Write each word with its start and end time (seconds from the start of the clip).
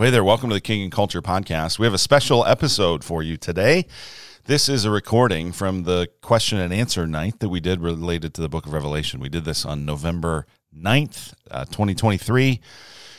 Hey 0.00 0.10
there, 0.10 0.22
welcome 0.22 0.48
to 0.50 0.54
the 0.54 0.60
King 0.60 0.82
and 0.82 0.92
Culture 0.92 1.20
podcast. 1.20 1.80
We 1.80 1.84
have 1.84 1.92
a 1.92 1.98
special 1.98 2.46
episode 2.46 3.02
for 3.02 3.20
you 3.20 3.36
today. 3.36 3.84
This 4.44 4.68
is 4.68 4.84
a 4.84 4.92
recording 4.92 5.50
from 5.50 5.82
the 5.82 6.08
question 6.22 6.58
and 6.58 6.72
answer 6.72 7.04
night 7.04 7.40
that 7.40 7.48
we 7.48 7.58
did 7.58 7.80
related 7.80 8.32
to 8.34 8.40
the 8.40 8.48
book 8.48 8.64
of 8.64 8.72
Revelation. 8.72 9.18
We 9.18 9.28
did 9.28 9.44
this 9.44 9.64
on 9.64 9.84
November 9.84 10.46
9th, 10.72 11.34
uh, 11.50 11.64
2023. 11.64 12.60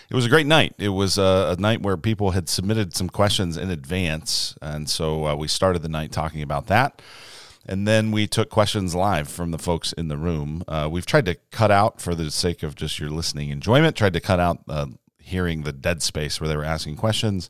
It 0.09 0.15
was 0.15 0.25
a 0.25 0.29
great 0.29 0.47
night. 0.47 0.73
It 0.77 0.87
was 0.87 1.17
a, 1.17 1.53
a, 1.57 1.61
night 1.61 1.81
where 1.81 1.97
people 1.97 2.31
had 2.31 2.47
submitted 2.47 2.95
some 2.95 3.09
questions 3.09 3.57
in 3.57 3.69
advance. 3.69 4.55
And 4.61 4.89
so 4.89 5.25
uh, 5.25 5.35
we 5.35 5.49
started 5.49 5.81
the 5.81 5.89
night 5.89 6.13
talking 6.13 6.41
about 6.41 6.67
that. 6.67 7.01
And 7.65 7.85
then 7.89 8.09
we 8.09 8.25
took 8.25 8.49
questions 8.49 8.95
live 8.95 9.27
from 9.27 9.51
the 9.51 9.59
folks 9.59 9.91
in 9.91 10.07
the 10.07 10.17
room. 10.17 10.63
Uh, 10.65 10.87
we've 10.89 11.05
tried 11.05 11.25
to 11.25 11.35
cut 11.51 11.71
out, 11.71 11.99
for 11.99 12.15
the 12.15 12.31
sake 12.31 12.63
of 12.63 12.75
just 12.75 13.01
your 13.01 13.09
listening 13.09 13.49
enjoyment, 13.49 13.97
tried 13.97 14.13
to 14.13 14.21
cut 14.21 14.39
out 14.39 14.59
uh, 14.69 14.85
hearing 15.29 15.63
the 15.63 15.71
dead 15.71 16.01
space 16.01 16.39
where 16.39 16.47
they 16.47 16.57
were 16.57 16.63
asking 16.63 16.97
questions. 16.97 17.49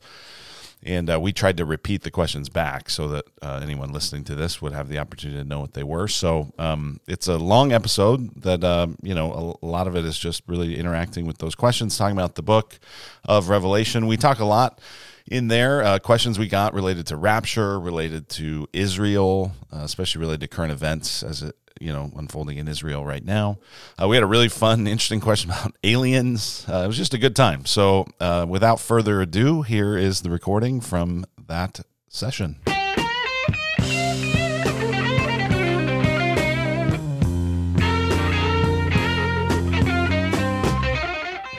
And 0.82 1.10
uh, 1.10 1.20
we 1.20 1.34
tried 1.34 1.58
to 1.58 1.66
repeat 1.66 2.04
the 2.04 2.12
questions 2.12 2.48
back 2.48 2.90
so 2.90 3.10
that 3.10 3.26
uh, 3.42 3.60
anyone 3.62 3.92
listening 3.92 4.24
to 4.26 4.36
this 4.36 4.62
would 4.62 4.72
have 4.72 4.88
the 4.88 4.98
opportunity 4.98 5.42
to 5.42 5.48
know 5.48 5.60
what 5.60 5.74
they 5.74 5.84
were. 5.84 6.08
So 6.08 6.54
um, 6.58 7.02
it's 7.06 7.28
a 7.28 7.38
long 7.38 7.74
episode 7.74 8.42
that, 8.44 8.64
uh, 8.64 8.88
you 9.02 9.14
know, 9.14 9.58
a, 9.62 9.66
lot 9.66 9.88
of 9.88 9.98
it 9.98 10.06
is 10.06 10.18
just 10.18 10.42
really 10.48 10.78
interacting 10.78 11.26
with 11.26 11.40
those 11.40 11.54
questions, 11.54 11.98
talking 11.98 12.16
about 12.16 12.36
the 12.36 12.42
book 12.42 12.80
of 13.26 13.50
Revelation. 13.50 14.08
We 14.08 14.16
talk 14.16 14.40
a 14.40 14.46
lot 14.46 14.80
in 15.30 15.50
there, 15.50 15.84
uh, 15.84 16.00
questions 16.00 16.40
we 16.40 16.48
got 16.48 16.74
related 16.74 17.08
to 17.08 17.18
rapture, 17.18 17.78
related 17.78 18.30
to 18.30 18.68
Israel, 18.72 19.52
uh, 19.74 19.80
especially 19.80 20.22
related 20.22 20.42
to 20.42 20.48
current 20.48 20.72
events 20.72 21.24
as 21.24 21.44
it 21.44 21.56
you 21.80 21.92
know 21.92 22.12
unfolding 22.16 22.58
in 22.58 22.68
Israel 22.68 23.06
right 23.06 23.24
now. 23.24 23.60
Uh, 24.02 24.08
we 24.08 24.16
had 24.16 24.24
a 24.24 24.28
really 24.28 24.50
fun, 24.50 24.88
interesting 24.88 25.20
question 25.20 25.50
about 25.50 25.76
aliens. 25.84 26.66
Uh, 26.68 26.82
it 26.84 26.88
was 26.88 26.98
just 26.98 27.14
a 27.14 27.18
good 27.18 27.36
time. 27.36 27.66
So, 27.66 28.08
uh, 28.20 28.46
without 28.48 28.80
further 28.80 29.22
ado, 29.22 29.62
here 29.62 29.98
is 29.98 30.22
the 30.22 30.30
recording 30.30 30.82
from 30.82 31.26
that 31.48 31.82
session. 32.10 32.58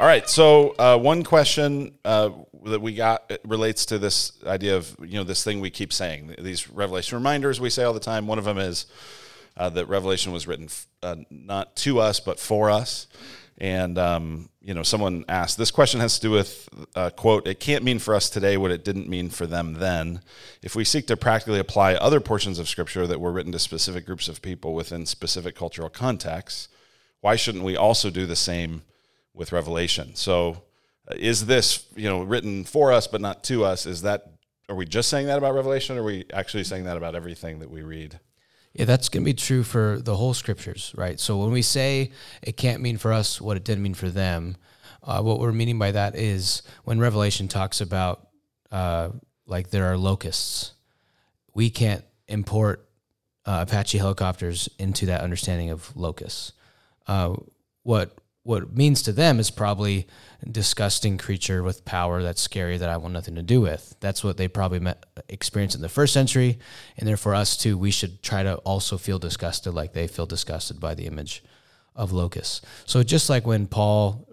All 0.00 0.06
right. 0.06 0.26
So, 0.30 0.74
uh, 0.78 0.96
one 0.96 1.22
question 1.24 1.92
uh, 2.06 2.30
that 2.64 2.80
we 2.80 2.94
got 2.94 3.30
relates 3.44 3.84
to 3.86 3.98
this 3.98 4.32
idea 4.46 4.76
of 4.76 4.96
you 5.00 5.14
know 5.18 5.24
this 5.24 5.44
thing 5.44 5.60
we 5.60 5.68
keep 5.68 5.92
saying 5.92 6.34
these 6.38 6.70
revelation 6.70 7.16
reminders 7.16 7.60
we 7.60 7.68
say 7.68 7.84
all 7.84 7.92
the 7.92 8.00
time. 8.00 8.26
One 8.26 8.38
of 8.38 8.46
them 8.46 8.56
is 8.56 8.86
uh, 9.60 9.68
that 9.68 9.86
Revelation 9.88 10.32
was 10.32 10.46
written 10.46 10.70
uh, 11.02 11.16
not 11.28 11.76
to 11.76 12.00
us, 12.00 12.18
but 12.18 12.40
for 12.40 12.70
us. 12.70 13.06
And, 13.58 13.98
um, 13.98 14.48
you 14.62 14.72
know, 14.72 14.82
someone 14.82 15.26
asked, 15.28 15.58
this 15.58 15.70
question 15.70 16.00
has 16.00 16.14
to 16.14 16.20
do 16.22 16.30
with, 16.30 16.66
uh, 16.96 17.10
quote, 17.10 17.46
it 17.46 17.60
can't 17.60 17.84
mean 17.84 17.98
for 17.98 18.14
us 18.14 18.30
today 18.30 18.56
what 18.56 18.70
it 18.70 18.86
didn't 18.86 19.06
mean 19.06 19.28
for 19.28 19.46
them 19.46 19.74
then. 19.74 20.22
If 20.62 20.74
we 20.74 20.84
seek 20.84 21.06
to 21.08 21.16
practically 21.16 21.58
apply 21.58 21.92
other 21.96 22.20
portions 22.20 22.58
of 22.58 22.70
Scripture 22.70 23.06
that 23.06 23.20
were 23.20 23.32
written 23.32 23.52
to 23.52 23.58
specific 23.58 24.06
groups 24.06 24.28
of 24.28 24.40
people 24.40 24.72
within 24.72 25.04
specific 25.04 25.56
cultural 25.56 25.90
contexts, 25.90 26.68
why 27.20 27.36
shouldn't 27.36 27.64
we 27.64 27.76
also 27.76 28.08
do 28.08 28.24
the 28.24 28.36
same 28.36 28.80
with 29.34 29.52
Revelation? 29.52 30.14
So, 30.14 30.62
uh, 31.06 31.16
is 31.18 31.44
this, 31.44 31.84
you 31.94 32.08
know, 32.08 32.22
written 32.22 32.64
for 32.64 32.92
us 32.92 33.06
but 33.06 33.20
not 33.20 33.44
to 33.44 33.66
us? 33.66 33.84
Is 33.84 34.00
that, 34.02 34.24
are 34.70 34.74
we 34.74 34.86
just 34.86 35.10
saying 35.10 35.26
that 35.26 35.36
about 35.36 35.54
Revelation 35.54 35.98
or 35.98 36.00
are 36.00 36.04
we 36.04 36.24
actually 36.32 36.64
saying 36.64 36.84
that 36.84 36.96
about 36.96 37.14
everything 37.14 37.58
that 37.58 37.70
we 37.70 37.82
read? 37.82 38.20
Yeah, 38.72 38.84
that's 38.84 39.08
going 39.08 39.24
to 39.24 39.28
be 39.28 39.34
true 39.34 39.64
for 39.64 39.98
the 40.00 40.14
whole 40.14 40.32
scriptures, 40.32 40.94
right? 40.96 41.18
So 41.18 41.38
when 41.38 41.50
we 41.50 41.62
say 41.62 42.12
it 42.42 42.56
can't 42.56 42.80
mean 42.82 42.98
for 42.98 43.12
us 43.12 43.40
what 43.40 43.56
it 43.56 43.64
didn't 43.64 43.82
mean 43.82 43.94
for 43.94 44.08
them, 44.08 44.56
uh, 45.02 45.20
what 45.22 45.40
we're 45.40 45.52
meaning 45.52 45.78
by 45.78 45.92
that 45.92 46.14
is 46.14 46.62
when 46.84 46.98
Revelation 47.00 47.48
talks 47.48 47.80
about 47.80 48.28
uh, 48.70 49.10
like 49.46 49.70
there 49.70 49.86
are 49.86 49.96
locusts, 49.96 50.74
we 51.54 51.68
can't 51.70 52.04
import 52.28 52.88
uh, 53.44 53.64
Apache 53.68 53.98
helicopters 53.98 54.68
into 54.78 55.06
that 55.06 55.22
understanding 55.22 55.70
of 55.70 55.94
locusts. 55.96 56.52
Uh, 57.08 57.34
what 57.82 58.16
what 58.50 58.64
it 58.64 58.76
means 58.76 59.00
to 59.00 59.12
them 59.12 59.38
is 59.38 59.48
probably 59.48 60.08
disgusting 60.50 61.16
creature 61.16 61.62
with 61.62 61.84
power 61.84 62.20
that's 62.20 62.40
scary 62.40 62.76
that 62.78 62.88
I 62.88 62.96
want 62.96 63.14
nothing 63.14 63.36
to 63.36 63.42
do 63.42 63.60
with. 63.60 63.94
That's 64.00 64.24
what 64.24 64.38
they 64.38 64.48
probably 64.48 64.80
met, 64.80 65.06
experienced 65.28 65.76
in 65.76 65.82
the 65.82 65.88
first 65.88 66.12
century, 66.12 66.58
and 66.98 67.08
therefore 67.08 67.36
us 67.36 67.56
too. 67.56 67.78
We 67.78 67.92
should 67.92 68.24
try 68.24 68.42
to 68.42 68.56
also 68.56 68.98
feel 68.98 69.20
disgusted 69.20 69.72
like 69.72 69.92
they 69.92 70.08
feel 70.08 70.26
disgusted 70.26 70.80
by 70.80 70.96
the 70.96 71.06
image 71.06 71.44
of 71.94 72.10
locusts. 72.10 72.60
So 72.86 73.04
just 73.04 73.30
like 73.30 73.46
when 73.46 73.68
Paul 73.68 74.28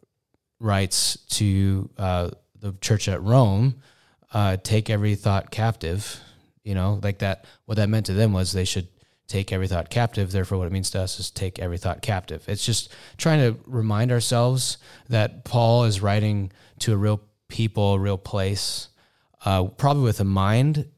writes 0.59 1.19
to 1.37 1.87
uh, 1.99 2.31
the 2.59 2.73
church 2.81 3.07
at 3.07 3.21
Rome, 3.21 3.75
uh, 4.33 4.57
take 4.57 4.89
every 4.89 5.13
thought 5.13 5.51
captive. 5.51 6.19
You 6.63 6.73
know, 6.73 6.99
like 7.03 7.19
that. 7.19 7.45
What 7.65 7.75
that 7.75 7.87
meant 7.87 8.07
to 8.07 8.13
them 8.13 8.33
was 8.33 8.51
they 8.51 8.65
should 8.65 8.87
take 9.27 9.51
every 9.51 9.67
thought 9.67 9.89
captive. 9.89 10.31
Therefore, 10.31 10.57
what 10.57 10.67
it 10.67 10.73
means 10.73 10.89
to 10.91 11.01
us 11.01 11.19
is 11.19 11.29
take 11.29 11.59
every 11.59 11.77
thought 11.77 12.01
captive. 12.01 12.43
It's 12.47 12.65
just 12.65 12.93
trying 13.17 13.39
to 13.39 13.59
remind 13.65 14.11
ourselves 14.11 14.77
that 15.09 15.43
Paul 15.43 15.83
is 15.83 16.01
writing 16.01 16.51
to 16.79 16.93
a 16.93 16.97
real 16.97 17.21
people, 17.47 17.93
a 17.93 17.99
real 17.99 18.17
place, 18.17 18.89
uh, 19.45 19.65
probably 19.65 20.03
with 20.03 20.19
a 20.19 20.25
mind 20.25 20.89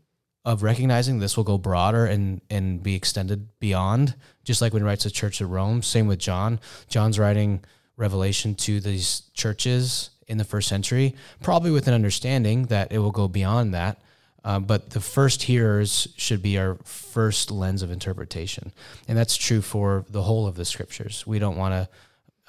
of 0.46 0.64
recognizing 0.64 1.20
this 1.20 1.36
will 1.36 1.44
go 1.44 1.58
broader 1.58 2.06
and 2.06 2.42
and 2.50 2.82
be 2.82 2.96
extended 2.96 3.48
beyond. 3.60 4.16
Just 4.44 4.62
like 4.62 4.74
when 4.74 4.82
he 4.82 4.86
writes 4.88 5.04
the 5.04 5.12
Church 5.12 5.42
of 5.42 5.52
Rome. 5.52 5.82
Same 5.82 6.08
with 6.08 6.20
John. 6.20 6.60
John's 6.88 7.20
writing 7.20 7.64
Revelation 7.98 8.56
to 8.56 8.80
these 8.80 9.24
churches 9.34 10.12
in 10.28 10.38
the 10.38 10.44
first 10.44 10.70
century, 10.70 11.16
probably 11.42 11.72
with 11.72 11.88
an 11.88 11.94
understanding 11.94 12.68
that 12.68 12.92
it 12.92 13.00
will 13.00 13.12
go 13.12 13.28
beyond 13.28 13.74
that 13.74 14.02
uh, 14.50 14.60
but 14.60 14.90
the 14.90 15.00
first 15.00 15.44
hearers 15.44 16.08
should 16.18 16.42
be 16.42 16.58
our 16.58 16.74
first 16.84 17.52
lens 17.52 17.84
of 17.84 17.92
interpretation. 17.92 18.74
And 19.08 19.16
that's 19.16 19.38
true 19.38 19.62
for 19.62 20.06
the 20.10 20.24
whole 20.24 20.48
of 20.48 20.56
the 20.56 20.66
scriptures. 20.66 21.28
We 21.28 21.38
don't 21.38 21.56
want 21.56 21.74
to 21.76 21.90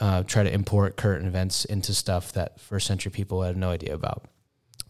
uh, 0.02 0.22
try 0.22 0.42
to 0.42 0.50
import 0.50 0.96
current 0.96 1.26
events 1.26 1.66
into 1.66 1.92
stuff 1.92 2.32
that 2.32 2.58
first 2.58 2.86
century 2.86 3.12
people 3.12 3.42
had 3.42 3.54
no 3.54 3.68
idea 3.68 3.92
about. 3.92 4.24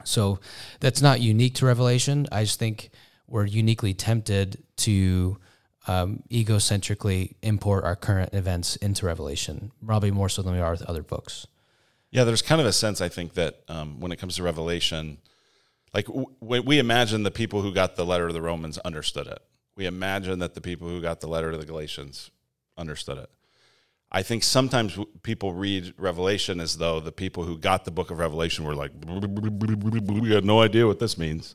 So 0.05 0.39
that's 0.79 1.03
not 1.03 1.21
unique 1.21 1.57
to 1.57 1.67
Revelation. 1.67 2.29
I 2.31 2.45
just 2.45 2.61
think 2.61 2.91
we're 3.27 3.45
uniquely 3.45 3.93
tempted 3.93 4.63
to 4.77 5.37
um, 5.89 6.23
egocentrically 6.31 7.35
import 7.43 7.83
our 7.83 7.97
current 7.97 8.35
events 8.35 8.77
into 8.77 9.07
Revelation, 9.07 9.73
probably 9.85 10.13
more 10.13 10.29
so 10.29 10.43
than 10.43 10.53
we 10.53 10.61
are 10.61 10.71
with 10.71 10.83
other 10.83 11.03
books. 11.03 11.49
Yeah, 12.13 12.23
there's 12.23 12.43
kind 12.43 12.61
of 12.61 12.69
a 12.69 12.73
sense, 12.73 13.01
I 13.01 13.09
think, 13.09 13.35
that 13.35 13.63
um, 13.67 13.99
when 13.99 14.13
it 14.13 14.21
comes 14.21 14.37
to 14.37 14.45
Revelation, 14.45 15.19
like 15.93 16.07
w- 16.07 16.63
we 16.63 16.79
imagine 16.79 17.23
the 17.23 17.31
people 17.31 17.63
who 17.63 17.73
got 17.73 17.97
the 17.97 18.05
letter 18.05 18.29
to 18.29 18.33
the 18.33 18.43
Romans 18.43 18.79
understood 18.79 19.27
it. 19.27 19.41
We 19.77 19.87
imagine 19.87 20.39
that 20.41 20.55
the 20.55 20.61
people 20.61 20.89
who 20.89 21.01
got 21.01 21.21
the 21.21 21.27
letter 21.29 21.51
to 21.51 21.59
the 21.59 21.67
Galatians 21.67 22.31
understood 22.77 23.19
it. 23.19 23.31
I 24.13 24.23
think 24.23 24.43
sometimes 24.43 24.99
people 25.23 25.53
read 25.55 25.95
Revelation 25.97 26.59
as 26.59 26.77
though 26.79 26.99
the 26.99 27.13
people 27.13 27.45
who 27.45 27.57
got 27.57 27.85
the 27.85 27.93
book 27.93 28.11
of 28.11 28.19
Revelation 28.19 28.65
were 28.65 28.75
like, 28.75 28.91
we 29.07 30.31
had 30.31 30.45
no 30.45 30.61
idea 30.61 30.87
what 30.87 30.99
this 30.99 31.17
means. 31.17 31.55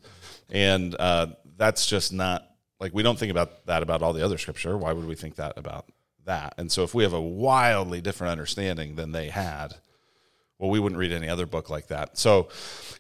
And 0.49 0.95
uh, 0.97 1.27
that's 1.57 1.85
just 1.85 2.13
not 2.13 2.49
like 2.79 2.93
we 2.93 3.03
don't 3.03 3.19
think 3.19 3.31
about 3.31 3.65
that 3.65 3.83
about 3.83 4.01
all 4.01 4.13
the 4.13 4.23
other 4.23 4.37
scripture. 4.37 4.77
Why 4.77 4.93
would 4.93 5.05
we 5.05 5.15
think 5.15 5.35
that 5.35 5.57
about 5.57 5.85
that? 6.25 6.55
And 6.57 6.71
so 6.71 6.83
if 6.83 6.93
we 6.93 7.03
have 7.03 7.13
a 7.13 7.21
wildly 7.21 7.99
different 7.99 8.31
understanding 8.31 8.95
than 8.95 9.11
they 9.11 9.29
had, 9.29 9.75
well, 10.59 10.69
we 10.69 10.79
wouldn't 10.79 10.99
read 10.99 11.11
any 11.11 11.27
other 11.27 11.45
book 11.45 11.69
like 11.69 11.87
that. 11.87 12.17
So, 12.17 12.49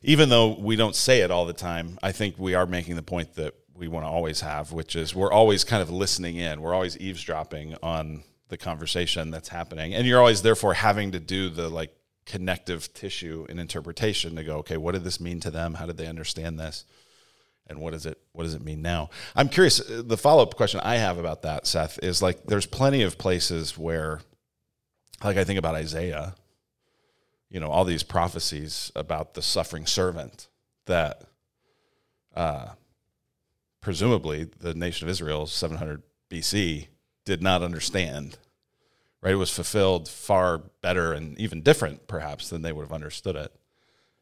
even 0.03 0.29
though 0.29 0.57
we 0.59 0.75
don't 0.75 0.95
say 0.95 1.21
it 1.21 1.31
all 1.31 1.45
the 1.45 1.53
time, 1.53 1.97
I 2.03 2.11
think 2.11 2.37
we 2.37 2.53
are 2.53 2.65
making 2.65 2.95
the 2.95 3.03
point 3.03 3.35
that 3.35 3.53
we 3.73 3.87
want 3.87 4.05
to 4.05 4.09
always 4.09 4.41
have, 4.41 4.71
which 4.71 4.95
is 4.95 5.15
we're 5.15 5.31
always 5.31 5.63
kind 5.63 5.81
of 5.81 5.89
listening 5.89 6.37
in. 6.37 6.61
We're 6.61 6.73
always 6.73 6.97
eavesdropping 6.97 7.75
on 7.81 8.23
the 8.49 8.57
conversation 8.57 9.31
that's 9.31 9.49
happening. 9.49 9.93
And 9.93 10.05
you're 10.05 10.19
always, 10.19 10.41
therefore, 10.41 10.73
having 10.73 11.11
to 11.11 11.19
do 11.19 11.49
the 11.49 11.69
like 11.69 11.95
connective 12.25 12.93
tissue 12.93 13.45
and 13.49 13.59
interpretation 13.59 14.35
to 14.35 14.43
go, 14.43 14.57
okay, 14.57 14.77
what 14.77 14.93
did 14.93 15.03
this 15.03 15.19
mean 15.19 15.39
to 15.41 15.51
them? 15.51 15.75
How 15.75 15.85
did 15.85 15.97
they 15.97 16.07
understand 16.07 16.59
this? 16.59 16.85
And 17.67 17.79
what 17.79 17.93
does 17.93 18.05
it 18.05 18.19
what 18.33 18.43
does 18.43 18.53
it 18.53 18.63
mean 18.63 18.83
now? 18.83 19.09
I'm 19.35 19.49
curious. 19.49 19.79
Uh, 19.79 20.03
the 20.05 20.17
follow 20.17 20.43
up 20.43 20.55
question 20.55 20.79
I 20.83 20.95
have 20.97 21.17
about 21.17 21.41
that, 21.43 21.65
Seth, 21.65 21.97
is 22.03 22.21
like 22.21 22.43
there's 22.45 22.67
plenty 22.67 23.01
of 23.01 23.17
places 23.17 23.75
where, 23.75 24.21
like 25.23 25.37
I 25.37 25.43
think 25.43 25.57
about 25.57 25.73
Isaiah, 25.73 26.35
you 27.49 27.59
know, 27.59 27.69
all 27.69 27.85
these 27.85 28.03
prophecies 28.03 28.91
about 28.95 29.33
the 29.33 29.41
suffering 29.41 29.85
servant 29.85 30.47
that 30.85 31.23
uh, 32.35 32.69
presumably 33.81 34.43
the 34.59 34.73
nation 34.73 35.07
of 35.07 35.11
Israel, 35.11 35.45
700 35.45 36.01
BC, 36.29 36.87
did 37.23 37.41
not 37.41 37.61
understand. 37.61 38.37
Right? 39.21 39.33
It 39.33 39.37
was 39.37 39.51
fulfilled 39.51 40.07
far 40.07 40.59
better 40.81 41.13
and 41.13 41.37
even 41.39 41.61
different, 41.61 42.07
perhaps, 42.07 42.49
than 42.49 42.61
they 42.61 42.71
would 42.71 42.83
have 42.83 42.93
understood 42.93 43.35
it. 43.35 43.51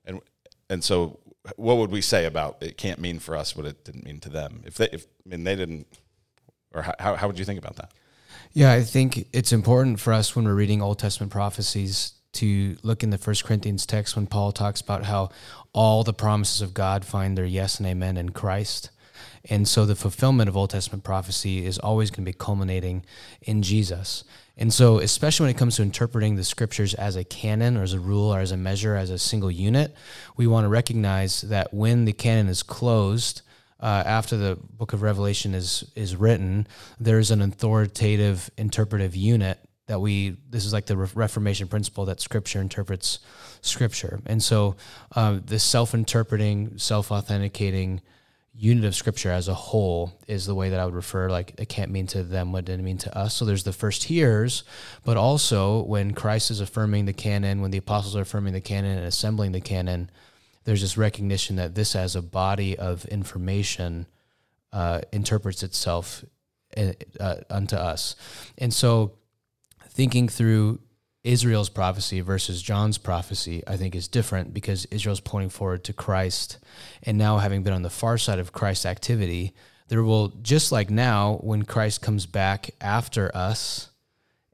And 0.06 0.22
and 0.70 0.84
so, 0.84 1.20
what 1.58 1.78
would 1.78 1.92
we 1.92 2.02
say 2.02 2.26
about 2.26 2.64
it? 2.64 2.78
Can't 2.78 3.00
mean 3.00 3.20
for 3.20 3.36
us 3.36 3.56
what 3.56 3.66
it 3.66 3.84
didn't 3.84 4.06
mean 4.06 4.20
to 4.22 4.30
them. 4.30 4.64
If 4.66 4.76
they, 4.76 4.88
if 4.92 5.06
I 5.26 5.30
mean, 5.30 5.44
they 5.44 5.56
didn't, 5.56 5.88
or 6.74 6.84
how 7.00 7.16
how 7.16 7.28
would 7.28 7.38
you 7.38 7.46
think 7.46 7.60
about 7.60 7.76
that? 7.76 7.92
Yeah, 8.54 8.72
I 8.72 8.82
think 8.82 9.28
it's 9.34 9.52
important 9.52 10.00
for 10.00 10.14
us 10.14 10.36
when 10.36 10.46
we're 10.46 10.54
reading 10.54 10.82
Old 10.82 11.00
Testament 11.00 11.32
prophecies 11.32 12.14
to 12.34 12.78
look 12.84 13.04
in 13.04 13.10
the 13.10 13.18
First 13.18 13.44
Corinthians 13.44 13.86
text 13.86 14.16
when 14.16 14.28
Paul 14.28 14.52
talks 14.52 14.82
about 14.82 15.06
how 15.06 15.30
all 15.74 16.04
the 16.04 16.14
promises 16.14 16.62
of 16.62 16.74
God 16.74 17.06
find 17.06 17.38
their 17.38 17.46
yes 17.46 17.80
and 17.80 17.88
amen 17.88 18.18
in 18.18 18.30
Christ. 18.30 18.90
And 19.50 19.68
so 19.68 19.86
the 19.86 19.96
fulfillment 19.96 20.50
of 20.50 20.56
Old 20.56 20.70
Testament 20.70 21.04
prophecy 21.04 21.66
is 21.66 21.78
always 21.78 22.10
going 22.10 22.26
to 22.26 22.32
be 22.32 22.38
culminating 22.38 23.06
in 23.42 23.62
Jesus. 23.62 24.24
And 24.56 24.72
so, 24.72 25.00
especially 25.00 25.46
when 25.46 25.56
it 25.56 25.58
comes 25.58 25.78
to 25.78 25.82
interpreting 25.82 26.36
the 26.36 26.44
scriptures 26.44 26.94
as 26.94 27.16
a 27.16 27.24
canon 27.24 27.76
or 27.76 27.84
as 27.84 27.94
a 27.94 28.00
rule 28.00 28.34
or 28.34 28.40
as 28.40 28.52
a 28.52 28.58
measure, 28.58 28.96
as 28.96 29.10
a 29.10 29.18
single 29.18 29.50
unit, 29.50 29.96
we 30.38 30.46
want 30.48 30.66
to 30.66 30.70
recognize 30.70 31.42
that 31.42 31.74
when 31.74 32.06
the 32.06 32.14
canon 32.14 32.48
is 32.48 32.62
closed, 32.62 33.42
uh, 33.80 34.04
after 34.06 34.38
the 34.38 34.56
book 34.56 34.94
of 34.94 35.02
Revelation 35.02 35.54
is 35.54 35.92
is 35.96 36.16
written, 36.16 36.68
there's 37.00 37.32
an 37.32 37.42
authoritative 37.42 38.50
interpretive 38.58 39.16
unit 39.16 39.60
that 39.88 40.00
we. 40.00 40.38
This 40.50 40.66
is 40.66 40.74
like 40.74 40.86
the 40.86 40.98
Reformation 40.98 41.68
principle 41.68 42.06
that 42.06 42.22
Scripture 42.22 42.62
interprets 42.62 43.20
Scripture, 43.62 44.22
and 44.26 44.42
so 44.42 44.76
uh, 45.16 45.40
self-interpreting, 45.58 46.78
self-authenticating 46.78 48.02
unit 48.56 48.86
of 48.86 48.96
scripture 48.96 49.32
as 49.32 49.48
a 49.48 49.54
whole 49.54 50.14
is 50.28 50.46
the 50.46 50.54
way 50.54 50.70
that 50.70 50.80
I 50.80 50.86
would 50.86 50.94
refer. 50.94 51.30
Like 51.30 51.56
it 51.58 51.70
can't 51.70 51.92
mean 51.92 52.08
to 52.08 52.24
them 52.24 52.52
what 52.52 52.66
did 52.66 52.80
it 52.80 52.84
mean 52.84 53.00
to 53.00 53.18
us. 53.18 53.36
So 53.36 53.46
there's 53.46 53.64
the 53.64 53.74
first 53.74 54.04
hearers, 54.04 54.64
but 55.04 55.18
also 55.18 55.84
when 55.84 56.14
Christ 56.14 56.52
is 56.52 56.60
affirming 56.60 57.06
the 57.06 57.14
canon, 57.14 57.62
when 57.62 57.72
the 57.72 57.80
apostles 57.80 58.16
are 58.16 58.22
affirming 58.22 58.54
the 58.54 58.62
canon 58.62 58.98
and 58.98 59.08
assembling 59.08 59.54
the 59.54 59.62
canon, 59.62 60.10
there's 60.66 60.82
this 60.82 60.98
recognition 60.98 61.56
that 61.56 61.76
this 61.76 61.96
as 61.96 62.16
a 62.16 62.22
body 62.22 62.78
of 62.78 63.06
information 63.06 64.06
uh, 64.72 65.02
interprets 65.12 65.64
itself 65.64 66.24
uh, 66.78 66.94
uh 67.20 67.36
unto 67.50 67.76
us. 67.76 68.16
And 68.58 68.74
so 68.74 69.14
thinking 69.94 70.28
through 70.28 70.80
Israel's 71.24 71.70
prophecy 71.70 72.20
versus 72.20 72.62
John's 72.62 72.98
prophecy, 72.98 73.64
I 73.66 73.78
think, 73.78 73.96
is 73.96 74.08
different 74.08 74.54
because 74.54 74.86
Israel's 74.86 75.22
pointing 75.22 75.50
forward 75.50 75.84
to 75.86 75.94
Christ. 75.94 76.58
And 77.04 77.18
now, 77.18 77.38
having 77.38 77.64
been 77.64 77.74
on 77.74 77.84
the 77.84 77.90
far 77.90 78.18
side 78.18 78.40
of 78.40 78.52
Christ's 78.52 78.86
activity, 78.86 79.54
there 79.88 80.04
will, 80.04 80.30
just 80.42 80.72
like 80.72 80.90
now, 80.90 81.36
when 81.42 81.64
Christ 81.64 82.02
comes 82.02 82.26
back 82.26 82.72
after 82.82 83.36
us 83.36 83.90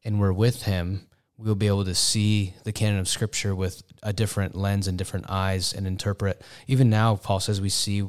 and 0.03 0.19
we're 0.19 0.33
with 0.33 0.63
him, 0.63 1.07
we'll 1.37 1.55
be 1.55 1.67
able 1.67 1.85
to 1.85 1.95
see 1.95 2.53
the 2.65 2.73
canon 2.73 2.99
of 2.99 3.07
Scripture 3.07 3.55
with 3.55 3.81
a 4.03 4.13
different 4.13 4.55
lens 4.55 4.87
and 4.87 4.97
different 4.97 5.25
eyes 5.29 5.73
and 5.73 5.87
interpret. 5.87 6.41
Even 6.67 6.89
now, 6.89 7.15
Paul 7.15 7.39
says 7.39 7.61
we 7.61 7.69
see 7.69 8.03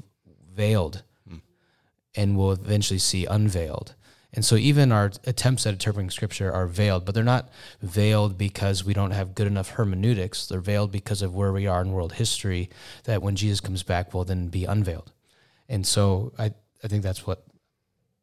veiled 0.53 1.03
mm. 1.31 1.41
and 2.15 2.37
we'll 2.37 2.53
eventually 2.53 2.99
see 2.99 3.25
unveiled. 3.25 3.95
And 4.33 4.45
so 4.45 4.55
even 4.55 4.93
our 4.93 5.11
attempts 5.25 5.67
at 5.67 5.73
interpreting 5.73 6.11
scripture 6.11 6.53
are 6.53 6.67
veiled, 6.67 7.05
but 7.05 7.15
they're 7.15 7.25
not 7.25 7.49
veiled 7.83 8.39
because 8.39 8.85
we 8.85 8.95
don't 8.95 9.11
have 9.11 9.35
good 9.35 9.49
enough 9.49 9.71
hermeneutics. 9.71 10.47
They're 10.47 10.61
veiled 10.61 10.93
because 10.93 11.21
of 11.21 11.35
where 11.35 11.53
we 11.53 11.67
are 11.67 11.83
in 11.83 11.93
world 11.93 12.13
history, 12.13 12.71
that 13.05 13.23
when 13.23 13.35
Jesus 13.35 13.61
comes 13.61 13.83
back, 13.83 14.15
will 14.15 14.25
then 14.25 14.49
be 14.49 14.65
unveiled. 14.65 15.13
And 15.69 15.85
so 15.85 16.33
I, 16.39 16.53
I 16.85 16.89
think 16.89 17.03
that's 17.03 17.27
what 17.27 17.45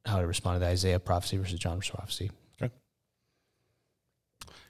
how 0.05 0.19
I 0.19 0.21
responded 0.21 0.61
to 0.61 0.67
Isaiah 0.67 0.99
prophecy 0.99 1.37
versus 1.37 1.59
John's 1.59 1.89
prophecy. 1.89 2.31
Okay. 2.61 2.73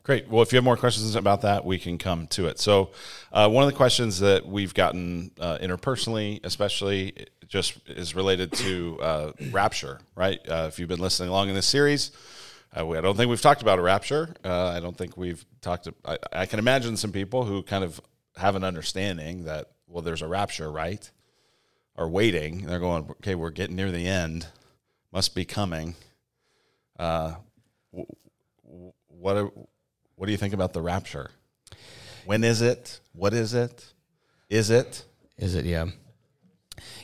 Great. 0.01 0.27
Well, 0.27 0.41
if 0.41 0.51
you 0.51 0.57
have 0.57 0.63
more 0.63 0.77
questions 0.77 1.13
about 1.15 1.41
that, 1.41 1.63
we 1.63 1.77
can 1.77 1.99
come 1.99 2.25
to 2.27 2.47
it. 2.47 2.59
So, 2.59 2.89
uh, 3.31 3.47
one 3.47 3.63
of 3.63 3.69
the 3.69 3.77
questions 3.77 4.19
that 4.19 4.47
we've 4.47 4.73
gotten 4.73 5.31
uh, 5.39 5.59
interpersonally, 5.59 6.39
especially 6.43 7.27
just 7.47 7.77
is 7.87 8.15
related 8.15 8.51
to 8.53 8.99
uh, 9.01 9.31
rapture, 9.51 9.99
right? 10.15 10.39
Uh, 10.47 10.65
if 10.67 10.79
you've 10.79 10.89
been 10.89 10.99
listening 10.99 11.29
along 11.29 11.49
in 11.49 11.55
this 11.55 11.65
series, 11.65 12.11
uh, 12.75 12.89
I 12.89 13.01
don't 13.01 13.15
think 13.15 13.29
we've 13.29 13.41
talked 13.41 13.61
about 13.61 13.79
a 13.79 13.81
rapture. 13.81 14.35
Uh, 14.43 14.67
I 14.67 14.79
don't 14.79 14.97
think 14.97 15.17
we've 15.17 15.45
talked. 15.61 15.87
I, 16.05 16.17
I, 16.31 16.45
can 16.45 16.59
imagine 16.59 16.97
some 16.97 17.11
people 17.11 17.45
who 17.45 17.63
kind 17.63 17.83
of 17.83 17.99
have 18.35 18.55
an 18.55 18.63
understanding 18.63 19.45
that 19.45 19.71
well, 19.87 20.01
there's 20.01 20.21
a 20.21 20.27
rapture, 20.27 20.71
right? 20.71 21.09
Are 21.95 22.07
waiting. 22.07 22.65
They're 22.67 22.79
going, 22.79 23.09
okay, 23.09 23.35
we're 23.35 23.49
getting 23.49 23.75
near 23.75 23.91
the 23.91 24.05
end. 24.05 24.47
Must 25.11 25.33
be 25.33 25.45
coming. 25.45 25.95
Uh, 26.99 27.35
what 29.07 29.51
what 30.15 30.25
do 30.25 30.31
you 30.31 30.37
think 30.37 30.53
about 30.53 30.73
the 30.73 30.81
rapture? 30.81 31.31
When 32.25 32.43
is 32.43 32.61
it? 32.61 32.99
What 33.13 33.33
is 33.33 33.53
it? 33.53 33.93
Is 34.49 34.69
it? 34.69 35.05
Is 35.37 35.55
it? 35.55 35.65
Yeah. 35.65 35.87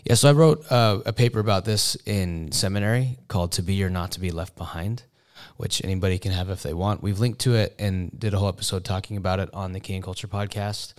Yeah, 0.03 0.15
so 0.15 0.29
I 0.29 0.33
wrote 0.33 0.71
uh, 0.71 1.01
a 1.05 1.13
paper 1.13 1.39
about 1.39 1.65
this 1.65 1.95
in 2.05 2.51
seminary 2.51 3.17
called 3.27 3.51
"To 3.53 3.61
Be 3.61 3.83
or 3.83 3.89
Not 3.89 4.11
to 4.11 4.19
Be 4.19 4.31
Left 4.31 4.55
Behind," 4.55 5.03
which 5.57 5.83
anybody 5.83 6.17
can 6.17 6.31
have 6.31 6.49
if 6.49 6.63
they 6.63 6.73
want. 6.73 7.03
We've 7.03 7.19
linked 7.19 7.39
to 7.41 7.55
it 7.55 7.75
and 7.79 8.17
did 8.17 8.33
a 8.33 8.39
whole 8.39 8.49
episode 8.49 8.83
talking 8.83 9.17
about 9.17 9.39
it 9.39 9.49
on 9.53 9.73
the 9.73 9.79
King 9.79 10.01
Culture 10.01 10.27
podcast. 10.27 10.93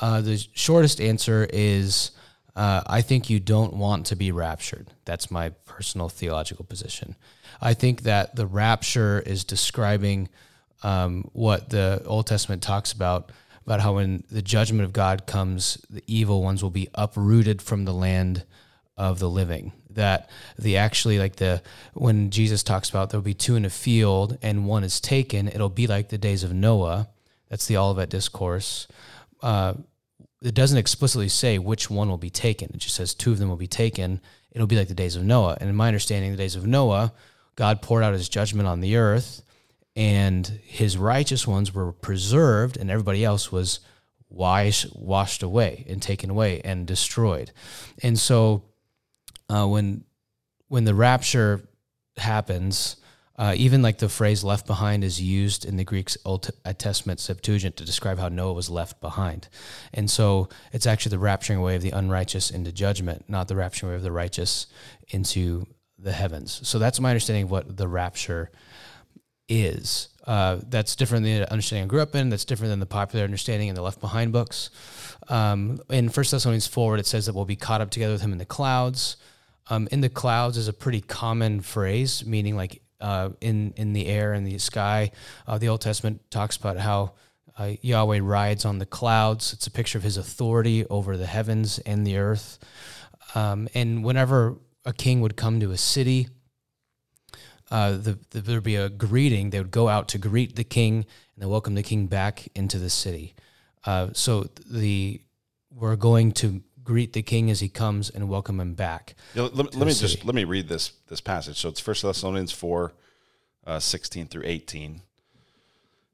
Uh, 0.00 0.20
the 0.20 0.44
shortest 0.54 1.00
answer 1.00 1.46
is 1.52 2.12
uh, 2.56 2.82
I 2.86 3.02
think 3.02 3.28
you 3.28 3.38
don't 3.38 3.74
want 3.74 4.06
to 4.06 4.16
be 4.16 4.32
raptured. 4.32 4.88
That's 5.04 5.30
my 5.30 5.50
personal 5.66 6.08
theological 6.08 6.64
position. 6.64 7.14
I 7.60 7.74
think 7.74 8.02
that 8.02 8.34
the 8.34 8.46
rapture 8.46 9.20
is 9.20 9.44
describing 9.44 10.30
um, 10.82 11.28
what 11.32 11.68
the 11.68 12.02
Old 12.06 12.26
Testament 12.26 12.62
talks 12.62 12.92
about 12.92 13.30
about 13.66 13.80
how 13.80 13.96
when 13.96 14.22
the 14.30 14.42
judgment 14.42 14.84
of 14.84 14.92
God 14.92 15.26
comes, 15.26 15.84
the 15.90 16.02
evil 16.06 16.42
ones 16.42 16.62
will 16.62 16.70
be 16.70 16.88
uprooted 16.94 17.60
from 17.60 17.84
the 17.84 17.92
land 17.92 18.44
of 18.96 19.18
the 19.18 19.28
living. 19.28 19.72
That 19.90 20.30
the 20.58 20.76
actually 20.76 21.18
like 21.18 21.36
the 21.36 21.62
when 21.92 22.30
Jesus 22.30 22.62
talks 22.62 22.88
about 22.88 23.10
there'll 23.10 23.24
be 23.24 23.34
two 23.34 23.56
in 23.56 23.64
a 23.64 23.70
field 23.70 24.38
and 24.40 24.66
one 24.66 24.84
is 24.84 25.00
taken, 25.00 25.48
it'll 25.48 25.68
be 25.68 25.86
like 25.86 26.10
the 26.10 26.18
days 26.18 26.44
of 26.44 26.52
Noah. 26.52 27.08
That's 27.48 27.66
the 27.66 27.76
Olivet 27.76 28.08
discourse. 28.08 28.86
Uh, 29.42 29.74
it 30.42 30.54
doesn't 30.54 30.78
explicitly 30.78 31.28
say 31.28 31.58
which 31.58 31.90
one 31.90 32.08
will 32.08 32.18
be 32.18 32.30
taken. 32.30 32.70
It 32.72 32.78
just 32.78 32.94
says 32.94 33.14
two 33.14 33.32
of 33.32 33.38
them 33.38 33.48
will 33.48 33.56
be 33.56 33.66
taken. 33.66 34.20
It'll 34.52 34.66
be 34.66 34.76
like 34.76 34.88
the 34.88 34.94
days 34.94 35.16
of 35.16 35.24
Noah. 35.24 35.56
And 35.60 35.68
in 35.68 35.76
my 35.76 35.88
understanding, 35.88 36.30
the 36.30 36.36
days 36.36 36.56
of 36.56 36.66
Noah, 36.66 37.12
God 37.56 37.82
poured 37.82 38.04
out 38.04 38.12
his 38.12 38.28
judgment 38.28 38.68
on 38.68 38.80
the 38.80 38.96
earth 38.96 39.42
and 39.96 40.46
his 40.62 40.98
righteous 40.98 41.46
ones 41.46 41.74
were 41.74 41.90
preserved, 41.90 42.76
and 42.76 42.90
everybody 42.90 43.24
else 43.24 43.50
was 43.50 43.80
washed 44.28 45.42
away 45.42 45.86
and 45.88 46.02
taken 46.02 46.28
away 46.28 46.60
and 46.62 46.86
destroyed. 46.86 47.50
And 48.02 48.18
so, 48.18 48.64
uh, 49.48 49.66
when 49.66 50.04
when 50.68 50.84
the 50.84 50.94
rapture 50.94 51.66
happens, 52.18 52.96
uh, 53.38 53.54
even 53.56 53.80
like 53.80 53.98
the 53.98 54.08
phrase 54.08 54.44
"left 54.44 54.66
behind" 54.66 55.02
is 55.02 55.22
used 55.22 55.64
in 55.64 55.76
the 55.76 55.84
Greek 55.84 56.10
Old 56.26 56.50
Testament 56.76 57.20
Septuagint 57.20 57.76
to 57.76 57.84
describe 57.84 58.18
how 58.18 58.28
Noah 58.28 58.52
was 58.52 58.68
left 58.68 59.00
behind, 59.00 59.48
and 59.94 60.10
so 60.10 60.50
it's 60.72 60.86
actually 60.86 61.16
the 61.16 61.22
rapturing 61.22 61.56
away 61.56 61.74
of 61.76 61.82
the 61.82 61.90
unrighteous 61.90 62.50
into 62.50 62.70
judgment, 62.70 63.24
not 63.28 63.48
the 63.48 63.54
rapturing 63.54 63.84
away 63.84 63.94
of 63.94 64.02
the 64.02 64.12
righteous 64.12 64.66
into 65.08 65.66
the 65.98 66.12
heavens. 66.12 66.60
So 66.68 66.78
that's 66.78 67.00
my 67.00 67.10
understanding 67.10 67.44
of 67.44 67.50
what 67.50 67.76
the 67.78 67.88
rapture 67.88 68.50
is. 69.48 70.08
Uh, 70.26 70.58
that's 70.68 70.96
different 70.96 71.24
than 71.24 71.40
the 71.40 71.52
understanding 71.52 71.84
I 71.84 71.86
grew 71.86 72.00
up 72.00 72.14
in. 72.14 72.30
That's 72.30 72.44
different 72.44 72.70
than 72.70 72.80
the 72.80 72.86
popular 72.86 73.24
understanding 73.24 73.68
in 73.68 73.74
the 73.74 73.82
Left 73.82 74.00
Behind 74.00 74.32
books. 74.32 74.70
Um, 75.28 75.78
in 75.88 76.08
First 76.08 76.32
Thessalonians 76.32 76.66
4, 76.66 76.96
it 76.96 77.06
says 77.06 77.26
that 77.26 77.34
we'll 77.34 77.44
be 77.44 77.56
caught 77.56 77.80
up 77.80 77.90
together 77.90 78.14
with 78.14 78.22
him 78.22 78.32
in 78.32 78.38
the 78.38 78.44
clouds. 78.44 79.16
Um, 79.68 79.88
in 79.90 80.00
the 80.00 80.08
clouds 80.08 80.56
is 80.56 80.68
a 80.68 80.72
pretty 80.72 81.00
common 81.00 81.60
phrase, 81.60 82.24
meaning 82.24 82.56
like 82.56 82.82
uh, 83.00 83.30
in, 83.40 83.72
in 83.76 83.92
the 83.92 84.06
air, 84.06 84.34
in 84.34 84.44
the 84.44 84.58
sky. 84.58 85.10
Uh, 85.46 85.58
the 85.58 85.68
Old 85.68 85.80
Testament 85.80 86.28
talks 86.30 86.56
about 86.56 86.76
how 86.78 87.12
uh, 87.58 87.72
Yahweh 87.80 88.20
rides 88.22 88.64
on 88.64 88.78
the 88.78 88.86
clouds. 88.86 89.52
It's 89.52 89.66
a 89.66 89.70
picture 89.70 89.98
of 89.98 90.04
his 90.04 90.16
authority 90.16 90.84
over 90.86 91.16
the 91.16 91.26
heavens 91.26 91.78
and 91.80 92.06
the 92.06 92.18
earth. 92.18 92.58
Um, 93.34 93.68
and 93.74 94.04
whenever 94.04 94.56
a 94.84 94.92
king 94.92 95.20
would 95.20 95.36
come 95.36 95.60
to 95.60 95.70
a 95.72 95.76
city, 95.76 96.28
uh, 97.70 97.92
the, 97.92 98.18
the, 98.30 98.40
there'd 98.40 98.62
be 98.62 98.76
a 98.76 98.88
greeting. 98.88 99.50
They 99.50 99.58
would 99.58 99.70
go 99.70 99.88
out 99.88 100.08
to 100.08 100.18
greet 100.18 100.56
the 100.56 100.64
king 100.64 100.94
and 100.96 101.42
then 101.42 101.48
welcome 101.48 101.74
the 101.74 101.82
king 101.82 102.06
back 102.06 102.48
into 102.54 102.78
the 102.78 102.90
city. 102.90 103.34
Uh, 103.84 104.08
so 104.12 104.46
the 104.68 105.20
we're 105.70 105.96
going 105.96 106.32
to 106.32 106.62
greet 106.82 107.12
the 107.12 107.22
king 107.22 107.50
as 107.50 107.60
he 107.60 107.68
comes 107.68 108.08
and 108.08 108.28
welcome 108.28 108.60
him 108.60 108.74
back. 108.74 109.14
Yeah, 109.34 109.48
let, 109.52 109.74
let 109.74 109.86
me 109.86 109.92
city. 109.92 110.14
just 110.14 110.24
let 110.24 110.34
me 110.34 110.44
read 110.44 110.68
this 110.68 110.92
this 111.08 111.20
passage. 111.20 111.58
So 111.58 111.68
it's 111.68 111.80
First 111.80 112.02
Thessalonians 112.02 112.52
4, 112.52 112.92
uh, 113.66 113.78
16 113.78 114.28
through 114.28 114.42
18. 114.44 115.02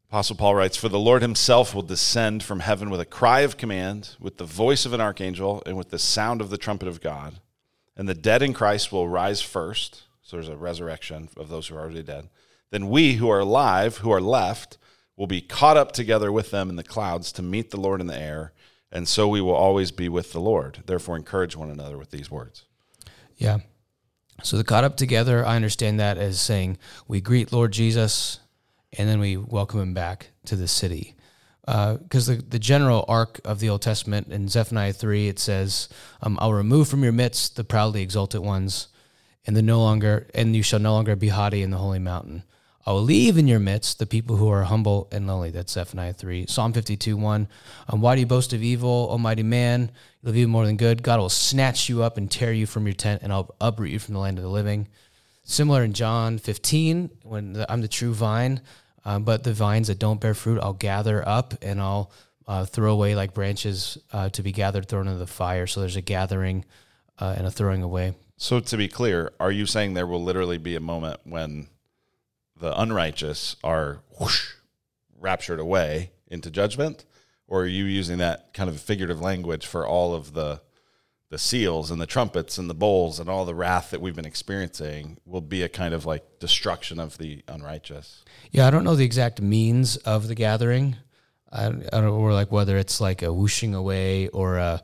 Apostle 0.08 0.36
Paul 0.36 0.56
writes, 0.56 0.76
For 0.76 0.90
the 0.90 0.98
Lord 0.98 1.22
himself 1.22 1.74
will 1.74 1.82
descend 1.82 2.42
from 2.42 2.60
heaven 2.60 2.90
with 2.90 3.00
a 3.00 3.06
cry 3.06 3.40
of 3.40 3.56
command, 3.56 4.16
with 4.20 4.36
the 4.36 4.44
voice 4.44 4.84
of 4.84 4.92
an 4.92 5.00
archangel, 5.00 5.62
and 5.64 5.74
with 5.74 5.88
the 5.88 5.98
sound 5.98 6.42
of 6.42 6.50
the 6.50 6.58
trumpet 6.58 6.86
of 6.86 7.00
God. 7.00 7.40
And 7.96 8.06
the 8.06 8.14
dead 8.14 8.42
in 8.42 8.52
Christ 8.52 8.92
will 8.92 9.08
rise 9.08 9.40
first. 9.40 10.02
So 10.32 10.38
there's 10.38 10.48
a 10.48 10.56
resurrection 10.56 11.28
of 11.36 11.50
those 11.50 11.66
who 11.66 11.76
are 11.76 11.80
already 11.80 12.02
dead. 12.02 12.30
Then 12.70 12.88
we 12.88 13.16
who 13.16 13.28
are 13.28 13.40
alive, 13.40 13.98
who 13.98 14.10
are 14.10 14.20
left, 14.22 14.78
will 15.14 15.26
be 15.26 15.42
caught 15.42 15.76
up 15.76 15.92
together 15.92 16.32
with 16.32 16.50
them 16.50 16.70
in 16.70 16.76
the 16.76 16.82
clouds 16.82 17.32
to 17.32 17.42
meet 17.42 17.70
the 17.70 17.78
Lord 17.78 18.00
in 18.00 18.06
the 18.06 18.18
air, 18.18 18.54
and 18.90 19.06
so 19.06 19.28
we 19.28 19.42
will 19.42 19.52
always 19.52 19.90
be 19.90 20.08
with 20.08 20.32
the 20.32 20.40
Lord. 20.40 20.84
Therefore, 20.86 21.16
encourage 21.16 21.54
one 21.54 21.68
another 21.68 21.98
with 21.98 22.12
these 22.12 22.30
words. 22.30 22.64
Yeah. 23.36 23.58
So 24.42 24.56
the 24.56 24.64
caught 24.64 24.84
up 24.84 24.96
together, 24.96 25.44
I 25.44 25.54
understand 25.54 26.00
that 26.00 26.16
as 26.16 26.40
saying 26.40 26.78
we 27.06 27.20
greet 27.20 27.52
Lord 27.52 27.72
Jesus 27.72 28.40
and 28.96 29.06
then 29.10 29.20
we 29.20 29.36
welcome 29.36 29.80
him 29.80 29.92
back 29.92 30.28
to 30.46 30.56
the 30.56 30.66
city. 30.66 31.14
because 31.66 32.26
the, 32.26 32.36
the 32.36 32.58
general 32.58 33.04
arc 33.06 33.38
of 33.44 33.60
the 33.60 33.68
Old 33.68 33.82
Testament 33.82 34.28
in 34.28 34.48
Zephaniah 34.48 34.94
3, 34.94 35.28
it 35.28 35.38
says, 35.38 35.90
um, 36.22 36.38
I'll 36.40 36.54
remove 36.54 36.88
from 36.88 37.02
your 37.02 37.12
midst 37.12 37.56
the 37.56 37.64
proudly 37.64 38.00
exalted 38.00 38.40
ones, 38.40 38.88
and 39.46 39.56
the 39.56 39.62
no 39.62 39.80
longer 39.80 40.28
and 40.34 40.54
you 40.54 40.62
shall 40.62 40.80
no 40.80 40.92
longer 40.92 41.16
be 41.16 41.28
haughty 41.28 41.62
in 41.62 41.70
the 41.70 41.78
holy 41.78 41.98
mountain. 41.98 42.44
I 42.84 42.92
will 42.92 43.02
leave 43.02 43.38
in 43.38 43.46
your 43.46 43.60
midst 43.60 44.00
the 44.00 44.06
people 44.06 44.36
who 44.36 44.48
are 44.48 44.64
humble 44.64 45.08
and 45.12 45.26
lowly. 45.26 45.50
That's 45.50 45.72
Zephaniah 45.72 46.14
3. 46.14 46.46
Psalm 46.48 46.72
52 46.72 47.16
1. 47.16 47.48
Um, 47.88 48.00
why 48.00 48.16
do 48.16 48.20
you 48.20 48.26
boast 48.26 48.52
of 48.52 48.62
evil, 48.62 49.08
Almighty 49.08 49.44
man? 49.44 49.92
You 50.20 50.26
live 50.26 50.36
even 50.36 50.50
more 50.50 50.66
than 50.66 50.76
good. 50.76 51.02
God 51.02 51.20
will 51.20 51.28
snatch 51.28 51.88
you 51.88 52.02
up 52.02 52.16
and 52.16 52.28
tear 52.28 52.52
you 52.52 52.66
from 52.66 52.86
your 52.86 52.94
tent, 52.94 53.22
and 53.22 53.32
I'll 53.32 53.54
uproot 53.60 53.92
you 53.92 54.00
from 54.00 54.14
the 54.14 54.20
land 54.20 54.38
of 54.38 54.42
the 54.42 54.50
living. 54.50 54.88
Similar 55.44 55.84
in 55.84 55.92
John 55.92 56.38
15, 56.38 57.10
when 57.22 57.52
the, 57.52 57.70
I'm 57.70 57.82
the 57.82 57.88
true 57.88 58.14
vine, 58.14 58.60
um, 59.04 59.22
but 59.22 59.44
the 59.44 59.52
vines 59.52 59.88
that 59.88 59.98
don't 59.98 60.20
bear 60.20 60.34
fruit, 60.34 60.60
I'll 60.60 60.72
gather 60.72 61.26
up 61.26 61.54
and 61.62 61.80
I'll 61.80 62.10
uh, 62.48 62.64
throw 62.64 62.92
away 62.92 63.14
like 63.14 63.34
branches 63.34 63.98
uh, 64.12 64.28
to 64.30 64.42
be 64.42 64.50
gathered, 64.50 64.88
thrown 64.88 65.06
into 65.06 65.18
the 65.18 65.26
fire. 65.26 65.68
So 65.68 65.80
there's 65.80 65.96
a 65.96 66.02
gathering 66.02 66.64
uh, 67.18 67.34
and 67.36 67.46
a 67.46 67.50
throwing 67.50 67.82
away. 67.82 68.14
So 68.42 68.58
to 68.58 68.76
be 68.76 68.88
clear, 68.88 69.30
are 69.38 69.52
you 69.52 69.66
saying 69.66 69.94
there 69.94 70.04
will 70.04 70.20
literally 70.20 70.58
be 70.58 70.74
a 70.74 70.80
moment 70.80 71.20
when 71.22 71.68
the 72.58 72.76
unrighteous 72.76 73.54
are 73.62 74.00
whoosh, 74.18 74.54
raptured 75.16 75.60
away 75.60 76.10
into 76.26 76.50
judgment, 76.50 77.04
or 77.46 77.62
are 77.62 77.66
you 77.68 77.84
using 77.84 78.18
that 78.18 78.52
kind 78.52 78.68
of 78.68 78.80
figurative 78.80 79.20
language 79.20 79.64
for 79.64 79.86
all 79.86 80.12
of 80.12 80.32
the 80.32 80.60
the 81.30 81.38
seals 81.38 81.92
and 81.92 82.00
the 82.00 82.06
trumpets 82.06 82.58
and 82.58 82.68
the 82.68 82.74
bowls 82.74 83.20
and 83.20 83.30
all 83.30 83.44
the 83.44 83.54
wrath 83.54 83.92
that 83.92 84.00
we've 84.00 84.16
been 84.16 84.26
experiencing 84.26 85.18
will 85.24 85.40
be 85.40 85.62
a 85.62 85.68
kind 85.68 85.94
of 85.94 86.04
like 86.04 86.40
destruction 86.40 86.98
of 86.98 87.18
the 87.18 87.44
unrighteous? 87.46 88.24
Yeah, 88.50 88.66
I 88.66 88.70
don't 88.70 88.82
know 88.82 88.96
the 88.96 89.04
exact 89.04 89.40
means 89.40 89.98
of 89.98 90.26
the 90.26 90.34
gathering. 90.34 90.96
I, 91.52 91.66
I 91.66 91.70
don't 91.70 92.06
or 92.06 92.32
like 92.32 92.50
whether 92.50 92.76
it's 92.76 93.00
like 93.00 93.22
a 93.22 93.32
whooshing 93.32 93.72
away 93.72 94.26
or 94.28 94.56
a, 94.56 94.82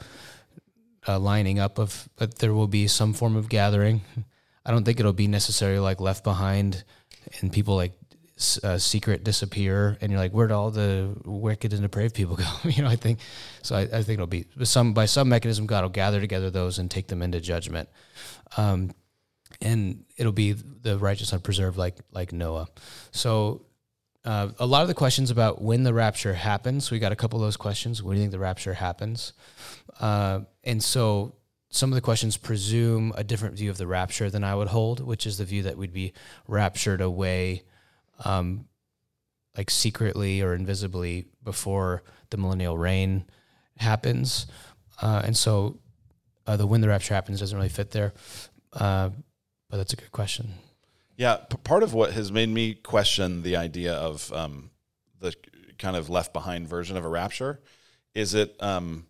a 1.08 1.18
lining 1.18 1.58
up 1.58 1.78
of, 1.78 2.08
but 2.16 2.38
there 2.38 2.54
will 2.54 2.68
be 2.68 2.86
some 2.86 3.12
form 3.12 3.34
of 3.34 3.48
gathering. 3.48 4.02
I 4.64 4.70
don't 4.70 4.84
think 4.84 5.00
it'll 5.00 5.12
be 5.12 5.26
necessarily 5.26 5.80
like 5.80 6.00
left 6.00 6.22
behind 6.22 6.84
and 7.40 7.52
people 7.52 7.74
like 7.74 7.92
uh, 8.62 8.78
secret 8.78 9.24
disappear 9.24 9.98
and 10.00 10.12
you're 10.12 10.20
like 10.20 10.30
where'd 10.30 10.52
all 10.52 10.70
the 10.70 11.12
wicked 11.24 11.72
and 11.72 11.82
depraved 11.82 12.14
people 12.14 12.36
go? 12.36 12.44
You 12.70 12.82
know 12.84 12.88
i 12.88 12.94
think 12.94 13.18
so 13.62 13.74
I, 13.74 13.80
I, 13.80 14.02
think 14.04 14.10
it'll 14.10 14.28
be 14.28 14.46
some 14.62 14.94
by 14.94 15.06
some 15.06 15.28
mechanism 15.28 15.66
god 15.66 15.82
will 15.82 15.88
gather 15.88 16.20
together 16.20 16.48
those 16.48 16.78
and 16.78 16.88
take 16.88 17.08
them 17.08 17.20
into 17.20 17.40
judgment. 17.40 17.88
Um, 18.56 18.92
and 19.60 20.04
it'll 20.16 20.32
be 20.32 20.52
the 20.52 20.98
righteous 20.98 21.32
and 21.32 21.42
preserved 21.42 21.76
like 21.76 21.96
like 22.12 22.32
noah. 22.32 22.68
So 23.10 23.62
uh, 24.24 24.48
a 24.58 24.66
lot 24.66 24.82
of 24.82 24.88
the 24.88 24.94
questions 24.94 25.30
about 25.30 25.62
when 25.62 25.84
the 25.84 25.94
rapture 25.94 26.34
happens 26.34 26.90
we 26.90 26.98
got 26.98 27.12
a 27.12 27.16
couple 27.16 27.38
of 27.38 27.46
those 27.46 27.56
questions 27.56 28.02
when 28.02 28.14
do 28.14 28.20
you 28.20 28.24
think 28.24 28.32
the 28.32 28.38
rapture 28.38 28.74
happens 28.74 29.32
uh, 30.00 30.40
and 30.64 30.82
so 30.82 31.34
some 31.70 31.90
of 31.90 31.94
the 31.94 32.00
questions 32.00 32.36
presume 32.36 33.12
a 33.16 33.24
different 33.24 33.56
view 33.56 33.70
of 33.70 33.76
the 33.76 33.86
rapture 33.86 34.30
than 34.30 34.42
I 34.42 34.54
would 34.54 34.68
hold, 34.68 35.00
which 35.00 35.26
is 35.26 35.38
the 35.38 35.44
view 35.44 35.62
that 35.64 35.76
we'd 35.76 35.92
be 35.92 36.14
raptured 36.46 37.00
away, 37.00 37.64
um, 38.24 38.66
like 39.56 39.70
secretly 39.70 40.40
or 40.40 40.54
invisibly 40.54 41.26
before 41.44 42.02
the 42.30 42.38
millennial 42.38 42.78
reign 42.78 43.26
happens. 43.76 44.46
Uh, 45.02 45.22
and 45.24 45.36
so 45.36 45.78
uh, 46.46 46.56
the 46.56 46.66
when 46.66 46.80
the 46.80 46.88
rapture 46.88 47.14
happens 47.14 47.40
doesn't 47.40 47.56
really 47.56 47.68
fit 47.68 47.90
there. 47.90 48.14
Uh, 48.72 49.10
but 49.68 49.76
that's 49.76 49.92
a 49.92 49.96
good 49.96 50.12
question. 50.12 50.54
Yeah, 51.18 51.38
p- 51.38 51.56
part 51.64 51.82
of 51.82 51.92
what 51.94 52.12
has 52.12 52.30
made 52.30 52.48
me 52.48 52.74
question 52.74 53.42
the 53.42 53.56
idea 53.56 53.92
of 53.92 54.32
um, 54.32 54.70
the 55.18 55.34
kind 55.76 55.96
of 55.96 56.08
left 56.08 56.32
behind 56.32 56.68
version 56.68 56.96
of 56.96 57.04
a 57.04 57.08
rapture 57.08 57.60
is 58.14 58.34
it. 58.34 58.56
Um, 58.60 59.06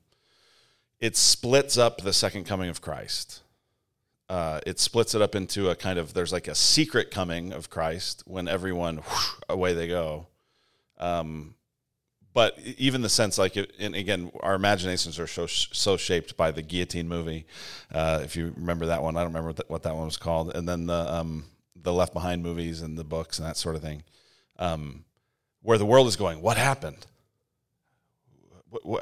it 1.01 1.17
splits 1.17 1.77
up 1.77 2.01
the 2.01 2.15
second 2.15 2.45
coming 2.45 2.71
of 2.71 2.81
Christ. 2.81 3.43
Uh, 4.29 4.59
it 4.67 4.81
splits 4.81 5.15
it 5.15 5.21
up 5.21 5.35
into 5.35 5.69
a 5.69 5.77
kind 5.77 5.99
of 5.99 6.15
there's 6.15 6.33
like 6.33 6.49
a 6.49 6.55
secret 6.55 7.11
coming 7.11 7.53
of 7.53 7.69
Christ 7.69 8.23
when 8.27 8.49
everyone 8.49 8.97
whoosh, 8.97 9.29
away 9.51 9.75
they 9.75 9.87
go. 9.87 10.29
Um, 10.99 11.57
but 12.33 12.59
even 12.79 13.03
the 13.03 13.09
sense 13.11 13.37
like 13.37 13.57
and 13.57 13.95
again 13.95 14.31
our 14.41 14.55
imaginations 14.55 15.19
are 15.19 15.27
so 15.27 15.47
so 15.47 15.97
shaped 15.97 16.37
by 16.37 16.51
the 16.51 16.63
guillotine 16.63 17.09
movie 17.09 17.47
uh, 17.93 18.21
if 18.23 18.37
you 18.37 18.53
remember 18.57 18.87
that 18.87 19.03
one 19.03 19.17
i 19.17 19.21
don't 19.21 19.33
remember 19.33 19.63
what 19.69 19.83
that 19.83 19.95
one 19.95 20.05
was 20.05 20.17
called 20.17 20.55
and 20.55 20.69
then 20.69 20.87
the 20.87 21.15
um, 21.15 21.45
the 21.83 21.93
left 21.93 22.13
behind 22.13 22.43
movies 22.43 22.83
and 22.83 22.99
the 22.99 23.05
books 23.05 23.39
and 23.39 23.47
that 23.47 23.57
sort 23.57 23.77
of 23.77 23.83
thing 23.83 24.03
um, 24.59 25.05
where 25.63 25.79
the 25.79 25.87
world 25.87 26.07
is 26.07 26.17
going 26.17 26.41
what 26.41 26.57
happened 26.57 27.07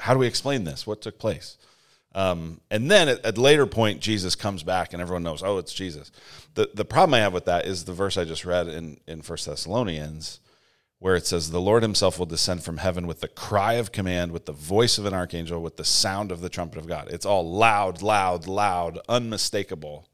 how 0.01 0.13
do 0.13 0.19
we 0.19 0.27
explain 0.27 0.65
this 0.65 0.87
what 0.87 1.01
took 1.01 1.19
place 1.19 1.59
um, 2.17 2.63
and 2.71 2.91
then 2.91 3.11
at, 3.11 3.37
a 3.37 3.41
later 3.41 3.67
point, 3.67 4.01
Jesus 4.01 4.35
comes 4.35 4.63
back 4.63 4.95
and 4.95 5.03
everyone 5.03 5.23
knows, 5.23 5.43
oh, 5.43 5.59
it's 5.59 5.75
Jesus. 5.75 6.11
The, 6.55 6.71
the 6.73 6.87
problem 6.87 7.13
I 7.13 7.19
have 7.19 7.35
with 7.35 7.45
that 7.45 7.67
is 7.67 7.85
the 7.85 7.93
verse 7.93 8.17
I 8.17 8.25
just 8.25 8.47
read 8.47 8.69
in, 8.69 8.99
in 9.07 9.21
1 9.21 9.39
Thessalonians, 9.45 10.41
where 10.99 11.15
it 11.15 11.27
says, 11.27 11.51
The 11.51 11.61
Lord 11.61 11.83
himself 11.83 12.19
will 12.19 12.25
descend 12.25 12.63
from 12.63 12.79
heaven 12.79 13.07
with 13.07 13.21
the 13.21 13.29
cry 13.29 13.75
of 13.75 13.93
command, 13.93 14.33
with 14.33 14.47
the 14.47 14.53
voice 14.53 14.97
of 14.97 15.05
an 15.05 15.13
archangel, 15.13 15.61
with 15.61 15.77
the 15.77 15.85
sound 15.85 16.33
of 16.33 16.41
the 16.41 16.49
trumpet 16.49 16.79
of 16.79 16.87
God. 16.87 17.09
It's 17.11 17.27
all 17.27 17.53
loud, 17.53 18.01
loud, 18.01 18.47
loud, 18.47 18.99
unmistakable. 19.11 20.09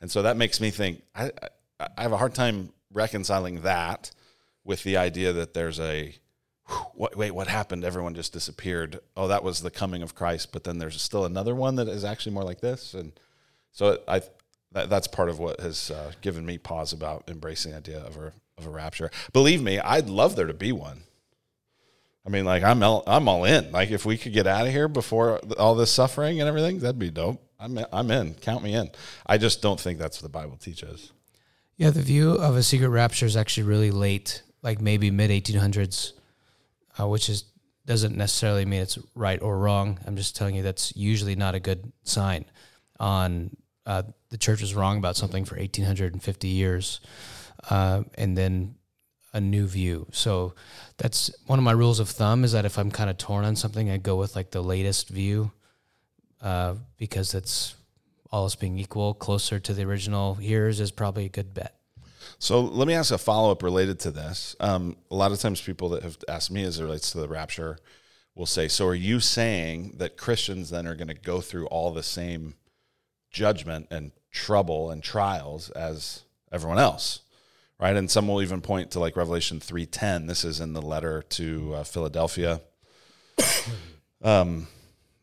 And 0.00 0.08
so 0.08 0.22
that 0.22 0.36
makes 0.36 0.60
me 0.60 0.70
think, 0.70 1.02
I, 1.16 1.32
I 1.96 2.02
have 2.02 2.12
a 2.12 2.16
hard 2.16 2.34
time 2.34 2.72
reconciling 2.92 3.62
that 3.62 4.10
with 4.64 4.82
the 4.82 4.96
idea 4.96 5.32
that 5.32 5.54
there's 5.54 5.80
a 5.80 6.14
what, 6.94 7.16
wait, 7.16 7.32
what 7.32 7.48
happened? 7.48 7.84
Everyone 7.84 8.14
just 8.14 8.32
disappeared. 8.32 9.00
Oh, 9.16 9.28
that 9.28 9.42
was 9.42 9.60
the 9.60 9.70
coming 9.70 10.02
of 10.02 10.14
Christ. 10.14 10.52
But 10.52 10.64
then 10.64 10.78
there's 10.78 11.00
still 11.00 11.24
another 11.24 11.54
one 11.54 11.76
that 11.76 11.88
is 11.88 12.04
actually 12.04 12.32
more 12.32 12.44
like 12.44 12.60
this. 12.60 12.94
And 12.94 13.12
so 13.72 13.98
I, 14.06 14.22
that, 14.72 14.88
that's 14.88 15.08
part 15.08 15.28
of 15.28 15.38
what 15.38 15.60
has 15.60 15.90
uh, 15.90 16.12
given 16.20 16.46
me 16.46 16.58
pause 16.58 16.92
about 16.92 17.24
embracing 17.28 17.72
the 17.72 17.78
idea 17.78 17.98
of 17.98 18.16
a, 18.16 18.32
of 18.58 18.66
a 18.66 18.70
rapture. 18.70 19.10
Believe 19.32 19.62
me, 19.62 19.78
I'd 19.78 20.08
love 20.08 20.36
there 20.36 20.46
to 20.46 20.54
be 20.54 20.72
one. 20.72 21.02
I 22.24 22.28
mean, 22.28 22.44
like 22.44 22.62
I'm, 22.62 22.82
all, 22.82 23.02
I'm 23.06 23.28
all 23.28 23.44
in. 23.44 23.72
Like 23.72 23.90
if 23.90 24.04
we 24.04 24.16
could 24.16 24.32
get 24.32 24.46
out 24.46 24.66
of 24.66 24.72
here 24.72 24.88
before 24.88 25.38
all 25.58 25.74
this 25.74 25.90
suffering 25.90 26.40
and 26.40 26.48
everything, 26.48 26.80
that'd 26.80 26.98
be 26.98 27.10
dope. 27.10 27.42
I'm, 27.58 27.78
I'm 27.92 28.10
in. 28.10 28.34
Count 28.34 28.62
me 28.62 28.74
in. 28.74 28.90
I 29.26 29.38
just 29.38 29.60
don't 29.62 29.80
think 29.80 29.98
that's 29.98 30.18
what 30.18 30.30
the 30.30 30.38
Bible 30.38 30.56
teaches. 30.56 31.12
Yeah, 31.80 31.88
the 31.88 32.02
view 32.02 32.32
of 32.32 32.56
a 32.56 32.62
secret 32.62 32.90
rapture 32.90 33.24
is 33.24 33.38
actually 33.38 33.62
really 33.62 33.90
late, 33.90 34.42
like 34.60 34.82
maybe 34.82 35.10
mid 35.10 35.30
1800s 35.30 36.12
uh, 37.00 37.08
which 37.08 37.30
is 37.30 37.44
doesn't 37.86 38.18
necessarily 38.18 38.66
mean 38.66 38.82
it's 38.82 38.98
right 39.14 39.40
or 39.40 39.58
wrong. 39.58 39.98
I'm 40.06 40.14
just 40.14 40.36
telling 40.36 40.54
you 40.54 40.62
that's 40.62 40.94
usually 40.94 41.36
not 41.36 41.54
a 41.54 41.58
good 41.58 41.90
sign. 42.02 42.44
On 42.98 43.56
uh, 43.86 44.02
the 44.28 44.36
church 44.36 44.60
was 44.60 44.74
wrong 44.74 44.98
about 44.98 45.16
something 45.16 45.46
for 45.46 45.56
1850 45.56 46.48
years, 46.48 47.00
uh, 47.70 48.02
and 48.18 48.36
then 48.36 48.74
a 49.32 49.40
new 49.40 49.66
view. 49.66 50.06
So 50.12 50.52
that's 50.98 51.30
one 51.46 51.58
of 51.58 51.64
my 51.64 51.72
rules 51.72 51.98
of 51.98 52.10
thumb 52.10 52.44
is 52.44 52.52
that 52.52 52.66
if 52.66 52.76
I'm 52.76 52.90
kind 52.90 53.08
of 53.08 53.16
torn 53.16 53.46
on 53.46 53.56
something, 53.56 53.88
I 53.88 53.96
go 53.96 54.16
with 54.16 54.36
like 54.36 54.50
the 54.50 54.62
latest 54.62 55.08
view 55.08 55.50
uh, 56.42 56.74
because 56.98 57.32
that's 57.32 57.74
all 58.30 58.44
else 58.44 58.54
being 58.54 58.78
equal, 58.78 59.14
closer 59.14 59.58
to 59.58 59.74
the 59.74 59.84
original 59.84 60.38
years 60.40 60.80
is 60.80 60.90
probably 60.90 61.24
a 61.24 61.28
good 61.28 61.52
bet. 61.52 61.76
So 62.38 62.60
let 62.60 62.86
me 62.86 62.94
ask 62.94 63.12
a 63.12 63.18
follow 63.18 63.50
up 63.50 63.62
related 63.62 63.98
to 64.00 64.10
this. 64.10 64.56
Um, 64.60 64.96
a 65.10 65.14
lot 65.14 65.32
of 65.32 65.40
times, 65.40 65.60
people 65.60 65.90
that 65.90 66.02
have 66.02 66.18
asked 66.28 66.50
me 66.50 66.62
as 66.64 66.78
it 66.78 66.84
relates 66.84 67.10
to 67.12 67.18
the 67.18 67.28
rapture 67.28 67.78
will 68.34 68.46
say, 68.46 68.68
"So 68.68 68.86
are 68.86 68.94
you 68.94 69.20
saying 69.20 69.94
that 69.96 70.16
Christians 70.16 70.70
then 70.70 70.86
are 70.86 70.94
going 70.94 71.08
to 71.08 71.14
go 71.14 71.40
through 71.40 71.66
all 71.66 71.92
the 71.92 72.02
same 72.02 72.54
judgment 73.30 73.88
and 73.90 74.12
trouble 74.30 74.90
and 74.90 75.02
trials 75.02 75.70
as 75.70 76.22
everyone 76.52 76.78
else?" 76.78 77.20
Right? 77.78 77.96
And 77.96 78.10
some 78.10 78.28
will 78.28 78.42
even 78.42 78.60
point 78.60 78.90
to 78.92 79.00
like 79.00 79.16
Revelation 79.16 79.60
three 79.60 79.86
ten. 79.86 80.26
This 80.26 80.44
is 80.44 80.60
in 80.60 80.72
the 80.72 80.82
letter 80.82 81.22
to 81.22 81.74
uh, 81.74 81.84
Philadelphia. 81.84 82.60
um, 84.22 84.68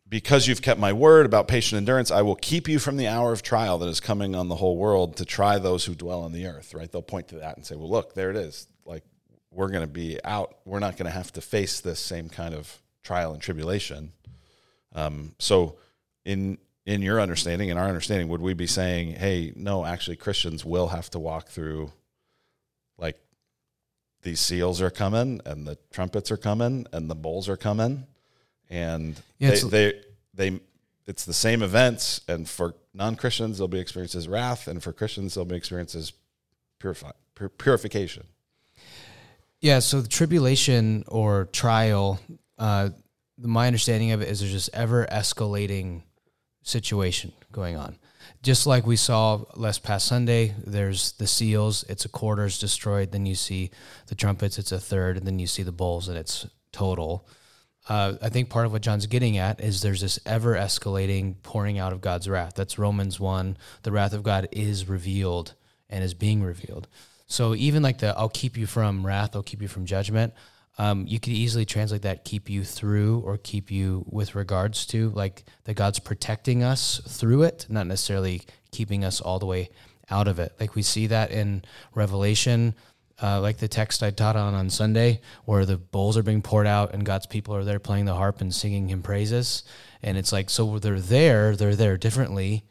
because 0.09 0.47
you've 0.47 0.61
kept 0.61 0.79
my 0.79 0.93
word 0.93 1.25
about 1.25 1.47
patient 1.47 1.77
endurance, 1.77 2.11
I 2.11 2.21
will 2.21 2.35
keep 2.35 2.67
you 2.67 2.79
from 2.79 2.97
the 2.97 3.07
hour 3.07 3.33
of 3.33 3.41
trial 3.41 3.77
that 3.79 3.87
is 3.87 3.99
coming 3.99 4.35
on 4.35 4.47
the 4.47 4.55
whole 4.55 4.77
world 4.77 5.17
to 5.17 5.25
try 5.25 5.59
those 5.59 5.85
who 5.85 5.95
dwell 5.95 6.21
on 6.21 6.31
the 6.31 6.47
earth, 6.47 6.73
right? 6.73 6.91
They'll 6.91 7.01
point 7.01 7.29
to 7.29 7.39
that 7.39 7.57
and 7.57 7.65
say, 7.65 7.75
well, 7.75 7.89
look, 7.89 8.13
there 8.13 8.29
it 8.29 8.37
is. 8.37 8.67
Like, 8.85 9.03
we're 9.51 9.69
going 9.69 9.85
to 9.85 9.91
be 9.91 10.19
out. 10.23 10.55
We're 10.65 10.79
not 10.79 10.97
going 10.97 11.07
to 11.07 11.11
have 11.11 11.33
to 11.33 11.41
face 11.41 11.81
this 11.81 11.99
same 11.99 12.29
kind 12.29 12.53
of 12.53 12.81
trial 13.03 13.33
and 13.33 13.41
tribulation. 13.41 14.13
Um, 14.93 15.35
so, 15.39 15.77
in 16.25 16.57
in 16.85 17.01
your 17.01 17.19
understanding, 17.19 17.67
in 17.67 17.77
our 17.77 17.87
understanding, 17.87 18.29
would 18.29 18.41
we 18.41 18.53
be 18.53 18.67
saying, 18.67 19.15
hey, 19.15 19.51
no, 19.57 19.85
actually, 19.85 20.15
Christians 20.15 20.63
will 20.63 20.87
have 20.87 21.09
to 21.09 21.19
walk 21.19 21.49
through, 21.49 21.91
like, 22.97 23.19
these 24.21 24.39
seals 24.39 24.81
are 24.81 24.89
coming, 24.89 25.41
and 25.45 25.67
the 25.67 25.77
trumpets 25.91 26.31
are 26.31 26.37
coming, 26.37 26.87
and 26.93 27.09
the 27.09 27.15
bowls 27.15 27.49
are 27.49 27.57
coming, 27.57 28.07
and 28.69 29.19
yeah, 29.39 29.51
they, 29.51 29.61
they 29.61 30.01
they 30.33 30.59
it's 31.05 31.25
the 31.25 31.33
same 31.33 31.61
events, 31.61 32.21
and 32.27 32.47
for 32.47 32.75
non 32.93 33.15
Christians 33.15 33.57
there'll 33.57 33.67
be 33.67 33.79
experiences 33.79 34.27
wrath, 34.27 34.67
and 34.67 34.81
for 34.81 34.93
Christians 34.93 35.33
there'll 35.33 35.45
be 35.45 35.55
experiences 35.55 36.13
purify, 36.79 37.11
pur- 37.35 37.49
purification. 37.49 38.25
Yeah, 39.59 39.79
so 39.79 40.01
the 40.01 40.07
tribulation 40.07 41.03
or 41.07 41.45
trial 41.51 42.19
uh, 42.57 42.89
my 43.39 43.67
understanding 43.67 44.11
of 44.11 44.21
it 44.21 44.29
is 44.29 44.39
there's 44.39 44.53
this 44.53 44.69
ever 44.73 45.05
escalating 45.11 46.01
situation 46.63 47.31
going 47.51 47.75
on. 47.75 47.97
Just 48.41 48.67
like 48.67 48.85
we 48.85 48.95
saw 48.95 49.43
last 49.55 49.83
past 49.83 50.07
Sunday, 50.07 50.53
there's 50.65 51.13
the 51.13 51.27
seals, 51.27 51.83
it's 51.83 52.05
a 52.05 52.09
quarter 52.09 52.45
is 52.45 52.59
destroyed. 52.59 53.11
Then 53.11 53.25
you 53.25 53.35
see 53.35 53.71
the 54.07 54.15
trumpets, 54.15 54.57
it's 54.57 54.71
a 54.71 54.79
third, 54.79 55.17
and 55.17 55.25
then 55.25 55.39
you 55.39 55.47
see 55.47 55.63
the 55.63 55.71
bowls, 55.71 56.07
and 56.07 56.17
it's 56.17 56.47
total. 56.71 57.27
Uh, 57.89 58.15
I 58.21 58.29
think 58.29 58.49
part 58.49 58.65
of 58.65 58.71
what 58.73 58.81
John's 58.81 59.05
getting 59.05 59.37
at 59.37 59.61
is 59.61 59.81
there's 59.81 60.01
this 60.01 60.19
ever 60.25 60.55
escalating 60.55 61.35
pouring 61.41 61.79
out 61.79 61.93
of 61.93 62.01
God's 62.01 62.27
wrath. 62.27 62.53
That's 62.55 62.77
Romans 62.77 63.19
1. 63.19 63.57
The 63.83 63.91
wrath 63.91 64.13
of 64.13 64.23
God 64.23 64.49
is 64.51 64.89
revealed 64.89 65.53
and 65.89 66.03
is 66.03 66.13
being 66.13 66.43
revealed. 66.43 66.87
So 67.27 67.55
even 67.55 67.83
like 67.83 67.99
the 67.99 68.17
I'll 68.17 68.29
keep 68.29 68.57
you 68.57 68.67
from 68.67 69.05
wrath, 69.05 69.35
I'll 69.35 69.43
keep 69.43 69.61
you 69.61 69.67
from 69.67 69.85
judgment, 69.85 70.33
um, 70.77 71.05
you 71.07 71.19
could 71.19 71.33
easily 71.33 71.65
translate 71.65 72.03
that 72.03 72.23
keep 72.23 72.49
you 72.49 72.63
through 72.63 73.19
or 73.19 73.37
keep 73.37 73.71
you 73.71 74.05
with 74.07 74.35
regards 74.35 74.85
to 74.87 75.09
like 75.09 75.43
that 75.63 75.73
God's 75.73 75.99
protecting 75.99 76.63
us 76.63 77.01
through 77.07 77.43
it, 77.43 77.65
not 77.67 77.87
necessarily 77.87 78.43
keeping 78.71 79.03
us 79.03 79.19
all 79.19 79.39
the 79.39 79.45
way 79.45 79.69
out 80.09 80.27
of 80.27 80.39
it. 80.39 80.53
Like 80.59 80.75
we 80.75 80.83
see 80.83 81.07
that 81.07 81.31
in 81.31 81.63
Revelation, 81.95 82.75
uh, 83.21 83.41
like 83.41 83.57
the 83.57 83.67
text 83.67 84.03
I 84.03 84.11
taught 84.11 84.35
on 84.35 84.53
on 84.53 84.69
Sunday, 84.69 85.21
where 85.45 85.65
the 85.65 85.77
bowls 85.77 86.17
are 86.17 86.23
being 86.23 86.41
poured 86.41 86.67
out 86.67 86.93
and 86.93 87.05
God's 87.05 87.25
people 87.25 87.55
are 87.55 87.63
there 87.63 87.79
playing 87.79 88.05
the 88.05 88.15
harp 88.15 88.41
and 88.41 88.53
singing 88.53 88.89
Him 88.89 89.01
praises. 89.01 89.63
And 90.03 90.17
it's 90.17 90.31
like, 90.31 90.49
so 90.49 90.79
they're 90.79 90.99
there, 90.99 91.55
they're 91.55 91.75
there 91.75 91.97
differently, 91.97 92.63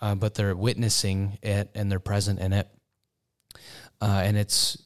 uh, 0.00 0.14
but 0.14 0.34
they're 0.34 0.54
witnessing 0.54 1.38
it 1.42 1.70
and 1.74 1.90
they're 1.90 1.98
present 1.98 2.38
in 2.38 2.52
it. 2.52 2.68
Uh, 4.00 4.22
and 4.24 4.36
it's 4.36 4.78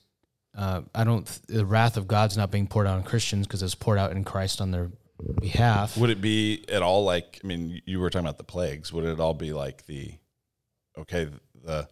uh, 0.56 0.82
I 0.94 1.04
don't. 1.04 1.26
The 1.48 1.66
wrath 1.66 1.96
of 1.96 2.06
God's 2.06 2.36
not 2.36 2.50
being 2.50 2.66
poured 2.66 2.86
out 2.86 2.96
on 2.96 3.02
Christians 3.02 3.46
because 3.46 3.62
it's 3.62 3.74
poured 3.74 3.98
out 3.98 4.12
in 4.12 4.24
Christ 4.24 4.60
on 4.60 4.70
their 4.70 4.90
behalf. 5.40 5.96
Would 5.96 6.10
it 6.10 6.20
be 6.20 6.64
at 6.68 6.82
all 6.82 7.04
like? 7.04 7.40
I 7.42 7.46
mean, 7.46 7.82
you 7.86 8.00
were 8.00 8.10
talking 8.10 8.26
about 8.26 8.38
the 8.38 8.44
plagues. 8.44 8.92
Would 8.92 9.04
it 9.04 9.20
all 9.20 9.34
be 9.34 9.52
like 9.52 9.86
the? 9.86 10.14
Okay, 10.96 11.28
the. 11.64 11.88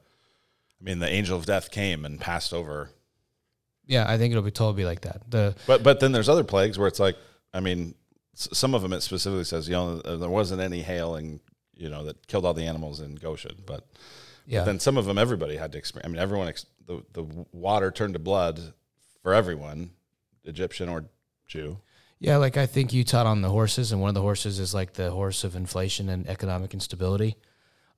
I 0.80 0.84
mean, 0.84 0.98
the 0.98 1.08
angel 1.08 1.38
of 1.38 1.46
death 1.46 1.70
came 1.70 2.04
and 2.04 2.20
passed 2.20 2.52
over. 2.52 2.90
Yeah, 3.92 4.10
I 4.10 4.16
think 4.16 4.30
it'll 4.30 4.42
be 4.42 4.50
totally 4.50 4.82
be 4.82 4.84
like 4.86 5.02
that. 5.02 5.30
The 5.30 5.54
but 5.66 5.82
but 5.82 6.00
then 6.00 6.12
there's 6.12 6.30
other 6.30 6.44
plagues 6.44 6.78
where 6.78 6.88
it's 6.88 6.98
like, 6.98 7.16
I 7.52 7.60
mean, 7.60 7.94
some 8.34 8.74
of 8.74 8.80
them 8.80 8.94
it 8.94 9.02
specifically 9.02 9.44
says, 9.44 9.68
you 9.68 9.74
know, 9.74 10.00
uh, 10.02 10.16
there 10.16 10.30
wasn't 10.30 10.62
any 10.62 10.80
hail 10.80 11.16
and 11.16 11.40
you 11.74 11.90
know 11.90 12.04
that 12.04 12.26
killed 12.26 12.46
all 12.46 12.54
the 12.54 12.66
animals 12.66 13.00
in 13.00 13.16
Goshen, 13.16 13.62
but 13.66 13.86
yeah. 14.46 14.60
But 14.60 14.64
then 14.64 14.80
some 14.80 14.96
of 14.96 15.04
them 15.04 15.18
everybody 15.18 15.56
had 15.56 15.72
to 15.72 15.78
experience. 15.78 16.06
I 16.06 16.10
mean, 16.10 16.22
everyone 16.22 16.48
ex- 16.48 16.64
the 16.86 17.04
the 17.12 17.24
water 17.52 17.90
turned 17.90 18.14
to 18.14 18.18
blood 18.18 18.72
for 19.22 19.34
everyone, 19.34 19.90
Egyptian 20.44 20.88
or 20.88 21.04
Jew. 21.46 21.78
Yeah, 22.18 22.38
like 22.38 22.56
I 22.56 22.64
think 22.64 22.94
you 22.94 23.04
taught 23.04 23.26
on 23.26 23.42
the 23.42 23.50
horses, 23.50 23.92
and 23.92 24.00
one 24.00 24.08
of 24.08 24.14
the 24.14 24.22
horses 24.22 24.58
is 24.58 24.72
like 24.72 24.94
the 24.94 25.10
horse 25.10 25.44
of 25.44 25.54
inflation 25.54 26.08
and 26.08 26.26
economic 26.28 26.72
instability. 26.72 27.36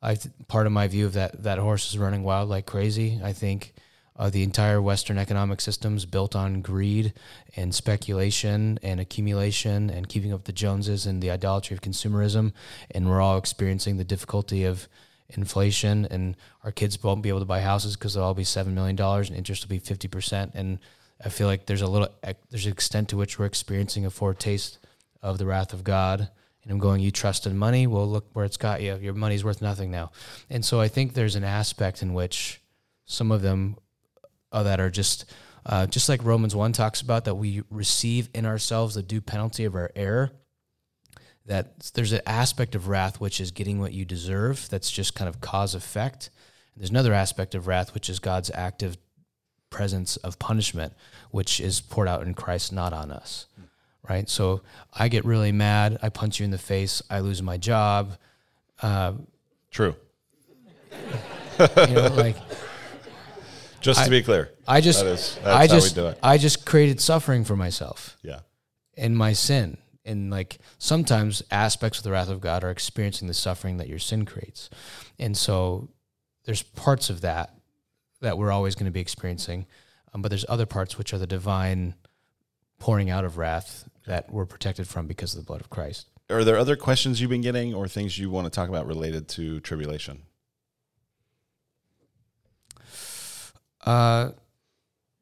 I 0.03 0.17
th- 0.17 0.35
part 0.49 0.67
of 0.67 0.73
my 0.73 0.89
view 0.89 1.07
of 1.07 1.13
that 1.13 1.45
that 1.45 1.59
horse 1.59 1.89
is 1.91 1.99
running 1.99 2.25
wild 2.25 2.49
like 2.49 2.67
crazy. 2.67 3.21
I 3.23 3.33
think 3.33 3.75
uh, 4.17 4.31
the 4.31 4.43
entire 4.43 4.81
Western 4.81 5.19
economic 5.19 5.61
system 5.61 5.97
is 5.97 6.07
built 6.07 6.37
on 6.37 6.61
greed 6.61 7.13
and 7.57 7.75
speculation 7.75 8.79
and 8.83 9.01
accumulation 9.01 9.91
and 9.91 10.09
keeping 10.09 10.33
up 10.33 10.45
the 10.45 10.53
Joneses 10.53 11.07
and 11.07 11.21
the 11.23 11.31
idolatry 11.31 11.75
of 11.75 11.81
consumerism, 11.81 12.53
and 12.93 13.09
we're 13.09 13.21
all 13.21 13.39
experiencing 13.39 13.97
the 13.97 14.05
difficulty 14.05 14.65
of 14.65 14.89
inflation 15.31 16.07
and 16.11 16.37
our 16.63 16.73
kids 16.73 17.03
won't 17.03 17.23
be 17.23 17.29
able 17.29 17.41
to 17.41 17.45
buy 17.45 17.61
houses 17.61 17.97
because 17.97 18.15
they'll 18.15 18.25
all 18.25 18.35
be 18.35 18.45
$7 18.45 18.67
million 18.69 18.99
and 19.01 19.31
interest 19.31 19.65
will 19.65 19.71
be 19.71 19.81
50%. 19.81 20.55
And 20.55 20.79
I 21.25 21.29
feel 21.29 21.47
like 21.47 21.67
there's 21.67 21.83
a 21.83 21.87
little, 21.87 22.09
there's 22.51 22.67
an 22.67 22.73
extent 22.73 23.09
to 23.11 23.17
which 23.17 23.39
we're 23.39 23.47
experiencing 23.47 24.05
a 24.07 24.11
foretaste 24.11 24.79
of 25.23 25.39
the 25.39 25.47
wrath 25.47 25.73
of 25.73 25.85
God. 25.85 26.29
And 26.63 26.73
I'm 26.73 26.79
going, 26.79 27.01
you 27.01 27.11
trust 27.11 27.47
in 27.47 27.59
money? 27.59 27.87
Well, 27.87 28.09
look 28.09 28.27
where 28.33 28.45
it's 28.45 28.57
got 28.57 28.81
you. 28.81 28.97
Your 28.97 29.15
money's 29.15 29.45
worth 29.45 29.61
nothing 29.61 29.91
now. 29.91 30.13
And 30.49 30.65
so 30.65 30.81
I 30.81 30.89
think 30.89 31.13
there's 31.13 31.37
an 31.37 31.45
aspect 31.45 32.03
in 32.03 32.15
which 32.15 32.61
some 33.07 33.31
of 33.31 33.43
them 33.43 33.77
uh, 34.55 34.63
that 34.63 34.81
are 34.81 34.91
just, 34.91 35.27
uh, 35.67 35.87
just 35.87 36.09
like 36.09 36.25
Romans 36.25 36.57
1 36.57 36.73
talks 36.73 37.03
about, 37.03 37.27
that 37.27 37.35
we 37.35 37.63
receive 37.71 38.31
in 38.35 38.47
ourselves 38.47 38.95
the 38.95 39.03
due 39.03 39.21
penalty 39.21 39.67
of 39.67 39.75
our 39.75 39.91
error 39.95 40.33
that 41.47 41.91
there's 41.95 42.13
an 42.13 42.23
aspect 42.27 42.75
of 42.75 42.89
wrath 42.89 43.21
which 43.21 43.41
is 43.41 43.51
getting 43.51 43.79
what 43.79 43.93
you 43.93 44.05
deserve. 44.05 44.69
That's 44.71 44.91
just 44.91 45.15
kind 45.15 45.29
of 45.29 45.41
cause 45.41 45.75
effect. 45.75 46.31
And 46.75 46.83
there's 46.83 46.91
another 46.91 47.13
aspect 47.13 47.55
of 47.55 47.67
wrath 47.67 47.93
which 47.95 48.09
is 48.09 48.19
God's 48.19 48.51
active 48.55 48.97
presence 49.71 50.17
of 50.19 50.39
punishment, 50.39 50.95
which 51.31 51.61
is 51.61 51.81
poured 51.81 52.09
out 52.09 52.23
in 52.23 52.35
Christ, 52.35 52.73
not 52.73 52.93
on 52.93 53.11
us. 53.11 53.47
Right. 54.09 54.29
So 54.29 54.63
I 54.93 55.09
get 55.09 55.25
really 55.25 55.53
mad. 55.53 55.99
I 56.03 56.11
punch 56.11 56.39
you 56.39 56.45
in 56.45 56.51
the 56.51 56.59
face. 56.59 57.03
I 57.09 57.21
lose 57.21 57.43
my 57.43 57.57
job. 57.57 58.19
Uh, 58.83 59.15
True. 59.71 59.97
you 61.59 61.95
know, 61.95 62.09
like. 62.15 62.37
Just 63.85 64.01
to 64.01 64.07
I, 64.07 64.09
be 64.09 64.23
clear, 64.23 64.51
I 64.67 64.81
just, 64.81 65.01
that 65.01 65.07
is, 65.07 65.39
I 65.45 65.67
just, 65.67 65.99
I 66.23 66.39
just 66.39 66.65
created 66.65 67.01
suffering 67.01 67.45
for 67.45 67.55
myself. 67.55 68.17
Yeah. 68.23 68.41
In 68.97 69.15
my 69.15 69.35
sin 69.35 69.77
and 70.07 70.31
like 70.31 70.59
sometimes 70.79 71.43
aspects 71.51 71.99
of 71.99 72.05
the 72.05 72.11
wrath 72.11 72.31
of 72.31 72.41
God 72.41 72.65
are 72.65 72.71
experiencing 72.71 73.29
the 73.29 73.35
suffering 73.35 73.77
that 73.77 73.89
your 73.89 73.99
sin 73.99 74.25
creates. 74.25 74.71
And 75.19 75.37
so 75.37 75.91
there's 76.45 76.63
parts 76.63 77.11
of 77.11 77.21
that 77.21 77.55
that 78.23 78.39
we're 78.39 78.51
always 78.51 78.75
going 78.75 78.87
to 78.87 78.93
be 78.93 79.01
experiencing, 79.01 79.67
um, 80.15 80.23
but 80.23 80.31
there's 80.31 80.47
other 80.49 80.65
parts 80.65 80.97
which 80.97 81.13
are 81.13 81.19
the 81.19 81.27
divine 81.27 81.95
pouring 82.79 83.11
out 83.11 83.27
of 83.27 83.37
wrath 83.37 83.87
that 84.07 84.33
we're 84.33 84.47
protected 84.47 84.89
from 84.89 85.07
because 85.07 85.35
of 85.35 85.41
the 85.41 85.47
blood 85.47 85.61
of 85.61 85.69
Christ. 85.69 86.09
Are 86.31 86.43
there 86.43 86.57
other 86.57 86.77
questions 86.77 87.21
you've 87.21 87.31
been 87.31 87.43
getting 87.43 87.75
or 87.75 87.87
things 87.87 88.19
you 88.19 88.31
want 88.31 88.47
to 88.47 88.51
talk 88.51 88.71
about 88.71 88.87
related 88.87 89.29
to 89.29 89.61
tribulation? 89.61 90.23
Uh, 93.85 94.31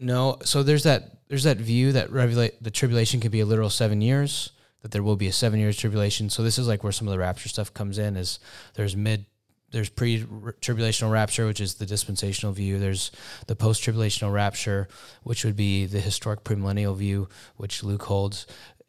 no. 0.01 0.39
So 0.45 0.63
there's 0.63 0.85
that 0.85 1.29
there's 1.29 1.45
that 1.45 1.59
view 1.59 1.93
that 1.93 2.11
revela- 2.11 2.53
the 2.61 2.71
tribulation 2.71 3.21
could 3.21 3.33
be 3.33 3.41
a 3.41 3.47
literal 3.47 3.71
seven 3.71 4.01
years 4.01 4.51
that 4.83 4.91
there 4.91 5.03
will 5.03 5.17
be 5.17 5.29
a 5.29 5.33
seven 5.33 5.61
years 5.61 5.77
tribulation. 5.77 6.29
So 6.29 6.43
this 6.43 6.59
is 6.59 6.69
like 6.69 6.83
where 6.83 6.93
some 6.93 7.07
of 7.09 7.13
the 7.13 7.19
rapture 7.19 7.49
stuff 7.49 7.73
comes 7.73 7.99
in. 7.99 8.17
Is 8.17 8.39
there's 8.75 8.97
mid 8.97 9.27
there's 9.71 9.89
pre-tribulational 9.89 11.11
rapture, 11.11 11.47
which 11.47 11.61
is 11.61 11.75
the 11.75 11.87
dispensational 11.87 12.53
view. 12.53 12.79
There's 12.79 13.11
the 13.47 13.57
post-tribulational 13.57 14.31
rapture, 14.31 14.87
which 15.23 15.47
would 15.47 15.57
be 15.57 15.87
the 15.87 16.01
historic 16.01 16.45
premillennial 16.45 16.95
view, 16.95 17.29
which 17.57 17.83
Luke 17.83 18.03
holds, 18.03 18.47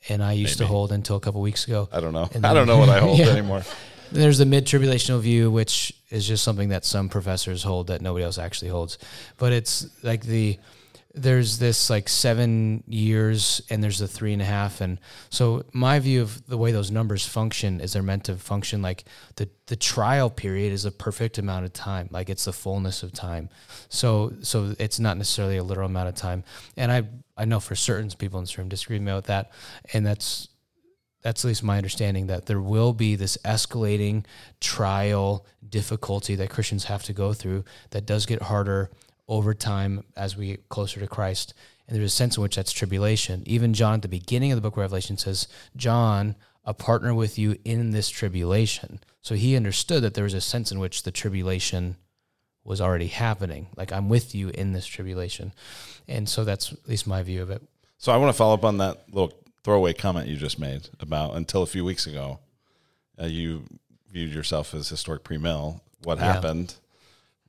and 0.09 0.21
I 0.21 0.33
used 0.33 0.59
Maybe. 0.59 0.67
to 0.67 0.71
hold 0.73 0.91
until 0.91 1.15
a 1.15 1.21
couple 1.21 1.39
weeks 1.39 1.65
ago. 1.65 1.87
I 1.91 2.01
don't 2.01 2.13
know. 2.13 2.25
Then, 2.25 2.43
I 2.45 2.53
don't 2.53 2.67
know 2.67 2.77
what 2.79 2.89
I 2.89 2.99
hold 2.99 3.17
yeah. 3.19 3.27
anymore. 3.27 3.63
There's 4.11 4.37
the 4.37 4.45
mid-tribulational 4.45 5.21
view, 5.21 5.49
which 5.49 5.93
is 6.13 6.27
just 6.27 6.43
something 6.43 6.69
that 6.69 6.85
some 6.85 7.09
professors 7.09 7.63
hold 7.63 7.87
that 7.87 8.01
nobody 8.01 8.23
else 8.23 8.37
actually 8.37 8.69
holds. 8.69 8.99
But 9.37 9.51
it's 9.51 9.87
like 10.03 10.21
the 10.21 10.59
there's 11.15 11.59
this 11.59 11.91
like 11.91 12.09
seven 12.09 12.83
years 12.87 13.61
and 13.69 13.83
there's 13.83 13.99
the 13.99 14.07
three 14.07 14.33
and 14.33 14.41
a 14.41 14.45
half. 14.45 14.81
And 14.81 14.99
so 15.29 15.63
my 15.71 15.99
view 15.99 16.23
of 16.23 16.45
the 16.47 16.57
way 16.57 16.71
those 16.71 16.89
numbers 16.89 17.25
function 17.25 17.81
is 17.81 17.93
they're 17.93 18.01
meant 18.01 18.23
to 18.25 18.35
function 18.35 18.81
like 18.81 19.05
the 19.35 19.49
the 19.67 19.75
trial 19.75 20.29
period 20.29 20.73
is 20.73 20.85
a 20.85 20.91
perfect 20.91 21.37
amount 21.37 21.65
of 21.65 21.73
time. 21.73 22.09
Like 22.11 22.29
it's 22.29 22.45
the 22.45 22.53
fullness 22.53 23.03
of 23.03 23.11
time. 23.11 23.49
So 23.89 24.33
so 24.41 24.75
it's 24.79 24.99
not 24.99 25.17
necessarily 25.17 25.57
a 25.57 25.63
literal 25.63 25.87
amount 25.87 26.09
of 26.09 26.15
time. 26.15 26.43
And 26.77 26.91
i 26.91 27.03
i 27.37 27.45
know 27.45 27.59
for 27.59 27.75
certain 27.75 28.09
people 28.11 28.39
in 28.39 28.43
this 28.43 28.57
room 28.57 28.69
disagree 28.69 28.97
with 28.97 29.05
me 29.05 29.13
with 29.13 29.25
that. 29.25 29.51
And 29.93 30.05
that's 30.05 30.47
that's 31.23 31.43
at 31.43 31.47
least 31.47 31.63
my 31.63 31.77
understanding 31.77 32.27
that 32.27 32.45
there 32.45 32.61
will 32.61 32.93
be 32.93 33.15
this 33.15 33.37
escalating 33.43 34.25
trial 34.59 35.45
difficulty 35.67 36.35
that 36.35 36.49
Christians 36.49 36.85
have 36.85 37.03
to 37.03 37.13
go 37.13 37.33
through 37.33 37.63
that 37.89 38.05
does 38.05 38.25
get 38.25 38.43
harder 38.43 38.91
over 39.27 39.53
time 39.53 40.03
as 40.15 40.37
we 40.37 40.47
get 40.47 40.69
closer 40.69 40.99
to 40.99 41.07
Christ. 41.07 41.53
And 41.87 41.97
there's 41.97 42.11
a 42.11 42.15
sense 42.15 42.37
in 42.37 42.43
which 42.43 42.57
that's 42.57 42.71
tribulation. 42.71 43.41
Even 43.45 43.73
John 43.73 43.95
at 43.95 44.01
the 44.01 44.07
beginning 44.07 44.51
of 44.51 44.57
the 44.57 44.61
book 44.61 44.73
of 44.73 44.79
Revelation 44.81 45.17
says, 45.17 45.47
John, 45.75 46.35
a 46.65 46.73
partner 46.73 47.13
with 47.13 47.39
you 47.39 47.57
in 47.65 47.91
this 47.91 48.09
tribulation. 48.09 48.99
So 49.21 49.35
he 49.35 49.55
understood 49.55 50.03
that 50.03 50.13
there 50.13 50.23
was 50.25 50.33
a 50.33 50.41
sense 50.41 50.71
in 50.71 50.79
which 50.79 51.03
the 51.03 51.11
tribulation 51.11 51.95
was 52.65 52.79
already 52.79 53.07
happening. 53.07 53.67
Like 53.75 53.91
I'm 53.91 54.09
with 54.09 54.35
you 54.35 54.49
in 54.49 54.73
this 54.73 54.85
tribulation. 54.85 55.53
And 56.07 56.27
so 56.27 56.43
that's 56.43 56.71
at 56.71 56.87
least 56.87 57.07
my 57.07 57.23
view 57.23 57.41
of 57.41 57.49
it. 57.49 57.61
So 57.97 58.11
I 58.11 58.17
want 58.17 58.29
to 58.29 58.37
follow 58.37 58.53
up 58.53 58.65
on 58.65 58.77
that 58.77 59.03
little 59.11 59.33
throwaway 59.63 59.93
comment 59.93 60.27
you 60.27 60.35
just 60.35 60.59
made 60.59 60.89
about 60.99 61.35
until 61.35 61.63
a 61.63 61.67
few 61.67 61.85
weeks 61.85 62.05
ago, 62.07 62.39
uh, 63.21 63.25
you 63.25 63.63
viewed 64.11 64.33
yourself 64.33 64.73
as 64.73 64.89
historic 64.89 65.23
pre-mill. 65.23 65.81
What 66.03 66.17
yeah. 66.17 66.33
happened? 66.33 66.75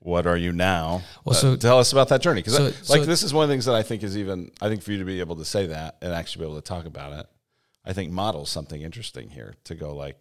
what 0.05 0.27
are 0.27 0.37
you 0.37 0.53
now? 0.53 1.03
Well, 1.25 1.35
so 1.35 1.55
uh, 1.55 1.57
tell 1.57 1.79
us 1.79 1.93
about 1.93 2.11
that 2.11 2.21
journey 2.21 2.43
because 2.43 2.57
so, 2.57 2.65
like 2.93 3.01
so, 3.01 3.05
this 3.07 3.23
is 3.23 3.33
one 3.33 3.45
of 3.45 3.49
the 3.49 3.55
things 3.55 3.65
that 3.65 3.75
I 3.75 3.83
think 3.83 4.03
is 4.03 4.19
even 4.19 4.53
I 4.61 4.69
think 4.69 4.83
for 4.83 4.93
you 4.93 4.99
to 4.99 5.05
be 5.05 5.21
able 5.21 5.37
to 5.37 5.47
say 5.47 5.67
that 5.67 5.97
and 6.03 6.13
actually 6.13 6.45
be 6.45 6.51
able 6.51 6.61
to 6.61 6.69
talk 6.69 6.85
about 6.85 7.15
it, 7.15 7.27
I 7.87 7.95
think 7.95 8.13
models 8.13 8.51
something 8.51 8.83
interesting 8.83 9.31
here 9.31 9.55
to 9.65 9.75
go 9.75 9.95
like. 9.95 10.19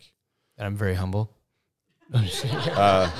And 0.57 0.65
I'm 0.65 0.77
very 0.77 0.95
humble. 0.95 1.35
uh, 2.13 3.11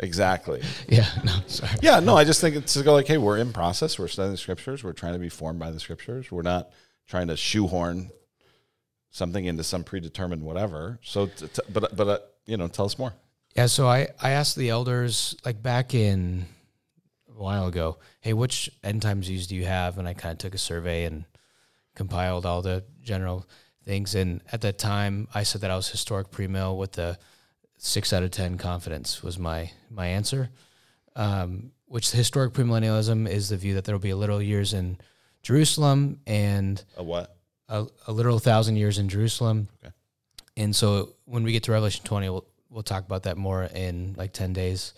exactly. 0.00 0.62
Yeah. 0.88 1.08
No. 1.24 1.36
Sorry. 1.46 1.72
Yeah. 1.80 2.00
No. 2.00 2.16
I 2.18 2.24
just 2.24 2.42
think 2.42 2.54
it's 2.54 2.74
to 2.74 2.82
go 2.82 2.92
like, 2.92 3.06
hey, 3.06 3.16
we're 3.16 3.38
in 3.38 3.52
process. 3.54 3.98
We're 3.98 4.08
studying 4.08 4.32
the 4.32 4.38
scriptures. 4.38 4.84
We're 4.84 4.92
trying 4.92 5.14
to 5.14 5.18
be 5.18 5.30
formed 5.30 5.58
by 5.58 5.70
the 5.70 5.80
scriptures. 5.80 6.30
We're 6.30 6.42
not 6.42 6.70
trying 7.12 7.28
to 7.28 7.36
shoehorn 7.36 8.10
something 9.10 9.44
into 9.44 9.62
some 9.62 9.84
predetermined 9.84 10.42
whatever. 10.42 10.98
So, 11.02 11.26
t- 11.26 11.46
t- 11.46 11.62
but 11.70 11.94
but 11.94 12.08
uh, 12.08 12.18
you 12.46 12.56
know, 12.56 12.68
tell 12.68 12.86
us 12.86 12.98
more. 12.98 13.12
Yeah, 13.54 13.66
so 13.66 13.86
I 13.86 14.08
I 14.22 14.30
asked 14.30 14.56
the 14.56 14.70
elders 14.70 15.36
like 15.44 15.62
back 15.62 15.92
in 15.92 16.46
a 17.28 17.38
while 17.38 17.66
ago, 17.66 17.98
hey, 18.22 18.32
which 18.32 18.70
end 18.82 19.02
times 19.02 19.28
views 19.28 19.46
do 19.46 19.54
you 19.54 19.66
have? 19.66 19.98
And 19.98 20.08
I 20.08 20.14
kind 20.14 20.32
of 20.32 20.38
took 20.38 20.54
a 20.54 20.58
survey 20.58 21.04
and 21.04 21.26
compiled 21.94 22.46
all 22.46 22.62
the 22.62 22.82
general 23.02 23.46
things. 23.84 24.14
And 24.14 24.40
at 24.50 24.62
that 24.62 24.78
time, 24.78 25.28
I 25.34 25.42
said 25.42 25.60
that 25.60 25.70
I 25.70 25.76
was 25.76 25.90
historic 25.90 26.30
premill 26.30 26.78
with 26.78 26.92
the 26.92 27.18
six 27.76 28.14
out 28.14 28.22
of 28.22 28.30
ten 28.30 28.56
confidence 28.56 29.22
was 29.22 29.38
my 29.38 29.70
my 29.90 30.06
answer. 30.06 30.48
Um, 31.14 31.72
which 31.84 32.10
historic 32.10 32.54
premillennialism 32.54 33.28
is 33.28 33.50
the 33.50 33.58
view 33.58 33.74
that 33.74 33.84
there 33.84 33.94
will 33.94 34.00
be 34.00 34.16
a 34.16 34.16
literal 34.16 34.40
years 34.40 34.72
in 34.72 34.96
Jerusalem 35.42 36.20
and 36.26 36.82
A 36.96 37.02
what? 37.02 37.36
a, 37.68 37.86
a 38.06 38.12
literal 38.12 38.38
thousand 38.38 38.76
years 38.76 38.98
in 38.98 39.08
Jerusalem. 39.08 39.68
Okay. 39.82 39.92
And 40.56 40.76
so 40.76 41.14
when 41.24 41.42
we 41.42 41.52
get 41.52 41.64
to 41.64 41.72
Revelation 41.72 42.04
20, 42.04 42.28
we'll, 42.28 42.46
we'll 42.68 42.82
talk 42.82 43.04
about 43.04 43.24
that 43.24 43.36
more 43.36 43.64
in 43.64 44.14
like 44.16 44.32
10 44.32 44.52
days. 44.52 44.92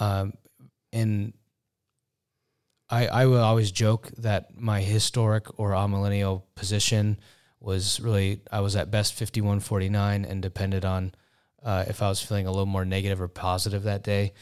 Um, 0.00 0.32
and 0.92 1.34
I, 2.88 3.06
I 3.06 3.26
will 3.26 3.42
always 3.42 3.70
joke 3.70 4.08
that 4.18 4.58
my 4.58 4.80
historic 4.80 5.58
or 5.58 5.72
amillennial 5.72 6.42
position 6.54 7.18
was 7.60 8.00
really, 8.00 8.40
I 8.50 8.60
was 8.60 8.76
at 8.76 8.90
best 8.90 9.12
5149 9.14 10.24
and 10.24 10.40
depended 10.40 10.84
on 10.84 11.12
uh, 11.64 11.84
if 11.88 12.02
I 12.02 12.08
was 12.08 12.22
feeling 12.22 12.46
a 12.46 12.50
little 12.50 12.66
more 12.66 12.84
negative 12.84 13.20
or 13.20 13.28
positive 13.28 13.82
that 13.84 14.02
day, 14.02 14.32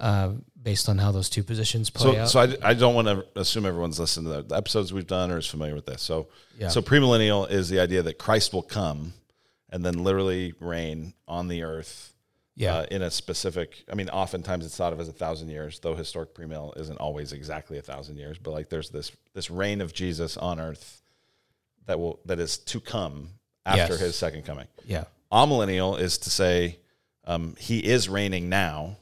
uh, 0.00 0.32
based 0.60 0.88
on 0.88 0.98
how 0.98 1.12
those 1.12 1.28
two 1.30 1.42
positions 1.44 1.90
play 1.90 2.12
So, 2.14 2.18
out. 2.20 2.28
so 2.28 2.40
I, 2.40 2.70
I 2.70 2.74
don't 2.74 2.94
want 2.94 3.06
to 3.08 3.24
assume 3.38 3.66
everyone's 3.66 4.00
listened 4.00 4.26
to 4.26 4.42
the, 4.42 4.56
episodes 4.56 4.92
we've 4.92 5.06
done 5.06 5.30
or 5.30 5.38
is 5.38 5.46
familiar 5.46 5.74
with 5.74 5.86
this. 5.86 6.00
So, 6.02 6.28
Yeah. 6.58 6.68
so 6.68 6.80
premillennial 6.82 7.50
is 7.50 7.68
the 7.68 7.80
idea 7.80 8.02
that 8.02 8.18
Christ 8.18 8.52
will 8.54 8.62
come 8.62 9.12
and 9.70 9.84
then 9.84 10.02
literally 10.02 10.54
reign 10.60 11.12
on 11.28 11.48
the 11.48 11.62
earth. 11.62 12.14
yeah. 12.56 12.76
Uh, 12.78 12.86
in 12.90 13.02
a 13.02 13.10
specific, 13.10 13.84
I 13.90 13.94
mean, 13.94 14.08
oftentimes 14.08 14.64
it's 14.64 14.76
thought 14.76 14.92
of 14.92 15.00
as 15.00 15.08
a 15.08 15.12
thousand 15.12 15.48
years, 15.50 15.80
though 15.80 15.94
historic 15.96 16.34
premill 16.34 16.76
isn't 16.78 16.96
always 16.98 17.32
exactly 17.32 17.78
a 17.78 17.82
thousand 17.82 18.16
years. 18.16 18.38
But 18.38 18.52
like, 18.52 18.68
there's 18.70 18.90
this 18.90 19.10
this 19.34 19.50
reign 19.50 19.80
of 19.80 19.92
Jesus 19.92 20.36
on 20.36 20.60
earth 20.60 21.02
that 21.86 21.98
will 21.98 22.20
that 22.26 22.38
is 22.38 22.56
to 22.58 22.80
come 22.80 23.30
after 23.66 23.92
Yes. 23.94 24.00
his 24.00 24.16
second 24.16 24.44
coming. 24.44 24.66
yeah. 24.86 25.04
Amillennial 25.32 25.98
is 25.98 26.18
to 26.18 26.30
say 26.30 26.78
um, 27.24 27.54
he 27.58 27.78
is 27.78 28.08
reigning 28.08 28.48
now. 28.48 28.96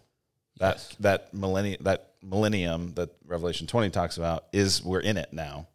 That 0.59 0.77
Yes. 0.77 0.97
that 1.01 1.35
millennium 1.35 1.83
that 1.83 2.13
millennium 2.23 2.95
that 2.95 3.11
Revelation 3.27 3.67
twenty 3.67 3.91
talks 3.91 4.17
about 4.17 4.45
is 4.53 4.83
we're 4.85 5.01
in 5.01 5.17
it 5.17 5.33
now, 5.33 5.67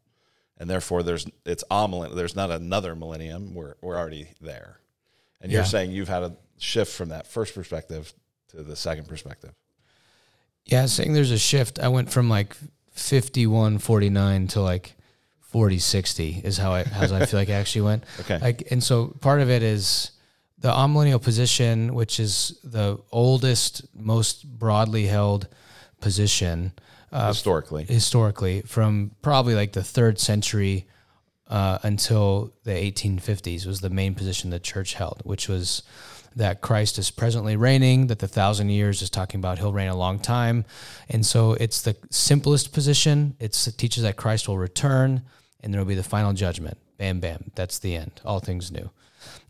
and 0.57 0.69
therefore 0.69 1.03
there's 1.03 1.25
it's 1.45 1.63
amillennial. 1.69 2.15
There's 2.15 2.35
not 2.35 2.51
another 2.51 2.95
millennium. 2.95 3.53
We're 3.53 3.75
we're 3.81 3.97
already 3.97 4.29
there, 4.39 4.79
and 5.41 5.51
you're 5.51 5.65
saying 5.65 5.91
you've 5.91 6.07
had 6.07 6.23
a 6.23 6.35
shift 6.57 6.93
from 6.93 7.09
that 7.09 7.27
first 7.27 7.53
perspective 7.53 8.13
to 8.49 8.63
the 8.63 8.75
second 8.75 9.07
perspective. 9.07 9.53
Yeah, 10.65 10.85
saying 10.85 11.13
there's 11.13 11.31
a 11.31 11.37
shift. 11.37 11.79
I 11.79 11.89
went 11.89 12.11
from 12.11 12.29
like 12.29 12.55
51 12.91 13.77
49 13.79 14.47
to 14.49 14.61
like 14.61 14.95
40 15.41 15.79
60 15.79 16.41
is 16.43 16.57
how 16.57 16.73
I 16.73 16.83
how 16.83 17.13
I 17.13 17.25
feel 17.25 17.39
like 17.39 17.49
I 17.49 17.53
actually 17.53 17.81
went. 17.81 18.03
Okay. 18.21 18.37
Like 18.39 18.67
and 18.71 18.83
so 18.83 19.07
part 19.21 19.41
of 19.41 19.49
it 19.49 19.63
is 19.63 20.11
the 20.59 20.71
amillennial 20.71 21.21
position, 21.21 21.93
which 21.93 22.19
is 22.19 22.59
the 22.63 22.99
oldest, 23.11 23.85
most 23.93 24.45
broadly 24.45 25.05
held 25.05 25.47
position 25.99 26.73
uh, 27.11 27.29
Historically, 27.29 27.85
historically 27.85 28.61
from 28.61 29.11
probably 29.21 29.55
like 29.55 29.71
the 29.71 29.83
third 29.83 30.19
century 30.19 30.85
uh, 31.47 31.77
until 31.83 32.53
the 32.65 32.71
1850s 32.71 33.65
was 33.65 33.79
the 33.79 33.89
main 33.89 34.13
position 34.13 34.49
the 34.49 34.59
church 34.59 34.93
held, 34.93 35.21
which 35.23 35.47
was 35.47 35.83
that 36.35 36.61
Christ 36.61 36.99
is 36.99 37.09
presently 37.09 37.55
reigning, 37.55 38.07
that 38.07 38.19
the 38.19 38.27
thousand 38.27 38.69
years 38.69 39.01
is 39.01 39.09
talking 39.09 39.39
about 39.39 39.57
he'll 39.57 39.71
reign 39.71 39.87
a 39.87 39.95
long 39.95 40.19
time. 40.19 40.65
And 41.09 41.25
so 41.25 41.53
it's 41.53 41.81
the 41.81 41.95
simplest 42.11 42.73
position. 42.73 43.35
It's, 43.39 43.67
it 43.67 43.77
teaches 43.77 44.03
that 44.03 44.17
Christ 44.17 44.47
will 44.47 44.57
return 44.57 45.23
and 45.61 45.73
there 45.73 45.79
will 45.79 45.87
be 45.87 45.95
the 45.95 46.03
final 46.03 46.33
judgment. 46.33 46.77
Bam, 46.97 47.19
bam. 47.19 47.51
That's 47.55 47.79
the 47.79 47.95
end. 47.95 48.21
All 48.25 48.39
things 48.39 48.71
new. 48.71 48.89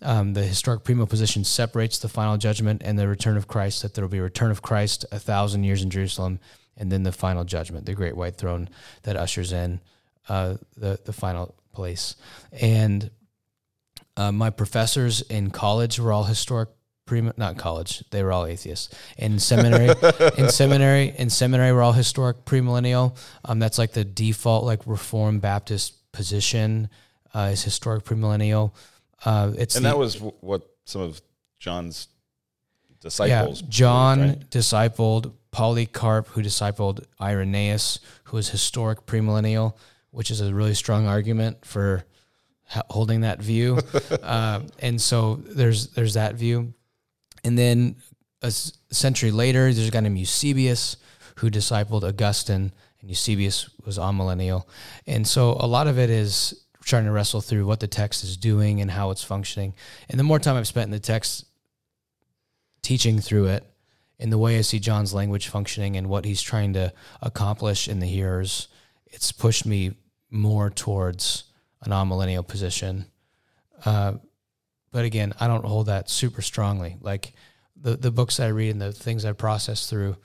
Um, 0.01 0.33
the 0.33 0.43
historic 0.43 0.83
premill 0.83 1.09
position 1.09 1.43
separates 1.43 1.97
the 1.97 2.09
final 2.09 2.37
judgment 2.37 2.81
and 2.83 2.97
the 2.97 3.07
return 3.07 3.37
of 3.37 3.47
Christ, 3.47 3.81
that 3.81 3.93
there 3.93 4.03
will 4.03 4.09
be 4.09 4.19
a 4.19 4.23
return 4.23 4.51
of 4.51 4.61
Christ 4.61 5.05
a 5.11 5.19
thousand 5.19 5.63
years 5.63 5.81
in 5.81 5.89
Jerusalem, 5.89 6.39
and 6.75 6.91
then 6.91 7.03
the 7.03 7.11
final 7.11 7.43
judgment, 7.43 7.85
the 7.85 7.93
great 7.93 8.15
white 8.15 8.35
throne 8.35 8.69
that 9.03 9.15
ushers 9.15 9.51
in 9.51 9.79
uh, 10.29 10.55
the, 10.75 10.99
the 11.05 11.13
final 11.13 11.55
place. 11.73 12.15
And 12.51 13.09
uh, 14.15 14.31
my 14.31 14.49
professors 14.49 15.21
in 15.21 15.51
college 15.51 15.99
were 15.99 16.11
all 16.11 16.25
historic 16.25 16.69
premill, 17.07 17.37
not 17.37 17.57
college, 17.57 18.03
they 18.11 18.21
were 18.21 18.31
all 18.31 18.45
atheists. 18.45 18.93
In 19.17 19.39
seminary, 19.39 19.95
in 20.37 20.49
seminary, 20.49 21.13
in 21.17 21.29
seminary, 21.29 21.71
we're 21.71 21.81
all 21.81 21.93
historic 21.93 22.45
premillennial. 22.45 23.17
Um, 23.45 23.59
that's 23.59 23.77
like 23.77 23.93
the 23.93 24.03
default, 24.03 24.65
like 24.65 24.81
Reformed 24.85 25.41
Baptist 25.41 26.11
position 26.11 26.89
uh, 27.33 27.49
is 27.53 27.63
historic 27.63 28.03
premillennial. 28.03 28.71
Uh, 29.25 29.51
it's 29.57 29.75
and 29.75 29.85
the- 29.85 29.89
that 29.89 29.97
was 29.97 30.15
w- 30.15 30.33
what 30.41 30.61
some 30.85 31.01
of 31.01 31.21
John's 31.59 32.07
disciples. 33.01 33.61
yeah. 33.61 33.67
John 33.69 34.19
believed, 34.19 34.37
right? 34.41 34.49
discipled 34.51 35.33
Polycarp, 35.51 36.27
who 36.27 36.41
discipled 36.41 37.03
Irenaeus, 37.21 37.99
who 38.25 38.37
was 38.37 38.49
historic 38.49 39.05
premillennial, 39.05 39.75
which 40.11 40.29
is 40.31 40.41
a 40.41 40.53
really 40.53 40.73
strong 40.73 41.07
argument 41.07 41.65
for 41.65 42.05
h- 42.75 42.83
holding 42.89 43.21
that 43.21 43.39
view. 43.41 43.79
uh, 44.23 44.61
and 44.79 45.01
so 45.01 45.35
there's 45.35 45.87
there's 45.89 46.13
that 46.15 46.35
view, 46.35 46.73
and 47.43 47.57
then 47.57 47.95
a 48.43 48.47
s- 48.47 48.73
century 48.91 49.31
later, 49.31 49.73
there's 49.73 49.87
a 49.87 49.91
guy 49.91 49.99
named 50.01 50.17
Eusebius 50.19 50.97
who 51.37 51.49
discipled 51.49 52.03
Augustine, 52.03 52.71
and 53.01 53.09
Eusebius 53.09 53.69
was 53.85 53.97
amillennial, 53.97 54.65
and 55.07 55.27
so 55.27 55.57
a 55.59 55.67
lot 55.67 55.87
of 55.87 55.97
it 55.97 56.09
is 56.09 56.65
trying 56.87 57.05
to 57.05 57.11
wrestle 57.11 57.41
through 57.41 57.65
what 57.65 57.79
the 57.79 57.87
text 57.87 58.23
is 58.23 58.37
doing 58.37 58.81
and 58.81 58.89
how 58.89 59.11
it's 59.11 59.23
functioning. 59.23 59.73
And 60.09 60.19
the 60.19 60.23
more 60.23 60.39
time 60.39 60.55
I've 60.55 60.67
spent 60.67 60.85
in 60.85 60.91
the 60.91 60.99
text 60.99 61.45
teaching 62.81 63.19
through 63.19 63.47
it 63.47 63.69
in 64.17 64.29
the 64.29 64.37
way 64.37 64.57
I 64.57 64.61
see 64.61 64.79
John's 64.79 65.13
language 65.13 65.49
functioning 65.49 65.97
and 65.97 66.07
what 66.07 66.25
he's 66.25 66.41
trying 66.41 66.73
to 66.73 66.93
accomplish 67.21 67.87
in 67.87 67.99
the 67.99 68.07
hearers, 68.07 68.69
it's 69.05 69.31
pushed 69.31 69.65
me 69.65 69.95
more 70.31 70.69
towards 70.69 71.43
a 71.81 71.89
non-millennial 71.89 72.43
position. 72.43 73.05
Uh, 73.85 74.13
but 74.91 75.05
again, 75.05 75.33
I 75.39 75.47
don't 75.47 75.65
hold 75.65 75.87
that 75.87 76.09
super 76.09 76.41
strongly. 76.41 76.97
Like 77.01 77.33
the 77.75 77.95
the 77.95 78.11
books 78.11 78.39
I 78.39 78.47
read 78.47 78.71
and 78.71 78.81
the 78.81 78.93
things 78.93 79.25
I 79.25 79.33
process 79.33 79.89
through, 79.89 80.15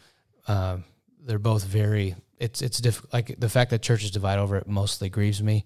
um, 0.48 0.85
they're 1.20 1.38
both 1.38 1.64
very. 1.64 2.14
It's 2.38 2.62
it's 2.62 2.79
difficult. 2.79 3.12
Like 3.12 3.35
the 3.38 3.48
fact 3.48 3.70
that 3.70 3.83
churches 3.83 4.11
divide 4.11 4.38
over 4.38 4.57
it 4.57 4.66
mostly 4.66 5.09
grieves 5.09 5.42
me, 5.42 5.64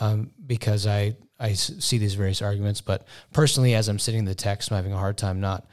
um, 0.00 0.30
because 0.46 0.86
I 0.86 1.16
I 1.38 1.54
see 1.54 1.98
these 1.98 2.14
various 2.14 2.40
arguments. 2.40 2.80
But 2.80 3.06
personally, 3.32 3.74
as 3.74 3.88
I'm 3.88 3.98
sitting 3.98 4.20
in 4.20 4.24
the 4.26 4.34
text, 4.34 4.70
I'm 4.70 4.76
having 4.76 4.92
a 4.92 4.98
hard 4.98 5.18
time 5.18 5.40
not 5.40 5.66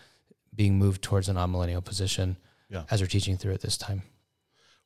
being 0.56 0.78
moved 0.80 1.02
towards 1.04 1.30
an 1.30 1.36
amillennial 1.36 1.84
position 1.84 2.38
Yeah. 2.70 2.84
as 2.90 3.02
we're 3.02 3.08
teaching 3.08 3.38
through 3.38 3.54
it 3.54 3.62
this 3.62 3.78
time. 3.78 4.02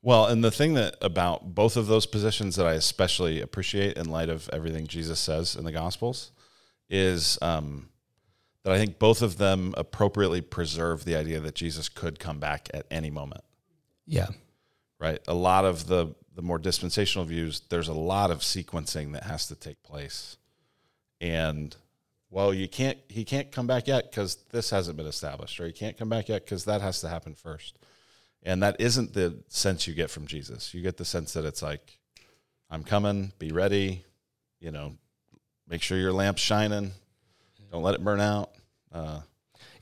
Well, 0.02 0.26
and 0.26 0.44
the 0.44 0.52
thing 0.52 0.74
that 0.74 0.98
about 1.02 1.56
both 1.56 1.78
of 1.78 1.88
those 1.88 2.06
positions 2.06 2.58
that 2.58 2.68
I 2.68 2.74
especially 2.74 3.40
appreciate 3.40 3.98
in 3.98 4.10
light 4.10 4.28
of 4.28 4.50
everything 4.52 4.86
Jesus 4.88 5.20
says 5.20 5.56
in 5.56 5.64
the 5.64 5.72
Gospels 5.72 6.32
is 6.90 7.40
um, 7.42 7.88
that 8.64 8.74
I 8.74 8.78
think 8.78 9.00
both 9.00 9.22
of 9.22 9.38
them 9.38 9.74
appropriately 9.78 10.42
preserve 10.42 11.06
the 11.06 11.16
idea 11.16 11.40
that 11.40 11.56
Jesus 11.56 11.88
could 11.88 12.20
come 12.20 12.40
back 12.40 12.70
at 12.74 12.86
any 12.92 13.10
moment. 13.10 13.46
Yeah. 14.06 14.28
Right? 15.00 15.22
A 15.30 15.34
lot 15.34 15.64
of 15.64 15.88
the 15.88 16.14
the 16.36 16.42
more 16.42 16.58
dispensational 16.58 17.26
views, 17.26 17.62
there's 17.70 17.88
a 17.88 17.94
lot 17.94 18.32
of 18.32 18.40
sequencing 18.40 19.14
that 19.14 19.24
has 19.24 19.48
to 19.48 19.56
take 19.56 19.82
place, 19.84 20.38
and 21.22 21.76
well, 22.30 22.54
you 22.54 22.68
can't 22.68 22.98
he 23.08 23.24
can't 23.24 23.52
come 23.52 23.68
back 23.68 23.88
yet 23.88 24.10
because 24.10 24.38
this 24.52 24.72
hasn't 24.72 24.98
been 24.98 25.06
established, 25.06 25.60
or 25.60 25.68
he 25.68 25.72
can't 25.72 25.98
come 25.98 26.10
back 26.10 26.30
yet 26.30 26.44
because 26.46 26.66
that 26.66 26.82
has 26.82 27.02
to 27.02 27.08
happen 27.08 27.36
first. 27.36 27.78
And 28.42 28.62
that 28.64 28.76
isn't 28.80 29.14
the 29.14 29.38
sense 29.48 29.88
you 29.88 29.94
get 29.94 30.10
from 30.10 30.28
Jesus. 30.28 30.74
You 30.74 30.82
get 30.82 30.98
the 30.98 31.06
sense 31.06 31.34
that 31.34 31.46
it's 31.46 31.62
like, 31.62 31.98
I'm 32.70 32.84
coming, 32.84 33.32
be 33.40 33.52
ready, 33.52 34.04
you 34.60 34.72
know, 34.72 34.98
make 35.68 35.82
sure 35.82 35.98
your 35.98 36.12
lamp's 36.12 36.42
shining, 36.42 36.92
don't 37.72 37.84
let 37.84 37.96
it 37.96 38.04
burn 38.04 38.20
out. 38.20 38.52
Uh, 38.92 39.22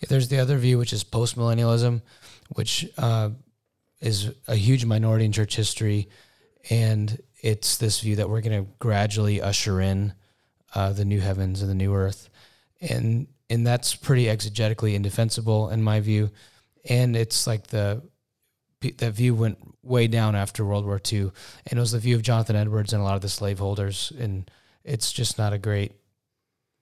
there's 0.08 0.28
the 0.28 0.40
other 0.40 0.58
view, 0.58 0.78
which 0.78 0.94
is 0.94 1.04
postmillennialism, 1.04 2.02
which 2.50 2.88
uh, 2.98 3.30
is 4.00 4.32
a 4.48 4.56
huge 4.56 4.86
minority 4.86 5.26
in 5.26 5.32
church 5.32 5.56
history, 5.56 6.08
and 6.70 7.22
it's 7.42 7.78
this 7.78 8.00
view 8.02 8.18
that 8.18 8.30
we're 8.30 8.42
going 8.42 8.66
to 8.66 8.72
gradually 8.80 9.42
usher 9.42 9.82
in 9.82 10.14
uh, 10.76 10.94
the 10.94 11.06
new 11.06 11.20
heavens 11.20 11.62
and 11.62 11.70
the 11.70 11.76
new 11.76 11.94
earth, 11.94 12.30
and 12.82 13.28
and 13.50 13.66
that's 13.68 13.96
pretty 13.96 14.26
exegetically 14.26 14.94
indefensible 14.94 15.70
in 15.70 15.82
my 15.84 16.00
view, 16.00 16.30
and 16.86 17.16
it's 17.16 17.48
like 17.48 17.68
the 17.68 18.02
that 18.98 19.14
view 19.14 19.36
went 19.36 19.58
way 19.84 20.08
down 20.08 20.36
after 20.36 20.66
World 20.66 20.86
War 20.86 21.00
II, 21.12 21.32
and 21.68 21.78
it 21.78 21.80
was 21.80 21.92
the 21.92 22.00
view 22.00 22.16
of 22.16 22.22
Jonathan 22.22 22.56
Edwards 22.56 22.94
and 22.94 23.02
a 23.02 23.06
lot 23.06 23.16
of 23.16 23.22
the 23.22 23.30
slaveholders, 23.30 24.12
and 24.18 24.50
it's 24.84 25.12
just 25.12 25.38
not 25.38 25.54
a 25.54 25.60
great 25.60 25.94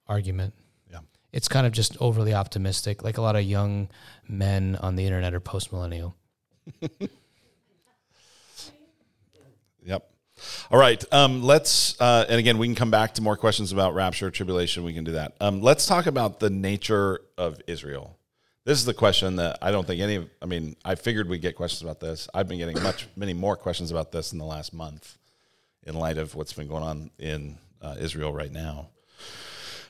argument. 0.07 0.53
Yeah. 0.89 0.99
It's 1.33 1.49
kind 1.49 1.67
of 1.67 1.73
just 1.73 1.97
overly 1.99 2.33
optimistic, 2.33 3.03
like 3.03 3.17
a 3.17 3.21
lot 3.21 3.35
of 3.35 3.43
young 3.43 3.89
men 4.27 4.77
on 4.79 4.95
the 4.95 5.05
internet 5.05 5.33
are 5.33 5.41
post 5.41 5.73
millennial. 5.73 6.15
Yep. 9.85 10.09
All 10.71 10.79
right. 10.79 11.03
Um, 11.13 11.43
let's, 11.43 11.99
uh, 11.99 12.25
and 12.29 12.39
again, 12.39 12.57
we 12.57 12.67
can 12.67 12.75
come 12.75 12.91
back 12.91 13.13
to 13.15 13.21
more 13.21 13.35
questions 13.35 13.71
about 13.71 13.93
rapture, 13.93 14.29
tribulation. 14.31 14.83
We 14.83 14.93
can 14.93 15.03
do 15.03 15.13
that. 15.13 15.33
Um, 15.39 15.61
let's 15.61 15.85
talk 15.85 16.05
about 16.05 16.39
the 16.39 16.49
nature 16.49 17.21
of 17.37 17.61
Israel. 17.67 18.17
This 18.65 18.77
is 18.77 18.85
the 18.85 18.93
question 18.93 19.37
that 19.37 19.57
I 19.61 19.71
don't 19.71 19.87
think 19.87 20.01
any 20.01 20.27
I 20.41 20.45
mean, 20.45 20.75
I 20.85 20.95
figured 20.95 21.27
we'd 21.27 21.41
get 21.41 21.55
questions 21.55 21.81
about 21.81 21.99
this. 21.99 22.27
I've 22.33 22.47
been 22.47 22.59
getting 22.59 22.81
much, 22.83 23.07
many 23.15 23.33
more 23.33 23.55
questions 23.55 23.89
about 23.89 24.11
this 24.11 24.31
in 24.31 24.37
the 24.37 24.45
last 24.45 24.73
month 24.73 25.17
in 25.83 25.95
light 25.95 26.17
of 26.17 26.35
what's 26.35 26.53
been 26.53 26.67
going 26.67 26.83
on 26.83 27.11
in 27.17 27.57
uh, 27.81 27.95
Israel 27.99 28.33
right 28.33 28.51
now. 28.51 28.89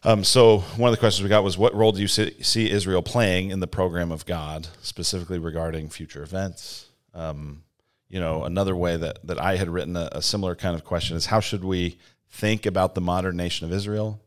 Um, 0.04 0.24
so 0.24 0.60
one 0.78 0.88
of 0.90 0.96
the 0.96 1.00
questions 1.00 1.24
we 1.24 1.30
got 1.30 1.44
was, 1.44 1.58
what 1.58 1.76
role 1.76 1.92
do 1.92 2.00
you 2.00 2.08
see, 2.08 2.42
see 2.42 2.72
Israel 2.72 3.02
playing 3.02 3.50
in 3.52 3.60
the 3.60 3.68
program 3.68 4.14
of 4.14 4.26
God, 4.26 4.68
specifically 4.82 5.40
regarding 5.40 5.90
future 5.90 6.24
events? 6.24 6.88
Um, 7.14 7.64
you 8.10 8.20
know, 8.20 8.44
another 8.44 8.76
way 8.76 8.98
that, 8.98 9.26
that 9.26 9.40
I 9.40 9.56
had 9.56 9.70
written 9.70 9.96
a, 9.96 10.10
a, 10.12 10.22
similar 10.22 10.56
kind 10.56 10.76
of 10.76 10.84
question 10.84 11.16
is 11.16 11.28
how 11.28 11.40
should 11.40 11.64
we 11.64 12.00
think 12.30 12.66
about 12.66 12.96
the 12.96 13.02
modern 13.02 13.38
nation 13.38 13.68
of 13.68 13.74
Israel? 13.74 14.20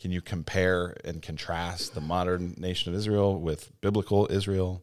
Can 0.00 0.10
you 0.10 0.20
compare 0.20 0.96
and 1.04 1.22
contrast 1.22 1.94
the 1.94 2.00
modern 2.00 2.54
nation 2.58 2.92
of 2.92 2.98
Israel 2.98 3.38
with 3.38 3.70
biblical 3.80 4.26
Israel? 4.30 4.82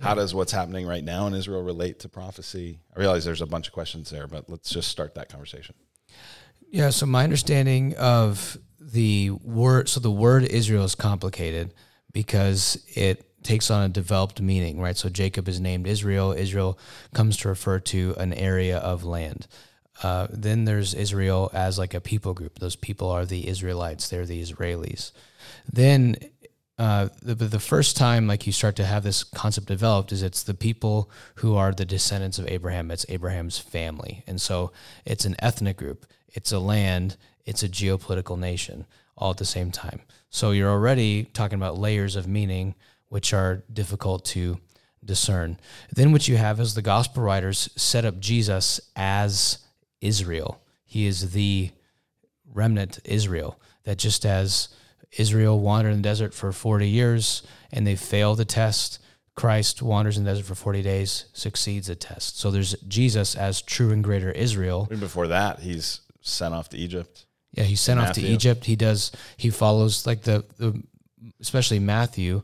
How 0.00 0.14
does 0.14 0.32
what's 0.32 0.52
happening 0.52 0.86
right 0.86 1.02
now 1.02 1.26
in 1.26 1.34
Israel 1.34 1.62
relate 1.62 1.98
to 2.00 2.08
prophecy? 2.08 2.78
I 2.96 3.00
realize 3.00 3.24
there's 3.24 3.42
a 3.42 3.46
bunch 3.46 3.66
of 3.66 3.72
questions 3.72 4.10
there, 4.10 4.28
but 4.28 4.48
let's 4.48 4.70
just 4.70 4.88
start 4.88 5.16
that 5.16 5.28
conversation. 5.28 5.74
Yeah, 6.70 6.90
so 6.90 7.06
my 7.06 7.24
understanding 7.24 7.94
of 7.96 8.58
the 8.80 9.30
word, 9.30 9.88
so 9.88 9.98
the 9.98 10.10
word 10.10 10.44
Israel 10.44 10.84
is 10.84 10.94
complicated 10.94 11.74
because 12.12 12.82
it 12.94 13.27
takes 13.42 13.70
on 13.70 13.82
a 13.82 13.88
developed 13.88 14.40
meaning, 14.40 14.80
right? 14.80 14.96
So 14.96 15.08
Jacob 15.08 15.48
is 15.48 15.60
named 15.60 15.86
Israel. 15.86 16.32
Israel 16.32 16.78
comes 17.14 17.36
to 17.38 17.48
refer 17.48 17.78
to 17.80 18.14
an 18.18 18.32
area 18.32 18.78
of 18.78 19.04
land. 19.04 19.46
Uh, 20.02 20.28
then 20.30 20.64
there's 20.64 20.94
Israel 20.94 21.50
as 21.52 21.78
like 21.78 21.94
a 21.94 22.00
people 22.00 22.34
group. 22.34 22.58
Those 22.58 22.76
people 22.76 23.10
are 23.10 23.26
the 23.26 23.48
Israelites. 23.48 24.08
They're 24.08 24.26
the 24.26 24.42
Israelis. 24.42 25.12
Then 25.70 26.16
uh, 26.78 27.08
the, 27.20 27.34
the 27.34 27.58
first 27.58 27.96
time 27.96 28.28
like 28.28 28.46
you 28.46 28.52
start 28.52 28.76
to 28.76 28.84
have 28.84 29.02
this 29.02 29.24
concept 29.24 29.66
developed 29.66 30.12
is 30.12 30.22
it's 30.22 30.44
the 30.44 30.54
people 30.54 31.10
who 31.36 31.56
are 31.56 31.72
the 31.72 31.84
descendants 31.84 32.38
of 32.38 32.46
Abraham. 32.46 32.90
It's 32.92 33.06
Abraham's 33.08 33.58
family, 33.58 34.22
and 34.28 34.40
so 34.40 34.70
it's 35.04 35.24
an 35.24 35.34
ethnic 35.40 35.76
group. 35.76 36.06
It's 36.28 36.52
a 36.52 36.60
land. 36.60 37.16
It's 37.44 37.64
a 37.64 37.68
geopolitical 37.68 38.38
nation 38.38 38.86
all 39.16 39.32
at 39.32 39.38
the 39.38 39.44
same 39.44 39.72
time. 39.72 40.02
So 40.30 40.52
you're 40.52 40.70
already 40.70 41.24
talking 41.24 41.58
about 41.58 41.78
layers 41.78 42.14
of 42.14 42.28
meaning 42.28 42.76
which 43.08 43.32
are 43.32 43.62
difficult 43.72 44.24
to 44.24 44.58
discern. 45.04 45.58
Then 45.92 46.12
what 46.12 46.28
you 46.28 46.36
have 46.36 46.60
is 46.60 46.74
the 46.74 46.82
gospel 46.82 47.22
writers 47.22 47.70
set 47.76 48.04
up 48.04 48.20
Jesus 48.20 48.80
as 48.96 49.58
Israel. 50.00 50.60
He 50.84 51.06
is 51.06 51.32
the 51.32 51.70
remnant 52.52 52.98
Israel. 53.04 53.60
That 53.84 53.98
just 53.98 54.26
as 54.26 54.68
Israel 55.12 55.58
wandered 55.60 55.90
in 55.90 56.02
the 56.02 56.08
desert 56.08 56.34
for 56.34 56.52
40 56.52 56.88
years 56.88 57.42
and 57.72 57.86
they 57.86 57.96
failed 57.96 58.38
the 58.38 58.44
test, 58.44 59.00
Christ 59.34 59.80
wanders 59.80 60.18
in 60.18 60.24
the 60.24 60.30
desert 60.30 60.46
for 60.46 60.54
40 60.54 60.82
days, 60.82 61.26
succeeds 61.32 61.86
the 61.86 61.94
test. 61.94 62.38
So 62.38 62.50
there's 62.50 62.74
Jesus 62.86 63.34
as 63.34 63.62
true 63.62 63.92
and 63.92 64.02
greater 64.02 64.30
Israel. 64.30 64.88
Even 64.90 65.00
before 65.00 65.28
that, 65.28 65.60
he's 65.60 66.00
sent 66.20 66.52
off 66.52 66.68
to 66.70 66.76
Egypt. 66.76 67.24
Yeah, 67.52 67.64
he's 67.64 67.80
sent 67.80 67.98
Matthew. 67.98 68.24
off 68.24 68.28
to 68.28 68.34
Egypt. 68.34 68.64
He 68.64 68.76
does, 68.76 69.12
he 69.36 69.50
follows 69.50 70.06
like 70.06 70.22
the, 70.22 70.44
the 70.58 70.82
especially 71.40 71.78
Matthew 71.78 72.42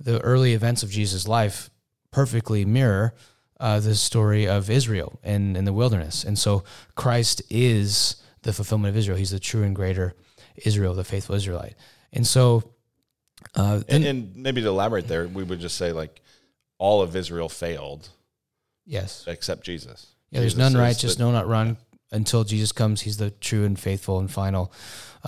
the 0.00 0.20
early 0.20 0.52
events 0.52 0.82
of 0.82 0.90
Jesus' 0.90 1.26
life 1.28 1.70
perfectly 2.10 2.64
mirror 2.64 3.14
uh, 3.58 3.80
the 3.80 3.94
story 3.94 4.46
of 4.46 4.70
Israel 4.70 5.18
and 5.22 5.56
in 5.56 5.64
the 5.64 5.72
wilderness. 5.72 6.24
And 6.24 6.38
so 6.38 6.64
Christ 6.94 7.42
is 7.50 8.16
the 8.42 8.52
fulfillment 8.52 8.90
of 8.90 8.96
Israel. 8.96 9.16
He's 9.16 9.30
the 9.30 9.40
true 9.40 9.62
and 9.62 9.74
greater 9.74 10.14
Israel, 10.56 10.94
the 10.94 11.04
faithful 11.04 11.34
Israelite. 11.34 11.74
And 12.12 12.26
so, 12.26 12.62
uh, 13.54 13.82
and, 13.88 14.04
and, 14.04 14.36
maybe 14.36 14.62
to 14.62 14.68
elaborate 14.68 15.08
there, 15.08 15.26
we 15.26 15.42
would 15.42 15.60
just 15.60 15.76
say 15.76 15.92
like 15.92 16.20
all 16.78 17.02
of 17.02 17.16
Israel 17.16 17.48
failed. 17.48 18.08
Yes. 18.84 19.24
Except 19.26 19.64
Jesus. 19.64 20.14
Yeah, 20.30 20.40
Jesus 20.40 20.56
there's 20.56 20.72
none 20.72 20.80
righteous, 20.80 21.18
no, 21.18 21.32
not 21.32 21.46
run. 21.46 21.76
Until 22.12 22.44
Jesus 22.44 22.72
comes, 22.72 23.02
he's 23.02 23.16
the 23.16 23.30
true 23.30 23.64
and 23.64 23.78
faithful 23.78 24.18
and 24.20 24.30
final 24.30 24.72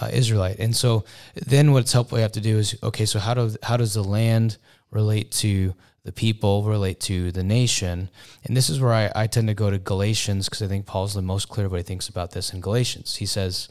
uh, 0.00 0.08
Israelite. 0.12 0.58
And 0.58 0.76
so 0.76 1.04
then 1.34 1.72
what's 1.72 1.92
helpful 1.92 2.16
we 2.16 2.22
have 2.22 2.32
to 2.32 2.40
do 2.40 2.58
is 2.58 2.76
okay, 2.82 3.04
so 3.04 3.18
how 3.18 3.34
do 3.34 3.54
how 3.62 3.76
does 3.76 3.94
the 3.94 4.04
land 4.04 4.58
relate 4.90 5.30
to 5.32 5.74
the 6.04 6.12
people, 6.12 6.62
relate 6.62 7.00
to 7.00 7.32
the 7.32 7.42
nation? 7.42 8.10
And 8.44 8.56
this 8.56 8.70
is 8.70 8.80
where 8.80 8.92
I, 8.92 9.10
I 9.14 9.26
tend 9.26 9.48
to 9.48 9.54
go 9.54 9.70
to 9.70 9.78
Galatians 9.78 10.48
because 10.48 10.62
I 10.62 10.68
think 10.68 10.86
Paul's 10.86 11.14
the 11.14 11.22
most 11.22 11.48
clear 11.48 11.68
what 11.68 11.78
he 11.78 11.82
thinks 11.82 12.08
about 12.08 12.30
this 12.30 12.52
in 12.52 12.60
Galatians. 12.60 13.16
He 13.16 13.26
says 13.26 13.68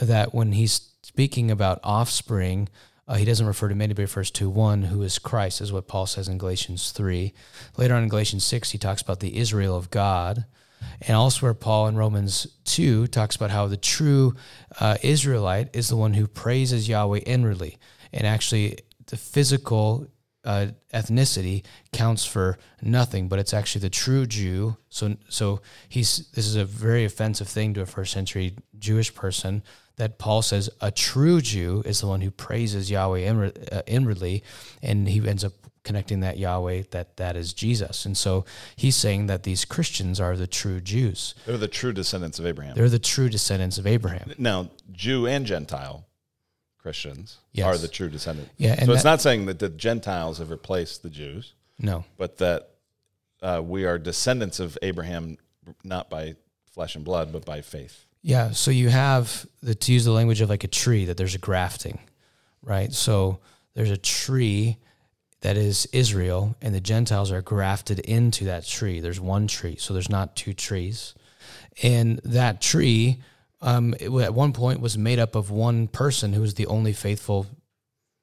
that 0.00 0.34
when 0.34 0.52
he's 0.52 0.80
speaking 1.02 1.50
about 1.50 1.80
offspring, 1.84 2.68
uh, 3.06 3.14
he 3.14 3.24
doesn't 3.24 3.46
refer 3.46 3.68
to 3.68 3.74
many, 3.74 3.94
but 3.94 4.02
refers 4.02 4.30
to 4.32 4.50
one 4.50 4.82
who 4.82 5.02
is 5.02 5.18
Christ, 5.18 5.62
is 5.62 5.72
what 5.72 5.88
Paul 5.88 6.06
says 6.06 6.28
in 6.28 6.36
Galatians 6.36 6.90
3. 6.90 7.32
Later 7.78 7.94
on 7.94 8.02
in 8.02 8.08
Galatians 8.10 8.44
6, 8.44 8.70
he 8.72 8.78
talks 8.78 9.00
about 9.00 9.20
the 9.20 9.38
Israel 9.38 9.76
of 9.76 9.90
God. 9.90 10.44
And 11.00 11.10
elsewhere, 11.10 11.54
Paul 11.54 11.88
in 11.88 11.96
Romans 11.96 12.46
2 12.64 13.06
talks 13.08 13.36
about 13.36 13.50
how 13.50 13.66
the 13.66 13.76
true 13.76 14.34
uh, 14.80 14.96
Israelite 15.02 15.74
is 15.74 15.88
the 15.88 15.96
one 15.96 16.14
who 16.14 16.26
praises 16.26 16.88
Yahweh 16.88 17.20
inwardly. 17.20 17.78
And 18.12 18.26
actually, 18.26 18.78
the 19.06 19.16
physical 19.16 20.08
uh, 20.44 20.68
ethnicity 20.94 21.64
counts 21.92 22.24
for 22.24 22.58
nothing, 22.80 23.28
but 23.28 23.38
it's 23.38 23.52
actually 23.52 23.82
the 23.82 23.90
true 23.90 24.26
Jew. 24.26 24.76
So, 24.88 25.16
so 25.28 25.60
he's 25.88 26.28
this 26.30 26.46
is 26.46 26.56
a 26.56 26.64
very 26.64 27.04
offensive 27.04 27.48
thing 27.48 27.74
to 27.74 27.82
a 27.82 27.86
first 27.86 28.12
century 28.12 28.54
Jewish 28.78 29.14
person 29.14 29.62
that 29.96 30.18
Paul 30.18 30.42
says 30.42 30.70
a 30.80 30.90
true 30.90 31.40
Jew 31.40 31.82
is 31.84 32.00
the 32.00 32.06
one 32.06 32.20
who 32.20 32.30
praises 32.30 32.90
Yahweh 32.90 33.50
uh, 33.72 33.82
inwardly, 33.86 34.42
and 34.82 35.08
he 35.08 35.26
ends 35.28 35.44
up 35.44 35.52
connecting 35.88 36.20
that 36.20 36.36
Yahweh 36.36 36.82
that 36.90 37.16
that 37.16 37.34
is 37.34 37.54
Jesus. 37.54 38.04
And 38.04 38.14
so 38.14 38.44
he's 38.76 38.94
saying 38.94 39.26
that 39.26 39.42
these 39.42 39.64
Christians 39.64 40.20
are 40.20 40.36
the 40.36 40.46
true 40.46 40.80
Jews. 40.82 41.34
They're 41.46 41.56
the 41.56 41.66
true 41.66 41.94
descendants 41.94 42.38
of 42.38 42.44
Abraham. 42.44 42.76
They're 42.76 42.90
the 42.90 42.98
true 42.98 43.30
descendants 43.30 43.78
of 43.78 43.86
Abraham. 43.86 44.30
Now, 44.36 44.68
Jew 44.92 45.26
and 45.26 45.46
Gentile 45.46 46.06
Christians 46.76 47.38
yes. 47.52 47.66
are 47.66 47.78
the 47.78 47.88
true 47.88 48.10
descendants. 48.10 48.52
Yeah, 48.58 48.84
so 48.84 48.92
it's 48.92 49.02
not 49.02 49.22
saying 49.22 49.46
that 49.46 49.58
the 49.58 49.70
Gentiles 49.70 50.38
have 50.38 50.50
replaced 50.50 51.02
the 51.02 51.08
Jews. 51.08 51.54
No, 51.78 52.04
but 52.18 52.36
that 52.36 52.68
uh, 53.40 53.62
we 53.64 53.86
are 53.86 53.98
descendants 53.98 54.60
of 54.60 54.76
Abraham, 54.82 55.38
not 55.82 56.10
by 56.10 56.36
flesh 56.70 56.96
and 56.96 57.04
blood, 57.04 57.32
but 57.32 57.46
by 57.46 57.62
faith. 57.62 58.04
Yeah. 58.22 58.50
So 58.50 58.70
you 58.70 58.90
have 58.90 59.46
the, 59.62 59.74
to 59.74 59.92
use 59.92 60.04
the 60.04 60.12
language 60.12 60.42
of 60.42 60.50
like 60.50 60.64
a 60.64 60.68
tree 60.68 61.06
that 61.06 61.16
there's 61.16 61.34
a 61.34 61.38
grafting, 61.38 61.98
right? 62.62 62.92
So 62.92 63.40
there's 63.72 63.90
a 63.90 63.96
tree 63.96 64.76
that 65.40 65.56
is 65.56 65.86
Israel, 65.92 66.56
and 66.60 66.74
the 66.74 66.80
Gentiles 66.80 67.30
are 67.30 67.42
grafted 67.42 68.00
into 68.00 68.44
that 68.46 68.66
tree. 68.66 69.00
There's 69.00 69.20
one 69.20 69.46
tree, 69.46 69.76
so 69.78 69.94
there's 69.94 70.10
not 70.10 70.34
two 70.34 70.52
trees. 70.52 71.14
And 71.82 72.20
that 72.24 72.60
tree, 72.60 73.22
um, 73.60 73.94
it, 74.00 74.10
at 74.10 74.34
one 74.34 74.52
point, 74.52 74.80
was 74.80 74.98
made 74.98 75.18
up 75.18 75.36
of 75.36 75.50
one 75.50 75.86
person 75.86 76.32
who 76.32 76.40
was 76.40 76.54
the 76.54 76.66
only 76.66 76.92
faithful 76.92 77.46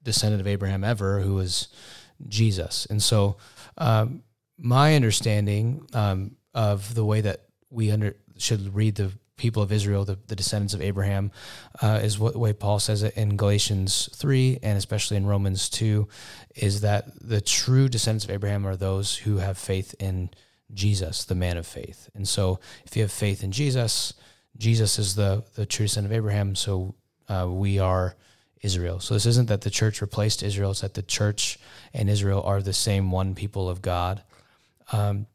descendant 0.03 0.41
of 0.41 0.47
Abraham 0.47 0.83
ever, 0.83 1.21
who 1.21 1.35
was 1.35 1.69
Jesus. 2.27 2.85
And 2.89 3.01
so, 3.01 3.37
um, 3.77 4.23
my 4.57 4.95
understanding 4.95 5.87
um, 5.93 6.35
of 6.53 6.95
the 6.95 7.03
way 7.05 7.21
that 7.21 7.41
we 7.69 7.91
under 7.91 8.15
should 8.37 8.73
read 8.75 8.95
the 8.95 9.11
people 9.37 9.61
of 9.61 9.71
Israel, 9.71 10.05
the, 10.05 10.17
the 10.27 10.35
descendants 10.35 10.73
of 10.73 10.81
Abraham, 10.81 11.31
uh, 11.81 11.99
is 12.01 12.17
what 12.17 12.35
way 12.35 12.53
Paul 12.53 12.79
says 12.79 13.03
it 13.03 13.15
in 13.15 13.35
Galatians 13.35 14.09
3 14.13 14.59
and 14.63 14.77
especially 14.77 15.17
in 15.17 15.25
Romans 15.25 15.69
2, 15.69 16.07
is 16.55 16.81
that 16.81 17.07
the 17.21 17.41
true 17.41 17.89
descendants 17.89 18.25
of 18.25 18.31
Abraham 18.31 18.65
are 18.65 18.75
those 18.75 19.17
who 19.17 19.37
have 19.37 19.57
faith 19.57 19.93
in 19.99 20.29
Jesus, 20.73 21.25
the 21.25 21.35
man 21.35 21.57
of 21.57 21.67
faith. 21.67 22.09
And 22.15 22.27
so 22.27 22.59
if 22.85 22.95
you 22.95 23.03
have 23.03 23.11
faith 23.11 23.43
in 23.43 23.51
Jesus, 23.51 24.13
Jesus 24.57 24.97
is 24.97 25.15
the, 25.15 25.43
the 25.55 25.65
true 25.65 25.85
descendant 25.85 26.13
of 26.13 26.17
Abraham, 26.17 26.55
so 26.55 26.95
uh, 27.27 27.47
we 27.49 27.79
are 27.79 28.15
Israel. 28.61 28.99
So 28.99 29.13
this 29.13 29.25
isn't 29.25 29.49
that 29.49 29.61
the 29.61 29.69
church 29.69 30.01
replaced 30.01 30.43
Israel, 30.43 30.71
it's 30.71 30.81
that 30.81 30.93
the 30.93 31.01
church 31.01 31.59
and 31.93 32.09
Israel 32.09 32.41
are 32.43 32.61
the 32.61 32.73
same 32.73 33.11
one 33.11 33.35
people 33.35 33.69
of 33.69 33.81
God. 33.81 34.23
Um, 34.91 35.27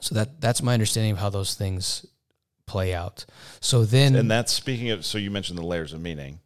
so 0.00 0.14
that 0.14 0.40
that's 0.40 0.62
my 0.62 0.74
understanding 0.74 1.12
of 1.12 1.18
how 1.18 1.30
those 1.30 1.54
things 1.54 2.06
play 2.68 2.94
out. 2.94 3.24
So 3.60 3.84
then, 3.84 4.14
and 4.14 4.30
that's 4.30 4.52
speaking 4.52 4.90
of. 4.90 5.04
So 5.04 5.18
you 5.18 5.30
mentioned 5.30 5.58
the 5.58 5.66
layers 5.66 5.92
of 5.92 6.00
meaning. 6.00 6.40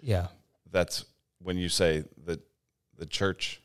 Yeah, 0.00 0.28
that's 0.70 1.04
when 1.40 1.56
you 1.58 1.68
say 1.68 2.04
that 2.24 2.40
the 2.98 3.06
church 3.06 3.60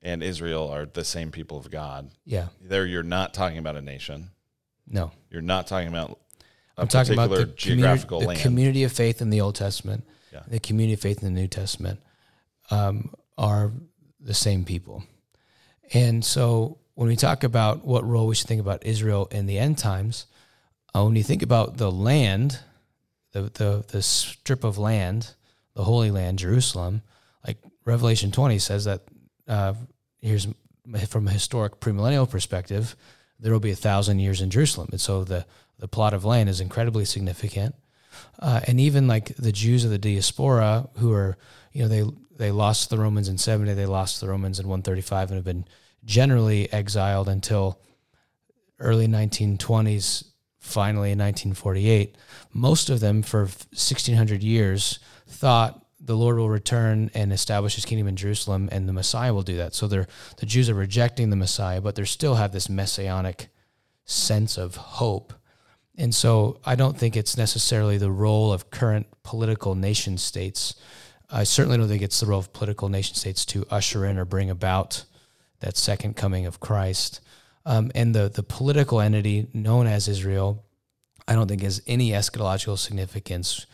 and 0.00 0.22
Israel 0.22 0.70
are 0.70 0.86
the 0.86 1.04
same 1.04 1.30
people 1.30 1.58
of 1.58 1.70
God. 1.70 2.10
Yeah, 2.24 2.48
there 2.60 2.86
you're 2.86 3.02
not 3.02 3.34
talking 3.34 3.58
about 3.58 3.76
a 3.76 3.82
nation. 3.82 4.30
No, 4.88 5.10
you're 5.30 5.42
not 5.42 5.66
talking 5.66 5.88
about. 5.88 6.18
I'm 6.76 6.88
talking 6.88 7.12
about 7.12 7.30
the 7.30 7.46
geographical 7.46 8.20
community, 8.20 8.38
the 8.38 8.42
community 8.42 8.84
of 8.84 8.92
faith 8.92 9.20
in 9.20 9.30
the 9.30 9.40
Old 9.40 9.54
Testament. 9.54 10.04
Yeah. 10.32 10.42
the 10.48 10.58
community 10.58 10.94
of 10.94 11.00
faith 11.00 11.22
in 11.22 11.32
the 11.32 11.40
New 11.40 11.46
Testament, 11.46 12.00
um, 12.70 13.14
are 13.38 13.70
the 14.18 14.34
same 14.34 14.64
people. 14.64 15.04
And 15.92 16.24
so 16.24 16.78
when 16.94 17.08
we 17.08 17.16
talk 17.16 17.44
about 17.44 17.84
what 17.84 18.04
role 18.04 18.26
we 18.26 18.34
should 18.34 18.48
think 18.48 18.60
about 18.60 18.84
Israel 18.84 19.28
in 19.30 19.46
the 19.46 19.58
end 19.58 19.78
times, 19.78 20.26
uh, 20.94 21.04
when 21.04 21.16
you 21.16 21.22
think 21.22 21.42
about 21.42 21.76
the 21.76 21.90
land, 21.90 22.60
the, 23.32 23.42
the, 23.42 23.84
the 23.88 24.02
strip 24.02 24.64
of 24.64 24.78
land, 24.78 25.34
the 25.74 25.84
Holy 25.84 26.10
Land, 26.10 26.38
Jerusalem, 26.38 27.02
like 27.46 27.58
Revelation 27.84 28.30
20 28.30 28.58
says 28.58 28.84
that 28.84 29.02
uh, 29.48 29.74
here's 30.20 30.46
from 31.08 31.26
a 31.26 31.30
historic 31.30 31.80
premillennial 31.80 32.30
perspective, 32.30 32.94
there 33.40 33.52
will 33.52 33.60
be 33.60 33.70
a 33.70 33.76
thousand 33.76 34.20
years 34.20 34.40
in 34.40 34.50
Jerusalem. 34.50 34.88
And 34.92 35.00
so 35.00 35.24
the, 35.24 35.46
the 35.78 35.88
plot 35.88 36.14
of 36.14 36.24
land 36.24 36.48
is 36.48 36.60
incredibly 36.60 37.04
significant. 37.04 37.74
Uh, 38.38 38.60
and 38.66 38.78
even 38.78 39.08
like 39.08 39.34
the 39.36 39.52
Jews 39.52 39.84
of 39.84 39.90
the 39.90 39.98
diaspora 39.98 40.88
who 40.98 41.12
are, 41.12 41.36
you 41.72 41.82
know, 41.82 41.88
they, 41.88 42.04
they 42.36 42.50
lost 42.50 42.90
the 42.90 42.98
Romans 42.98 43.28
in 43.28 43.38
70, 43.38 43.74
they 43.74 43.86
lost 43.86 44.20
the 44.20 44.28
Romans 44.28 44.60
in 44.60 44.68
135 44.68 45.30
and 45.30 45.36
have 45.36 45.44
been 45.44 45.64
generally 46.04 46.72
exiled 46.72 47.28
until 47.28 47.80
early 48.78 49.08
1920s, 49.08 50.24
finally 50.64 51.12
in 51.12 51.18
1948. 51.18 52.16
Most 52.52 52.88
of 52.88 53.00
them 53.00 53.22
for 53.22 53.40
1600 53.40 54.42
years 54.42 54.98
thought 55.28 55.84
the 56.00 56.16
Lord 56.16 56.38
will 56.38 56.48
return 56.48 57.10
and 57.14 57.32
establish 57.32 57.74
his 57.74 57.84
kingdom 57.84 58.08
in 58.08 58.16
Jerusalem 58.16 58.68
and 58.72 58.88
the 58.88 58.92
Messiah 58.92 59.32
will 59.32 59.42
do 59.42 59.56
that. 59.56 59.74
So 59.74 59.86
they're, 59.86 60.06
the 60.38 60.46
Jews 60.46 60.70
are 60.70 60.74
rejecting 60.74 61.30
the 61.30 61.36
Messiah, 61.36 61.80
but 61.80 61.94
they 61.94 62.04
still 62.04 62.36
have 62.36 62.52
this 62.52 62.68
messianic 62.68 63.48
sense 64.06 64.56
of 64.56 64.76
hope. 64.76 65.34
And 65.96 66.14
so 66.14 66.60
I 66.64 66.74
don't 66.74 66.98
think 66.98 67.16
it's 67.16 67.36
necessarily 67.36 67.98
the 67.98 68.10
role 68.10 68.52
of 68.52 68.70
current 68.70 69.06
political 69.22 69.74
nation 69.74 70.18
states. 70.18 70.74
I 71.30 71.44
certainly 71.44 71.78
don't 71.78 71.88
think 71.88 72.02
it's 72.02 72.20
the 72.20 72.26
role 72.26 72.40
of 72.40 72.52
political 72.52 72.88
nation 72.88 73.14
states 73.14 73.44
to 73.46 73.66
usher 73.70 74.04
in 74.06 74.18
or 74.18 74.24
bring 74.24 74.50
about 74.50 75.04
that 75.60 75.76
second 75.76 76.16
coming 76.16 76.46
of 76.46 76.58
Christ. 76.58 77.20
Um, 77.66 77.90
and 77.94 78.14
the, 78.14 78.28
the 78.28 78.42
political 78.42 79.00
entity 79.00 79.48
known 79.54 79.86
as 79.86 80.06
Israel, 80.08 80.64
I 81.26 81.34
don't 81.34 81.48
think 81.48 81.62
has 81.62 81.80
any 81.86 82.10
eschatological 82.10 82.78
significance 82.78 83.66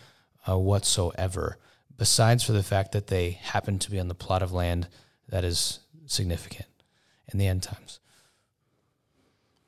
uh, 0.48 0.56
whatsoever 0.58 1.58
besides 1.96 2.42
for 2.42 2.52
the 2.52 2.62
fact 2.62 2.92
that 2.92 3.08
they 3.08 3.32
happen 3.32 3.78
to 3.78 3.90
be 3.90 4.00
on 4.00 4.08
the 4.08 4.14
plot 4.14 4.42
of 4.42 4.52
land 4.52 4.88
that 5.28 5.44
is 5.44 5.80
significant 6.06 6.66
in 7.30 7.38
the 7.38 7.46
end 7.46 7.62
times. 7.62 8.00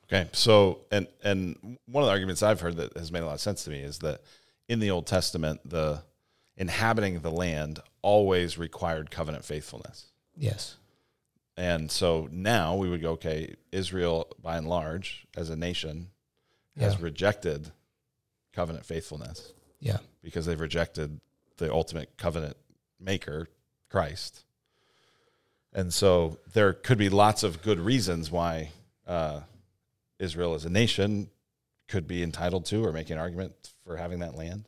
Okay, 0.05 0.29
so 0.33 0.79
and 0.91 1.07
and 1.23 1.77
one 1.85 2.03
of 2.03 2.07
the 2.07 2.11
arguments 2.11 2.43
I've 2.43 2.59
heard 2.59 2.77
that 2.77 2.97
has 2.97 3.11
made 3.11 3.21
a 3.21 3.25
lot 3.25 3.35
of 3.35 3.41
sense 3.41 3.63
to 3.65 3.69
me 3.69 3.79
is 3.79 3.99
that 3.99 4.21
in 4.67 4.79
the 4.79 4.91
Old 4.91 5.07
Testament, 5.07 5.61
the 5.63 6.03
inhabiting 6.57 7.19
the 7.19 7.31
land 7.31 7.79
always 8.01 8.57
required 8.57 9.11
covenant 9.11 9.45
faithfulness. 9.45 10.07
Yes. 10.35 10.77
And 11.55 11.91
so 11.91 12.27
now 12.31 12.75
we 12.75 12.89
would 12.89 13.01
go, 13.01 13.11
okay, 13.11 13.55
Israel 13.71 14.27
by 14.41 14.57
and 14.57 14.67
large 14.67 15.27
as 15.37 15.49
a 15.49 15.55
nation 15.55 16.09
has 16.77 16.95
Yeah. 16.95 17.01
rejected 17.01 17.71
covenant 18.53 18.85
faithfulness 18.85 19.53
Yeah. 19.79 19.97
because 20.21 20.45
they've 20.45 20.59
rejected 20.59 21.19
the 21.57 21.71
ultimate 21.71 22.17
covenant 22.17 22.57
maker, 22.99 23.47
Christ. 23.89 24.43
And 25.71 25.93
so 25.93 26.39
there 26.53 26.73
could 26.73 26.97
be 26.97 27.09
lots 27.09 27.43
of 27.43 27.61
good 27.61 27.79
reasons 27.79 28.31
why 28.31 28.71
uh, 29.05 29.41
Israel 30.19 30.53
as 30.53 30.65
a 30.65 30.69
nation 30.69 31.29
could 31.87 32.07
be 32.07 32.23
entitled 32.23 32.65
to 32.67 32.83
or 32.85 32.91
make 32.91 33.09
an 33.09 33.17
argument 33.17 33.73
for 33.83 33.97
having 33.97 34.19
that 34.19 34.35
land, 34.35 34.67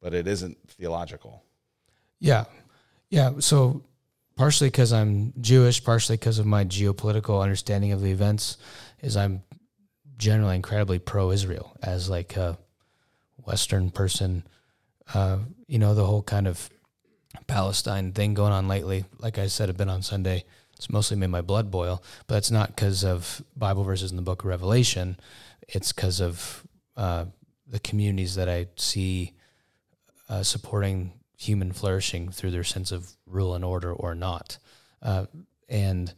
but 0.00 0.12
it 0.14 0.26
isn't 0.26 0.58
theological. 0.68 1.42
Yeah. 2.20 2.44
Yeah. 3.08 3.38
So 3.40 3.82
partially 4.36 4.68
because 4.68 4.92
I'm 4.92 5.32
Jewish, 5.40 5.82
partially 5.84 6.16
because 6.16 6.38
of 6.38 6.46
my 6.46 6.64
geopolitical 6.64 7.42
understanding 7.42 7.92
of 7.92 8.00
the 8.00 8.10
events, 8.10 8.56
is 9.00 9.16
I'm 9.16 9.42
generally 10.16 10.56
incredibly 10.56 10.98
pro-Israel 10.98 11.76
as 11.82 12.08
like 12.08 12.36
a 12.36 12.58
Western 13.36 13.90
person. 13.90 14.44
Uh, 15.12 15.38
you 15.66 15.78
know, 15.78 15.94
the 15.94 16.06
whole 16.06 16.22
kind 16.22 16.46
of 16.46 16.70
Palestine 17.46 18.12
thing 18.12 18.34
going 18.34 18.52
on 18.52 18.68
lately. 18.68 19.04
Like 19.18 19.38
I 19.38 19.46
said, 19.46 19.68
I've 19.68 19.76
been 19.76 19.88
on 19.88 20.02
Sunday. 20.02 20.44
It's 20.76 20.90
mostly 20.90 21.16
made 21.16 21.28
my 21.28 21.42
blood 21.42 21.70
boil, 21.70 22.02
but 22.26 22.36
it's 22.36 22.50
not 22.50 22.68
because 22.68 23.04
of 23.04 23.42
Bible 23.56 23.84
verses 23.84 24.10
in 24.10 24.16
the 24.16 24.22
Book 24.22 24.42
of 24.42 24.48
Revelation. 24.48 25.16
It's 25.68 25.92
because 25.92 26.20
of 26.20 26.66
uh, 26.96 27.26
the 27.66 27.80
communities 27.80 28.34
that 28.34 28.48
I 28.48 28.66
see 28.76 29.34
uh, 30.28 30.42
supporting 30.42 31.12
human 31.42 31.72
flourishing 31.72 32.30
through 32.30 32.50
their 32.52 32.64
sense 32.64 32.92
of 32.92 33.10
rule 33.26 33.54
and 33.54 33.64
order 33.64 33.92
or 33.92 34.14
not. 34.14 34.58
Uh, 35.02 35.26
and 35.68 36.12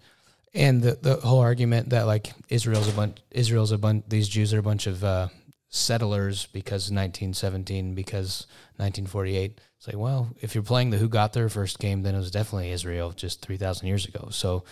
and 0.53 0.83
the 0.83 0.99
the 1.01 1.17
whole 1.17 1.41
argument 1.41 1.91
that 1.91 2.07
like 2.07 2.33
Israel's 2.49 2.89
a 2.89 2.93
bunch 2.93 3.19
Israel's 3.31 3.73
a 3.73 3.79
bunch 3.79 4.05
these 4.09 4.29
Jews 4.29 4.53
are 4.55 4.59
a 4.59 4.63
bunch 4.71 4.87
of 4.87 5.03
uh, 5.03 5.29
settlers 5.71 6.47
because 6.53 6.91
1917 6.91 7.95
because 7.95 8.47
1948 8.77 9.61
it's 9.79 9.87
like 9.89 9.97
well 9.97 10.29
if 10.41 10.55
you're 10.55 10.63
playing 10.63 10.91
the 10.91 10.99
who 10.99 11.09
got 11.09 11.33
there 11.33 11.49
first 11.49 11.79
game 11.79 12.03
then 12.03 12.15
it 12.15 12.19
was 12.19 12.31
definitely 12.31 12.71
Israel 12.71 13.11
just 13.11 13.41
3000 13.43 13.87
years 13.89 14.07
ago. 14.07 14.29
So 14.31 14.65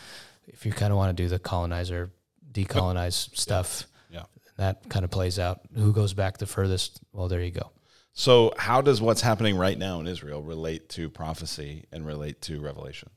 if 0.46 0.66
you 0.66 0.72
kind 0.72 0.92
of 0.92 0.96
want 0.98 1.16
to 1.16 1.22
do 1.22 1.28
the 1.28 1.38
colonizer 1.38 2.10
decolonize 2.52 3.34
stuff 3.36 3.86
Yeah. 4.10 4.24
that 4.58 4.88
kind 4.88 5.04
of 5.04 5.10
plays 5.10 5.38
out. 5.38 5.60
Who 5.74 5.92
goes 5.92 6.12
back 6.14 6.38
the 6.38 6.46
furthest? 6.46 7.00
Well 7.12 7.28
there 7.28 7.40
you 7.42 7.50
go 7.50 7.70
So, 8.14 8.52
how 8.58 8.82
does 8.82 9.00
what's 9.00 9.22
happening 9.22 9.56
right 9.56 9.78
now 9.78 9.98
in 10.00 10.06
Israel 10.06 10.42
relate 10.42 10.88
to 10.90 11.08
prophecy 11.08 11.86
and 11.90 12.06
relate 12.06 12.42
to 12.42 12.60
revelation 12.60 13.08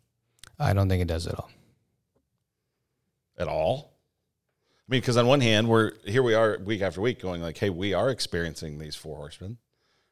I 0.58 0.74
don't 0.74 0.88
think 0.88 1.02
it 1.02 1.08
does 1.08 1.28
at 1.28 1.36
all 1.36 1.50
at 3.38 3.48
all? 3.48 3.94
I 4.88 4.92
mean, 4.92 5.02
because 5.02 5.18
on 5.18 5.26
one 5.28 5.42
hand, 5.42 5.68
we're 5.68 5.94
here 6.06 6.24
we 6.24 6.36
are 6.36 6.60
week 6.60 6.82
after 6.82 7.02
week 7.02 7.20
going 7.20 7.42
like, 7.42 7.58
hey, 7.58 7.70
we 7.70 7.94
are 7.94 8.10
experiencing 8.10 8.78
these 8.78 8.96
four 8.96 9.18
horsemen, 9.18 9.58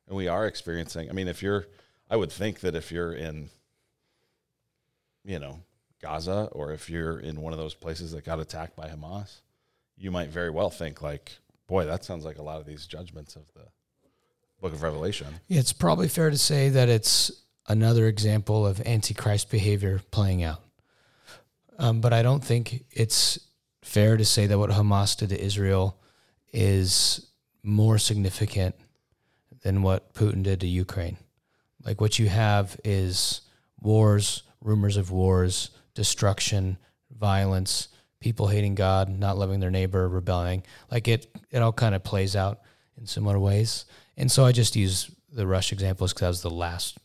and 0.07 0.17
we 0.17 0.27
are 0.27 0.47
experiencing. 0.47 1.09
I 1.09 1.13
mean, 1.13 1.27
if 1.27 1.43
you're, 1.43 1.67
I 2.09 2.15
would 2.17 2.31
think 2.31 2.61
that 2.61 2.75
if 2.75 2.91
you're 2.91 3.13
in, 3.13 3.49
you 5.23 5.39
know, 5.39 5.59
Gaza 6.01 6.49
or 6.51 6.73
if 6.73 6.89
you're 6.89 7.19
in 7.19 7.39
one 7.39 7.53
of 7.53 7.59
those 7.59 7.75
places 7.75 8.11
that 8.11 8.25
got 8.25 8.39
attacked 8.39 8.75
by 8.75 8.87
Hamas, 8.87 9.41
you 9.95 10.11
might 10.11 10.29
very 10.29 10.49
well 10.49 10.71
think 10.71 11.01
like, 11.01 11.37
boy, 11.67 11.85
that 11.85 12.03
sounds 12.03 12.25
like 12.25 12.39
a 12.39 12.43
lot 12.43 12.59
of 12.59 12.65
these 12.65 12.87
judgments 12.87 13.35
of 13.35 13.43
the 13.53 13.67
Book 14.63 14.71
of 14.71 14.81
Revelation. 14.81 15.27
It's 15.49 15.73
probably 15.73 16.07
fair 16.07 16.29
to 16.29 16.37
say 16.37 16.69
that 16.69 16.87
it's 16.87 17.33
another 17.67 18.07
example 18.07 18.65
of 18.65 18.79
antichrist 18.87 19.51
behavior 19.51 19.99
playing 20.09 20.41
out. 20.41 20.61
Um, 21.77 21.99
but 21.99 22.13
I 22.13 22.23
don't 22.23 22.41
think 22.41 22.85
it's 22.89 23.37
fair 23.81 24.15
to 24.15 24.23
say 24.23 24.47
that 24.47 24.57
what 24.57 24.69
Hamas 24.69 25.17
did 25.17 25.29
to 25.29 25.43
Israel 25.43 25.99
is 26.53 27.27
more 27.61 27.97
significant 27.97 28.75
than 29.63 29.81
what 29.81 30.13
Putin 30.13 30.43
did 30.43 30.61
to 30.61 30.67
Ukraine. 30.67 31.17
Like 31.83 31.99
what 31.99 32.17
you 32.17 32.29
have 32.29 32.79
is 32.85 33.41
wars, 33.81 34.43
rumors 34.61 34.95
of 34.95 35.11
wars, 35.11 35.71
destruction, 35.93 36.77
violence, 37.11 37.89
people 38.21 38.47
hating 38.47 38.75
God, 38.75 39.09
not 39.09 39.37
loving 39.37 39.59
their 39.59 39.71
neighbor, 39.71 40.07
rebelling. 40.07 40.63
Like 40.89 41.09
it, 41.09 41.27
it 41.51 41.61
all 41.61 41.73
kind 41.73 41.95
of 41.95 42.05
plays 42.05 42.37
out 42.37 42.61
in 42.97 43.05
similar 43.05 43.37
ways. 43.37 43.83
And 44.17 44.31
so 44.31 44.45
I 44.45 44.51
just 44.51 44.75
use 44.75 45.09
the 45.31 45.47
Rush 45.47 45.71
examples 45.71 46.13
because 46.13 46.21
that 46.21 46.27
was 46.27 46.41
the 46.41 46.49
last 46.49 46.97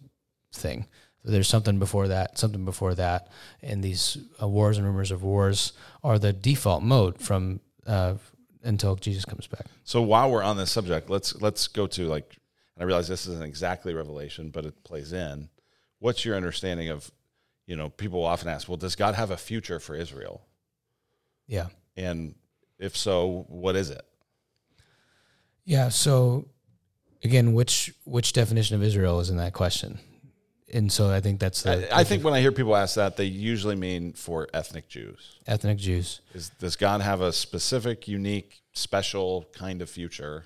thing. 0.53 0.87
There's 1.25 1.49
something 1.49 1.79
before 1.79 2.09
that, 2.09 2.39
something 2.39 2.65
before 2.65 2.95
that, 2.95 3.29
and 3.61 3.83
these 3.83 4.19
uh, 4.41 4.49
wars 4.49 4.79
and 4.79 4.87
rumors 4.87 5.11
of 5.11 5.23
wars 5.23 5.73
are 6.03 6.19
the 6.19 6.33
default 6.33 6.83
mode 6.83 7.21
from 7.21 7.61
uh, 7.87 8.15
until 8.63 8.97
Jesus 8.97 9.25
comes 9.25 9.47
back. 9.47 9.67
So 9.85 10.01
while 10.01 10.31
we're 10.31 10.43
on 10.43 10.57
this 10.57 10.71
subject, 10.71 11.11
let's 11.11 11.35
let's 11.41 11.67
go 11.69 11.87
to 11.89 12.07
like, 12.07 12.37
and 12.77 12.83
I 12.83 12.87
realize 12.87 13.09
this 13.09 13.27
isn't 13.27 13.45
exactly 13.45 13.95
Revelation, 13.95 14.51
but 14.51 14.65
it 14.65 14.85
plays 14.85 15.13
in. 15.13 15.49
What's 15.99 16.25
your 16.25 16.37
understanding 16.37 16.89
of, 16.89 17.11
you 17.67 17.77
know, 17.77 17.89
people 17.91 18.25
often 18.25 18.49
ask, 18.49 18.69
well, 18.69 18.77
does 18.77 18.95
God 18.95 19.15
have 19.17 19.31
a 19.31 19.37
future 19.37 19.81
for 19.81 19.97
Israel? 19.97 20.47
Yeah, 21.47 21.67
And 21.97 22.37
if 22.79 22.97
so, 22.97 23.45
what 23.49 23.75
is 23.75 23.91
it? 23.91 24.03
yeah. 25.65 25.89
So 25.89 26.49
again, 27.25 27.53
which 27.53 27.93
which 28.05 28.33
definition 28.33 28.77
of 28.77 28.83
Israel 28.83 29.21
is 29.21 29.31
in 29.31 29.37
that 29.39 29.53
question? 29.53 29.99
And 30.71 30.93
so 30.93 31.11
I 31.11 31.21
think 31.21 31.41
that's 31.41 31.63
the 31.63 31.95
I, 31.95 32.01
I 32.01 32.05
think 32.05 32.23
when 32.25 32.35
I 32.35 32.41
hear 32.41 32.53
people 32.53 32.77
ask 32.77 32.97
that, 32.97 33.17
they 33.17 33.25
usually 33.25 33.75
mean 33.77 34.13
for 34.13 34.49
ethnic 34.53 34.89
Jews. 34.89 35.37
ethnic 35.47 35.79
Jews. 35.79 36.21
Is 36.35 36.51
does 36.59 36.77
God 36.77 37.01
have 37.01 37.21
a 37.23 37.33
specific, 37.33 38.07
unique, 38.07 38.61
special 38.75 39.47
kind 39.55 39.81
of 39.81 39.89
future 39.89 40.45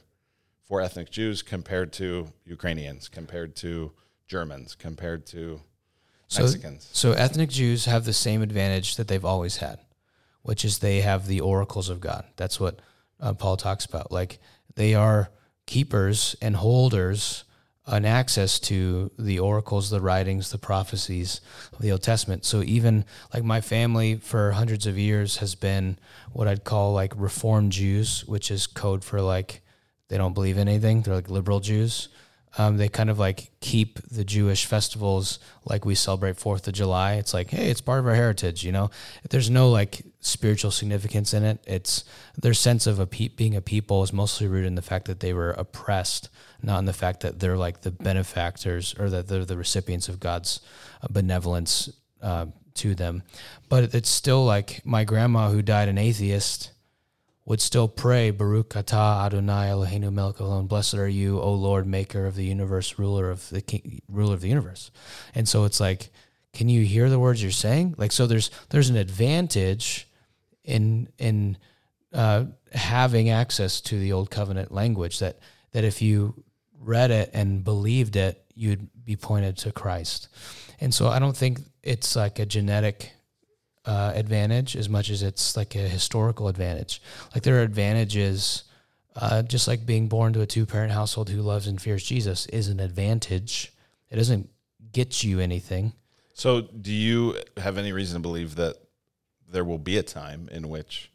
for 0.65 0.81
ethnic 0.81 1.11
Jews 1.11 1.43
compared 1.43 1.93
to 1.95 2.33
Ukrainians, 2.45 3.09
compared 3.09 3.57
to 3.57 3.93
Germans, 4.29 4.77
compared 4.77 5.27
to 5.27 5.61
So, 6.29 6.43
Mexicans? 6.43 6.89
so 6.93 7.13
ethnic 7.13 7.51
Jews 7.51 7.87
have 7.87 8.05
the 8.05 8.13
same 8.13 8.43
advantage 8.43 8.95
that 8.97 9.09
they've 9.09 9.25
always 9.25 9.57
had, 9.57 9.81
which 10.43 10.65
is 10.65 10.79
they 10.79 11.01
have 11.01 11.27
the 11.27 11.41
oracles 11.41 11.89
of 11.89 12.01
God. 12.01 12.25
That's 12.37 12.61
what 12.61 12.79
uh, 13.21 13.33
Paul 13.35 13.57
talks 13.57 13.85
about. 13.87 14.13
Like 14.13 14.39
they 14.77 14.95
are 14.95 15.31
keepers 15.67 16.37
and 16.41 16.57
holders 16.57 17.45
an 17.87 18.05
access 18.05 18.61
to 18.61 19.11
the 19.19 19.41
oracles, 19.41 19.91
the 19.91 20.01
writings, 20.01 20.51
the 20.51 20.59
prophecies 20.59 21.41
of 21.73 21.81
the 21.81 21.91
Old 21.91 22.03
Testament. 22.03 22.45
So 22.45 22.63
even 22.63 23.05
like 23.35 23.43
my 23.43 23.61
family 23.61 24.17
for 24.17 24.53
hundreds 24.53 24.87
of 24.87 24.97
years 24.97 25.39
has 25.39 25.55
been 25.57 25.99
what 26.33 26.47
I'd 26.47 26.65
call 26.65 26.93
like 26.93 27.13
Reformed 27.17 27.73
Jews, 27.73 28.25
which 28.27 28.51
is 28.51 28.67
code 28.67 29.03
for 29.03 29.21
like 29.21 29.63
they 30.09 30.17
don't 30.17 30.35
believe 30.35 30.59
in 30.59 30.69
anything. 30.69 31.03
They're 31.03 31.15
like 31.15 31.31
liberal 31.31 31.61
Jews. 31.61 32.09
Um, 32.59 32.77
they 32.77 32.89
kind 32.89 33.09
of 33.11 33.19
like 33.19 33.51
keep 33.61 33.99
the 34.09 34.25
Jewish 34.25 34.67
festivals 34.67 35.39
like 35.65 35.85
we 35.85 35.95
celebrate 35.95 36.37
Fourth 36.37 36.69
of 36.69 36.75
July. 36.75 37.15
It's 37.15 37.33
like, 37.33 37.51
hey, 37.51 37.71
it's 37.71 37.81
part 37.81 37.99
of 37.99 38.07
our 38.07 38.15
heritage, 38.15 38.63
you 38.63 38.73
know. 38.73 38.91
There's 39.31 39.49
no 39.49 39.71
like 39.71 40.03
spiritual 40.23 40.71
significance 40.71 41.35
in 41.35 41.43
it. 41.43 41.59
It's 41.67 42.05
their 42.41 42.55
sense 42.55 42.87
of 42.87 42.99
a 42.99 43.07
pe- 43.07 43.29
being 43.29 43.57
a 43.57 43.61
people 43.61 44.03
is 44.05 44.13
mostly 44.13 44.47
rooted 44.47 44.69
in 44.69 44.77
the 44.77 44.83
fact 44.83 45.07
that 45.07 45.21
they 45.21 45.35
were 45.35 45.51
oppressed, 45.51 46.31
not 46.63 46.79
in 46.79 46.85
the 46.87 46.93
fact 46.93 47.21
that 47.21 47.41
they're 47.41 47.57
like 47.57 47.83
the 47.83 47.91
benefactors 47.91 48.95
or 48.99 49.11
that 49.11 49.29
they're 49.29 49.45
the 49.45 49.57
recipients 49.57 50.09
of 50.09 50.21
God's 50.21 50.61
uh, 51.03 51.09
benevolence 51.11 51.91
uh, 52.23 52.47
to 52.75 52.95
them. 52.95 53.25
But 53.69 53.95
it's 53.95 54.09
still 54.09 54.45
like 54.45 54.81
my 54.87 55.03
grandma 55.05 55.51
who 55.51 55.61
died 55.61 55.89
an 55.89 55.99
atheist 55.99 56.71
would 57.45 57.61
still 57.61 57.89
pray, 57.89 58.31
Baruch 58.31 58.71
atah 58.71 59.27
Adonai 59.27 59.67
Eloheinu 59.67 60.13
melech 60.13 60.37
ha'olam. 60.39 60.69
Blessed 60.69 60.95
are 60.95 61.09
you, 61.09 61.41
O 61.41 61.53
Lord, 61.53 61.85
maker 61.85 62.27
of 62.27 62.37
the 62.37 62.45
universe, 62.45 62.97
ruler 62.97 63.29
of 63.29 63.51
the 63.51 63.61
king, 63.61 64.01
ruler 64.09 64.35
of 64.35 64.41
the 64.41 64.49
universe. 64.49 64.93
And 65.35 65.49
so 65.49 65.65
it's 65.65 65.81
like, 65.81 66.11
can 66.53 66.69
you 66.69 66.85
hear 66.85 67.11
the 67.11 67.19
words 67.19 67.43
you're 67.43 67.51
saying? 67.51 67.97
Like, 67.99 68.13
so 68.13 68.29
there's 68.29 68.53
there's 68.71 68.91
an 68.91 68.97
advantage 68.97 70.07
in 70.65 71.09
in 71.19 71.59
uh, 72.13 72.45
having 72.73 73.31
access 73.31 73.81
to 73.81 73.99
the 73.99 74.13
old 74.13 74.31
covenant 74.31 74.73
language 74.73 75.19
that 75.19 75.39
that 75.73 75.85
if 75.85 76.03
you 76.03 76.45
read 76.79 77.11
it 77.11 77.31
and 77.33 77.65
believed 77.65 78.17
it, 78.17 78.45
you'd 78.55 78.89
be 79.05 79.17
pointed 79.17 79.57
to 79.59 79.73
Christ. 79.73 80.29
And 80.81 80.93
so 80.93 81.09
I 81.09 81.19
don't 81.19 81.37
think 81.37 81.61
it's 81.83 82.17
like 82.17 82.39
a 82.39 82.47
genetic 82.47 83.13
uh, 83.85 84.13
advantage 84.15 84.77
as 84.77 84.89
much 84.89 85.11
as 85.11 85.23
it's 85.23 85.57
like 85.57 85.75
a 85.75 85.89
historical 85.89 86.49
advantage. 86.49 87.01
Like 87.35 87.43
there 87.43 87.57
are 87.59 87.63
advantages, 87.63 88.65
uh, 89.17 89.43
just 89.43 89.69
like 89.69 89.87
being 89.87 90.09
born 90.09 90.33
to 90.35 90.41
a 90.41 90.47
two 90.47 90.67
parent 90.67 90.93
household 90.93 91.31
who 91.31 91.43
loves 91.43 91.67
and 91.67 91.81
fears 91.81 92.05
Jesus 92.05 92.47
is 92.47 92.69
an 92.69 92.81
advantage. 92.81 93.73
It 94.11 94.17
doesn't 94.17 94.51
get 94.93 95.25
you 95.25 95.41
anything. 95.41 95.95
So, 96.35 96.63
do 96.63 96.93
you 96.93 97.39
have 97.59 97.79
any 97.79 97.93
reason 97.93 98.17
to 98.17 98.21
believe 98.21 98.57
that 98.57 98.77
there 99.53 99.65
will 99.65 99.79
be 99.79 99.97
a 99.99 100.03
time 100.03 100.49
in 100.51 100.69
which, 100.69 101.11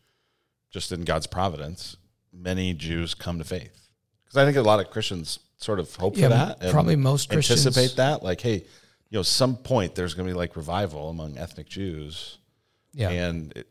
just 0.72 0.92
in 0.92 1.02
God's 1.04 1.28
providence, 1.28 1.98
many 2.32 2.74
Jews 2.74 3.14
come 3.14 3.38
to 3.40 3.44
faith? 3.44 3.90
Because 4.24 4.38
I 4.38 4.46
think 4.46 4.58
a 4.58 4.62
lot 4.62 4.80
of 4.80 4.90
Christians 4.90 5.40
sort 5.58 5.80
of 5.80 5.94
hope 5.96 6.16
Yeah, 6.18 6.28
for 6.28 6.30
that. 6.36 6.58
and 6.62 6.72
probably 6.72 6.96
most 6.96 7.30
Christians- 7.30 7.66
anticipate 7.66 7.96
that. 7.98 8.24
Like, 8.24 8.42
hey, 8.42 8.64
you 9.10 9.18
know, 9.18 9.24
some 9.24 9.56
point 9.58 9.96
there's 9.96 10.14
going 10.14 10.28
to 10.28 10.34
be 10.34 10.38
like 10.38 10.56
revival 10.56 11.10
among 11.10 11.38
ethnic 11.38 11.68
Jews. 11.68 12.38
Yeah. 12.94 13.10
And 13.10 13.54
it, 13.56 13.68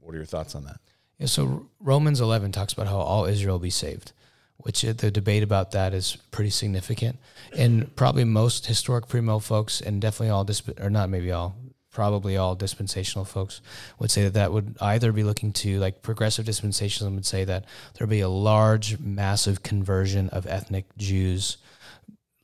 what 0.00 0.14
are 0.14 0.18
your 0.18 0.26
thoughts 0.26 0.54
on 0.54 0.64
that? 0.64 0.80
Yeah, 1.18 1.26
so 1.26 1.66
Romans 1.80 2.20
11 2.20 2.52
talks 2.52 2.72
about 2.72 2.88
how 2.88 2.96
all 2.98 3.24
Israel 3.24 3.54
will 3.54 3.60
be 3.60 3.70
saved, 3.70 4.12
which 4.58 4.84
uh, 4.84 4.92
the 4.92 5.10
debate 5.10 5.42
about 5.42 5.70
that 5.70 5.94
is 5.94 6.16
pretty 6.30 6.50
significant. 6.50 7.18
And 7.56 7.94
probably 7.96 8.24
most 8.24 8.66
historic 8.66 9.06
premill 9.06 9.42
folks, 9.42 9.80
and 9.80 10.00
definitely 10.00 10.30
all, 10.30 10.44
disp- 10.44 10.78
or 10.80 10.90
not 10.90 11.08
maybe 11.08 11.32
all, 11.32 11.56
probably 11.96 12.36
all 12.36 12.54
dispensational 12.54 13.24
folks 13.24 13.62
would 13.98 14.10
say 14.10 14.24
that 14.24 14.34
that 14.34 14.52
would 14.52 14.76
either 14.82 15.12
be 15.12 15.24
looking 15.24 15.50
to, 15.50 15.78
like 15.78 16.02
progressive 16.02 16.44
dispensationalism 16.44 17.14
would 17.14 17.24
say 17.24 17.42
that 17.42 17.64
there'd 17.94 18.10
be 18.10 18.20
a 18.20 18.28
large, 18.28 18.98
massive 19.00 19.62
conversion 19.62 20.28
of 20.28 20.46
ethnic 20.46 20.84
Jews, 20.98 21.56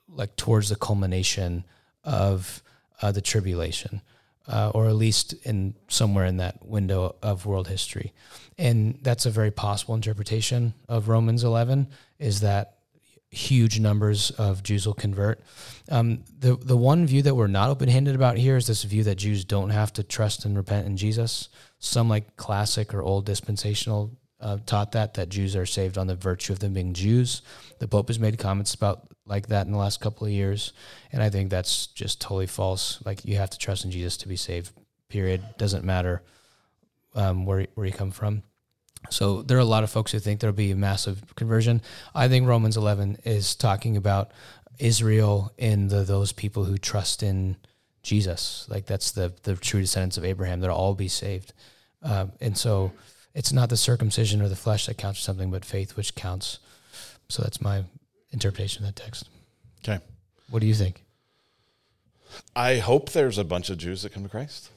like 0.08 0.34
towards 0.36 0.70
the 0.70 0.76
culmination 0.76 1.64
of 2.02 2.62
uh, 3.02 3.12
the 3.12 3.20
tribulation 3.20 4.00
uh, 4.48 4.70
or 4.74 4.86
at 4.86 4.94
least 4.94 5.34
in 5.44 5.74
somewhere 5.88 6.24
in 6.24 6.38
that 6.38 6.64
window 6.64 7.14
of 7.22 7.44
world 7.44 7.68
history. 7.68 8.14
And 8.56 8.98
that's 9.02 9.26
a 9.26 9.30
very 9.30 9.50
possible 9.50 9.94
interpretation 9.94 10.72
of 10.88 11.08
Romans 11.08 11.44
11 11.44 11.88
is 12.18 12.40
that 12.40 12.78
huge 13.32 13.80
numbers 13.80 14.30
of 14.32 14.62
Jews 14.62 14.86
will 14.86 14.94
convert. 14.94 15.40
Um, 15.90 16.22
the 16.38 16.54
the 16.54 16.76
one 16.76 17.06
view 17.06 17.22
that 17.22 17.34
we're 17.34 17.46
not 17.48 17.70
open 17.70 17.88
handed 17.88 18.14
about 18.14 18.36
here 18.36 18.56
is 18.56 18.66
this 18.66 18.84
view 18.84 19.02
that 19.04 19.16
Jews 19.16 19.44
don't 19.44 19.70
have 19.70 19.92
to 19.94 20.04
trust 20.04 20.44
and 20.44 20.56
repent 20.56 20.86
in 20.86 20.96
Jesus. 20.96 21.48
Some 21.78 22.08
like 22.08 22.36
classic 22.36 22.94
or 22.94 23.02
old 23.02 23.24
dispensational 23.24 24.16
uh, 24.38 24.58
taught 24.66 24.92
that 24.92 25.14
that 25.14 25.30
Jews 25.30 25.56
are 25.56 25.66
saved 25.66 25.98
on 25.98 26.06
the 26.06 26.14
virtue 26.14 26.52
of 26.52 26.58
them 26.58 26.74
being 26.74 26.92
Jews. 26.92 27.42
The 27.78 27.88
Pope 27.88 28.08
has 28.08 28.18
made 28.18 28.38
comments 28.38 28.74
about 28.74 29.08
like 29.26 29.48
that 29.48 29.66
in 29.66 29.72
the 29.72 29.78
last 29.78 30.00
couple 30.00 30.26
of 30.26 30.32
years, 30.32 30.74
and 31.10 31.22
I 31.22 31.30
think 31.30 31.48
that's 31.48 31.86
just 31.88 32.20
totally 32.20 32.46
false. 32.46 33.02
Like 33.04 33.24
you 33.24 33.36
have 33.36 33.50
to 33.50 33.58
trust 33.58 33.84
in 33.84 33.90
Jesus 33.90 34.18
to 34.18 34.28
be 34.28 34.36
saved. 34.36 34.72
Period. 35.08 35.42
Doesn't 35.58 35.84
matter 35.84 36.22
um, 37.14 37.46
where 37.46 37.66
where 37.74 37.86
you 37.86 37.92
come 37.92 38.10
from. 38.10 38.42
So 39.10 39.42
there 39.42 39.56
are 39.56 39.60
a 39.60 39.64
lot 39.64 39.84
of 39.84 39.90
folks 39.90 40.12
who 40.12 40.18
think 40.18 40.40
there'll 40.40 40.54
be 40.54 40.70
a 40.70 40.76
massive 40.76 41.34
conversion. 41.34 41.82
I 42.14 42.28
think 42.28 42.46
Romans 42.46 42.76
11 42.76 43.18
is 43.24 43.54
talking 43.54 43.96
about 43.96 44.30
Israel 44.78 45.52
and 45.58 45.90
the, 45.90 46.02
those 46.02 46.32
people 46.32 46.64
who 46.64 46.78
trust 46.78 47.22
in 47.22 47.56
Jesus. 48.02 48.66
Like 48.68 48.86
that's 48.86 49.12
the 49.12 49.32
the 49.42 49.54
true 49.54 49.80
descendants 49.80 50.16
of 50.16 50.24
Abraham. 50.24 50.60
They'll 50.60 50.72
all 50.72 50.94
be 50.94 51.08
saved. 51.08 51.52
Um, 52.02 52.32
and 52.40 52.56
so 52.56 52.92
it's 53.34 53.52
not 53.52 53.68
the 53.68 53.76
circumcision 53.76 54.42
or 54.42 54.48
the 54.48 54.56
flesh 54.56 54.86
that 54.86 54.98
counts 54.98 55.20
for 55.20 55.24
something, 55.24 55.50
but 55.50 55.64
faith 55.64 55.96
which 55.96 56.14
counts. 56.14 56.58
So 57.28 57.42
that's 57.42 57.60
my 57.60 57.84
interpretation 58.30 58.84
of 58.84 58.94
that 58.94 59.02
text. 59.02 59.28
Okay. 59.84 60.02
What 60.50 60.60
do 60.60 60.66
you 60.66 60.74
think? 60.74 61.04
I 62.56 62.78
hope 62.78 63.10
there's 63.10 63.38
a 63.38 63.44
bunch 63.44 63.70
of 63.70 63.78
Jews 63.78 64.02
that 64.02 64.12
come 64.12 64.22
to 64.22 64.28
Christ. 64.28 64.70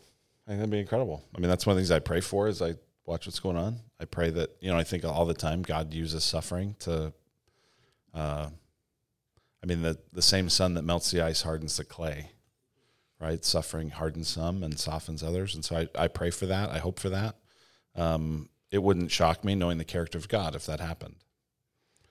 I 0.46 0.52
think 0.52 0.60
that'd 0.60 0.72
be 0.72 0.80
incredible. 0.80 1.24
I 1.36 1.40
mean, 1.40 1.50
that's 1.50 1.66
one 1.66 1.72
of 1.74 1.78
the 1.78 1.82
things 1.82 1.92
I 1.92 2.00
pray 2.00 2.22
for 2.22 2.48
Is 2.48 2.62
I 2.62 2.76
watch 3.06 3.26
what's 3.28 3.40
going 3.40 3.58
on. 3.58 3.80
I 4.00 4.06
pray 4.06 4.30
that, 4.32 4.56
you 4.60 4.72
know, 4.72 4.78
I 4.78 4.84
think 4.84 5.06
all 5.06 5.26
the 5.26 5.34
time 5.34 5.62
God 5.62 5.94
uses 5.94 6.24
suffering 6.24 6.76
to, 6.80 7.14
uh, 8.14 8.50
I 9.64 9.66
mean, 9.66 9.82
the, 9.82 9.98
the 10.12 10.22
same 10.22 10.50
sun 10.50 10.74
that 10.76 10.84
melts 10.84 11.12
the 11.12 11.22
ice 11.22 11.42
hardens 11.42 11.78
the 11.78 11.86
clay, 11.86 12.32
right? 13.20 13.44
Suffering 13.44 13.90
hardens 13.90 14.30
some 14.30 14.64
and 14.64 14.80
softens 14.80 15.24
others. 15.24 15.56
And 15.56 15.64
so 15.64 15.78
I, 15.78 15.88
I 16.04 16.08
pray 16.08 16.30
for 16.30 16.46
that. 16.48 16.70
I 16.70 16.80
hope 16.80 17.00
for 17.00 17.10
that. 17.10 17.36
Um, 17.96 18.50
it 18.72 18.84
wouldn't 18.84 19.12
shock 19.12 19.44
me 19.44 19.56
knowing 19.56 19.78
the 19.78 19.86
character 19.86 20.18
of 20.18 20.28
God 20.28 20.56
if 20.56 20.66
that 20.66 20.80
happened. 20.80 21.16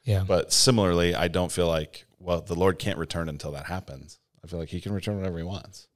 Yeah. 0.04 0.24
But 0.26 0.52
similarly, 0.52 1.14
I 1.14 1.28
don't 1.28 1.52
feel 1.52 1.68
like, 1.68 2.06
well, 2.18 2.40
the 2.40 2.54
Lord 2.54 2.78
can't 2.78 2.98
return 2.98 3.28
until 3.28 3.52
that 3.52 3.66
happens. 3.66 4.18
I 4.42 4.46
feel 4.46 4.58
like 4.58 4.68
he 4.68 4.80
can 4.80 4.92
return 4.92 5.16
whenever 5.16 5.38
he 5.38 5.44
wants. 5.44 5.88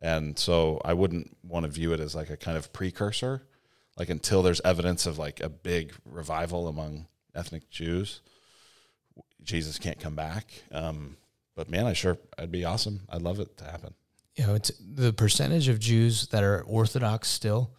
And 0.00 0.38
so 0.38 0.80
I 0.84 0.94
wouldn't 0.94 1.36
want 1.42 1.64
to 1.64 1.72
view 1.72 1.92
it 1.92 2.00
as 2.00 2.14
like 2.14 2.30
a 2.30 2.36
kind 2.36 2.56
of 2.56 2.72
precursor, 2.72 3.47
like 3.98 4.08
until 4.08 4.42
there's 4.42 4.60
evidence 4.64 5.06
of 5.06 5.18
like 5.18 5.40
a 5.40 5.48
big 5.48 5.92
revival 6.04 6.68
among 6.68 7.06
ethnic 7.34 7.68
Jews, 7.68 8.20
Jesus 9.42 9.78
can't 9.78 9.98
come 9.98 10.14
back. 10.14 10.46
Um, 10.72 11.16
but 11.56 11.68
man, 11.68 11.86
I 11.86 11.92
sure, 11.92 12.16
I'd 12.38 12.52
be 12.52 12.64
awesome. 12.64 13.00
I'd 13.10 13.22
love 13.22 13.40
it 13.40 13.56
to 13.58 13.64
happen. 13.64 13.94
you 14.38 14.46
know, 14.46 14.54
it's 14.54 14.70
the 14.78 15.12
percentage 15.12 15.68
of 15.68 15.80
Jews 15.80 16.28
that 16.28 16.44
are 16.44 16.62
Orthodox 16.62 17.28
still. 17.28 17.72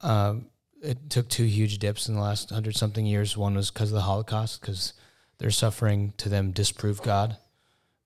Um, 0.00 0.46
it 0.82 1.10
took 1.10 1.28
two 1.28 1.44
huge 1.44 1.78
dips 1.78 2.08
in 2.08 2.14
the 2.14 2.22
last 2.22 2.48
hundred 2.48 2.74
something 2.74 3.04
years. 3.04 3.36
One 3.36 3.54
was 3.54 3.70
because 3.70 3.90
of 3.90 3.96
the 3.96 4.00
Holocaust, 4.02 4.62
because 4.62 4.94
their 5.38 5.50
suffering 5.50 6.14
to 6.16 6.30
them 6.30 6.52
disproved 6.52 7.02
God, 7.02 7.36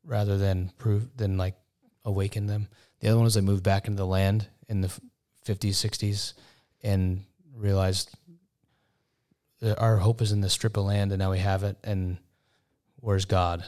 rather 0.02 0.36
than 0.36 0.72
prove 0.76 1.16
than 1.16 1.38
like 1.38 1.54
awaken 2.04 2.46
them. 2.46 2.66
The 2.98 3.08
other 3.08 3.16
one 3.16 3.24
was 3.24 3.34
they 3.34 3.40
moved 3.42 3.62
back 3.62 3.86
into 3.86 3.98
the 3.98 4.06
land 4.06 4.48
in 4.68 4.80
the 4.80 4.92
fifties, 5.44 5.78
sixties, 5.78 6.34
and 6.82 7.22
realized 7.54 8.10
that 9.60 9.78
our 9.78 9.96
hope 9.96 10.20
is 10.20 10.32
in 10.32 10.40
the 10.40 10.50
strip 10.50 10.76
of 10.76 10.84
land, 10.84 11.12
and 11.12 11.18
now 11.18 11.30
we 11.30 11.38
have 11.38 11.62
it, 11.62 11.76
and 11.84 12.18
where's 12.96 13.24
God? 13.24 13.64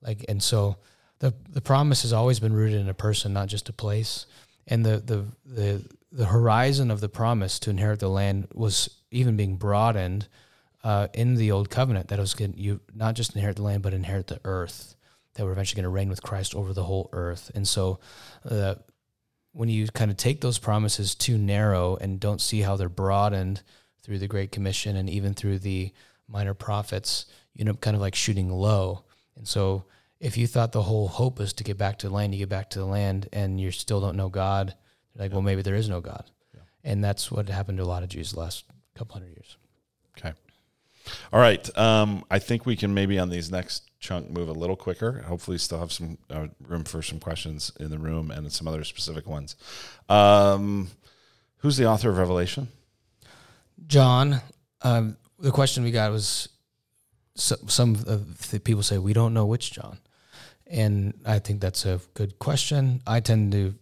Like, 0.00 0.24
and 0.28 0.42
so 0.42 0.76
the 1.20 1.34
the 1.48 1.60
promise 1.60 2.02
has 2.02 2.12
always 2.12 2.40
been 2.40 2.52
rooted 2.52 2.80
in 2.80 2.88
a 2.88 2.94
person, 2.94 3.32
not 3.32 3.48
just 3.48 3.68
a 3.68 3.72
place. 3.72 4.26
And 4.66 4.84
the 4.84 4.98
the 4.98 5.24
the 5.46 5.84
the 6.10 6.26
horizon 6.26 6.90
of 6.90 7.00
the 7.00 7.08
promise 7.08 7.58
to 7.60 7.70
inherit 7.70 8.00
the 8.00 8.08
land 8.08 8.48
was 8.52 8.90
even 9.10 9.36
being 9.36 9.56
broadened 9.56 10.28
uh, 10.84 11.08
in 11.14 11.36
the 11.36 11.52
old 11.52 11.70
covenant. 11.70 12.08
That 12.08 12.18
it 12.18 12.22
was 12.22 12.34
going 12.34 12.54
you 12.56 12.80
not 12.94 13.14
just 13.14 13.34
inherit 13.36 13.56
the 13.56 13.62
land, 13.62 13.82
but 13.82 13.94
inherit 13.94 14.26
the 14.26 14.40
earth. 14.44 14.96
That 15.34 15.44
we're 15.44 15.52
eventually 15.52 15.80
going 15.80 15.90
to 15.90 15.96
reign 15.96 16.10
with 16.10 16.22
Christ 16.22 16.54
over 16.54 16.72
the 16.72 16.84
whole 16.84 17.08
earth. 17.12 17.50
And 17.54 17.66
so, 17.66 18.00
uh, 18.48 18.74
when 19.52 19.68
you 19.68 19.86
kind 19.88 20.10
of 20.10 20.16
take 20.16 20.40
those 20.40 20.58
promises 20.58 21.14
too 21.14 21.38
narrow 21.38 21.96
and 21.96 22.18
don't 22.18 22.40
see 22.40 22.60
how 22.60 22.76
they're 22.76 22.88
broadened 22.88 23.62
through 24.02 24.18
the 24.18 24.28
Great 24.28 24.50
Commission 24.50 24.96
and 24.96 25.08
even 25.08 25.34
through 25.34 25.58
the 25.58 25.92
minor 26.28 26.54
prophets, 26.54 27.26
you 27.54 27.62
end 27.62 27.68
up 27.68 27.80
kind 27.80 27.94
of 27.94 28.00
like 28.00 28.14
shooting 28.14 28.50
low. 28.50 29.04
And 29.36 29.46
so, 29.46 29.84
if 30.20 30.36
you 30.36 30.46
thought 30.46 30.70
the 30.70 30.82
whole 30.82 31.08
hope 31.08 31.40
is 31.40 31.52
to 31.54 31.64
get 31.64 31.76
back 31.76 31.98
to 31.98 32.08
the 32.08 32.14
land, 32.14 32.32
you 32.32 32.38
get 32.38 32.48
back 32.48 32.70
to 32.70 32.78
the 32.78 32.84
land 32.84 33.28
and 33.32 33.60
you 33.60 33.72
still 33.72 34.00
don't 34.00 34.16
know 34.16 34.28
God, 34.28 34.74
you're 35.14 35.24
like, 35.24 35.32
well, 35.32 35.42
maybe 35.42 35.62
there 35.62 35.74
is 35.74 35.88
no 35.88 36.00
God. 36.00 36.30
And 36.84 37.02
that's 37.02 37.30
what 37.30 37.48
happened 37.48 37.78
to 37.78 37.84
a 37.84 37.86
lot 37.86 38.02
of 38.02 38.08
Jews 38.08 38.32
the 38.32 38.40
last 38.40 38.64
couple 38.94 39.14
hundred 39.14 39.30
years. 39.30 39.56
Okay. 40.16 40.32
All 41.32 41.40
right. 41.40 41.78
Um, 41.78 42.24
I 42.30 42.38
think 42.38 42.66
we 42.66 42.76
can 42.76 42.94
maybe 42.94 43.18
on 43.18 43.30
these 43.30 43.50
next 43.50 43.90
chunk 44.00 44.30
move 44.30 44.48
a 44.48 44.52
little 44.52 44.76
quicker. 44.76 45.22
Hopefully, 45.22 45.58
still 45.58 45.78
have 45.78 45.92
some 45.92 46.18
uh, 46.30 46.48
room 46.66 46.84
for 46.84 47.02
some 47.02 47.20
questions 47.20 47.72
in 47.80 47.90
the 47.90 47.98
room 47.98 48.30
and 48.30 48.52
some 48.52 48.68
other 48.68 48.84
specific 48.84 49.26
ones. 49.26 49.56
Um, 50.08 50.88
who's 51.58 51.76
the 51.76 51.86
author 51.86 52.10
of 52.10 52.18
Revelation? 52.18 52.68
John. 53.86 54.40
Um, 54.82 55.16
the 55.38 55.52
question 55.52 55.84
we 55.84 55.90
got 55.90 56.10
was 56.10 56.48
so, 57.34 57.56
some 57.66 57.94
of 57.94 58.50
the 58.50 58.60
people 58.60 58.82
say 58.82 58.98
we 58.98 59.12
don't 59.12 59.34
know 59.34 59.46
which 59.46 59.72
John, 59.72 59.98
and 60.66 61.14
I 61.24 61.38
think 61.38 61.60
that's 61.60 61.84
a 61.84 62.00
good 62.14 62.38
question. 62.38 63.00
I 63.06 63.20
tend 63.20 63.52
to 63.52 63.74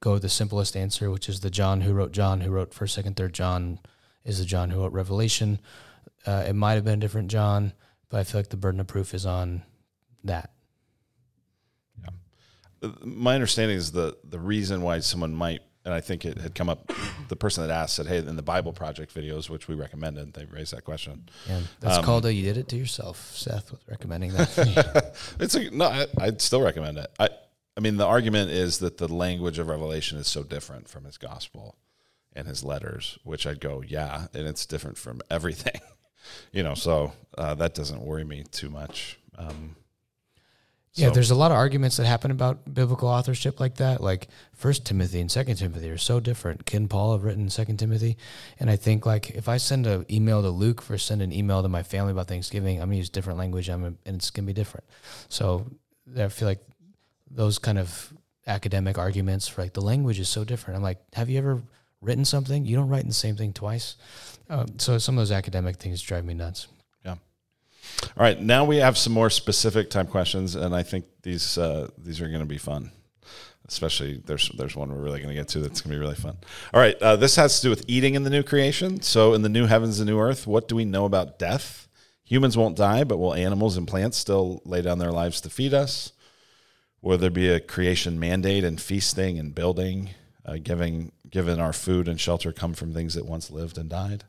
go 0.00 0.18
the 0.18 0.28
simplest 0.28 0.76
answer, 0.76 1.10
which 1.10 1.28
is 1.28 1.40
the 1.40 1.50
John 1.50 1.80
who 1.80 1.94
wrote 1.94 2.12
John, 2.12 2.42
who 2.42 2.50
wrote 2.50 2.74
First, 2.74 2.94
Second, 2.94 3.16
Third 3.16 3.32
John, 3.32 3.78
is 4.24 4.38
the 4.38 4.44
John 4.44 4.70
who 4.70 4.80
wrote 4.80 4.92
Revelation. 4.92 5.58
Uh, 6.26 6.44
it 6.46 6.54
might 6.54 6.74
have 6.74 6.84
been 6.84 6.94
a 6.94 7.00
different 7.00 7.28
John, 7.28 7.72
but 8.08 8.20
I 8.20 8.24
feel 8.24 8.38
like 8.40 8.48
the 8.48 8.56
burden 8.56 8.80
of 8.80 8.86
proof 8.86 9.14
is 9.14 9.26
on 9.26 9.62
that. 10.24 10.50
Yeah, 12.02 12.90
my 13.02 13.34
understanding 13.34 13.76
is 13.76 13.92
the 13.92 14.16
the 14.24 14.38
reason 14.38 14.82
why 14.82 15.00
someone 15.00 15.34
might 15.34 15.60
and 15.84 15.92
I 15.92 16.00
think 16.00 16.24
it 16.24 16.38
had 16.38 16.54
come 16.54 16.68
up. 16.68 16.90
The 17.28 17.36
person 17.36 17.66
that 17.66 17.72
asked 17.72 17.94
said, 17.94 18.06
"Hey, 18.06 18.18
in 18.18 18.36
the 18.36 18.42
Bible 18.42 18.72
Project 18.72 19.14
videos, 19.14 19.50
which 19.50 19.68
we 19.68 19.74
recommended, 19.74 20.32
they 20.32 20.46
raised 20.46 20.72
that 20.72 20.84
question." 20.84 21.28
Yeah, 21.46 21.60
that's 21.80 21.98
um, 21.98 22.04
called 22.04 22.24
a 22.24 22.32
"You 22.32 22.42
did 22.42 22.56
it 22.56 22.68
to 22.68 22.76
yourself." 22.76 23.32
Seth 23.34 23.70
was 23.70 23.80
recommending 23.88 24.32
that. 24.32 25.14
it's 25.40 25.54
a, 25.54 25.70
no, 25.70 25.86
I, 25.86 26.06
would 26.24 26.40
still 26.40 26.62
recommend 26.62 26.98
it. 26.98 27.10
I, 27.18 27.28
I 27.76 27.80
mean, 27.80 27.96
the 27.96 28.06
argument 28.06 28.50
is 28.50 28.78
that 28.78 28.98
the 28.98 29.12
language 29.12 29.58
of 29.58 29.68
Revelation 29.68 30.18
is 30.18 30.26
so 30.26 30.42
different 30.42 30.88
from 30.88 31.04
his 31.04 31.18
gospel 31.18 31.76
and 32.32 32.46
his 32.48 32.64
letters, 32.64 33.18
which 33.22 33.46
I'd 33.46 33.60
go, 33.60 33.82
yeah, 33.86 34.26
and 34.32 34.46
it's 34.46 34.66
different 34.66 34.96
from 34.96 35.20
everything, 35.30 35.80
you 36.52 36.62
know. 36.62 36.74
So 36.74 37.12
uh, 37.36 37.54
that 37.54 37.74
doesn't 37.74 38.00
worry 38.00 38.24
me 38.24 38.44
too 38.50 38.70
much. 38.70 39.18
Um, 39.36 39.76
yeah, 40.96 41.10
there's 41.10 41.32
a 41.32 41.34
lot 41.34 41.50
of 41.50 41.56
arguments 41.56 41.96
that 41.96 42.06
happen 42.06 42.30
about 42.30 42.72
biblical 42.72 43.08
authorship 43.08 43.58
like 43.58 43.76
that. 43.76 44.00
Like 44.00 44.28
First 44.52 44.86
Timothy 44.86 45.20
and 45.20 45.30
Second 45.30 45.56
Timothy 45.56 45.90
are 45.90 45.98
so 45.98 46.20
different. 46.20 46.66
Can 46.66 46.86
Paul 46.86 47.12
have 47.12 47.24
written 47.24 47.50
Second 47.50 47.78
Timothy? 47.78 48.16
And 48.60 48.70
I 48.70 48.76
think 48.76 49.04
like 49.04 49.30
if 49.30 49.48
I 49.48 49.56
send 49.56 49.88
an 49.88 50.06
email 50.08 50.40
to 50.42 50.50
Luke 50.50 50.80
for 50.80 50.96
send 50.96 51.20
an 51.20 51.32
email 51.32 51.62
to 51.62 51.68
my 51.68 51.82
family 51.82 52.12
about 52.12 52.28
Thanksgiving, 52.28 52.80
I'm 52.80 52.88
gonna 52.88 52.98
use 52.98 53.10
different 53.10 53.40
language. 53.40 53.68
I'm 53.68 53.82
gonna, 53.82 53.94
and 54.06 54.16
it's 54.16 54.30
gonna 54.30 54.46
be 54.46 54.52
different. 54.52 54.86
So 55.28 55.66
I 56.16 56.28
feel 56.28 56.46
like 56.46 56.64
those 57.28 57.58
kind 57.58 57.78
of 57.78 58.12
academic 58.46 58.96
arguments 58.96 59.48
for 59.48 59.62
like 59.62 59.72
the 59.72 59.80
language 59.80 60.20
is 60.20 60.28
so 60.28 60.44
different. 60.44 60.76
I'm 60.76 60.82
like, 60.84 61.00
have 61.14 61.28
you 61.28 61.38
ever 61.38 61.62
written 62.04 62.24
something? 62.24 62.64
You 62.64 62.76
don't 62.76 62.88
write 62.88 63.06
the 63.06 63.12
same 63.12 63.36
thing 63.36 63.52
twice. 63.52 63.96
Um, 64.48 64.78
so 64.78 64.98
some 64.98 65.16
of 65.16 65.20
those 65.20 65.32
academic 65.32 65.76
things 65.76 66.02
drive 66.02 66.24
me 66.24 66.34
nuts. 66.34 66.68
Yeah. 67.04 67.16
All 68.16 68.22
right, 68.24 68.40
now 68.40 68.64
we 68.64 68.76
have 68.76 68.98
some 68.98 69.12
more 69.12 69.30
specific 69.30 69.90
time 69.90 70.06
questions, 70.06 70.54
and 70.54 70.74
I 70.74 70.82
think 70.82 71.06
these 71.22 71.58
uh, 71.58 71.88
these 71.98 72.20
are 72.20 72.28
going 72.28 72.40
to 72.40 72.46
be 72.46 72.58
fun. 72.58 72.90
Especially 73.66 74.22
there's 74.26 74.50
there's 74.50 74.76
one 74.76 74.94
we're 74.94 75.00
really 75.00 75.20
going 75.20 75.30
to 75.30 75.34
get 75.34 75.48
to 75.48 75.60
that's 75.60 75.80
going 75.80 75.92
to 75.92 75.96
be 75.96 76.00
really 76.00 76.14
fun. 76.14 76.36
All 76.74 76.80
right, 76.80 76.96
uh, 77.00 77.16
this 77.16 77.36
has 77.36 77.56
to 77.60 77.62
do 77.66 77.70
with 77.70 77.84
eating 77.88 78.14
in 78.14 78.22
the 78.22 78.30
new 78.30 78.42
creation. 78.42 79.00
So 79.00 79.32
in 79.32 79.40
the 79.40 79.48
new 79.48 79.66
heavens 79.66 80.00
and 80.00 80.08
new 80.08 80.20
earth, 80.20 80.46
what 80.46 80.68
do 80.68 80.76
we 80.76 80.84
know 80.84 81.06
about 81.06 81.38
death? 81.38 81.88
Humans 82.24 82.56
won't 82.56 82.76
die, 82.76 83.04
but 83.04 83.18
will 83.18 83.34
animals 83.34 83.76
and 83.76 83.88
plants 83.88 84.18
still 84.18 84.60
lay 84.64 84.82
down 84.82 84.98
their 84.98 85.12
lives 85.12 85.40
to 85.42 85.50
feed 85.50 85.72
us? 85.72 86.12
Will 87.00 87.18
there 87.18 87.30
be 87.30 87.48
a 87.48 87.60
creation 87.60 88.18
mandate 88.18 88.64
and 88.64 88.80
feasting 88.80 89.38
and 89.38 89.54
building, 89.54 90.10
uh, 90.46 90.56
giving 90.62 91.12
given 91.34 91.58
our 91.58 91.72
food 91.72 92.06
and 92.06 92.20
shelter 92.20 92.52
come 92.52 92.74
from 92.74 92.94
things 92.94 93.14
that 93.14 93.26
once 93.26 93.50
lived 93.50 93.76
and 93.76 93.90
died? 93.90 94.22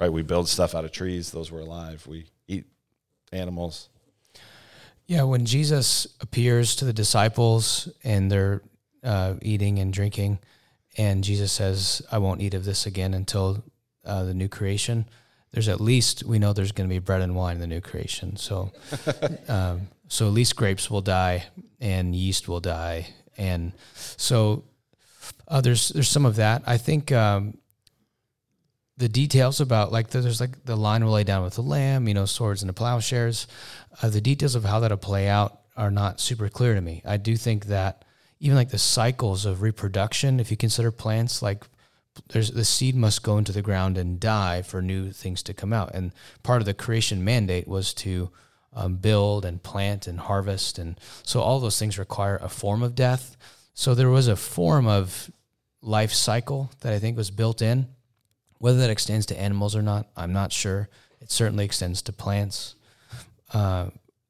Right, 0.00 0.12
we 0.12 0.22
build 0.22 0.48
stuff 0.48 0.74
out 0.74 0.84
of 0.84 0.90
trees; 0.90 1.30
those 1.30 1.50
were 1.50 1.60
alive. 1.60 2.06
We 2.08 2.26
eat 2.48 2.64
animals. 3.32 3.88
Yeah, 5.06 5.22
when 5.22 5.46
Jesus 5.46 6.08
appears 6.20 6.74
to 6.76 6.84
the 6.84 6.92
disciples 6.92 7.88
and 8.02 8.30
they're 8.30 8.62
uh, 9.04 9.34
eating 9.42 9.78
and 9.78 9.92
drinking, 9.92 10.40
and 10.98 11.22
Jesus 11.22 11.52
says, 11.52 12.02
"I 12.10 12.18
won't 12.18 12.42
eat 12.42 12.54
of 12.54 12.64
this 12.64 12.84
again 12.84 13.14
until 13.14 13.62
uh, 14.04 14.24
the 14.24 14.34
new 14.34 14.48
creation." 14.48 15.06
There's 15.52 15.68
at 15.68 15.80
least 15.80 16.24
we 16.24 16.38
know 16.38 16.52
there's 16.52 16.72
going 16.72 16.88
to 16.88 16.92
be 16.92 17.00
bread 17.00 17.22
and 17.22 17.36
wine 17.36 17.56
in 17.56 17.60
the 17.60 17.66
new 17.66 17.80
creation. 17.80 18.36
So, 18.36 18.72
um, 19.48 19.88
so 20.08 20.26
at 20.26 20.32
least 20.32 20.56
grapes 20.56 20.90
will 20.90 21.00
die 21.00 21.44
and 21.80 22.14
yeast 22.14 22.48
will 22.48 22.60
die, 22.60 23.08
and 23.36 23.72
so 23.94 24.64
uh, 25.48 25.60
there's 25.60 25.88
there's 25.88 26.08
some 26.08 26.26
of 26.26 26.36
that. 26.36 26.62
I 26.66 26.78
think 26.78 27.12
um, 27.12 27.58
the 28.96 29.08
details 29.08 29.60
about 29.60 29.90
like 29.90 30.10
there's 30.10 30.40
like 30.40 30.64
the 30.64 30.76
line 30.76 31.04
will 31.04 31.12
lay 31.12 31.24
down 31.24 31.42
with 31.42 31.54
the 31.54 31.62
lamb, 31.62 32.06
you 32.06 32.14
know, 32.14 32.26
swords 32.26 32.62
and 32.62 32.68
the 32.68 32.74
plowshares. 32.74 33.46
Uh, 34.02 34.10
the 34.10 34.20
details 34.20 34.54
of 34.54 34.64
how 34.64 34.80
that'll 34.80 34.98
play 34.98 35.28
out 35.28 35.60
are 35.76 35.90
not 35.90 36.20
super 36.20 36.48
clear 36.48 36.74
to 36.74 36.80
me. 36.80 37.02
I 37.04 37.16
do 37.16 37.36
think 37.36 37.66
that 37.66 38.04
even 38.38 38.56
like 38.56 38.70
the 38.70 38.78
cycles 38.78 39.44
of 39.46 39.62
reproduction, 39.62 40.38
if 40.38 40.50
you 40.50 40.56
consider 40.56 40.90
plants, 40.90 41.42
like 41.42 41.64
there's 42.28 42.50
the 42.50 42.64
seed 42.64 42.94
must 42.94 43.22
go 43.22 43.38
into 43.38 43.52
the 43.52 43.62
ground 43.62 43.96
and 43.96 44.20
die 44.20 44.62
for 44.62 44.82
new 44.82 45.10
things 45.12 45.42
to 45.44 45.54
come 45.54 45.72
out. 45.72 45.94
And 45.94 46.12
part 46.42 46.60
of 46.60 46.66
the 46.66 46.74
creation 46.74 47.24
mandate 47.24 47.66
was 47.66 47.94
to 47.94 48.30
um, 48.72 48.96
build 48.96 49.44
and 49.44 49.62
plant 49.62 50.06
and 50.06 50.20
harvest, 50.20 50.78
and 50.78 50.98
so 51.22 51.40
all 51.40 51.58
those 51.58 51.78
things 51.78 51.98
require 51.98 52.36
a 52.36 52.48
form 52.48 52.82
of 52.82 52.94
death. 52.94 53.36
So 53.74 53.94
there 53.94 54.10
was 54.10 54.28
a 54.28 54.36
form 54.36 54.86
of 54.86 55.30
life 55.82 56.12
cycle 56.12 56.70
that 56.80 56.92
I 56.92 56.98
think 56.98 57.16
was 57.16 57.30
built 57.30 57.62
in 57.62 57.86
whether 58.60 58.78
that 58.78 58.90
extends 58.90 59.24
to 59.26 59.40
animals 59.40 59.74
or 59.74 59.80
not, 59.80 60.06
I'm 60.14 60.34
not 60.34 60.52
sure. 60.52 60.90
It 61.22 61.30
certainly 61.30 61.64
extends 61.64 62.02
to 62.02 62.12
plants. 62.12 62.74
Uh, 63.54 63.86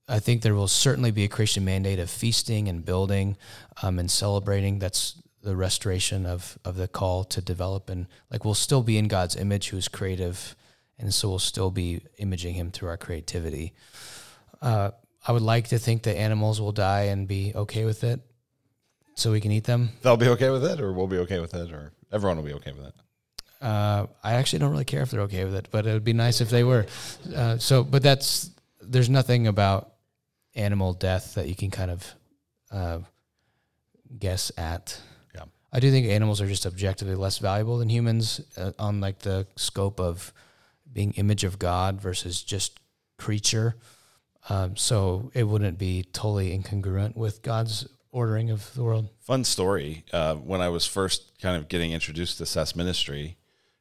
I 0.08 0.20
think 0.20 0.42
there 0.42 0.54
will 0.54 0.68
certainly 0.68 1.10
be 1.10 1.24
a 1.24 1.28
creation 1.28 1.64
mandate 1.64 1.98
of 1.98 2.08
feasting 2.08 2.68
and 2.68 2.84
building 2.84 3.36
um, 3.82 3.98
and 3.98 4.08
celebrating. 4.08 4.78
That's 4.78 5.20
the 5.42 5.56
restoration 5.56 6.26
of 6.26 6.58
of 6.64 6.76
the 6.76 6.86
call 6.86 7.24
to 7.24 7.40
develop 7.40 7.88
and 7.88 8.06
like 8.30 8.44
we'll 8.44 8.54
still 8.54 8.82
be 8.82 8.98
in 8.98 9.08
God's 9.08 9.34
image, 9.34 9.70
who 9.70 9.76
is 9.76 9.88
creative, 9.88 10.54
and 10.98 11.12
so 11.12 11.28
we'll 11.28 11.38
still 11.40 11.70
be 11.70 12.02
imaging 12.18 12.54
Him 12.54 12.70
through 12.70 12.88
our 12.88 12.96
creativity. 12.96 13.72
Uh, 14.62 14.92
I 15.26 15.32
would 15.32 15.42
like 15.42 15.68
to 15.68 15.78
think 15.78 16.04
that 16.04 16.16
animals 16.16 16.60
will 16.60 16.72
die 16.72 17.04
and 17.04 17.26
be 17.26 17.52
okay 17.54 17.84
with 17.84 18.04
it, 18.04 18.20
so 19.20 19.30
we 19.30 19.40
can 19.40 19.52
eat 19.52 19.64
them. 19.64 19.90
They'll 20.02 20.16
be 20.16 20.28
okay 20.28 20.50
with 20.50 20.64
it, 20.64 20.80
or 20.80 20.92
we'll 20.92 21.06
be 21.06 21.18
okay 21.18 21.40
with 21.40 21.54
it, 21.54 21.72
or 21.72 21.92
everyone 22.10 22.38
will 22.38 22.44
be 22.44 22.54
okay 22.54 22.72
with 22.72 22.86
it. 22.86 22.94
Uh, 23.60 24.06
I 24.24 24.34
actually 24.34 24.60
don't 24.60 24.70
really 24.70 24.86
care 24.86 25.02
if 25.02 25.10
they're 25.10 25.20
okay 25.22 25.44
with 25.44 25.54
it, 25.54 25.68
but 25.70 25.86
it 25.86 25.92
would 25.92 26.04
be 26.04 26.14
nice 26.14 26.40
if 26.40 26.48
they 26.48 26.64
were. 26.64 26.86
Uh, 27.34 27.58
so, 27.58 27.84
but 27.84 28.02
that's 28.02 28.50
there's 28.80 29.10
nothing 29.10 29.46
about 29.46 29.92
animal 30.54 30.94
death 30.94 31.34
that 31.34 31.46
you 31.46 31.54
can 31.54 31.70
kind 31.70 31.90
of 31.90 32.14
uh, 32.70 32.98
guess 34.18 34.50
at. 34.56 34.98
Yeah, 35.34 35.44
I 35.72 35.80
do 35.80 35.90
think 35.90 36.06
animals 36.06 36.40
are 36.40 36.46
just 36.46 36.64
objectively 36.64 37.14
less 37.14 37.38
valuable 37.38 37.78
than 37.78 37.90
humans 37.90 38.40
uh, 38.56 38.72
on 38.78 39.00
like 39.00 39.18
the 39.20 39.46
scope 39.56 40.00
of 40.00 40.32
being 40.90 41.12
image 41.12 41.44
of 41.44 41.58
God 41.58 42.00
versus 42.00 42.42
just 42.42 42.80
creature. 43.18 43.76
Um, 44.48 44.74
so 44.74 45.30
it 45.34 45.44
wouldn't 45.44 45.78
be 45.78 46.04
totally 46.14 46.58
incongruent 46.58 47.14
with 47.14 47.42
God's 47.42 47.86
ordering 48.12 48.50
of 48.50 48.72
the 48.74 48.82
world. 48.82 49.08
Fun 49.20 49.44
story. 49.44 50.04
Uh, 50.12 50.34
when 50.34 50.60
I 50.60 50.68
was 50.68 50.86
first 50.86 51.40
kind 51.40 51.56
of 51.56 51.68
getting 51.68 51.92
introduced 51.92 52.38
to 52.38 52.46
Seth's 52.46 52.74
ministry, 52.76 53.36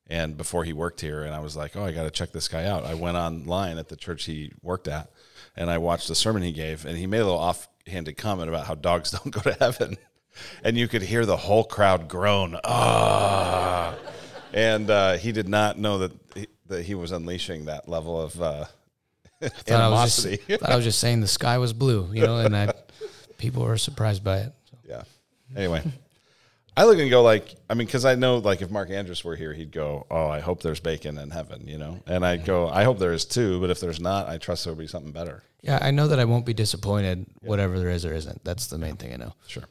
and 0.07 0.35
before 0.35 0.63
he 0.63 0.73
worked 0.73 1.01
here 1.01 1.23
and 1.23 1.35
i 1.35 1.39
was 1.39 1.55
like 1.55 1.77
oh 1.77 1.85
i 1.85 1.91
got 1.91 2.01
to 2.01 2.09
check 2.09 2.31
this 2.31 2.47
guy 2.47 2.65
out 2.65 2.83
i 2.83 2.95
went 2.95 3.15
online 3.15 3.77
at 3.77 3.89
the 3.89 3.95
church 3.95 4.25
he 4.25 4.51
worked 4.63 4.87
at 4.87 5.11
and 5.55 5.69
i 5.69 5.77
watched 5.77 6.07
the 6.07 6.15
sermon 6.15 6.41
he 6.41 6.51
gave 6.51 6.83
and 6.83 6.97
he 6.97 7.05
made 7.05 7.19
a 7.19 7.25
little 7.25 7.37
offhanded 7.37 8.17
comment 8.17 8.49
about 8.49 8.65
how 8.65 8.73
dogs 8.73 9.11
don't 9.23 9.29
go 9.29 9.39
to 9.41 9.53
heaven 9.59 9.97
and 10.63 10.77
you 10.77 10.87
could 10.87 11.03
hear 11.03 11.27
the 11.27 11.37
whole 11.37 11.63
crowd 11.63 12.07
groan 12.07 12.59
ah 12.63 13.95
and 14.53 14.89
uh, 14.89 15.13
he 15.17 15.31
did 15.31 15.47
not 15.47 15.77
know 15.77 15.99
that 15.99 16.11
he, 16.35 16.47
that 16.67 16.83
he 16.83 16.95
was 16.95 17.11
unleashing 17.11 17.65
that 17.65 17.87
level 17.87 18.19
of 18.19 18.41
uh, 18.41 18.65
animosity. 19.67 20.39
I 20.49 20.51
was, 20.51 20.59
just, 20.59 20.63
I 20.71 20.75
was 20.75 20.85
just 20.85 20.99
saying 20.99 21.21
the 21.21 21.27
sky 21.27 21.57
was 21.57 21.73
blue, 21.73 22.09
you 22.13 22.25
know, 22.25 22.37
and 22.37 22.55
I, 22.55 22.73
people 23.39 23.63
were 23.63 23.77
surprised 23.77 24.23
by 24.23 24.37
it. 24.39 24.53
So. 24.69 24.77
Yeah. 24.87 25.03
Anyway. 25.55 25.81
I 26.77 26.85
look 26.85 26.97
and 26.97 27.09
go 27.09 27.23
like, 27.23 27.55
I 27.69 27.73
mean, 27.73 27.87
because 27.87 28.05
I 28.05 28.15
know 28.15 28.37
like 28.37 28.61
if 28.61 28.71
Mark 28.71 28.89
Andrews 28.89 29.23
were 29.23 29.35
here, 29.35 29.53
he'd 29.53 29.71
go, 29.71 30.05
"Oh, 30.09 30.29
I 30.29 30.39
hope 30.39 30.61
there's 30.61 30.79
bacon 30.79 31.17
in 31.17 31.29
heaven," 31.29 31.67
you 31.67 31.77
know, 31.77 31.99
and 32.07 32.25
I 32.25 32.37
go, 32.37 32.69
"I 32.69 32.85
hope 32.85 32.99
there 32.99 33.11
is 33.11 33.25
too," 33.25 33.59
but 33.59 33.69
if 33.69 33.81
there's 33.81 33.99
not, 33.99 34.29
I 34.29 34.37
trust 34.37 34.63
there'll 34.63 34.79
be 34.79 34.87
something 34.87 35.11
better. 35.11 35.43
Yeah, 35.61 35.79
I 35.81 35.91
know 35.91 36.07
that 36.07 36.19
I 36.19 36.25
won't 36.25 36.45
be 36.45 36.53
disappointed, 36.53 37.25
yeah. 37.27 37.49
whatever 37.49 37.79
there 37.79 37.89
is 37.89 38.05
or 38.05 38.13
isn't. 38.13 38.45
That's 38.45 38.67
the 38.67 38.77
main 38.77 38.95
thing 38.95 39.11
I 39.11 39.17
know. 39.17 39.33
Sure. 39.47 39.65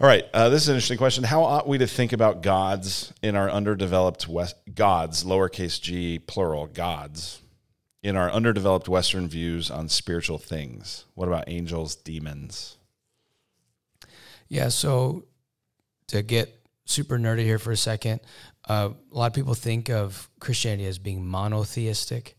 All 0.00 0.06
right, 0.06 0.24
uh, 0.34 0.50
this 0.50 0.62
is 0.62 0.68
an 0.68 0.74
interesting 0.74 0.98
question. 0.98 1.24
How 1.24 1.44
ought 1.44 1.66
we 1.66 1.78
to 1.78 1.86
think 1.86 2.12
about 2.12 2.42
gods 2.42 3.14
in 3.22 3.34
our 3.34 3.48
underdeveloped 3.48 4.28
West 4.28 4.56
gods, 4.74 5.24
lowercase 5.24 5.80
g, 5.80 6.18
plural 6.18 6.66
gods, 6.66 7.40
in 8.02 8.16
our 8.16 8.30
underdeveloped 8.30 8.88
Western 8.88 9.28
views 9.28 9.70
on 9.70 9.88
spiritual 9.88 10.38
things? 10.38 11.04
What 11.14 11.28
about 11.28 11.44
angels, 11.46 11.94
demons? 11.94 12.76
Yeah, 14.48 14.68
so 14.68 15.24
to 16.08 16.22
get 16.22 16.60
super 16.84 17.18
nerdy 17.18 17.44
here 17.44 17.58
for 17.58 17.72
a 17.72 17.76
second, 17.76 18.20
uh, 18.68 18.90
a 19.10 19.16
lot 19.16 19.26
of 19.26 19.34
people 19.34 19.54
think 19.54 19.88
of 19.88 20.28
Christianity 20.40 20.86
as 20.86 20.98
being 20.98 21.24
monotheistic, 21.24 22.36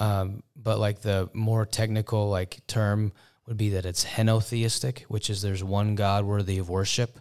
um, 0.00 0.42
but 0.56 0.78
like 0.78 1.02
the 1.02 1.28
more 1.34 1.66
technical 1.66 2.30
like 2.30 2.66
term 2.66 3.12
would 3.46 3.56
be 3.56 3.70
that 3.70 3.84
it's 3.84 4.04
henotheistic, 4.04 5.02
which 5.02 5.28
is 5.28 5.42
there's 5.42 5.64
one 5.64 5.94
God 5.94 6.24
worthy 6.24 6.58
of 6.58 6.70
worship. 6.70 7.18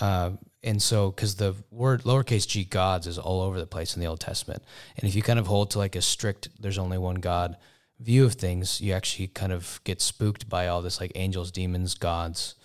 Uh, 0.00 0.32
and 0.66 0.82
so, 0.82 1.10
because 1.10 1.36
the 1.36 1.54
word 1.70 2.02
lowercase 2.02 2.46
g 2.46 2.64
gods 2.64 3.06
is 3.06 3.18
all 3.18 3.40
over 3.40 3.58
the 3.58 3.66
place 3.66 3.94
in 3.94 4.00
the 4.00 4.08
Old 4.08 4.20
Testament, 4.20 4.62
and 4.96 5.08
if 5.08 5.14
you 5.14 5.22
kind 5.22 5.38
of 5.38 5.46
hold 5.46 5.70
to 5.70 5.78
like 5.78 5.96
a 5.96 6.02
strict 6.02 6.48
"there's 6.60 6.76
only 6.76 6.98
one 6.98 7.16
God" 7.16 7.56
view 8.00 8.26
of 8.26 8.34
things, 8.34 8.80
you 8.80 8.92
actually 8.92 9.28
kind 9.28 9.52
of 9.52 9.80
get 9.84 10.02
spooked 10.02 10.48
by 10.48 10.68
all 10.68 10.82
this 10.82 11.00
like 11.00 11.12
angels, 11.14 11.50
demons, 11.50 11.94
gods, 11.94 12.56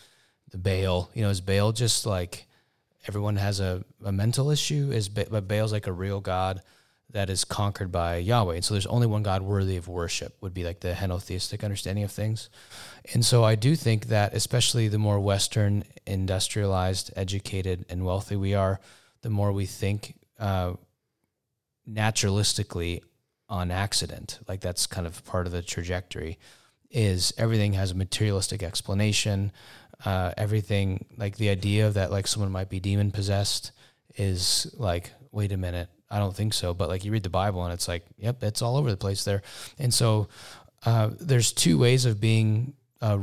the 0.49 0.57
Baal. 0.57 1.09
You 1.13 1.21
know, 1.21 1.29
is 1.29 1.41
Baal 1.41 1.71
just 1.71 2.05
like 2.05 2.47
everyone 3.07 3.37
has 3.37 3.59
a, 3.59 3.85
a 4.03 4.11
mental 4.11 4.49
issue? 4.49 4.91
Is 4.91 5.07
ba- 5.07 5.27
but 5.29 5.47
Baal's 5.47 5.71
like 5.71 5.87
a 5.87 5.93
real 5.93 6.19
God 6.19 6.61
that 7.13 7.29
is 7.29 7.45
conquered 7.45 7.91
by 7.91 8.17
Yahweh, 8.17 8.55
and 8.55 8.65
so 8.65 8.73
there's 8.73 8.85
only 8.85 9.07
one 9.07 9.23
God 9.23 9.41
worthy 9.41 9.77
of 9.77 9.87
worship. 9.87 10.35
Would 10.41 10.53
be 10.53 10.63
like 10.63 10.79
the 10.79 10.93
henotheistic 10.93 11.63
understanding 11.63 12.03
of 12.03 12.11
things, 12.11 12.49
and 13.13 13.25
so 13.25 13.43
I 13.43 13.55
do 13.55 13.75
think 13.75 14.07
that 14.07 14.33
especially 14.33 14.87
the 14.87 14.99
more 14.99 15.19
Western, 15.19 15.83
industrialized, 16.05 17.11
educated, 17.15 17.85
and 17.89 18.05
wealthy 18.05 18.35
we 18.35 18.53
are, 18.53 18.79
the 19.21 19.29
more 19.29 19.51
we 19.51 19.65
think 19.65 20.15
uh, 20.39 20.73
naturalistically 21.89 23.01
on 23.49 23.69
accident. 23.69 24.39
Like 24.47 24.61
that's 24.61 24.87
kind 24.87 25.05
of 25.05 25.23
part 25.25 25.45
of 25.45 25.51
the 25.51 25.61
trajectory. 25.61 26.39
Is 26.89 27.33
everything 27.37 27.73
has 27.73 27.91
a 27.91 27.95
materialistic 27.95 28.63
explanation? 28.63 29.51
Uh, 30.03 30.33
everything 30.37 31.05
like 31.17 31.37
the 31.37 31.49
idea 31.49 31.89
that 31.91 32.11
like 32.11 32.27
someone 32.27 32.51
might 32.51 32.69
be 32.69 32.79
demon 32.79 33.11
possessed 33.11 33.71
is 34.17 34.73
like, 34.77 35.11
wait 35.31 35.51
a 35.51 35.57
minute, 35.57 35.89
I 36.11 36.19
don't 36.19 36.35
think 36.35 36.53
so. 36.53 36.73
But 36.73 36.89
like 36.89 37.05
you 37.05 37.11
read 37.11 37.23
the 37.23 37.29
Bible 37.29 37.63
and 37.63 37.73
it's 37.73 37.87
like, 37.87 38.03
yep, 38.17 38.43
it's 38.43 38.61
all 38.61 38.75
over 38.75 38.91
the 38.91 38.97
place 38.97 39.23
there. 39.23 39.41
And 39.79 39.93
so 39.93 40.27
uh, 40.85 41.11
there's 41.19 41.53
two 41.53 41.77
ways 41.77 42.05
of 42.05 42.19
being 42.19 42.73
uh, 43.01 43.19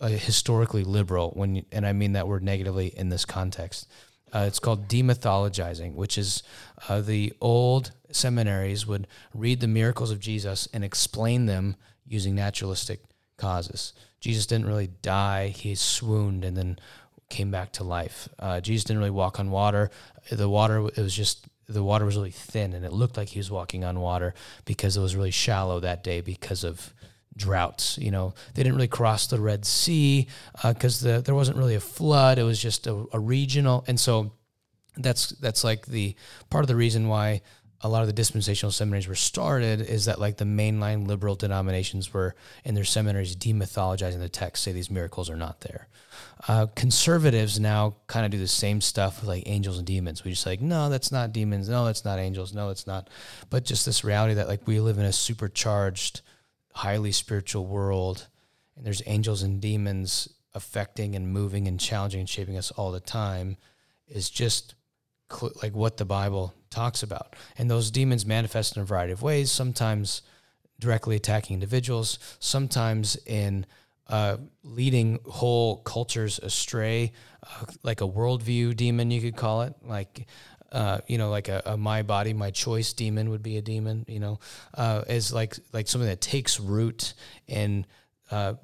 historically 0.00 0.84
liberal 0.84 1.30
when, 1.32 1.56
you, 1.56 1.64
and 1.70 1.86
I 1.86 1.92
mean 1.92 2.14
that 2.14 2.26
word 2.26 2.42
negatively 2.42 2.86
in 2.86 3.10
this 3.10 3.24
context. 3.24 3.88
Uh, 4.32 4.44
it's 4.46 4.58
called 4.58 4.88
demythologizing, 4.88 5.94
which 5.94 6.18
is 6.18 6.42
uh, 6.88 7.00
the 7.00 7.32
old 7.40 7.92
seminaries 8.10 8.86
would 8.86 9.06
read 9.34 9.60
the 9.60 9.68
miracles 9.68 10.10
of 10.10 10.20
Jesus 10.20 10.68
and 10.72 10.84
explain 10.84 11.46
them 11.46 11.76
using 12.06 12.34
naturalistic 12.34 13.00
causes. 13.36 13.92
Jesus 14.20 14.46
didn't 14.46 14.66
really 14.66 14.90
die; 15.02 15.48
he 15.48 15.74
swooned 15.74 16.44
and 16.44 16.56
then 16.56 16.78
came 17.30 17.50
back 17.50 17.72
to 17.72 17.84
life. 17.84 18.28
Uh, 18.38 18.60
Jesus 18.60 18.84
didn't 18.84 18.98
really 18.98 19.10
walk 19.10 19.38
on 19.40 19.50
water. 19.50 19.90
The 20.30 20.48
water 20.48 20.86
it 20.88 20.98
was 20.98 21.14
just 21.14 21.46
the 21.68 21.82
water 21.82 22.04
was 22.04 22.16
really 22.16 22.30
thin, 22.30 22.72
and 22.72 22.84
it 22.84 22.92
looked 22.92 23.16
like 23.16 23.28
he 23.28 23.38
was 23.38 23.50
walking 23.50 23.84
on 23.84 24.00
water 24.00 24.34
because 24.64 24.96
it 24.96 25.00
was 25.00 25.14
really 25.14 25.30
shallow 25.30 25.80
that 25.80 26.02
day 26.02 26.20
because 26.20 26.64
of 26.64 26.94
droughts. 27.36 27.98
You 27.98 28.10
know, 28.10 28.34
they 28.54 28.62
didn't 28.62 28.76
really 28.76 28.88
cross 28.88 29.26
the 29.26 29.40
Red 29.40 29.64
Sea 29.64 30.26
because 30.62 31.04
uh, 31.04 31.16
the, 31.16 31.22
there 31.22 31.34
wasn't 31.34 31.58
really 31.58 31.74
a 31.74 31.80
flood. 31.80 32.38
It 32.38 32.42
was 32.42 32.60
just 32.60 32.86
a, 32.86 33.06
a, 33.12 33.18
regional, 33.20 33.84
and 33.86 34.00
so 34.00 34.32
that's 34.96 35.30
that's 35.30 35.62
like 35.62 35.86
the 35.86 36.16
part 36.50 36.64
of 36.64 36.68
the 36.68 36.76
reason 36.76 37.08
why 37.08 37.42
a 37.82 37.88
lot 37.88 38.00
of 38.00 38.08
the 38.08 38.12
dispensational 38.12 38.72
seminaries 38.72 39.06
were 39.06 39.14
started 39.14 39.80
is 39.80 40.06
that 40.06 40.18
like 40.18 40.36
the 40.36 40.44
mainline 40.44 41.06
liberal 41.06 41.36
denominations 41.36 42.12
were 42.12 42.34
in 42.64 42.74
their 42.74 42.84
seminaries 42.84 43.36
demythologizing 43.36 44.18
the 44.18 44.28
text, 44.28 44.64
say 44.64 44.72
these 44.72 44.90
miracles 44.90 45.30
are 45.30 45.36
not 45.36 45.60
there. 45.60 45.86
Uh, 46.46 46.66
conservatives 46.76 47.58
now 47.58 47.96
kind 48.06 48.24
of 48.24 48.30
do 48.30 48.38
the 48.38 48.46
same 48.46 48.80
stuff 48.80 49.20
with 49.20 49.28
like 49.28 49.42
angels 49.46 49.78
and 49.78 49.86
demons. 49.86 50.24
We 50.24 50.30
just 50.30 50.46
like, 50.46 50.60
no, 50.60 50.88
that's 50.88 51.10
not 51.10 51.32
demons. 51.32 51.68
No, 51.68 51.84
that's 51.84 52.04
not 52.04 52.18
angels. 52.20 52.54
No, 52.54 52.70
it's 52.70 52.86
not. 52.86 53.10
But 53.50 53.64
just 53.64 53.84
this 53.84 54.04
reality 54.04 54.34
that 54.34 54.46
like 54.46 54.66
we 54.66 54.78
live 54.78 54.98
in 54.98 55.04
a 55.04 55.12
supercharged, 55.12 56.20
highly 56.74 57.10
spiritual 57.10 57.66
world, 57.66 58.28
and 58.76 58.86
there's 58.86 59.02
angels 59.06 59.42
and 59.42 59.60
demons 59.60 60.28
affecting 60.54 61.16
and 61.16 61.32
moving 61.32 61.66
and 61.66 61.80
challenging 61.80 62.20
and 62.20 62.28
shaping 62.28 62.56
us 62.56 62.70
all 62.72 62.92
the 62.92 63.00
time 63.00 63.56
is 64.06 64.30
just 64.30 64.74
cl- 65.30 65.52
like 65.62 65.74
what 65.74 65.96
the 65.96 66.04
Bible 66.04 66.54
talks 66.70 67.02
about. 67.02 67.34
And 67.56 67.70
those 67.70 67.90
demons 67.90 68.24
manifest 68.24 68.76
in 68.76 68.82
a 68.82 68.84
variety 68.84 69.12
of 69.12 69.22
ways, 69.22 69.50
sometimes 69.50 70.22
directly 70.78 71.16
attacking 71.16 71.54
individuals, 71.54 72.18
sometimes 72.38 73.16
in 73.26 73.66
uh, 74.08 74.36
leading 74.62 75.18
whole 75.26 75.78
cultures 75.78 76.38
astray, 76.38 77.12
uh, 77.42 77.64
like 77.82 78.00
a 78.00 78.08
worldview 78.08 78.74
demon, 78.76 79.10
you 79.10 79.20
could 79.20 79.36
call 79.36 79.62
it. 79.62 79.74
Like, 79.84 80.26
uh, 80.72 80.98
you 81.06 81.18
know, 81.18 81.30
like 81.30 81.48
a, 81.48 81.62
a, 81.66 81.76
my 81.76 82.02
body, 82.02 82.32
my 82.32 82.50
choice 82.50 82.92
demon 82.92 83.30
would 83.30 83.42
be 83.42 83.56
a 83.56 83.62
demon. 83.62 84.04
You 84.08 84.20
know, 84.20 84.40
uh, 84.74 85.02
is 85.08 85.32
like 85.32 85.56
like 85.72 85.88
something 85.88 86.08
that 86.08 86.20
takes 86.20 86.60
root 86.60 87.14
and 87.48 87.86
uh, 88.30 88.54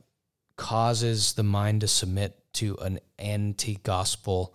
causes 0.57 1.35
the 1.35 1.43
mind 1.43 1.81
to 1.83 1.89
submit 1.89 2.39
to 2.55 2.77
an 2.77 3.01
anti-gospel 3.19 4.55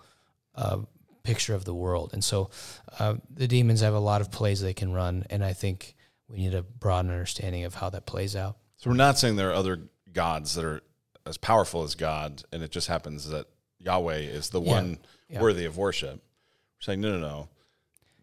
uh, 0.56 0.78
picture 1.24 1.54
of 1.54 1.66
the 1.66 1.74
world. 1.74 2.12
And 2.14 2.24
so 2.24 2.50
uh, 2.98 3.16
the 3.30 3.48
demons 3.48 3.82
have 3.82 3.94
a 3.94 4.00
lot 4.00 4.22
of 4.22 4.32
plays 4.32 4.62
they 4.62 4.74
can 4.74 4.94
run, 4.94 5.26
and 5.30 5.44
I 5.44 5.54
think 5.54 5.96
we 6.28 6.38
need 6.38 6.54
a 6.54 6.62
broad 6.62 7.10
understanding 7.10 7.66
of 7.66 7.76
how 7.76 7.90
that 7.90 8.06
plays 8.06 8.36
out. 8.36 8.58
So 8.78 8.90
we're 8.90 8.96
not 8.96 9.20
saying 9.20 9.36
there 9.36 9.50
are 9.50 9.54
other 9.54 9.90
gods 10.14 10.56
that 10.56 10.66
are 10.66 10.82
as 11.26 11.38
powerful 11.38 11.84
as 11.84 11.96
God, 11.96 12.44
and 12.52 12.64
it 12.64 12.72
just 12.72 12.88
happens 12.88 13.30
that 13.30 13.48
Yahweh 13.80 14.18
is 14.18 14.50
the 14.50 14.60
one 14.60 14.98
yeah. 15.30 15.42
worthy 15.42 15.66
of 15.66 15.78
worship. 15.78 16.16
We're 16.16 16.82
saying 16.82 17.02
no, 17.02 17.12
no, 17.12 17.20
no. 17.20 17.50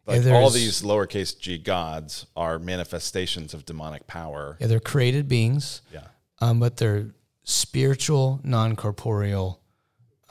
Like 0.06 0.24
yeah, 0.24 0.34
all 0.34 0.50
these 0.50 0.82
lowercase 0.82 1.38
g 1.38 1.58
gods 1.58 2.26
are 2.36 2.58
manifestations 2.58 3.54
of 3.54 3.64
demonic 3.64 4.06
power. 4.06 4.56
Yeah, 4.60 4.68
they're 4.68 4.80
created 4.80 5.28
beings. 5.28 5.82
Yeah, 5.92 6.06
um, 6.40 6.60
but 6.60 6.76
they're 6.76 7.06
spiritual, 7.42 8.40
non 8.44 8.76
corporeal 8.76 9.60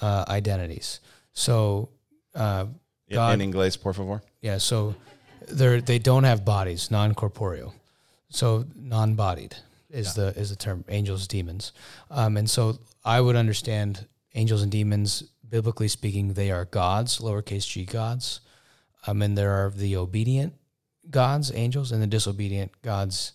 uh, 0.01 0.26
identities. 0.30 1.01
So 1.34 1.89
uh, 2.34 2.68
God, 3.12 3.39
in 3.39 3.51
inglés, 3.51 3.82
por 3.82 3.93
favor. 3.93 4.22
Yeah, 4.41 4.60
so 4.60 4.95
they 5.49 5.82
they 5.82 5.99
don't 5.99 6.24
have 6.24 6.45
bodies, 6.45 6.89
non 6.89 7.14
corporeal, 7.14 7.74
so 8.30 8.66
non 8.76 9.16
bodied 9.16 9.58
is 9.96 10.18
yeah. 10.18 10.32
the 10.32 10.39
is 10.39 10.50
the 10.50 10.56
term. 10.56 10.86
Angels, 10.89 11.28
demons, 11.28 11.72
um, 12.10 12.38
and 12.38 12.50
so 12.50 12.80
I 13.04 13.22
would 13.22 13.36
understand 13.36 14.08
angels 14.34 14.62
and 14.62 14.72
demons 14.72 15.24
biblically 15.48 15.88
speaking. 15.88 16.34
They 16.34 16.52
are 16.52 16.66
gods, 16.66 17.20
lowercase 17.20 17.68
g 17.68 17.86
gods, 17.86 18.41
um, 19.08 19.22
and 19.22 19.38
there 19.38 19.52
are 19.52 19.70
the 19.70 19.96
obedient 19.96 20.54
gods, 21.10 21.52
angels, 21.54 21.91
and 21.91 22.02
the 22.02 22.08
disobedient 22.08 22.72
gods, 22.82 23.34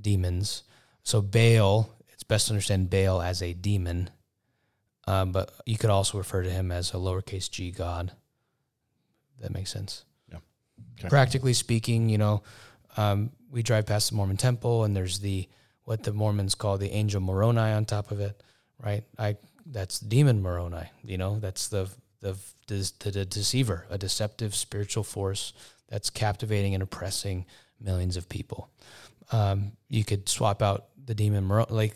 demons. 0.00 0.64
So 1.02 1.20
Baal, 1.20 1.90
it's 2.12 2.22
best 2.22 2.48
to 2.48 2.54
understand 2.54 2.90
Baal 2.90 3.22
as 3.22 3.42
a 3.42 3.52
demon, 3.52 4.10
um, 5.06 5.32
but 5.32 5.52
you 5.66 5.78
could 5.78 5.90
also 5.90 6.18
refer 6.18 6.42
to 6.42 6.50
him 6.50 6.70
as 6.70 6.90
a 6.90 6.96
lowercase 6.96 7.50
g 7.50 7.70
god 7.70 8.12
that 9.42 9.52
makes 9.52 9.70
sense. 9.70 10.04
Yeah. 10.30 10.38
Okay. 10.98 11.08
Practically 11.08 11.52
speaking, 11.52 12.08
you 12.08 12.16
know, 12.16 12.42
um, 12.96 13.30
we 13.50 13.62
drive 13.62 13.86
past 13.86 14.10
the 14.10 14.16
Mormon 14.16 14.36
temple 14.36 14.84
and 14.84 14.96
there's 14.96 15.18
the 15.18 15.48
what 15.84 16.02
the 16.02 16.12
Mormons 16.12 16.54
call 16.54 16.78
the 16.78 16.90
angel 16.90 17.20
Moroni 17.20 17.60
on 17.60 17.84
top 17.84 18.10
of 18.10 18.20
it, 18.20 18.40
right? 18.82 19.04
I 19.18 19.36
that's 19.66 20.00
demon 20.00 20.42
Moroni. 20.42 20.90
You 21.04 21.18
know, 21.18 21.38
that's 21.38 21.68
the 21.68 21.90
the 22.20 22.36
the, 22.68 22.92
the 22.98 23.24
deceiver, 23.24 23.86
a 23.90 23.98
deceptive 23.98 24.54
spiritual 24.54 25.04
force 25.04 25.52
that's 25.88 26.10
captivating 26.10 26.74
and 26.74 26.82
oppressing 26.82 27.44
millions 27.80 28.16
of 28.16 28.28
people. 28.28 28.70
Um, 29.30 29.72
you 29.88 30.04
could 30.04 30.28
swap 30.28 30.62
out 30.62 30.86
the 31.04 31.14
demon 31.14 31.44
Moroni, 31.44 31.70
like 31.70 31.94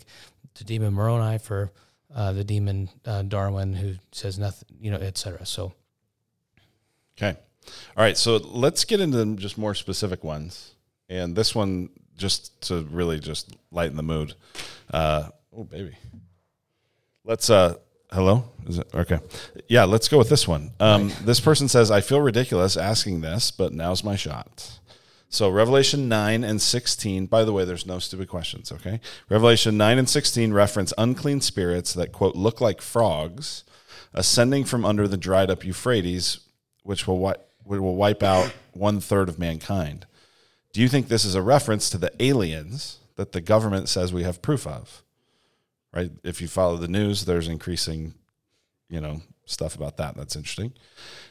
the 0.55 0.63
demon 0.63 0.93
Moroni 0.93 1.37
for 1.37 1.71
uh, 2.13 2.33
the 2.33 2.43
demon 2.43 2.89
uh, 3.05 3.23
Darwin, 3.23 3.73
who 3.73 3.95
says 4.11 4.37
nothing, 4.37 4.67
you 4.79 4.91
know, 4.91 4.97
etc. 4.97 5.45
So 5.45 5.73
Okay. 7.17 7.37
All 7.95 8.03
right. 8.03 8.17
So 8.17 8.37
let's 8.37 8.85
get 8.85 8.99
into 8.99 9.35
just 9.35 9.57
more 9.57 9.73
specific 9.73 10.23
ones. 10.23 10.75
And 11.09 11.35
this 11.35 11.55
one, 11.55 11.89
just 12.17 12.59
to 12.67 12.83
really 12.91 13.19
just 13.19 13.55
lighten 13.71 13.95
the 13.95 14.03
mood. 14.03 14.33
Uh, 14.91 15.29
oh, 15.55 15.63
baby. 15.63 15.95
Let's, 17.23 17.49
uh, 17.49 17.75
hello? 18.11 18.45
Is 18.67 18.79
it 18.79 18.87
okay? 18.93 19.19
Yeah, 19.67 19.85
let's 19.85 20.07
go 20.07 20.17
with 20.17 20.29
this 20.29 20.47
one. 20.47 20.71
Um, 20.79 21.11
this 21.23 21.39
person 21.39 21.67
says, 21.67 21.91
I 21.91 22.01
feel 22.01 22.21
ridiculous 22.21 22.75
asking 22.77 23.21
this, 23.21 23.51
but 23.51 23.73
now's 23.73 24.03
my 24.03 24.15
shot. 24.15 24.79
So, 25.29 25.49
Revelation 25.49 26.07
9 26.07 26.45
and 26.45 26.61
16, 26.61 27.25
by 27.25 27.43
the 27.43 27.51
way, 27.51 27.65
there's 27.65 27.85
no 27.85 27.99
stupid 27.99 28.29
questions, 28.29 28.71
okay? 28.71 29.01
Revelation 29.29 29.75
9 29.75 29.97
and 29.97 30.09
16 30.09 30.53
reference 30.53 30.93
unclean 30.97 31.41
spirits 31.41 31.93
that, 31.93 32.13
quote, 32.13 32.35
look 32.35 32.61
like 32.61 32.81
frogs 32.81 33.65
ascending 34.13 34.63
from 34.63 34.85
under 34.85 35.05
the 35.05 35.17
dried 35.17 35.49
up 35.49 35.65
Euphrates 35.65 36.39
which 36.83 37.05
will, 37.05 37.17
wi- 37.17 37.35
will 37.65 37.95
wipe 37.95 38.23
out 38.23 38.53
one 38.71 39.01
third 39.01 39.27
of 39.27 39.37
mankind. 39.37 40.05
Do 40.77 40.83
you 40.83 40.89
think 40.89 41.07
this 41.07 41.25
is 41.25 41.33
a 41.33 41.41
reference 41.41 41.89
to 41.89 41.97
the 41.97 42.11
aliens 42.21 42.99
that 43.15 43.31
the 43.31 43.41
government 43.41 43.89
says 43.89 44.13
we 44.13 44.21
have 44.21 44.43
proof 44.43 44.67
of? 44.67 45.01
Right? 45.91 46.11
If 46.23 46.39
you 46.39 46.47
follow 46.47 46.77
the 46.77 46.87
news, 46.87 47.25
there's 47.25 47.47
increasing, 47.47 48.13
you 48.87 49.01
know, 49.01 49.21
stuff 49.45 49.73
about 49.73 49.97
that. 49.97 50.15
That's 50.15 50.35
interesting. 50.35 50.73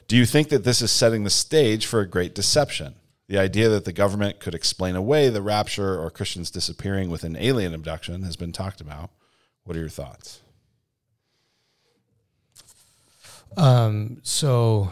Do 0.09 0.17
you 0.17 0.27
think 0.27 0.49
that 0.49 0.65
this 0.65 0.83
is 0.83 0.91
setting 0.91 1.23
the 1.23 1.31
stage 1.31 1.87
for 1.87 2.01
a 2.01 2.09
great 2.09 2.35
deception? 2.35 2.97
The 3.29 3.39
idea 3.39 3.69
that 3.69 3.85
the 3.85 3.93
government 3.93 4.41
could 4.41 4.53
explain 4.53 4.97
away 4.97 5.29
the 5.29 5.43
rapture 5.43 5.97
or 5.97 6.11
Christians 6.11 6.51
disappearing 6.51 7.09
with 7.09 7.23
an 7.23 7.37
alien 7.37 7.73
abduction 7.73 8.25
has 8.25 8.35
been 8.35 8.51
talked 8.51 8.81
about. 8.81 9.11
What 9.63 9.77
are 9.77 9.81
your 9.81 9.89
thoughts? 9.89 10.41
Um, 13.57 14.19
so 14.25 14.91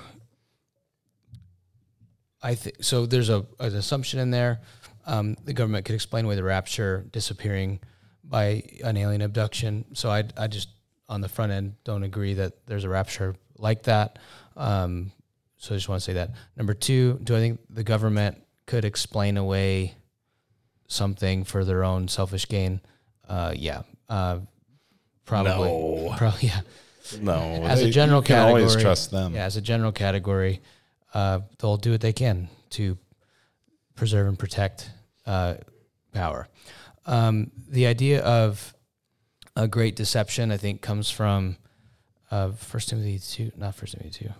I 2.44 2.54
think 2.54 2.76
so. 2.80 3.06
There's 3.06 3.30
a 3.30 3.44
an 3.58 3.74
assumption 3.74 4.20
in 4.20 4.30
there. 4.30 4.60
Um, 5.06 5.36
the 5.44 5.52
government 5.54 5.84
could 5.86 5.94
explain 5.94 6.26
away 6.26 6.36
the 6.36 6.44
rapture 6.44 7.04
disappearing 7.10 7.80
by 8.22 8.62
an 8.84 8.96
alien 8.96 9.22
abduction. 9.22 9.86
So 9.94 10.10
I 10.10 10.24
I 10.36 10.46
just 10.46 10.68
on 11.08 11.20
the 11.20 11.28
front 11.28 11.52
end 11.52 11.74
don't 11.84 12.02
agree 12.02 12.34
that 12.34 12.66
there's 12.66 12.84
a 12.84 12.88
rapture 12.88 13.34
like 13.58 13.84
that. 13.84 14.18
Um, 14.56 15.10
so 15.56 15.74
I 15.74 15.78
just 15.78 15.88
want 15.88 16.00
to 16.00 16.04
say 16.04 16.12
that. 16.14 16.32
Number 16.56 16.74
two, 16.74 17.18
do 17.24 17.34
I 17.34 17.40
think 17.40 17.60
the 17.70 17.82
government 17.84 18.42
could 18.66 18.84
explain 18.84 19.36
away 19.38 19.94
something 20.88 21.44
for 21.44 21.64
their 21.64 21.82
own 21.82 22.08
selfish 22.08 22.46
gain? 22.48 22.80
Uh, 23.26 23.54
yeah, 23.56 23.82
uh, 24.10 24.40
probably. 25.24 25.68
No. 25.68 26.14
Probably, 26.18 26.48
yeah. 26.48 26.60
No, 27.20 27.34
As 27.64 27.82
a 27.82 27.90
general 27.90 28.20
you 28.20 28.26
can 28.26 28.36
category, 28.36 28.62
always 28.62 28.76
trust 28.76 29.10
them. 29.10 29.34
Yeah, 29.34 29.44
as 29.44 29.56
a 29.56 29.60
general 29.60 29.92
category, 29.92 30.62
uh, 31.14 31.40
they'll 31.58 31.76
do 31.76 31.92
what 31.92 32.00
they 32.00 32.12
can 32.12 32.48
to 32.70 32.98
preserve 33.94 34.26
and 34.26 34.38
protect 34.38 34.90
uh, 35.26 35.54
power. 36.12 36.48
Um, 37.06 37.50
the 37.68 37.86
idea 37.86 38.22
of 38.22 38.74
a 39.56 39.68
great 39.68 39.96
deception, 39.96 40.50
I 40.50 40.56
think, 40.56 40.82
comes 40.82 41.10
from 41.10 41.56
uh, 42.30 42.50
First 42.52 42.88
Timothy 42.88 43.18
two, 43.18 43.52
not 43.56 43.74
First 43.74 43.92
Timothy 43.92 44.24
two. 44.24 44.32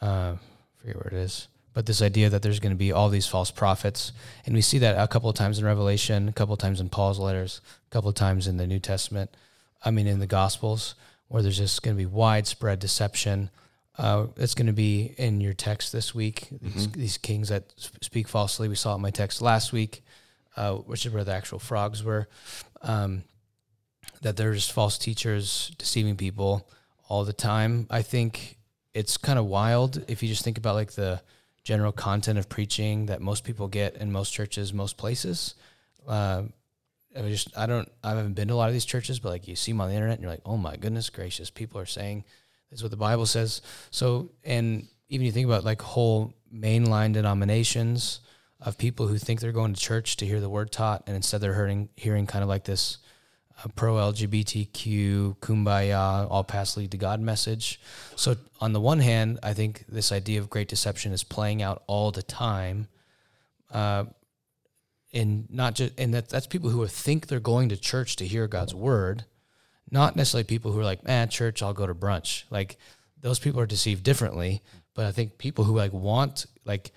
Uh, 0.00 0.36
forget 0.76 0.96
where 0.96 1.08
it 1.08 1.24
is, 1.24 1.48
but 1.72 1.86
this 1.86 2.02
idea 2.02 2.28
that 2.30 2.42
there's 2.42 2.60
going 2.60 2.74
to 2.74 2.78
be 2.78 2.92
all 2.92 3.08
these 3.08 3.26
false 3.26 3.50
prophets, 3.50 4.12
and 4.46 4.54
we 4.54 4.60
see 4.60 4.78
that 4.78 4.96
a 4.96 5.08
couple 5.08 5.28
of 5.28 5.34
times 5.34 5.58
in 5.58 5.64
Revelation, 5.64 6.28
a 6.28 6.32
couple 6.32 6.52
of 6.52 6.60
times 6.60 6.80
in 6.80 6.88
Paul's 6.88 7.18
letters, 7.18 7.60
a 7.88 7.90
couple 7.90 8.10
of 8.10 8.14
times 8.14 8.46
in 8.46 8.58
the 8.58 8.66
New 8.66 8.78
Testament. 8.78 9.30
I 9.84 9.90
mean, 9.90 10.06
in 10.06 10.20
the 10.20 10.26
Gospels, 10.26 10.94
where 11.28 11.42
there's 11.42 11.58
just 11.58 11.82
going 11.82 11.96
to 11.96 12.02
be 12.02 12.06
widespread 12.06 12.78
deception. 12.78 13.50
Uh, 13.96 14.26
it's 14.36 14.54
going 14.54 14.66
to 14.66 14.72
be 14.72 15.14
in 15.18 15.40
your 15.40 15.52
text 15.52 15.92
this 15.92 16.14
week. 16.14 16.48
These, 16.60 16.88
these 16.92 17.18
kings 17.18 17.48
that 17.50 17.72
speak 18.00 18.26
falsely. 18.26 18.68
We 18.68 18.74
saw 18.74 18.92
it 18.92 18.96
in 18.96 19.02
my 19.02 19.10
text 19.10 19.40
last 19.40 19.72
week, 19.72 20.02
uh, 20.56 20.74
which 20.74 21.06
is 21.06 21.12
where 21.12 21.24
the 21.24 21.32
actual 21.32 21.60
frogs 21.60 22.02
were. 22.02 22.28
Um, 22.82 23.22
that 24.22 24.36
there's 24.36 24.68
false 24.68 24.98
teachers 24.98 25.72
deceiving 25.78 26.16
people 26.16 26.68
all 27.08 27.24
the 27.24 27.32
time. 27.32 27.86
I 27.90 28.02
think 28.02 28.58
it's 28.94 29.16
kind 29.16 29.38
of 29.38 29.46
wild 29.46 30.04
if 30.08 30.22
you 30.22 30.28
just 30.28 30.42
think 30.42 30.58
about 30.58 30.74
like 30.74 30.92
the 30.92 31.20
general 31.62 31.92
content 31.92 32.38
of 32.38 32.48
preaching 32.48 33.06
that 33.06 33.20
most 33.20 33.44
people 33.44 33.68
get 33.68 33.96
in 33.96 34.10
most 34.10 34.32
churches, 34.32 34.72
most 34.72 34.96
places. 34.96 35.54
Uh, 36.06 36.42
I 37.16 37.22
just 37.28 37.56
I 37.56 37.66
don't 37.66 37.90
I 38.02 38.10
haven't 38.10 38.34
been 38.34 38.48
to 38.48 38.54
a 38.54 38.56
lot 38.56 38.68
of 38.68 38.72
these 38.72 38.84
churches, 38.84 39.20
but 39.20 39.30
like 39.30 39.46
you 39.46 39.56
see 39.56 39.72
them 39.72 39.80
on 39.80 39.88
the 39.88 39.94
internet 39.94 40.14
and 40.14 40.22
you're 40.22 40.32
like, 40.32 40.42
oh 40.44 40.56
my 40.56 40.76
goodness 40.76 41.10
gracious, 41.10 41.50
people 41.50 41.80
are 41.80 41.86
saying 41.86 42.24
this 42.70 42.80
is 42.80 42.82
what 42.82 42.90
the 42.90 42.96
Bible 42.96 43.26
says. 43.26 43.62
So 43.90 44.30
and 44.44 44.86
even 45.08 45.26
you 45.26 45.32
think 45.32 45.46
about 45.46 45.64
like 45.64 45.82
whole 45.82 46.34
mainline 46.52 47.12
denominations 47.12 48.20
of 48.60 48.78
people 48.78 49.06
who 49.06 49.18
think 49.18 49.40
they're 49.40 49.52
going 49.52 49.74
to 49.74 49.80
church 49.80 50.16
to 50.16 50.26
hear 50.26 50.40
the 50.40 50.48
word 50.48 50.72
taught, 50.72 51.04
and 51.06 51.14
instead 51.16 51.40
they're 51.40 51.54
hearing 51.54 51.88
hearing 51.96 52.26
kind 52.26 52.42
of 52.42 52.48
like 52.48 52.64
this 52.64 52.98
uh, 53.62 53.68
pro 53.76 53.94
LGBTQ 53.94 55.38
kumbaya 55.38 56.26
all 56.30 56.44
paths 56.44 56.76
lead 56.76 56.90
to 56.90 56.96
God 56.96 57.20
message. 57.20 57.80
So 58.16 58.36
on 58.60 58.72
the 58.72 58.80
one 58.80 59.00
hand, 59.00 59.38
I 59.42 59.52
think 59.52 59.84
this 59.88 60.10
idea 60.10 60.40
of 60.40 60.50
great 60.50 60.68
deception 60.68 61.12
is 61.12 61.22
playing 61.22 61.62
out 61.62 61.82
all 61.86 62.10
the 62.10 62.22
time. 62.22 62.88
Uh, 63.70 64.04
and 65.12 65.46
not 65.48 65.74
just 65.74 65.92
and 65.98 66.12
that 66.14 66.28
that's 66.28 66.46
people 66.46 66.70
who 66.70 66.86
think 66.86 67.28
they're 67.28 67.40
going 67.40 67.68
to 67.68 67.76
church 67.76 68.16
to 68.16 68.26
hear 68.26 68.48
God's 68.48 68.74
word, 68.74 69.24
not 69.90 70.16
necessarily 70.16 70.44
people 70.44 70.72
who 70.72 70.80
are 70.80 70.84
like, 70.84 71.04
man, 71.04 71.28
church, 71.28 71.62
I'll 71.62 71.74
go 71.74 71.86
to 71.86 71.94
brunch. 71.94 72.44
Like 72.50 72.78
those 73.20 73.38
people 73.38 73.60
are 73.60 73.66
deceived 73.66 74.02
differently. 74.02 74.62
But 74.94 75.06
I 75.06 75.12
think 75.12 75.38
people 75.38 75.64
who 75.64 75.76
like 75.76 75.92
want 75.92 76.46
like 76.64 76.92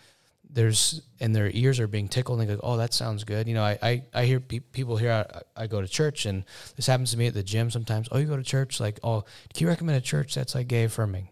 there's 0.49 1.01
and 1.19 1.35
their 1.35 1.49
ears 1.51 1.79
are 1.79 1.87
being 1.87 2.07
tickled 2.07 2.39
and 2.39 2.49
they 2.49 2.53
go, 2.53 2.59
oh, 2.63 2.77
that 2.77 2.93
sounds 2.93 3.23
good. 3.23 3.47
You 3.47 3.55
know, 3.55 3.63
I 3.63 3.77
I, 3.81 4.03
I 4.13 4.25
hear 4.25 4.39
pe- 4.39 4.59
people 4.59 4.97
here. 4.97 5.11
I, 5.11 5.63
I 5.63 5.67
go 5.67 5.81
to 5.81 5.87
church 5.87 6.25
and 6.25 6.43
this 6.75 6.87
happens 6.87 7.11
to 7.11 7.17
me 7.17 7.27
at 7.27 7.33
the 7.33 7.43
gym 7.43 7.71
sometimes. 7.71 8.07
Oh, 8.11 8.17
you 8.17 8.27
go 8.27 8.37
to 8.37 8.43
church? 8.43 8.79
Like, 8.79 8.99
oh, 9.03 9.21
can 9.53 9.65
you 9.65 9.67
recommend 9.67 9.97
a 9.97 10.01
church 10.01 10.35
that's 10.35 10.55
like 10.55 10.67
gay 10.67 10.83
affirming? 10.83 11.29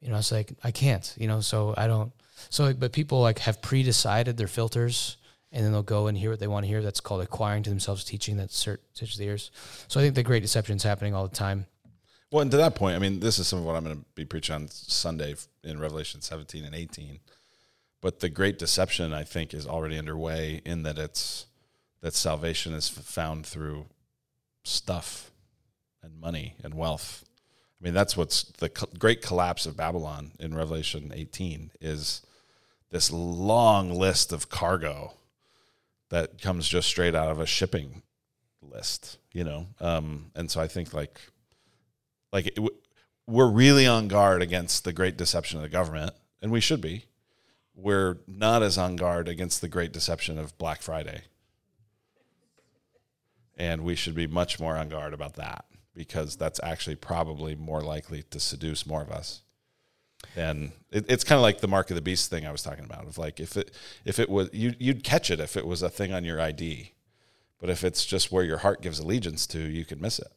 You 0.00 0.10
know, 0.10 0.18
it's 0.18 0.32
like 0.32 0.52
I 0.62 0.70
can't. 0.70 1.14
You 1.18 1.28
know, 1.28 1.40
so 1.40 1.74
I 1.76 1.86
don't. 1.86 2.12
So, 2.50 2.72
but 2.74 2.92
people 2.92 3.20
like 3.20 3.38
have 3.40 3.62
pre-decided 3.62 4.36
their 4.36 4.48
filters, 4.48 5.16
and 5.54 5.64
then 5.64 5.70
they'll 5.70 5.82
go 5.82 6.08
and 6.08 6.18
hear 6.18 6.30
what 6.30 6.40
they 6.40 6.48
want 6.48 6.64
to 6.64 6.68
hear. 6.68 6.82
That's 6.82 7.00
called 7.00 7.22
acquiring 7.22 7.62
to 7.62 7.70
themselves 7.70 8.04
teaching 8.04 8.36
that 8.38 8.50
touches 8.50 9.16
the 9.16 9.24
ears. 9.24 9.52
So 9.86 10.00
I 10.00 10.02
think 10.02 10.16
the 10.16 10.24
great 10.24 10.42
deception 10.42 10.76
is 10.76 10.82
happening 10.82 11.14
all 11.14 11.26
the 11.26 11.34
time. 11.34 11.66
Well, 12.32 12.42
and 12.42 12.50
to 12.50 12.56
that 12.56 12.74
point, 12.74 12.96
I 12.96 12.98
mean, 12.98 13.20
this 13.20 13.38
is 13.38 13.46
some 13.46 13.60
of 13.60 13.64
what 13.64 13.76
I'm 13.76 13.84
going 13.84 13.96
to 13.96 14.04
be 14.16 14.24
preaching 14.24 14.56
on 14.56 14.68
Sunday 14.68 15.36
in 15.62 15.78
Revelation 15.78 16.20
17 16.20 16.64
and 16.64 16.74
18. 16.74 17.20
But 18.00 18.18
the 18.18 18.28
great 18.28 18.58
deception, 18.58 19.14
I 19.14 19.22
think, 19.22 19.54
is 19.54 19.64
already 19.64 19.96
underway 19.96 20.60
in 20.64 20.82
that 20.82 20.98
it's 20.98 21.46
that 22.00 22.14
salvation 22.14 22.74
is 22.74 22.88
found 22.88 23.46
through 23.46 23.86
stuff 24.64 25.30
and 26.02 26.20
money 26.20 26.56
and 26.64 26.74
wealth. 26.74 27.24
I 27.80 27.84
mean, 27.84 27.94
that's 27.94 28.16
what's 28.16 28.42
the 28.58 28.68
great 28.98 29.22
collapse 29.22 29.66
of 29.66 29.76
Babylon 29.76 30.32
in 30.40 30.54
Revelation 30.54 31.12
18 31.14 31.70
is 31.80 32.20
this 32.90 33.10
long 33.10 33.90
list 33.90 34.32
of 34.32 34.50
cargo 34.50 35.14
that 36.14 36.40
comes 36.40 36.68
just 36.68 36.86
straight 36.88 37.16
out 37.16 37.28
of 37.28 37.40
a 37.40 37.46
shipping 37.46 38.02
list, 38.62 39.18
you 39.32 39.42
know. 39.42 39.66
Um, 39.80 40.30
and 40.36 40.48
so 40.48 40.60
I 40.60 40.68
think 40.68 40.94
like 40.94 41.20
like 42.32 42.46
it, 42.46 42.58
we're 43.26 43.50
really 43.50 43.84
on 43.84 44.06
guard 44.06 44.40
against 44.40 44.84
the 44.84 44.92
great 44.92 45.16
deception 45.16 45.58
of 45.58 45.64
the 45.64 45.68
government, 45.68 46.12
and 46.40 46.52
we 46.52 46.60
should 46.60 46.80
be. 46.80 47.06
We're 47.74 48.18
not 48.28 48.62
as 48.62 48.78
on 48.78 48.94
guard 48.94 49.26
against 49.26 49.60
the 49.60 49.66
great 49.66 49.92
deception 49.92 50.38
of 50.38 50.56
Black 50.56 50.82
Friday, 50.82 51.22
and 53.56 53.82
we 53.82 53.96
should 53.96 54.14
be 54.14 54.28
much 54.28 54.60
more 54.60 54.76
on 54.76 54.88
guard 54.88 55.14
about 55.14 55.34
that 55.34 55.64
because 55.96 56.36
that's 56.36 56.60
actually 56.62 56.94
probably 56.94 57.56
more 57.56 57.80
likely 57.80 58.22
to 58.30 58.38
seduce 58.38 58.86
more 58.86 59.02
of 59.02 59.10
us. 59.10 59.42
And 60.36 60.72
it, 60.90 61.06
it's 61.08 61.24
kind 61.24 61.36
of 61.36 61.42
like 61.42 61.60
the 61.60 61.68
mark 61.68 61.90
of 61.90 61.96
the 61.96 62.02
beast 62.02 62.30
thing 62.30 62.46
I 62.46 62.52
was 62.52 62.62
talking 62.62 62.84
about. 62.84 63.06
Of 63.06 63.18
like 63.18 63.40
if 63.40 63.56
it 63.56 63.70
if 64.04 64.18
it 64.18 64.28
was 64.28 64.50
you 64.52 64.74
you'd 64.78 65.04
catch 65.04 65.30
it 65.30 65.40
if 65.40 65.56
it 65.56 65.66
was 65.66 65.82
a 65.82 65.88
thing 65.88 66.12
on 66.12 66.24
your 66.24 66.40
ID, 66.40 66.92
but 67.60 67.70
if 67.70 67.84
it's 67.84 68.04
just 68.04 68.30
where 68.32 68.44
your 68.44 68.58
heart 68.58 68.82
gives 68.82 68.98
allegiance 68.98 69.46
to, 69.48 69.58
you 69.58 69.84
could 69.84 70.00
miss 70.00 70.18
it. 70.18 70.28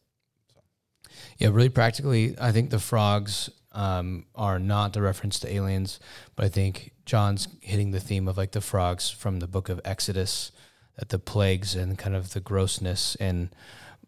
Yeah, 1.37 1.49
really 1.49 1.69
practically, 1.69 2.35
I 2.39 2.51
think 2.51 2.69
the 2.69 2.79
frogs 2.79 3.49
um, 3.71 4.25
are 4.35 4.59
not 4.59 4.95
a 4.95 5.01
reference 5.01 5.39
to 5.41 5.53
aliens, 5.53 5.99
but 6.35 6.45
I 6.45 6.49
think 6.49 6.93
John's 7.05 7.47
hitting 7.61 7.91
the 7.91 7.99
theme 7.99 8.27
of 8.27 8.37
like 8.37 8.51
the 8.51 8.61
frogs 8.61 9.09
from 9.09 9.39
the 9.39 9.47
book 9.47 9.69
of 9.69 9.79
Exodus, 9.85 10.51
that 10.97 11.09
the 11.09 11.19
plagues 11.19 11.75
and 11.75 11.97
kind 11.97 12.15
of 12.15 12.33
the 12.33 12.39
grossness 12.39 13.15
and 13.19 13.49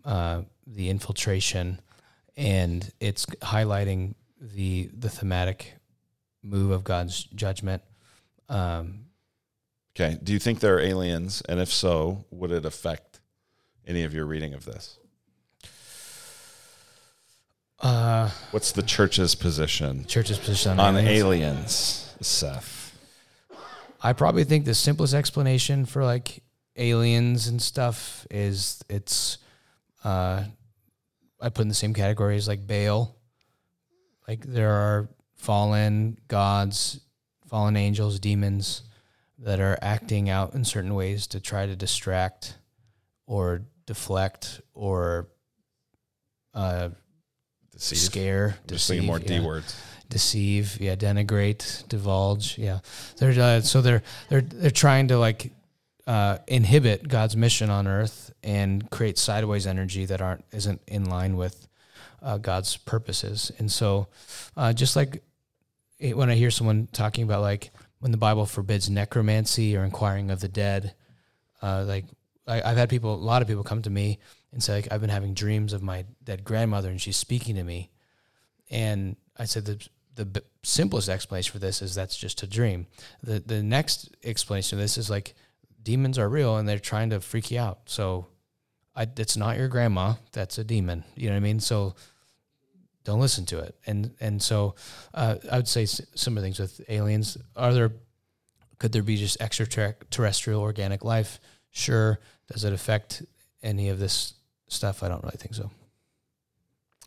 uh, 0.06 0.42
the 0.66 0.90
infiltration, 0.90 1.82
and 2.36 2.92
it's 3.00 3.26
highlighting 3.26 4.16
the 4.40 4.90
the 4.98 5.10
thematic 5.10 5.74
move 6.42 6.72
of 6.72 6.84
God's 6.84 7.24
judgment. 7.24 7.82
Um, 8.48 9.06
Okay. 9.96 10.18
Do 10.24 10.32
you 10.32 10.40
think 10.40 10.62
there 10.62 10.76
are 10.76 10.80
aliens? 10.80 11.42
And 11.50 11.60
if 11.60 11.70
so, 11.74 12.24
would 12.32 12.52
it 12.52 12.64
affect 12.64 13.20
any 13.86 14.04
of 14.04 14.14
your 14.14 14.26
reading 14.26 14.54
of 14.54 14.64
this? 14.64 14.98
uh, 17.82 18.30
What's 18.52 18.72
the 18.72 18.82
church's 18.84 19.36
position 19.36 20.06
church's 20.06 20.38
position 20.38 20.80
on 20.80 20.96
aliens. 20.98 21.10
aliens, 21.20 22.16
Seth? 22.22 22.98
I 24.02 24.14
probably 24.14 24.44
think 24.46 24.66
the 24.66 24.74
simplest 24.76 25.14
explanation 25.14 25.86
for 25.86 26.04
like 26.04 26.44
aliens 26.78 27.48
and 27.48 27.62
stuff 27.62 28.26
is 28.32 28.82
it's 28.90 29.38
uh 30.04 30.44
I 31.42 31.50
put 31.50 31.62
in 31.64 31.68
the 31.70 31.74
same 31.74 31.94
category 31.94 32.36
as 32.38 32.48
like 32.48 32.66
Baal. 32.68 33.16
Like 34.30 34.46
there 34.46 34.72
are 34.72 35.10
fallen 35.38 36.20
gods, 36.28 37.00
fallen 37.48 37.76
angels, 37.76 38.20
demons 38.20 38.84
that 39.40 39.60
are 39.60 39.76
acting 39.82 40.30
out 40.30 40.54
in 40.54 40.64
certain 40.64 40.94
ways 40.94 41.26
to 41.28 41.40
try 41.40 41.66
to 41.66 41.76
distract 41.76 42.56
or 43.26 43.64
deflect 43.88 44.62
or 44.76 45.30
uh 46.54 46.90
Deceive. 47.72 47.98
scare, 47.98 48.58
I'm 48.62 48.68
just 48.68 48.88
thinking 48.88 49.08
more 49.08 49.18
D 49.18 49.36
yeah 49.36 49.46
words. 49.46 49.76
deceive, 50.10 50.80
yeah, 50.80 50.96
denigrate, 50.96 51.88
divulge, 51.88 52.58
yeah. 52.58 52.80
They're 53.18 53.42
uh, 53.42 53.62
so 53.62 53.82
they're 53.82 54.04
they're 54.28 54.42
they're 54.42 54.70
trying 54.70 55.08
to 55.08 55.18
like 55.18 55.52
uh, 56.06 56.40
inhibit 56.48 57.08
God's 57.08 57.36
mission 57.36 57.72
on 57.72 57.88
earth 57.88 58.32
and 58.44 58.88
create 58.92 59.18
sideways 59.18 59.66
energy 59.66 60.06
that 60.06 60.22
aren't 60.22 60.44
isn't 60.52 60.82
in 60.88 61.06
line 61.06 61.36
with 61.36 61.69
uh, 62.22 62.38
God's 62.38 62.78
purposes. 62.78 63.52
And 63.60 63.72
so, 63.72 64.08
uh, 64.58 64.74
just 64.74 64.96
like 64.96 65.24
it, 66.00 66.16
when 66.18 66.30
I 66.30 66.36
hear 66.36 66.52
someone 66.52 66.88
talking 66.92 67.24
about 67.24 67.42
like 67.42 67.72
when 68.00 68.12
the 68.12 68.18
Bible 68.18 68.46
forbids 68.46 68.90
necromancy 68.90 69.76
or 69.76 69.84
inquiring 69.84 70.32
of 70.32 70.40
the 70.40 70.48
dead, 70.48 70.94
uh, 71.62 71.84
like 71.86 72.06
I, 72.48 72.62
I've 72.62 72.78
had 72.78 72.90
people, 72.90 73.14
a 73.14 73.16
lot 73.16 73.42
of 73.42 73.48
people 73.48 73.64
come 73.64 73.82
to 73.84 73.90
me 73.90 74.20
and 74.52 74.64
say, 74.64 74.76
like, 74.76 74.88
I've 74.92 75.02
been 75.02 75.10
having 75.10 75.34
dreams 75.34 75.74
of 75.74 75.84
my 75.84 76.06
dead 76.24 76.44
grandmother 76.44 76.90
and 76.90 77.00
she's 77.00 77.18
speaking 77.18 77.56
to 77.56 77.64
me. 77.64 77.92
And 78.70 79.16
I 79.38 79.46
said, 79.46 79.66
the, 79.66 79.88
the 80.16 80.44
simplest 80.64 81.10
explanation 81.10 81.52
for 81.52 81.60
this 81.60 81.82
is 81.82 81.96
that's 81.96 82.18
just 82.18 82.44
a 82.44 82.48
dream. 82.48 82.88
The, 83.24 83.40
the 83.40 83.64
next 83.64 84.16
explanation 84.24 84.78
of 84.78 84.82
this 84.82 84.98
is 84.98 85.10
like 85.10 85.36
demons 85.84 86.18
are 86.18 86.28
real 86.28 86.58
and 86.58 86.68
they're 86.68 86.80
trying 86.80 87.12
to 87.12 87.20
freak 87.20 87.52
you 87.52 87.60
out. 87.60 87.80
So 87.86 88.28
I, 89.00 89.08
it's 89.18 89.38
not 89.38 89.58
your 89.58 89.70
grandma. 89.70 90.16
That's 90.34 90.58
a 90.58 90.64
demon. 90.64 91.04
You 91.16 91.30
know 91.30 91.36
what 91.36 91.38
I 91.38 91.40
mean? 91.40 91.60
So 91.62 91.96
don't 93.06 93.22
listen 93.22 93.46
to 93.48 93.60
it. 93.60 93.76
And, 93.88 94.12
and 94.20 94.44
so 94.44 94.76
uh, 95.14 95.36
I 95.52 95.56
would 95.56 95.68
say 95.70 95.84
s- 95.84 96.02
some 96.16 96.36
of 96.36 96.44
the 96.44 96.48
things 96.48 96.60
with 96.60 96.82
aliens 96.90 97.38
are 97.56 97.74
there, 97.74 97.92
could 98.78 98.92
there 98.92 99.02
be 99.02 99.16
just 99.16 99.42
extraterrestrial 99.42 100.62
organic 100.62 101.04
life? 101.06 101.40
Sure. 101.72 102.20
Does 102.52 102.66
it 102.66 102.74
affect 102.74 103.24
any 103.64 103.90
of 103.90 104.00
this 104.00 104.34
stuff? 104.68 105.02
I 105.02 105.08
don't 105.08 105.24
really 105.24 105.38
think 105.38 105.56
so. 105.56 105.72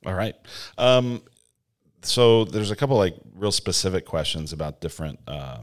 All 0.07 0.14
right. 0.14 0.34
Um, 0.78 1.22
so 2.03 2.45
there's 2.45 2.70
a 2.70 2.76
couple 2.76 2.97
like 2.97 3.16
real 3.34 3.53
specific 3.53 4.07
questions 4.07 4.53
about 4.53 4.80
different 4.80 5.20
uh, 5.28 5.59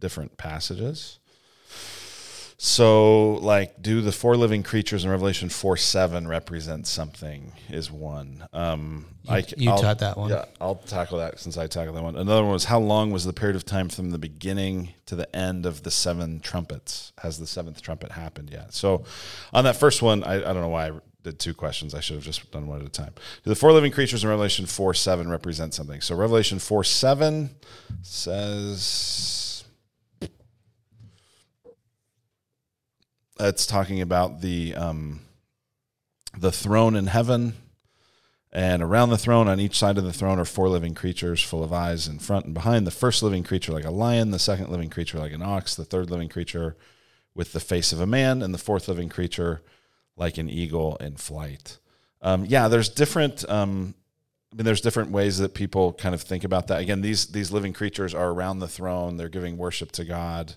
different 0.00 0.36
passages. 0.36 1.18
So, 2.60 3.34
like, 3.34 3.80
do 3.80 4.00
the 4.00 4.10
four 4.10 4.36
living 4.36 4.64
creatures 4.64 5.04
in 5.04 5.10
Revelation 5.12 5.48
four 5.48 5.76
seven 5.76 6.26
represent 6.26 6.88
something? 6.88 7.52
Is 7.70 7.88
one. 7.88 8.44
Um, 8.52 9.06
You, 9.22 9.30
I, 9.32 9.44
you 9.56 9.70
I'll- 9.70 9.78
taught 9.80 10.00
that 10.00 10.16
one. 10.18 10.30
Yeah, 10.30 10.44
I'll 10.60 10.74
tackle 10.74 11.18
that 11.18 11.38
since 11.38 11.56
I 11.56 11.68
tackled 11.68 11.96
that 11.96 12.02
one. 12.02 12.16
Another 12.16 12.42
one 12.42 12.50
was 12.50 12.64
how 12.64 12.80
long 12.80 13.12
was 13.12 13.24
the 13.24 13.32
period 13.32 13.54
of 13.54 13.64
time 13.64 13.88
from 13.88 14.10
the 14.10 14.18
beginning 14.18 14.94
to 15.06 15.14
the 15.14 15.34
end 15.36 15.66
of 15.66 15.84
the 15.84 15.90
seven 15.92 16.40
trumpets? 16.40 17.12
Has 17.18 17.38
the 17.38 17.46
seventh 17.46 17.80
trumpet 17.80 18.10
happened 18.10 18.50
yet? 18.50 18.74
So, 18.74 19.04
on 19.52 19.62
that 19.62 19.76
first 19.76 20.02
one, 20.02 20.24
I, 20.24 20.34
I 20.34 20.52
don't 20.52 20.60
know 20.60 20.68
why 20.68 20.88
I 20.88 20.92
did 21.22 21.38
two 21.38 21.54
questions. 21.54 21.94
I 21.94 22.00
should 22.00 22.16
have 22.16 22.24
just 22.24 22.50
done 22.50 22.66
one 22.66 22.80
at 22.80 22.86
a 22.86 22.90
time. 22.90 23.12
Do 23.44 23.50
the 23.50 23.54
four 23.54 23.70
living 23.72 23.92
creatures 23.92 24.24
in 24.24 24.30
Revelation 24.30 24.66
4 24.66 24.94
7 24.94 25.28
represent 25.30 25.74
something? 25.74 26.00
So, 26.00 26.16
Revelation 26.16 26.58
4 26.58 26.82
7 26.82 27.50
says. 28.02 29.44
It's 33.40 33.66
talking 33.66 34.00
about 34.00 34.40
the 34.40 34.74
um, 34.74 35.20
the 36.36 36.52
throne 36.52 36.96
in 36.96 37.06
heaven, 37.06 37.54
and 38.52 38.82
around 38.82 39.10
the 39.10 39.18
throne, 39.18 39.48
on 39.48 39.60
each 39.60 39.78
side 39.78 39.98
of 39.98 40.04
the 40.04 40.12
throne, 40.12 40.38
are 40.38 40.44
four 40.44 40.68
living 40.68 40.94
creatures 40.94 41.42
full 41.42 41.62
of 41.62 41.72
eyes 41.72 42.08
in 42.08 42.18
front 42.18 42.46
and 42.46 42.54
behind. 42.54 42.86
The 42.86 42.90
first 42.90 43.22
living 43.22 43.44
creature 43.44 43.72
like 43.72 43.84
a 43.84 43.90
lion, 43.90 44.30
the 44.30 44.38
second 44.38 44.70
living 44.70 44.90
creature 44.90 45.18
like 45.18 45.32
an 45.32 45.42
ox, 45.42 45.74
the 45.74 45.84
third 45.84 46.10
living 46.10 46.28
creature 46.28 46.76
with 47.34 47.52
the 47.52 47.60
face 47.60 47.92
of 47.92 48.00
a 48.00 48.06
man, 48.06 48.42
and 48.42 48.52
the 48.52 48.58
fourth 48.58 48.88
living 48.88 49.08
creature 49.08 49.62
like 50.16 50.38
an 50.38 50.50
eagle 50.50 50.96
in 50.96 51.16
flight. 51.16 51.78
Um, 52.22 52.44
yeah, 52.44 52.68
there's 52.68 52.88
different. 52.88 53.48
Um, 53.48 53.94
I 54.52 54.56
mean, 54.56 54.64
there's 54.64 54.80
different 54.80 55.10
ways 55.10 55.38
that 55.38 55.54
people 55.54 55.92
kind 55.92 56.14
of 56.14 56.22
think 56.22 56.42
about 56.42 56.68
that. 56.68 56.80
Again, 56.80 57.02
these 57.02 57.26
these 57.26 57.52
living 57.52 57.72
creatures 57.72 58.14
are 58.14 58.30
around 58.30 58.58
the 58.58 58.68
throne. 58.68 59.16
They're 59.16 59.28
giving 59.28 59.56
worship 59.56 59.92
to 59.92 60.04
God. 60.04 60.54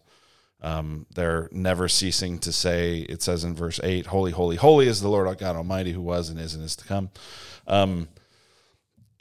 Um, 0.61 1.07
they're 1.13 1.49
never 1.51 1.87
ceasing 1.87 2.37
to 2.39 2.51
say. 2.51 2.99
It 2.99 3.21
says 3.21 3.43
in 3.43 3.55
verse 3.55 3.79
eight, 3.83 4.07
"Holy, 4.07 4.31
holy, 4.31 4.55
holy 4.55 4.87
is 4.87 5.01
the 5.01 5.09
Lord 5.09 5.37
God 5.37 5.55
Almighty, 5.55 5.91
who 5.91 6.01
was 6.01 6.29
and 6.29 6.39
is 6.39 6.53
and 6.53 6.63
is 6.63 6.75
to 6.77 6.85
come." 6.85 7.09
Um, 7.67 8.09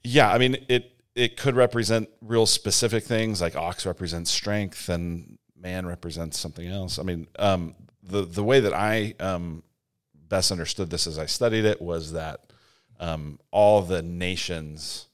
yeah, 0.05 0.33
I 0.33 0.39
mean 0.39 0.57
it. 0.69 0.93
It 1.17 1.37
could 1.37 1.57
represent 1.57 2.09
real 2.21 2.47
specific 2.47 3.05
things, 3.05 3.41
like 3.41 3.57
ox 3.57 3.85
represents 3.85 4.31
strength, 4.31 4.89
and 4.89 5.39
man 5.57 5.87
represents 5.87 6.39
something 6.39 6.67
else. 6.67 6.99
I 6.99 7.03
mean, 7.03 7.27
um, 7.39 7.75
the 8.03 8.23
the 8.23 8.45
way 8.45 8.61
that 8.61 8.73
I 8.73 9.15
um, 9.19 9.63
best 10.15 10.53
understood 10.53 10.91
this 10.91 11.07
as 11.07 11.19
I 11.19 11.27
studied 11.27 11.65
it 11.65 11.81
was 11.81 12.13
that 12.13 12.53
um, 12.99 13.41
all 13.51 13.83
the 13.83 14.03
nations 14.03 15.09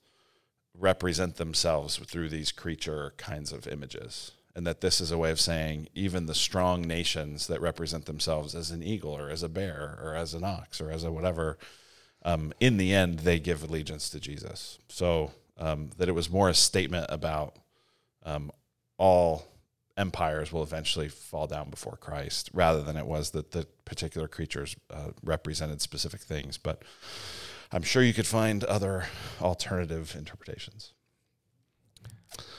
represent 0.79 1.37
themselves 1.37 1.97
through 1.97 2.29
these 2.29 2.53
creature 2.53 3.15
kinds 3.17 3.53
of 3.53 3.67
images. 3.67 4.33
And 4.57 4.67
that 4.67 4.81
this 4.81 5.03
is 5.03 5.13
a 5.13 5.19
way 5.19 5.31
of 5.31 5.39
saying 5.39 5.89
even 5.95 6.25
the 6.25 6.35
strong 6.35 6.81
nations 6.81 7.47
that 7.47 7.61
represent 7.61 8.07
themselves 8.07 8.55
as 8.55 8.71
an 8.71 8.83
eagle 8.83 9.13
or 9.13 9.29
as 9.29 9.43
a 9.43 9.51
bear 9.51 9.99
or 10.03 10.15
as 10.15 10.33
an 10.33 10.45
ox 10.45 10.81
or 10.81 10.91
as 10.91 11.05
a 11.05 11.13
whatever, 11.13 11.59
um, 12.25 12.55
in 12.59 12.79
the 12.79 12.95
end, 12.95 13.19
they 13.19 13.39
give 13.39 13.63
allegiance 13.63 14.09
to 14.11 14.19
Jesus. 14.19 14.79
So 14.89 15.33
um, 15.59 15.91
that 15.99 16.09
it 16.09 16.13
was 16.13 16.31
more 16.31 16.49
a 16.49 16.55
statement 16.55 17.07
about 17.11 17.57
um, 18.25 18.51
all 18.97 19.47
empires 19.97 20.53
will 20.53 20.63
eventually 20.63 21.09
fall 21.09 21.47
down 21.47 21.71
before 21.71 21.97
Christ, 21.97 22.51
rather 22.53 22.83
than 22.83 22.97
it 22.97 23.07
was 23.07 23.31
that 23.31 23.53
the 23.53 23.67
particular 23.85 24.29
creatures 24.29 24.75
uh, 24.91 25.11
represented 25.23 25.81
specific 25.83 26.21
things. 26.21 26.59
But 26.59 26.83
I'm 27.73 27.83
sure 27.83 28.03
you 28.03 28.15
could 28.15 28.27
find 28.27 28.65
other 28.65 29.07
alternative 29.41 30.15
interpretations. 30.19 30.95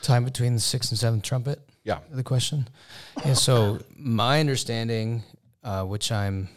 Time 0.02 0.26
between 0.26 0.54
the 0.54 0.60
sixth 0.60 0.92
and 0.92 1.00
seventh 1.00 1.24
trumpet. 1.24 1.67
Yeah. 1.88 2.00
The 2.12 2.22
question. 2.22 2.68
Yeah. 3.26 3.32
So 3.32 3.80
my 3.96 4.42
understanding, 4.42 5.24
uh, 5.64 5.86
which 5.86 6.12
I'm 6.12 6.50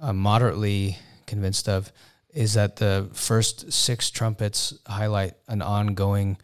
uh, 0.00 0.14
moderately 0.14 0.96
convinced 1.26 1.68
of, 1.68 1.92
is 2.32 2.54
that 2.54 2.76
the 2.76 3.10
first 3.12 3.70
six 3.70 4.10
trumpets 4.10 4.72
highlight 4.86 5.34
an 5.48 5.60
ongoing 5.60 6.38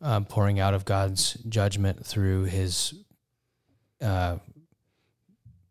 um, 0.00 0.24
pouring 0.24 0.58
out 0.58 0.72
of 0.72 0.86
God's 0.86 1.34
judgment 1.50 2.04
through 2.04 2.44
His 2.44 2.94
uh, 4.00 4.38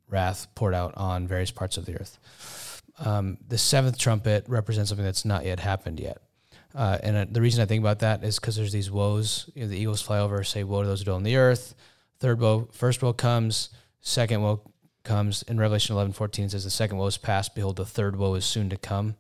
wrath 0.08 0.48
poured 0.54 0.76
out 0.76 0.94
on 0.98 1.28
various 1.28 1.50
parts 1.50 1.76
of 1.76 1.86
the 1.86 1.96
earth. 1.96 2.84
Um, 3.00 3.40
the 3.48 3.58
seventh 3.58 3.98
trumpet 3.98 4.46
represents 4.48 4.90
something 4.90 5.06
that's 5.06 5.26
not 5.26 5.44
yet 5.44 5.60
happened 5.60 6.00
yet. 6.00 6.20
Uh, 6.76 7.00
and 7.02 7.18
uh, 7.18 7.26
the 7.32 7.42
reason 7.42 7.64
I 7.64 7.66
think 7.66 7.82
about 7.82 8.00
that 8.00 8.24
is 8.24 8.38
because 8.38 8.56
there's 8.56 8.72
these 8.72 8.92
woes. 8.92 9.50
You 9.56 9.64
know, 9.64 9.70
the 9.70 9.78
eagles 9.80 10.04
fly 10.04 10.20
over, 10.20 10.44
say, 10.44 10.64
"Woe 10.64 10.84
to 10.84 10.88
those 10.88 11.00
who 11.00 11.06
dwell 11.06 11.16
on 11.16 11.24
the 11.24 11.38
earth." 11.38 11.74
Third 12.20 12.40
woe, 12.40 12.70
first 12.72 13.02
woe 13.02 13.14
comes. 13.14 13.70
Second 14.02 14.42
woe 14.42 14.62
comes. 15.04 15.44
In 15.44 15.58
Revelation 15.58 15.94
11, 15.94 16.14
14, 16.14 16.46
it 16.46 16.52
says, 16.52 16.64
"The 16.64 16.70
second 16.70 16.98
woe 16.98 17.08
is 17.08 17.18
past. 17.18 17.56
Behold, 17.56 17.76
the 17.76 17.86
third 17.86 18.16
woe 18.16 18.36
is 18.36 18.46
soon 18.46 18.70
to 18.70 18.78
come." 18.78 19.16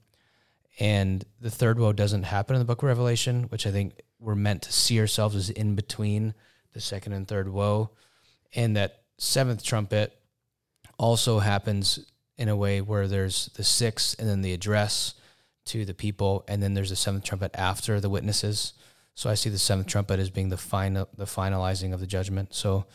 And 0.79 1.25
the 1.39 1.51
third 1.51 1.79
woe 1.79 1.93
doesn't 1.93 2.23
happen 2.23 2.55
in 2.55 2.59
the 2.59 2.65
book 2.65 2.79
of 2.79 2.87
Revelation, 2.87 3.43
which 3.43 3.65
I 3.65 3.71
think 3.71 4.01
we're 4.19 4.35
meant 4.35 4.63
to 4.63 4.73
see 4.73 4.99
ourselves 4.99 5.35
as 5.35 5.49
in 5.49 5.75
between 5.75 6.33
the 6.73 6.81
second 6.81 7.13
and 7.13 7.27
third 7.27 7.49
woe. 7.49 7.91
And 8.53 8.75
that 8.75 9.03
seventh 9.17 9.63
trumpet 9.63 10.17
also 10.97 11.39
happens 11.39 11.99
in 12.37 12.49
a 12.49 12.55
way 12.55 12.81
where 12.81 13.07
there's 13.07 13.47
the 13.55 13.63
sixth 13.63 14.15
and 14.19 14.27
then 14.27 14.41
the 14.41 14.53
address 14.53 15.13
to 15.65 15.85
the 15.85 15.93
people, 15.93 16.43
and 16.47 16.61
then 16.61 16.73
there's 16.73 16.89
the 16.89 16.95
seventh 16.95 17.23
trumpet 17.23 17.51
after 17.55 17.99
the 17.99 18.09
witnesses. 18.09 18.73
So 19.15 19.29
I 19.29 19.33
see 19.33 19.49
the 19.49 19.57
seventh 19.57 19.87
trumpet 19.87 20.19
as 20.19 20.29
being 20.29 20.49
the 20.49 20.57
final, 20.57 21.07
the 21.17 21.25
finalizing 21.25 21.93
of 21.93 21.99
the 21.99 22.07
judgment. 22.07 22.53
So 22.53 22.85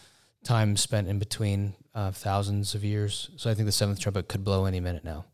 time 0.44 0.76
spent 0.76 1.08
in 1.08 1.18
between 1.18 1.74
uh, 1.94 2.12
thousands 2.12 2.74
of 2.74 2.84
years. 2.84 3.30
So 3.36 3.50
I 3.50 3.54
think 3.54 3.66
the 3.66 3.72
seventh 3.72 4.00
trumpet 4.00 4.28
could 4.28 4.44
blow 4.44 4.66
any 4.66 4.80
minute 4.80 5.04
now. 5.04 5.24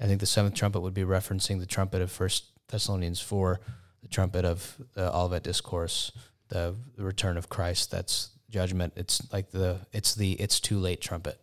I 0.00 0.06
think 0.06 0.20
the 0.20 0.26
seventh 0.26 0.54
trumpet 0.54 0.80
would 0.80 0.94
be 0.94 1.02
referencing 1.02 1.58
the 1.58 1.66
trumpet 1.66 2.00
of 2.00 2.10
First 2.10 2.44
Thessalonians 2.68 3.20
four, 3.20 3.60
the 4.02 4.08
trumpet 4.08 4.44
of 4.44 4.76
the 4.94 5.14
Olivet 5.14 5.42
Discourse, 5.42 6.12
the, 6.48 6.74
the 6.96 7.04
return 7.04 7.36
of 7.36 7.48
Christ. 7.48 7.90
That's 7.90 8.30
judgment. 8.48 8.92
It's 8.96 9.20
like 9.32 9.50
the 9.50 9.80
it's 9.92 10.14
the 10.14 10.32
it's 10.34 10.60
too 10.60 10.78
late 10.78 11.00
trumpet. 11.00 11.40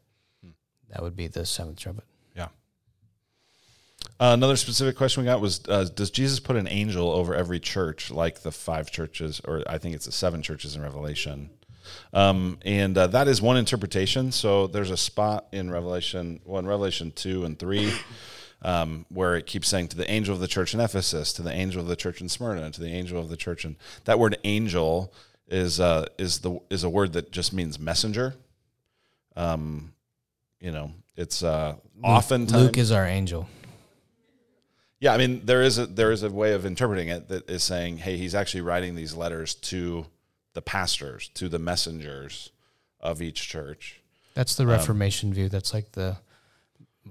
That 0.90 1.02
would 1.02 1.16
be 1.16 1.28
the 1.28 1.46
seventh 1.46 1.80
trumpet. 1.80 2.06
Uh, 4.24 4.34
another 4.34 4.56
specific 4.56 4.96
question 4.96 5.22
we 5.22 5.26
got 5.26 5.42
was 5.42 5.60
uh, 5.68 5.84
Does 5.94 6.10
Jesus 6.10 6.40
put 6.40 6.56
an 6.56 6.66
angel 6.70 7.12
over 7.12 7.36
every 7.36 7.60
church 7.60 8.10
like 8.10 8.42
the 8.42 8.54
five 8.54 8.90
churches, 8.90 9.42
or 9.44 9.64
I 9.68 9.78
think 9.78 9.96
it's 9.96 10.06
the 10.06 10.14
seven 10.14 10.42
churches 10.42 10.78
in 10.78 10.82
Revelation? 10.82 11.50
Um, 12.14 12.58
and 12.64 12.98
uh, 12.98 13.08
that 13.08 13.28
is 13.28 13.42
one 13.42 13.58
interpretation. 13.58 14.32
So 14.32 14.68
there's 14.68 14.92
a 14.92 14.96
spot 14.96 15.48
in 15.52 15.70
Revelation, 15.70 16.40
well, 16.46 16.60
in 16.60 16.66
Revelation 16.66 17.12
2 17.12 17.44
and 17.44 17.60
3, 17.60 17.92
um, 18.62 19.06
where 19.10 19.36
it 19.36 19.46
keeps 19.46 19.68
saying 19.68 19.90
to 19.90 19.98
the 19.98 20.10
angel 20.10 20.34
of 20.34 20.40
the 20.40 20.48
church 20.48 20.74
in 20.74 20.80
Ephesus, 20.80 21.34
to 21.34 21.42
the 21.42 21.52
angel 21.52 21.82
of 21.82 21.90
the 21.90 21.98
church 21.98 22.22
in 22.22 22.30
Smyrna, 22.30 22.72
to 22.72 22.80
the 22.80 22.94
angel 22.94 23.20
of 23.20 23.28
the 23.28 23.36
church. 23.36 23.66
And 23.66 23.76
that 24.06 24.20
word 24.20 24.38
angel 24.46 25.14
is, 25.50 25.82
uh, 25.82 26.06
is, 26.18 26.40
the, 26.40 26.62
is 26.70 26.86
a 26.86 26.90
word 26.90 27.12
that 27.12 27.34
just 27.34 27.52
means 27.52 27.78
messenger. 27.78 28.36
Um, 29.36 29.92
you 30.62 30.72
know, 30.72 30.92
it's 31.18 31.44
uh, 31.44 31.76
oftentimes. 32.02 32.64
Luke 32.64 32.78
is 32.78 32.94
our 32.94 33.06
angel. 33.06 33.50
Yeah, 35.04 35.14
I 35.14 35.18
mean 35.18 35.42
there 35.44 35.62
is 35.62 35.78
a 35.78 35.86
there 35.86 36.14
is 36.14 36.24
a 36.24 36.30
way 36.30 36.54
of 36.54 36.66
interpreting 36.66 37.10
it 37.10 37.28
that 37.28 37.50
is 37.50 37.62
saying, 37.62 37.98
hey, 37.98 38.16
he's 38.16 38.34
actually 38.34 38.62
writing 38.62 38.96
these 38.96 39.14
letters 39.14 39.54
to 39.56 40.06
the 40.54 40.62
pastors, 40.62 41.28
to 41.34 41.50
the 41.50 41.60
messengers 41.60 42.52
of 43.02 43.22
each 43.22 43.50
church. 43.50 44.00
That's 44.34 44.56
the 44.56 44.66
Reformation 44.66 45.34
view. 45.34 45.50
That's 45.50 45.74
like 45.74 45.92
the 45.92 46.16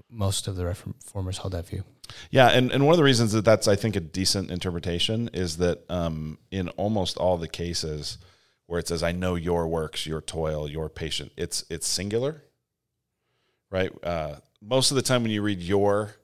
most 0.09 0.47
of 0.47 0.55
the 0.55 0.65
reformers 0.65 1.37
hold 1.37 1.53
that 1.53 1.67
view. 1.67 1.83
Yeah, 2.31 2.47
and, 2.47 2.71
and 2.71 2.83
one 2.83 2.93
of 2.93 2.97
the 2.97 3.03
reasons 3.03 3.31
that 3.33 3.45
that's 3.45 3.67
I 3.67 3.75
think 3.75 3.95
a 3.95 3.99
decent 3.99 4.49
interpretation 4.49 5.29
is 5.31 5.57
that 5.57 5.83
um, 5.87 6.39
in 6.49 6.69
almost 6.69 7.17
all 7.17 7.37
the 7.37 7.47
cases 7.47 8.17
where 8.65 8.79
it 8.79 8.87
says 8.87 9.03
I 9.03 9.11
know 9.11 9.35
your 9.35 9.67
works, 9.67 10.07
your 10.07 10.21
toil, 10.21 10.67
your 10.67 10.89
patient, 10.89 11.31
it's 11.37 11.63
it's 11.69 11.87
singular, 11.87 12.43
right? 13.69 13.91
Uh, 14.03 14.37
most 14.63 14.89
of 14.89 14.95
the 14.95 15.03
time 15.03 15.21
when 15.21 15.31
you 15.31 15.43
read 15.43 15.61
your, 15.61 16.15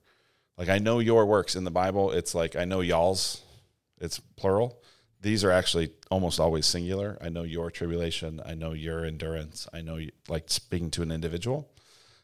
like 0.60 0.70
I 0.70 0.78
know 0.78 0.99
your 0.99 1.26
works 1.26 1.55
in 1.55 1.64
the 1.64 1.72
Bible, 1.72 2.12
it's 2.12 2.36
like 2.36 2.55
I 2.55 2.66
know 2.66 2.82
y'all's, 2.82 3.41
it's 3.99 4.20
plural. 4.20 4.80
These 5.22 5.43
are 5.43 5.51
actually 5.51 5.91
almost 6.12 6.39
always 6.39 6.68
singular. 6.68 7.18
I 7.20 7.30
know 7.30 7.43
your 7.43 7.72
tribulation. 7.72 8.39
I 8.45 8.53
know 8.53 8.74
your 8.74 9.03
endurance. 9.03 9.68
I 9.74 9.82
know 9.82 9.95
you, 9.95 10.12
like 10.28 10.43
speaking 10.49 10.91
to 10.91 11.01
an 11.01 11.12
individual. 11.12 11.68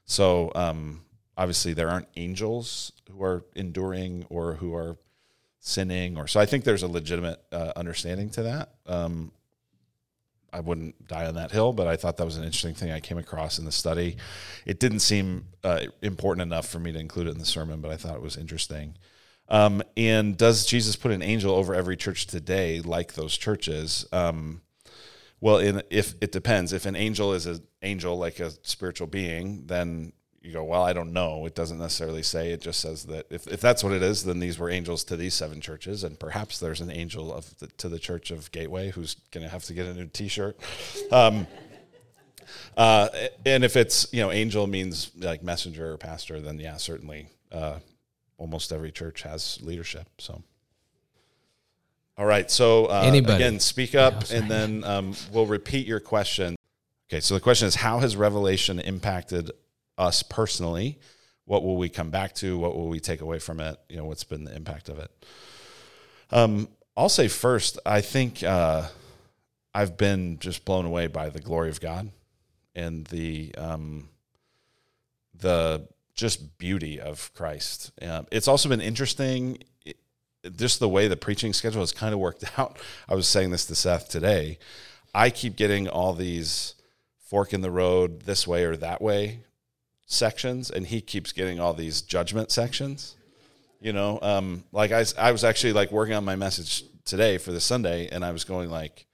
So 0.05 0.51
um, 0.55 1.01
obviously 1.38 1.73
there 1.73 1.89
aren't 1.89 2.07
angels 2.15 2.91
who 3.11 3.23
are 3.23 3.43
enduring 3.55 4.25
or 4.29 4.55
who 4.55 4.73
are 4.75 4.97
sinning 5.59 6.17
or 6.17 6.27
so 6.27 6.39
i 6.39 6.45
think 6.45 6.63
there's 6.63 6.83
a 6.83 6.88
legitimate 6.88 7.41
uh, 7.51 7.71
understanding 7.75 8.29
to 8.29 8.43
that 8.43 8.69
um, 8.86 9.31
i 10.56 10.60
wouldn't 10.60 11.08
die 11.08 11.26
on 11.26 11.36
that 11.36 11.51
hill 11.51 11.74
but 11.74 11.88
i 11.88 11.95
thought 11.95 12.18
that 12.18 12.26
was 12.26 12.38
an 12.38 12.43
interesting 12.43 12.74
thing 12.74 12.91
i 12.91 12.99
came 12.99 13.18
across 13.18 13.60
in 13.60 13.66
the 13.66 13.72
study. 13.72 14.18
It 14.66 14.80
didn't 14.80 14.99
seem 14.99 15.47
uh, 15.64 15.82
important 16.01 16.41
enough 16.41 16.68
for 16.68 16.80
me 16.80 16.91
to 16.91 16.99
include 16.99 17.28
it 17.28 17.32
in 17.32 17.39
the 17.39 17.45
sermon 17.45 17.82
but 17.82 17.91
i 17.91 17.97
thought 17.97 18.16
it 18.16 18.22
was 18.22 18.38
interesting. 18.38 18.95
Um, 19.47 19.84
and 19.95 20.36
does 20.38 20.66
jesus 20.66 20.95
put 20.95 21.12
an 21.12 21.22
angel 21.22 21.53
over 21.53 21.76
every 21.76 21.97
church 21.97 22.28
today 22.28 22.82
like 22.82 23.14
those 23.14 23.38
churches? 23.38 24.08
Um, 24.12 24.62
well 25.39 25.58
in, 25.58 25.84
if 25.89 26.16
it 26.22 26.32
depends. 26.32 26.74
If 26.74 26.86
an 26.86 26.95
angel 26.95 27.34
is 27.34 27.45
an 27.45 27.60
angel 27.82 28.18
like 28.18 28.39
a 28.39 28.51
spiritual 28.64 29.08
being 29.08 29.68
then 29.68 30.14
you 30.46 30.54
go, 30.54 30.64
well, 30.64 30.84
I 30.84 30.93
don't 30.93 31.12
know. 31.12 31.46
It 31.46 31.56
doesn't 31.56 31.80
necessarily 31.80 32.22
say. 32.22 32.52
It 32.52 32.62
just 32.62 32.80
says 32.80 33.06
that 33.06 33.26
if, 33.32 33.48
if 33.48 33.60
that's 33.60 33.84
what 33.84 33.93
it 33.93 34.04
is, 34.04 34.24
then 34.24 34.39
these 34.39 34.60
were 34.60 34.70
angels 34.70 35.04
to 35.06 35.18
these 35.18 35.34
seven 35.34 35.60
churches, 35.60 36.04
and 36.04 36.20
perhaps 36.20 36.60
there's 36.60 36.82
an 36.82 36.91
angel 36.91 37.34
of 37.34 37.58
the, 37.60 37.68
to 37.68 37.89
the 37.89 37.98
Church 37.98 38.30
of 38.30 38.52
Gateway 38.52 38.91
who's 38.91 39.16
going 39.32 39.43
to 39.43 39.50
have 39.50 39.64
to 39.64 39.74
get 39.74 39.88
a 39.88 39.93
new 39.93 40.06
T-shirt. 40.06 40.58
Um, 41.12 41.48
uh, 42.78 43.10
and 43.46 43.64
if 43.64 43.76
it's 43.76 44.08
you 44.14 44.22
know 44.22 44.32
angel 44.32 44.68
means 44.68 45.12
like 45.18 45.43
messenger 45.43 45.93
or 45.93 45.98
pastor, 45.98 46.39
then 46.39 46.60
yeah, 46.60 46.78
certainly 46.78 47.28
uh, 47.52 47.80
almost 48.38 48.72
every 48.72 48.91
church 48.91 49.24
has 49.24 49.60
leadership. 49.62 50.08
So. 50.20 50.43
All 52.18 52.26
right. 52.26 52.50
So 52.50 52.86
uh, 52.86 53.12
again, 53.14 53.60
speak 53.60 53.93
up, 53.93 54.30
yeah, 54.30 54.38
and 54.38 54.50
then 54.50 54.84
um, 54.86 55.16
we'll 55.34 55.48
repeat 55.48 55.86
your 55.86 56.00
question. 56.00 56.56
Okay. 57.10 57.20
So 57.20 57.34
the 57.34 57.41
question 57.41 57.68
is, 57.68 57.76
how 57.76 58.00
has 58.00 58.16
Revelation 58.16 58.80
impacted 58.80 59.52
us 59.98 60.24
personally 60.24 61.00
what 61.48 61.64
will 61.64 61.78
we 61.78 61.89
come 61.89 62.10
back 62.10 62.34
to? 62.34 62.58
What 62.58 62.76
will 62.76 62.89
we 62.89 63.00
take 63.00 63.22
away 63.22 63.38
from 63.38 63.60
it? 63.60 63.78
You 63.88 63.98
know 63.98 64.06
what's 64.06 64.24
been 64.24 64.46
the 64.46 64.56
impact 64.56 64.89
of 64.89 64.98
it? 64.98 65.12
Um, 66.32 66.68
i'll 66.98 67.10
say 67.10 67.28
first 67.28 67.78
i 67.86 68.02
think 68.02 68.41
uh, 68.43 68.88
i've 69.74 69.98
been 69.98 70.39
just 70.39 70.66
blown 70.66 70.86
away 70.86 71.08
by 71.08 71.30
the 71.30 71.39
glory 71.39 71.70
of 71.70 71.82
god 71.82 72.10
and 72.74 73.06
the 73.08 73.54
um, 73.58 74.10
the 75.34 75.88
just 76.14 76.58
beauty 76.58 77.00
of 77.00 77.34
christ. 77.34 77.91
Um, 78.02 78.26
it's 78.32 78.48
also 78.48 78.70
been 78.70 78.82
interesting 78.82 79.60
it, 79.86 79.98
just 80.56 80.80
the 80.80 80.89
way 80.89 81.08
the 81.08 81.18
preaching 81.18 81.54
schedule 81.54 81.82
has 81.82 81.91
kind 81.91 82.14
of 82.14 82.20
worked 82.20 82.46
out. 82.58 82.80
I 83.08 83.16
was 83.16 83.28
saying 83.28 83.52
this 83.52 83.66
to 83.66 83.76
seth 83.76 84.10
today. 84.10 84.58
I 85.14 85.30
keep 85.30 85.56
getting 85.56 85.88
all 85.88 86.14
these 86.14 86.76
fork 87.18 87.54
in 87.54 87.62
the 87.62 87.72
road 87.72 88.22
this 88.22 88.48
way 88.48 88.64
or 88.64 88.76
that 88.78 89.02
way 89.02 89.45
sections 90.06 90.70
and 90.70 90.88
he 90.88 91.01
keeps 91.01 91.32
getting 91.32 91.60
all 91.60 91.74
these 91.74 92.01
judgment 92.01 92.51
sections 92.51 93.16
you 93.82 93.93
know? 93.93 94.18
Um, 94.22 94.64
like 94.72 94.91
I, 94.91 95.06
I 95.18 95.32
was 95.32 95.43
actually 95.43 95.74
like 95.74 95.91
working 95.91 96.16
on 96.16 96.26
my 96.26 96.36
message 96.36 96.84
today 97.06 97.38
for 97.38 97.51
the 97.51 97.62
sunday 97.62 98.10
and 98.12 98.26
i 98.26 98.32
was 98.32 98.43
going 98.45 98.72
like 98.72 99.06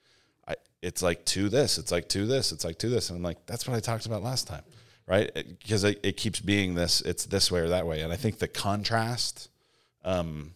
I, 0.47 0.55
it's 0.81 1.01
like 1.01 1.25
to 1.25 1.49
this 1.49 1.77
it's 1.77 1.91
like 1.91 2.07
to 2.09 2.25
this 2.25 2.53
it's 2.53 2.63
like 2.63 2.77
to 2.77 2.87
this 2.87 3.09
and 3.09 3.17
i'm 3.17 3.23
like 3.23 3.45
that's 3.45 3.67
what 3.67 3.75
i 3.75 3.81
talked 3.81 4.05
about 4.05 4.23
last 4.23 4.47
time 4.47 4.63
right? 5.07 5.29
Because 5.33 5.83
it, 5.83 5.99
it, 6.03 6.15
keeps 6.15 6.39
being 6.39 6.73
this 6.73 7.01
it's 7.01 7.25
this 7.25 7.51
way 7.51 7.59
or 7.59 7.67
that 7.67 7.85
way 7.85 7.99
and 7.99 8.13
i 8.13 8.15
think 8.15 8.39
the 8.39 8.47
contrast 8.47 9.49
um, 10.03 10.53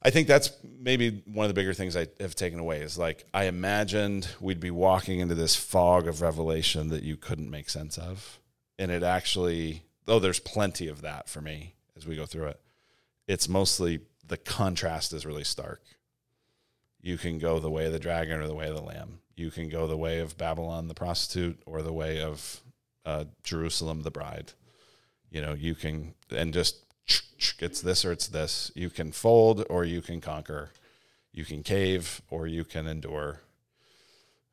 I 0.00 0.10
think 0.10 0.28
that's 0.28 0.52
maybe 0.62 1.22
one 1.26 1.44
of 1.44 1.48
the 1.48 1.54
bigger 1.54 1.74
things 1.74 1.96
I 1.96 2.06
have 2.20 2.34
taken 2.34 2.58
away 2.58 2.80
is 2.80 2.96
like 2.96 3.26
I 3.34 3.44
imagined 3.44 4.28
we'd 4.40 4.60
be 4.60 4.70
walking 4.70 5.20
into 5.20 5.34
this 5.34 5.56
fog 5.56 6.06
of 6.06 6.22
revelation 6.22 6.88
that 6.90 7.02
you 7.02 7.16
couldn't 7.16 7.50
make 7.50 7.68
sense 7.68 7.98
of 7.98 8.38
and 8.78 8.90
it 8.90 9.02
actually 9.02 9.82
though 10.08 10.18
there's 10.18 10.40
plenty 10.40 10.88
of 10.88 11.02
that 11.02 11.28
for 11.28 11.42
me 11.42 11.74
as 11.96 12.06
we 12.06 12.16
go 12.16 12.24
through 12.24 12.46
it. 12.46 12.60
It's 13.26 13.48
mostly 13.48 14.00
the 14.26 14.38
contrast 14.38 15.12
is 15.12 15.26
really 15.26 15.44
stark. 15.44 15.82
You 17.00 17.18
can 17.18 17.38
go 17.38 17.58
the 17.58 17.70
way 17.70 17.86
of 17.86 17.92
the 17.92 17.98
dragon 17.98 18.40
or 18.40 18.46
the 18.46 18.54
way 18.54 18.68
of 18.68 18.74
the 18.74 18.82
lamb. 18.82 19.20
You 19.36 19.50
can 19.50 19.68
go 19.68 19.86
the 19.86 19.96
way 19.96 20.20
of 20.20 20.38
babylon 20.38 20.88
the 20.88 20.94
prostitute 20.94 21.60
or 21.66 21.82
the 21.82 21.92
way 21.92 22.22
of 22.22 22.60
uh, 23.04 23.24
jerusalem 23.42 24.02
the 24.02 24.10
bride. 24.10 24.52
You 25.30 25.42
know 25.42 25.52
you 25.52 25.74
can 25.74 26.14
and 26.30 26.54
just 26.54 26.76
it's 27.58 27.82
this 27.82 28.04
or 28.04 28.12
it's 28.12 28.28
this. 28.28 28.72
You 28.74 28.90
can 28.90 29.12
fold 29.12 29.64
or 29.68 29.84
you 29.84 30.00
can 30.00 30.20
conquer. 30.20 30.70
You 31.32 31.44
can 31.44 31.62
cave 31.62 32.22
or 32.30 32.46
you 32.46 32.64
can 32.64 32.86
endure 32.86 33.40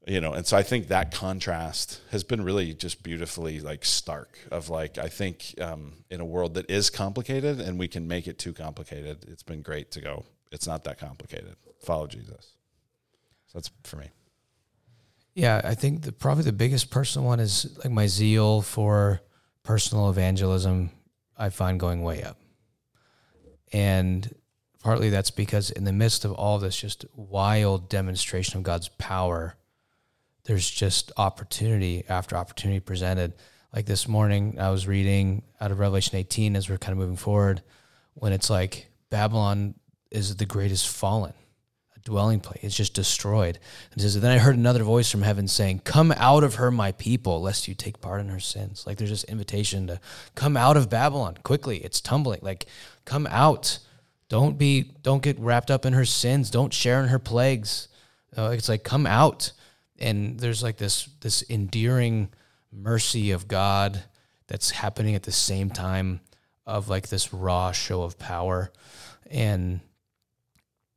you 0.07 0.21
know 0.21 0.33
and 0.33 0.45
so 0.45 0.55
i 0.55 0.63
think 0.63 0.87
that 0.87 1.11
contrast 1.11 2.01
has 2.11 2.23
been 2.23 2.43
really 2.43 2.73
just 2.73 3.01
beautifully 3.03 3.59
like 3.59 3.83
stark 3.83 4.37
of 4.51 4.69
like 4.69 4.97
i 4.97 5.07
think 5.07 5.55
um, 5.59 5.93
in 6.09 6.21
a 6.21 6.25
world 6.25 6.53
that 6.53 6.69
is 6.69 6.89
complicated 6.89 7.59
and 7.59 7.79
we 7.79 7.87
can 7.87 8.07
make 8.07 8.27
it 8.27 8.37
too 8.37 8.53
complicated 8.53 9.25
it's 9.27 9.43
been 9.43 9.61
great 9.61 9.91
to 9.91 10.01
go. 10.01 10.25
It's 10.51 10.67
not 10.67 10.83
that 10.85 10.99
complicated. 10.99 11.55
Follow 11.81 12.07
jesus. 12.07 12.53
So 13.47 13.57
that's 13.57 13.71
for 13.83 13.97
me. 13.97 14.09
Yeah 15.33 15.61
i 15.63 15.73
think 15.73 16.03
the 16.03 16.11
probably 16.11 16.43
the 16.43 16.53
biggest 16.53 16.89
personal 16.89 17.27
one 17.27 17.39
is 17.39 17.77
like 17.79 17.91
my 17.91 18.07
zeal 18.07 18.61
for 18.61 19.21
personal 19.63 20.09
evangelism 20.09 20.91
i 21.37 21.49
find 21.49 21.79
going 21.79 22.03
way 22.03 22.23
up. 22.23 22.37
And 23.73 24.33
partly 24.83 25.09
that's 25.09 25.31
because 25.31 25.71
in 25.71 25.83
the 25.83 25.91
midst 25.91 26.25
of 26.25 26.31
all 26.31 26.59
this 26.59 26.79
just 26.79 27.05
wild 27.15 27.89
demonstration 27.89 28.57
of 28.57 28.63
god's 28.63 28.87
power 28.87 29.55
there's 30.45 30.69
just 30.69 31.11
opportunity 31.17 32.03
after 32.07 32.37
opportunity 32.37 32.79
presented. 32.79 33.33
Like 33.73 33.85
this 33.85 34.07
morning, 34.07 34.57
I 34.59 34.69
was 34.69 34.87
reading 34.87 35.43
out 35.59 35.71
of 35.71 35.79
Revelation 35.79 36.17
18 36.17 36.55
as 36.55 36.69
we're 36.69 36.77
kind 36.77 36.93
of 36.93 36.97
moving 36.99 37.17
forward, 37.17 37.61
when 38.13 38.31
it's 38.31 38.49
like 38.49 38.87
Babylon 39.09 39.75
is 40.11 40.37
the 40.37 40.45
greatest 40.45 40.87
fallen, 40.87 41.33
a 41.95 41.99
dwelling 41.99 42.39
place. 42.39 42.59
It's 42.63 42.75
just 42.75 42.93
destroyed. 42.93 43.59
And 43.91 44.01
says, 44.01 44.19
then 44.21 44.31
I 44.31 44.37
heard 44.37 44.55
another 44.55 44.83
voice 44.83 45.11
from 45.11 45.23
heaven 45.23 45.47
saying, 45.47 45.79
"Come 45.79 46.13
out 46.13 46.43
of 46.43 46.55
her, 46.55 46.71
my 46.71 46.93
people, 46.93 47.41
lest 47.41 47.67
you 47.67 47.73
take 47.73 47.99
part 47.99 48.21
in 48.21 48.29
her 48.29 48.39
sins." 48.39 48.85
Like 48.87 48.97
there's 48.97 49.09
this 49.09 49.25
invitation 49.25 49.87
to 49.87 49.99
come 50.35 50.55
out 50.55 50.77
of 50.77 50.89
Babylon 50.89 51.37
quickly. 51.43 51.77
It's 51.83 51.99
tumbling. 51.99 52.39
Like 52.43 52.67
come 53.03 53.27
out. 53.29 53.79
Don't 54.29 54.57
be. 54.57 54.91
Don't 55.01 55.23
get 55.23 55.39
wrapped 55.39 55.69
up 55.69 55.85
in 55.85 55.93
her 55.93 56.05
sins. 56.05 56.49
Don't 56.49 56.73
share 56.73 57.01
in 57.01 57.09
her 57.09 57.19
plagues. 57.19 57.89
Uh, 58.37 58.51
it's 58.53 58.69
like 58.69 58.83
come 58.83 59.05
out 59.05 59.51
and 59.99 60.39
there's 60.39 60.63
like 60.63 60.77
this 60.77 61.09
this 61.21 61.43
endearing 61.49 62.29
mercy 62.71 63.31
of 63.31 63.47
God 63.47 64.03
that's 64.47 64.71
happening 64.71 65.15
at 65.15 65.23
the 65.23 65.31
same 65.31 65.69
time 65.69 66.19
of 66.65 66.89
like 66.89 67.09
this 67.09 67.33
raw 67.33 67.71
show 67.71 68.03
of 68.03 68.17
power. 68.19 68.71
And 69.29 69.79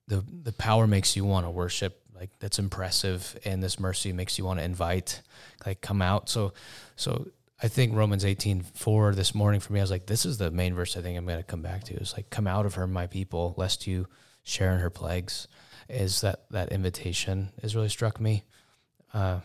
the 0.07 0.25
the 0.43 0.53
power 0.53 0.87
makes 0.87 1.17
you 1.17 1.25
want 1.25 1.47
to 1.47 1.51
worship. 1.51 2.03
Like 2.15 2.31
that's 2.41 2.59
impressive. 2.59 3.39
And 3.45 3.63
this 3.63 3.79
mercy 3.79 4.13
makes 4.13 4.39
you 4.39 4.45
want 4.45 4.59
to 4.59 4.65
invite 4.65 5.23
like 5.65 5.81
come 5.81 6.03
out. 6.03 6.29
So 6.29 6.53
so 6.97 7.29
I 7.63 7.69
think 7.69 7.95
Romans 7.95 8.25
18 8.25 8.63
4 8.63 9.15
this 9.15 9.35
morning 9.35 9.61
for 9.61 9.73
me 9.73 9.81
I 9.81 9.83
was 9.83 9.91
like 9.91 10.07
this 10.07 10.27
is 10.27 10.39
the 10.39 10.51
main 10.51 10.75
verse 10.75 10.97
I 10.97 11.03
think 11.03 11.17
I'm 11.17 11.27
going 11.27 11.39
to 11.39 11.45
come 11.45 11.63
back 11.63 11.85
to. 11.85 11.95
Is 11.95 12.15
like 12.15 12.31
come 12.31 12.47
out 12.47 12.67
of 12.67 12.75
her 12.75 12.87
my 12.87 13.07
people 13.07 13.55
lest 13.57 13.87
you 13.87 14.07
share 14.43 14.73
in 14.73 14.81
her 14.81 14.91
plagues. 14.91 15.47
Is 15.89 16.21
that 16.21 16.51
that 16.51 16.71
invitation 16.71 17.51
has 17.63 17.75
really 17.75 17.89
struck 17.89 18.21
me 18.21 18.45
uh, 19.15 19.41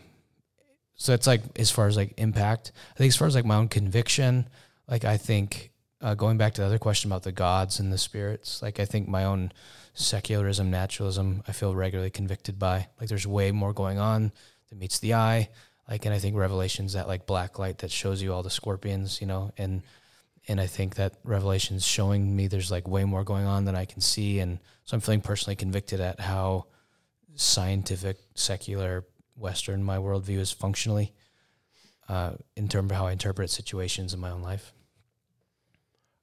so 0.96 1.12
it's 1.12 1.26
like 1.26 1.42
as 1.58 1.70
far 1.70 1.86
as 1.86 1.96
like 1.96 2.14
impact. 2.16 2.72
I 2.94 2.98
think 2.98 3.08
as 3.08 3.16
far 3.16 3.28
as 3.28 3.34
like 3.34 3.44
my 3.44 3.56
own 3.56 3.68
conviction, 3.68 4.48
like 4.88 5.04
I 5.04 5.16
think 5.16 5.70
uh, 6.00 6.14
going 6.14 6.38
back 6.38 6.54
to 6.54 6.60
the 6.60 6.66
other 6.66 6.78
question 6.78 7.10
about 7.10 7.22
the 7.22 7.32
gods 7.32 7.80
and 7.80 7.92
the 7.92 7.98
spirits, 7.98 8.62
like 8.62 8.78
I 8.78 8.84
think 8.84 9.08
my 9.08 9.24
own 9.24 9.52
secularism, 9.94 10.70
naturalism, 10.70 11.42
I 11.48 11.52
feel 11.52 11.74
regularly 11.74 12.10
convicted 12.10 12.58
by. 12.58 12.88
Like 13.00 13.08
there's 13.08 13.26
way 13.26 13.52
more 13.52 13.72
going 13.72 13.98
on 13.98 14.32
that 14.68 14.78
meets 14.78 14.98
the 14.98 15.14
eye. 15.14 15.48
Like, 15.88 16.04
and 16.04 16.14
I 16.14 16.18
think 16.18 16.36
Revelation's 16.36 16.94
that 16.94 17.08
like 17.08 17.26
black 17.26 17.58
light 17.58 17.78
that 17.78 17.90
shows 17.90 18.22
you 18.22 18.32
all 18.32 18.42
the 18.42 18.50
scorpions, 18.50 19.20
you 19.20 19.26
know, 19.26 19.52
and 19.58 19.82
and 20.46 20.60
I 20.60 20.66
think 20.66 20.96
that 20.96 21.14
Revelation's 21.24 21.86
showing 21.86 22.36
me 22.36 22.48
there's 22.48 22.70
like 22.70 22.86
way 22.86 23.04
more 23.04 23.24
going 23.24 23.46
on 23.46 23.64
than 23.64 23.76
I 23.76 23.84
can 23.84 24.00
see, 24.00 24.40
and 24.40 24.58
so 24.84 24.94
I'm 24.94 25.00
feeling 25.00 25.22
personally 25.22 25.56
convicted 25.56 26.00
at 26.00 26.20
how 26.20 26.66
scientific, 27.34 28.18
secular, 28.34 29.04
Western 29.36 29.82
my 29.82 29.96
worldview 29.96 30.38
is 30.38 30.52
functionally 30.52 31.12
uh, 32.08 32.32
in 32.56 32.68
terms 32.68 32.90
of 32.90 32.96
how 32.96 33.06
I 33.06 33.12
interpret 33.12 33.50
situations 33.50 34.14
in 34.14 34.20
my 34.20 34.30
own 34.30 34.42
life. 34.42 34.72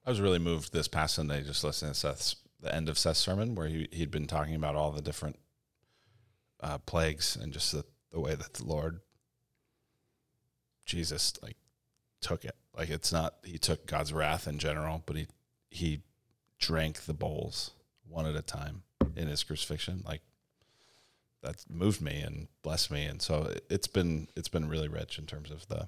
I 0.06 0.10
was 0.10 0.22
really 0.22 0.40
moved 0.40 0.74
this 0.74 0.88
past 0.88 1.16
Sunday 1.16 1.44
just 1.44 1.64
listening 1.64 1.94
to 1.94 2.00
Seth's 2.00 2.36
the 2.60 2.74
end 2.74 2.90
of 2.90 2.98
Seth's 2.98 3.20
sermon 3.20 3.56
where 3.56 3.68
he 3.68 3.88
he'd 3.92 4.12
been 4.12 4.28
talking 4.28 4.56
about 4.56 4.76
all 4.76 4.92
the 4.92 5.02
different 5.02 5.38
uh, 6.62 6.78
plagues 6.80 7.36
and 7.36 7.52
just 7.52 7.72
the, 7.72 7.84
the 8.12 8.20
way 8.20 8.36
that 8.36 8.54
the 8.54 8.66
Lord 8.66 9.00
Jesus 10.86 11.34
like 11.42 11.58
took 12.22 12.46
it. 12.46 12.56
Like 12.76 12.90
it's 12.90 13.12
not 13.12 13.36
he 13.44 13.58
took 13.58 13.86
God's 13.86 14.14
wrath 14.14 14.48
in 14.48 14.60
general, 14.60 15.04
but 15.06 15.16
he 15.16 15.28
he 15.70 16.02
drank 16.60 17.02
the 17.02 17.14
bowls 17.14 17.72
one 18.08 18.26
at 18.26 18.36
a 18.36 18.42
time 18.42 18.84
in 19.16 19.28
his 19.28 19.44
crucifixion. 19.44 20.04
Like 20.06 20.22
that 21.42 21.64
moved 21.70 22.02
me 22.02 22.22
and 22.22 22.48
blessed 22.62 22.92
me, 22.92 23.06
and 23.06 23.22
so 23.22 23.54
it's 23.70 23.88
been 23.88 24.28
it's 24.36 24.50
been 24.50 24.68
really 24.70 24.88
rich 24.88 25.18
in 25.18 25.26
terms 25.26 25.52
of 25.52 25.68
the 25.68 25.88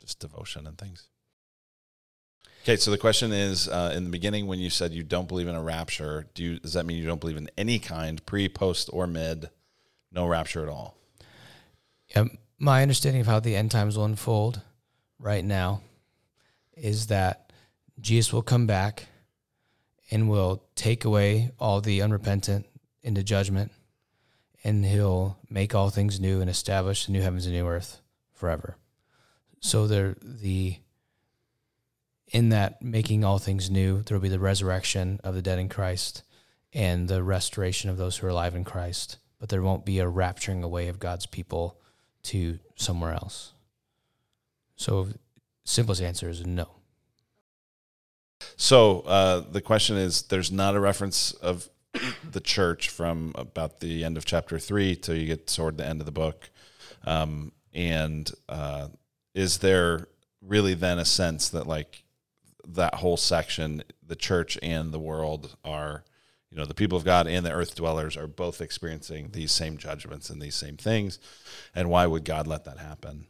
just 0.00 0.20
devotion 0.20 0.66
and 0.66 0.78
things. 0.78 1.08
Okay, 2.62 2.76
so 2.76 2.90
the 2.90 2.98
question 2.98 3.32
is: 3.32 3.68
uh, 3.68 3.92
in 3.94 4.04
the 4.04 4.10
beginning, 4.10 4.46
when 4.46 4.60
you 4.60 4.70
said 4.70 4.92
you 4.92 5.02
don't 5.02 5.28
believe 5.28 5.48
in 5.48 5.54
a 5.54 5.62
rapture, 5.62 6.26
do 6.34 6.44
you, 6.44 6.58
does 6.60 6.74
that 6.74 6.86
mean 6.86 6.96
you 6.96 7.06
don't 7.06 7.20
believe 7.20 7.36
in 7.36 7.50
any 7.58 7.78
kind, 7.78 8.24
pre, 8.26 8.48
post, 8.48 8.88
or 8.92 9.06
mid? 9.06 9.50
No 10.12 10.26
rapture 10.26 10.62
at 10.62 10.68
all. 10.68 10.96
Yeah, 12.14 12.24
my 12.58 12.82
understanding 12.82 13.20
of 13.20 13.26
how 13.26 13.40
the 13.40 13.56
end 13.56 13.70
times 13.70 13.96
will 13.96 14.04
unfold 14.04 14.60
right 15.18 15.44
now 15.44 15.80
is 16.76 17.08
that 17.08 17.52
Jesus 18.00 18.32
will 18.32 18.42
come 18.42 18.66
back 18.66 19.06
and 20.10 20.28
will 20.28 20.62
take 20.76 21.04
away 21.04 21.50
all 21.58 21.80
the 21.80 22.02
unrepentant 22.02 22.66
into 23.02 23.22
judgment, 23.22 23.72
and 24.64 24.84
he'll 24.84 25.38
make 25.48 25.74
all 25.74 25.90
things 25.90 26.20
new 26.20 26.40
and 26.40 26.48
establish 26.48 27.06
the 27.06 27.12
new 27.12 27.22
heavens 27.22 27.46
and 27.46 27.54
new 27.54 27.66
earth 27.66 28.00
forever. 28.32 28.76
So 29.60 29.86
there, 29.86 30.16
the 30.22 30.76
in 32.28 32.48
that 32.48 32.80
making 32.80 33.24
all 33.24 33.38
things 33.38 33.70
new, 33.70 34.02
there 34.02 34.16
will 34.16 34.22
be 34.22 34.28
the 34.28 34.38
resurrection 34.38 35.20
of 35.22 35.34
the 35.34 35.42
dead 35.42 35.58
in 35.58 35.68
Christ 35.68 36.22
and 36.72 37.06
the 37.06 37.22
restoration 37.22 37.90
of 37.90 37.98
those 37.98 38.16
who 38.16 38.26
are 38.26 38.30
alive 38.30 38.54
in 38.54 38.64
Christ. 38.64 39.18
But 39.38 39.50
there 39.50 39.62
won't 39.62 39.84
be 39.84 39.98
a 39.98 40.06
rapturing 40.06 40.62
away 40.62 40.88
of 40.88 40.98
God's 40.98 41.26
people 41.26 41.78
to 42.24 42.58
somewhere 42.76 43.12
else. 43.12 43.52
So, 44.76 45.08
simplest 45.64 46.00
answer 46.00 46.28
is 46.28 46.46
no. 46.46 46.68
So 48.56 49.00
uh, 49.00 49.40
the 49.40 49.60
question 49.60 49.96
is: 49.96 50.22
There's 50.22 50.50
not 50.50 50.74
a 50.74 50.80
reference 50.80 51.32
of 51.32 51.68
the 52.30 52.40
church 52.40 52.88
from 52.88 53.32
about 53.34 53.80
the 53.80 54.04
end 54.04 54.16
of 54.16 54.24
chapter 54.24 54.58
three 54.58 54.96
till 54.96 55.16
you 55.16 55.26
get 55.26 55.46
toward 55.46 55.76
the 55.76 55.86
end 55.86 56.00
of 56.00 56.06
the 56.06 56.12
book, 56.12 56.50
um, 57.04 57.52
and 57.74 58.30
uh, 58.48 58.88
is 59.34 59.58
there 59.58 60.08
really 60.40 60.74
then 60.74 60.98
a 60.98 61.04
sense 61.04 61.48
that 61.50 61.66
like 61.66 62.04
that 62.66 62.96
whole 62.96 63.16
section, 63.16 63.82
the 64.06 64.16
church 64.16 64.58
and 64.62 64.92
the 64.92 64.98
world 64.98 65.56
are, 65.64 66.04
you 66.50 66.56
know, 66.56 66.64
the 66.64 66.74
people 66.74 66.96
of 66.96 67.04
God 67.04 67.26
and 67.26 67.44
the 67.44 67.52
earth 67.52 67.74
dwellers 67.74 68.16
are 68.16 68.26
both 68.26 68.60
experiencing 68.60 69.30
these 69.32 69.52
same 69.52 69.76
judgments 69.76 70.30
and 70.30 70.40
these 70.40 70.54
same 70.54 70.76
things, 70.76 71.18
and 71.74 71.90
why 71.90 72.06
would 72.06 72.24
God 72.24 72.46
let 72.46 72.64
that 72.64 72.78
happen? 72.78 73.26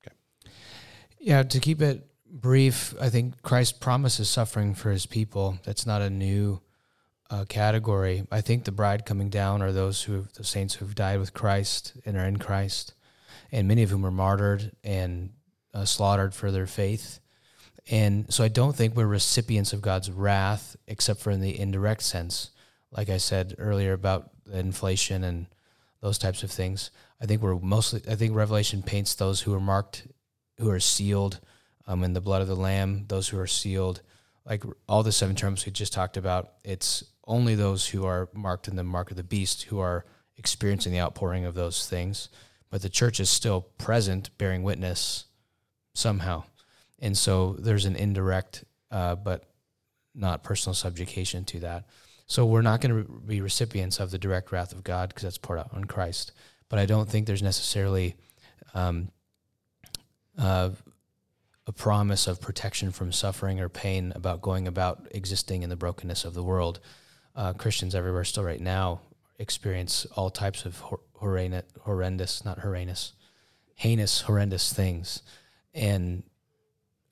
Okay. 0.00 0.16
Yeah, 1.18 1.42
to 1.42 1.60
keep 1.60 1.80
it 1.80 2.06
brief, 2.28 2.94
I 3.00 3.08
think 3.08 3.40
Christ 3.42 3.80
promises 3.80 4.28
suffering 4.28 4.74
for 4.74 4.90
his 4.90 5.06
people. 5.06 5.58
That's 5.64 5.86
not 5.86 6.02
a 6.02 6.10
new 6.10 6.60
uh, 7.30 7.44
category. 7.48 8.26
I 8.30 8.40
think 8.40 8.64
the 8.64 8.72
bride 8.72 9.06
coming 9.06 9.28
down 9.28 9.62
are 9.62 9.72
those 9.72 10.02
who 10.02 10.26
the 10.34 10.44
saints 10.44 10.74
who've 10.74 10.94
died 10.94 11.18
with 11.18 11.34
Christ 11.34 11.94
and 12.04 12.16
are 12.16 12.24
in 12.24 12.38
Christ, 12.38 12.94
and 13.52 13.68
many 13.68 13.82
of 13.82 13.90
whom 13.90 14.06
are 14.06 14.10
martyred 14.10 14.72
and 14.84 15.30
uh, 15.74 15.84
slaughtered 15.84 16.34
for 16.34 16.50
their 16.50 16.66
faith. 16.66 17.20
And 17.88 18.32
so 18.32 18.42
I 18.42 18.48
don't 18.48 18.74
think 18.74 18.96
we're 18.96 19.06
recipients 19.06 19.72
of 19.72 19.80
God's 19.80 20.10
wrath, 20.10 20.76
except 20.86 21.20
for 21.20 21.30
in 21.30 21.40
the 21.40 21.58
indirect 21.58 22.02
sense, 22.02 22.50
like 22.90 23.08
I 23.08 23.18
said 23.18 23.54
earlier 23.58 23.92
about 23.92 24.30
inflation 24.52 25.22
and 25.22 25.46
those 26.00 26.18
types 26.18 26.42
of 26.42 26.50
things. 26.50 26.90
I 27.20 27.26
think 27.26 27.42
we're 27.42 27.58
mostly. 27.58 28.02
I 28.08 28.14
think 28.14 28.34
Revelation 28.34 28.82
paints 28.82 29.14
those 29.14 29.40
who 29.42 29.54
are 29.54 29.60
marked, 29.60 30.06
who 30.58 30.70
are 30.70 30.80
sealed 30.80 31.40
um, 31.86 32.02
in 32.02 32.12
the 32.12 32.20
blood 32.20 32.42
of 32.42 32.48
the 32.48 32.56
Lamb, 32.56 33.06
those 33.08 33.28
who 33.28 33.38
are 33.38 33.46
sealed, 33.46 34.02
like 34.44 34.64
all 34.88 35.02
the 35.02 35.12
seven 35.12 35.36
trumpets 35.36 35.66
we 35.66 35.72
just 35.72 35.92
talked 35.92 36.16
about. 36.16 36.52
It's 36.64 37.04
only 37.26 37.54
those 37.54 37.88
who 37.88 38.04
are 38.04 38.28
marked 38.34 38.68
in 38.68 38.76
the 38.76 38.84
mark 38.84 39.10
of 39.10 39.16
the 39.16 39.24
beast 39.24 39.64
who 39.64 39.78
are 39.80 40.04
experiencing 40.36 40.92
the 40.92 41.00
outpouring 41.00 41.44
of 41.44 41.54
those 41.54 41.88
things. 41.88 42.28
But 42.70 42.82
the 42.82 42.88
church 42.88 43.20
is 43.20 43.30
still 43.30 43.62
present, 43.78 44.36
bearing 44.38 44.62
witness 44.62 45.24
somehow. 45.94 46.44
And 46.98 47.16
so 47.16 47.56
there's 47.58 47.84
an 47.84 47.96
indirect, 47.96 48.64
uh, 48.90 49.16
but 49.16 49.44
not 50.14 50.42
personal 50.42 50.74
subjugation 50.74 51.44
to 51.46 51.60
that. 51.60 51.84
So 52.26 52.44
we're 52.44 52.62
not 52.62 52.80
going 52.80 53.04
to 53.04 53.10
be 53.26 53.40
recipients 53.40 54.00
of 54.00 54.10
the 54.10 54.18
direct 54.18 54.50
wrath 54.50 54.72
of 54.72 54.82
God 54.82 55.10
because 55.10 55.22
that's 55.22 55.38
poured 55.38 55.60
out 55.60 55.70
on 55.72 55.84
Christ. 55.84 56.32
But 56.68 56.78
I 56.78 56.86
don't 56.86 57.08
think 57.08 57.26
there's 57.26 57.42
necessarily 57.42 58.16
um, 58.74 59.10
uh, 60.36 60.70
a 61.66 61.72
promise 61.72 62.26
of 62.26 62.40
protection 62.40 62.90
from 62.90 63.12
suffering 63.12 63.60
or 63.60 63.68
pain 63.68 64.12
about 64.14 64.40
going 64.40 64.66
about 64.66 65.06
existing 65.12 65.62
in 65.62 65.70
the 65.70 65.76
brokenness 65.76 66.24
of 66.24 66.34
the 66.34 66.42
world. 66.42 66.80
Uh, 67.36 67.52
Christians 67.52 67.94
everywhere 67.94 68.24
still 68.24 68.44
right 68.44 68.60
now 68.60 69.00
experience 69.38 70.06
all 70.16 70.30
types 70.30 70.64
of 70.64 70.78
hor- 70.78 71.00
horrendous, 71.14 72.44
not 72.44 72.58
horrendous, 72.60 73.12
heinous, 73.74 74.22
horrendous 74.22 74.72
things. 74.72 75.22
And 75.74 76.22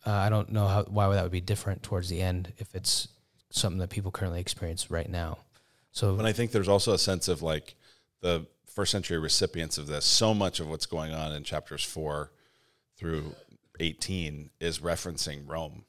uh, 0.07 0.13
I 0.13 0.29
don't 0.31 0.51
know 0.51 0.67
how 0.67 0.85
why 0.85 1.13
that 1.15 1.23
would 1.23 1.33
be 1.33 1.41
different 1.41 1.83
towards 1.83 2.09
the 2.09 2.21
end 2.21 2.53
if 2.59 2.75
it's 2.75 3.09
something 3.51 3.79
that 3.79 3.91
people 3.91 4.11
currently 4.11 4.41
experience 4.41 4.91
right 4.91 5.09
now. 5.09 5.39
So, 5.93 6.17
and 6.17 6.27
I 6.27 6.33
think 6.33 6.51
there's 6.51 6.69
also 6.69 6.93
a 6.93 6.99
sense 6.99 7.29
of 7.29 7.43
like 7.43 7.77
the 8.21 8.47
first 8.67 8.91
century 8.91 9.19
recipients 9.19 9.79
of 9.79 9.87
this. 9.87 10.05
So 10.05 10.35
much 10.35 10.59
of 10.59 10.69
what's 10.69 10.87
going 10.87 11.13
on 11.13 11.33
in 11.33 11.45
chapters 11.45 11.85
four 11.85 12.33
through 12.97 13.35
18 13.81 14.51
is 14.61 14.81
referencing 14.81 15.43
Rome. 15.47 15.85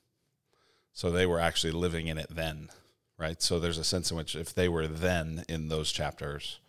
So 0.94 1.12
they 1.12 1.26
were 1.26 1.40
actually 1.40 1.72
living 1.72 2.08
in 2.08 2.18
it 2.18 2.28
then, 2.30 2.70
right? 3.18 3.42
So 3.42 3.60
there's 3.60 3.78
a 3.78 3.84
sense 3.84 4.12
in 4.12 4.18
which 4.18 4.36
if 4.36 4.54
they 4.54 4.68
were 4.70 4.88
then 4.88 5.44
in 5.48 5.70
those 5.70 5.92
chapters 5.92 6.60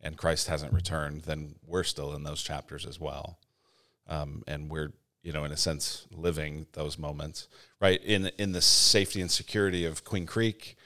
and 0.00 0.16
Christ 0.16 0.48
hasn't 0.48 0.72
returned, 0.72 1.22
then 1.22 1.56
we're 1.66 1.84
still 1.84 2.14
in 2.14 2.22
those 2.22 2.42
chapters 2.42 2.86
as 2.86 2.98
well. 2.98 3.38
Um, 4.08 4.42
and 4.46 4.70
we're, 4.70 4.92
you 5.22 5.32
know, 5.32 5.44
in 5.44 5.52
a 5.52 5.56
sense, 5.56 6.06
living 6.10 6.66
those 6.72 6.98
moments, 6.98 7.48
right? 7.80 8.02
In 8.02 8.30
in 8.38 8.52
the 8.52 8.62
safety 8.62 9.20
and 9.20 9.30
security 9.30 9.84
of 9.84 10.04
Queen 10.04 10.26
Creek, 10.26 10.76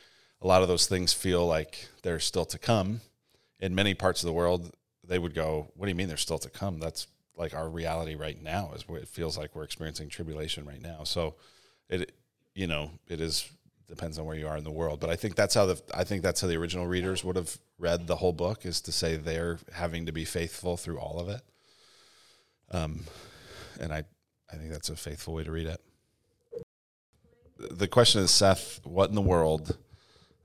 a 0.43 0.47
lot 0.47 0.63
of 0.63 0.69
those 0.69 0.87
things 0.87 1.13
feel 1.13 1.47
like 1.47 1.89
they're 2.03 2.21
still 2.21 2.45
to 2.47 2.59
come. 2.59 3.01
In 3.61 3.75
many 3.75 3.95
parts 3.95 4.23
of 4.23 4.27
the 4.27 4.33
world, 4.33 4.75
they 5.07 5.19
would 5.19 5.35
go, 5.35 5.71
"What 5.75 5.87
do 5.87 5.91
you 5.91 5.95
mean 5.95 6.09
they're 6.09 6.17
still 6.17 6.39
to 6.39 6.51
come? 6.51 6.81
That's 6.81 7.07
like 7.37 7.55
our 7.55 7.69
reality 7.69 8.15
right 8.15 8.41
now 8.41 8.73
is 8.75 8.85
it 8.89 9.09
feels 9.09 9.37
like 9.37 9.55
we're 9.55 9.65
experiencing 9.65 10.09
tribulation 10.09 10.65
right 10.65 10.81
now. 10.83 11.05
So 11.05 11.35
it 11.89 12.13
you 12.55 12.67
know, 12.67 12.91
it 13.09 13.21
is 13.21 13.49
depends 13.89 14.19
on 14.19 14.25
where 14.25 14.37
you 14.37 14.49
are 14.49 14.57
in 14.57 14.65
the 14.65 14.71
world. 14.71 15.01
But 15.01 15.11
I 15.11 15.17
think 15.17 15.35
that's 15.35 15.55
how 15.55 15.67
the 15.67 15.81
I 15.95 16.05
think 16.05 16.23
that's 16.23 16.41
how 16.41 16.49
the 16.49 16.57
original 16.57 16.87
readers 16.87 17.23
would 17.25 17.37
have 17.37 17.59
read 17.79 18.07
the 18.07 18.17
whole 18.17 18.33
book 18.33 18.65
is 18.65 18.81
to 18.83 18.93
say 18.93 19.17
they're 19.17 19.59
having 19.73 20.07
to 20.07 20.13
be 20.13 20.25
faithful 20.25 20.77
through 20.77 20.99
all 20.99 21.19
of 21.21 21.29
it. 21.29 21.43
Um 22.71 23.05
and 23.81 23.93
I 23.93 24.05
I 24.53 24.57
think 24.57 24.71
that's 24.71 24.89
a 24.89 24.97
faithful 24.97 25.35
way 25.35 25.45
to 25.45 25.51
read 25.51 25.67
it. 25.67 25.81
The 27.59 27.89
question 27.89 28.23
is, 28.23 28.31
Seth, 28.31 28.81
what 28.85 29.09
in 29.09 29.15
the 29.15 29.23
world? 29.23 29.77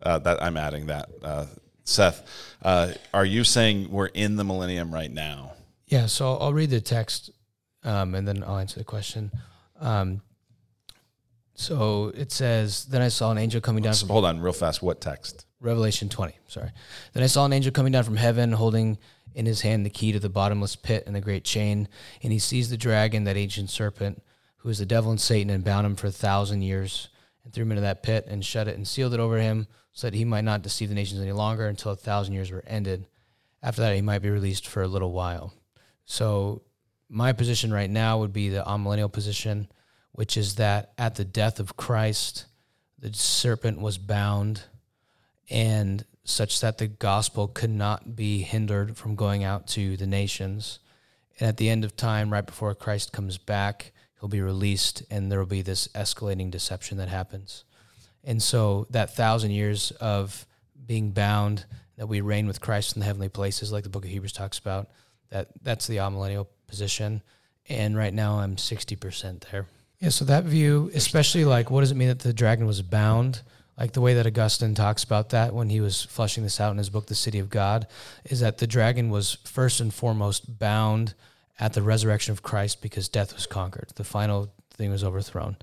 Uh, 0.01 0.17
that 0.19 0.41
I'm 0.41 0.55
adding 0.55 0.85
that. 0.85 1.09
Uh, 1.21 1.45
Seth, 1.83 2.23
uh, 2.61 2.93
are 3.13 3.25
you 3.25 3.43
saying 3.43 3.89
we're 3.91 4.07
in 4.07 4.37
the 4.37 4.45
millennium 4.45 4.93
right 4.93 5.11
now? 5.11 5.53
Yeah, 5.87 6.05
so 6.05 6.37
I'll 6.37 6.53
read 6.53 6.69
the 6.69 6.79
text 6.79 7.31
um, 7.83 8.15
and 8.15 8.27
then 8.27 8.43
I'll 8.43 8.57
answer 8.57 8.79
the 8.79 8.85
question. 8.85 9.31
Um, 9.79 10.21
so 11.59 12.13
it 12.15 12.31
says, 12.31 12.85
Then 12.85 13.01
I 13.01 13.09
saw 13.09 13.31
an 13.31 13.37
angel 13.37 13.59
coming 13.59 13.83
down. 13.83 13.93
from, 13.93 14.07
hold 14.07 14.23
on, 14.23 14.39
real 14.39 14.53
fast. 14.53 14.81
What 14.81 15.01
text? 15.01 15.45
Revelation 15.59 16.07
20, 16.07 16.33
sorry. 16.47 16.71
Then 17.11 17.21
I 17.21 17.27
saw 17.27 17.43
an 17.43 17.51
angel 17.51 17.73
coming 17.73 17.91
down 17.91 18.05
from 18.05 18.15
heaven 18.15 18.53
holding 18.53 18.97
in 19.35 19.45
his 19.45 19.59
hand 19.59 19.85
the 19.85 19.89
key 19.89 20.13
to 20.13 20.19
the 20.21 20.29
bottomless 20.29 20.77
pit 20.77 21.03
and 21.05 21.13
the 21.13 21.19
great 21.19 21.43
chain. 21.43 21.89
And 22.23 22.31
he 22.31 22.39
seized 22.39 22.71
the 22.71 22.77
dragon, 22.77 23.25
that 23.25 23.35
ancient 23.35 23.69
serpent, 23.69 24.23
who 24.57 24.69
is 24.69 24.79
the 24.79 24.85
devil 24.85 25.11
and 25.11 25.19
Satan, 25.19 25.49
and 25.49 25.61
bound 25.61 25.85
him 25.85 25.97
for 25.97 26.07
a 26.07 26.11
thousand 26.11 26.61
years, 26.61 27.09
and 27.43 27.51
threw 27.51 27.63
him 27.63 27.73
into 27.73 27.81
that 27.81 28.03
pit, 28.03 28.25
and 28.29 28.45
shut 28.45 28.69
it, 28.69 28.77
and 28.77 28.87
sealed 28.87 29.13
it 29.13 29.19
over 29.19 29.37
him, 29.37 29.67
so 29.91 30.07
that 30.07 30.15
he 30.15 30.23
might 30.23 30.45
not 30.45 30.61
deceive 30.61 30.87
the 30.87 30.95
nations 30.95 31.19
any 31.19 31.33
longer 31.33 31.67
until 31.67 31.91
a 31.91 31.97
thousand 31.97 32.35
years 32.35 32.51
were 32.51 32.63
ended. 32.67 33.05
After 33.61 33.81
that, 33.81 33.95
he 33.95 34.01
might 34.01 34.21
be 34.21 34.29
released 34.29 34.65
for 34.65 34.81
a 34.81 34.87
little 34.87 35.11
while. 35.11 35.53
So 36.05 36.61
my 37.09 37.33
position 37.33 37.73
right 37.73 37.89
now 37.89 38.19
would 38.19 38.31
be 38.31 38.47
the 38.47 38.63
amillennial 38.63 39.11
position, 39.11 39.67
which 40.11 40.37
is 40.37 40.55
that 40.55 40.91
at 40.97 41.15
the 41.15 41.25
death 41.25 41.59
of 41.59 41.77
Christ, 41.77 42.45
the 42.97 43.13
serpent 43.13 43.79
was 43.79 43.97
bound 43.97 44.63
and 45.49 46.05
such 46.23 46.59
that 46.61 46.77
the 46.77 46.87
gospel 46.87 47.47
could 47.47 47.69
not 47.69 48.15
be 48.15 48.41
hindered 48.41 48.95
from 48.97 49.15
going 49.15 49.43
out 49.43 49.67
to 49.67 49.97
the 49.97 50.05
nations. 50.05 50.79
And 51.39 51.47
at 51.47 51.57
the 51.57 51.69
end 51.69 51.83
of 51.83 51.95
time, 51.95 52.31
right 52.31 52.45
before 52.45 52.75
Christ 52.75 53.11
comes 53.11 53.37
back, 53.37 53.91
he'll 54.19 54.29
be 54.29 54.41
released, 54.41 55.03
and 55.09 55.31
there 55.31 55.39
will 55.39 55.45
be 55.45 55.61
this 55.61 55.87
escalating 55.89 56.51
deception 56.51 56.97
that 56.97 57.07
happens. 57.07 57.63
And 58.23 58.43
so 58.43 58.85
that 58.91 59.15
thousand 59.15 59.51
years 59.51 59.91
of 59.99 60.45
being 60.85 61.11
bound, 61.11 61.65
that 61.97 62.07
we 62.07 62.21
reign 62.21 62.47
with 62.47 62.61
Christ 62.61 62.95
in 62.95 62.99
the 62.99 63.05
heavenly 63.05 63.29
places, 63.29 63.71
like 63.71 63.83
the 63.83 63.89
book 63.89 64.05
of 64.05 64.11
Hebrews 64.11 64.33
talks 64.33 64.59
about, 64.59 64.89
that 65.29 65.47
that's 65.63 65.87
the 65.87 65.97
amillennial 65.97 66.47
position. 66.67 67.21
And 67.67 67.97
right 67.97 68.13
now 68.13 68.39
I'm 68.39 68.55
60% 68.55 69.51
there. 69.51 69.65
Yeah, 69.99 70.09
so 70.09 70.23
that 70.25 70.45
view, 70.45 70.89
especially 70.93 71.43
like 71.45 71.69
what 71.69 71.81
does 71.81 71.91
it 71.91 71.97
mean 71.97 72.07
that 72.07 72.19
the 72.19 72.33
dragon 72.33 72.65
was 72.65 72.81
bound? 72.81 73.41
Like 73.77 73.93
the 73.93 74.01
way 74.01 74.13
that 74.15 74.27
Augustine 74.27 74.75
talks 74.75 75.03
about 75.03 75.29
that 75.29 75.53
when 75.53 75.69
he 75.69 75.79
was 75.79 76.03
fleshing 76.03 76.43
this 76.43 76.59
out 76.59 76.71
in 76.71 76.77
his 76.77 76.89
book, 76.89 77.07
The 77.07 77.15
City 77.15 77.39
of 77.39 77.49
God, 77.49 77.87
is 78.25 78.41
that 78.41 78.57
the 78.57 78.67
dragon 78.67 79.09
was 79.09 79.37
first 79.45 79.79
and 79.79 79.93
foremost 79.93 80.59
bound 80.59 81.13
at 81.59 81.73
the 81.73 81.81
resurrection 81.81 82.31
of 82.31 82.43
Christ 82.43 82.81
because 82.81 83.07
death 83.09 83.33
was 83.33 83.45
conquered. 83.45 83.91
The 83.95 84.03
final 84.03 84.49
thing 84.71 84.91
was 84.91 85.03
overthrown. 85.03 85.57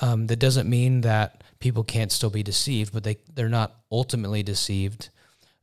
Um, 0.00 0.26
that 0.28 0.38
doesn't 0.38 0.68
mean 0.68 1.02
that 1.02 1.42
people 1.58 1.84
can't 1.84 2.12
still 2.12 2.30
be 2.30 2.42
deceived, 2.42 2.92
but 2.92 3.04
they 3.04 3.18
they're 3.34 3.48
not 3.48 3.74
ultimately 3.90 4.42
deceived. 4.42 5.08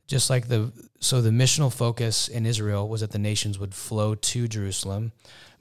Just 0.06 0.30
like 0.30 0.48
the 0.48 0.72
so 1.00 1.20
the 1.20 1.30
missional 1.30 1.72
focus 1.72 2.28
in 2.28 2.46
Israel 2.46 2.88
was 2.88 3.00
that 3.00 3.12
the 3.12 3.18
nations 3.18 3.58
would 3.58 3.74
flow 3.74 4.14
to 4.14 4.48
Jerusalem, 4.48 5.12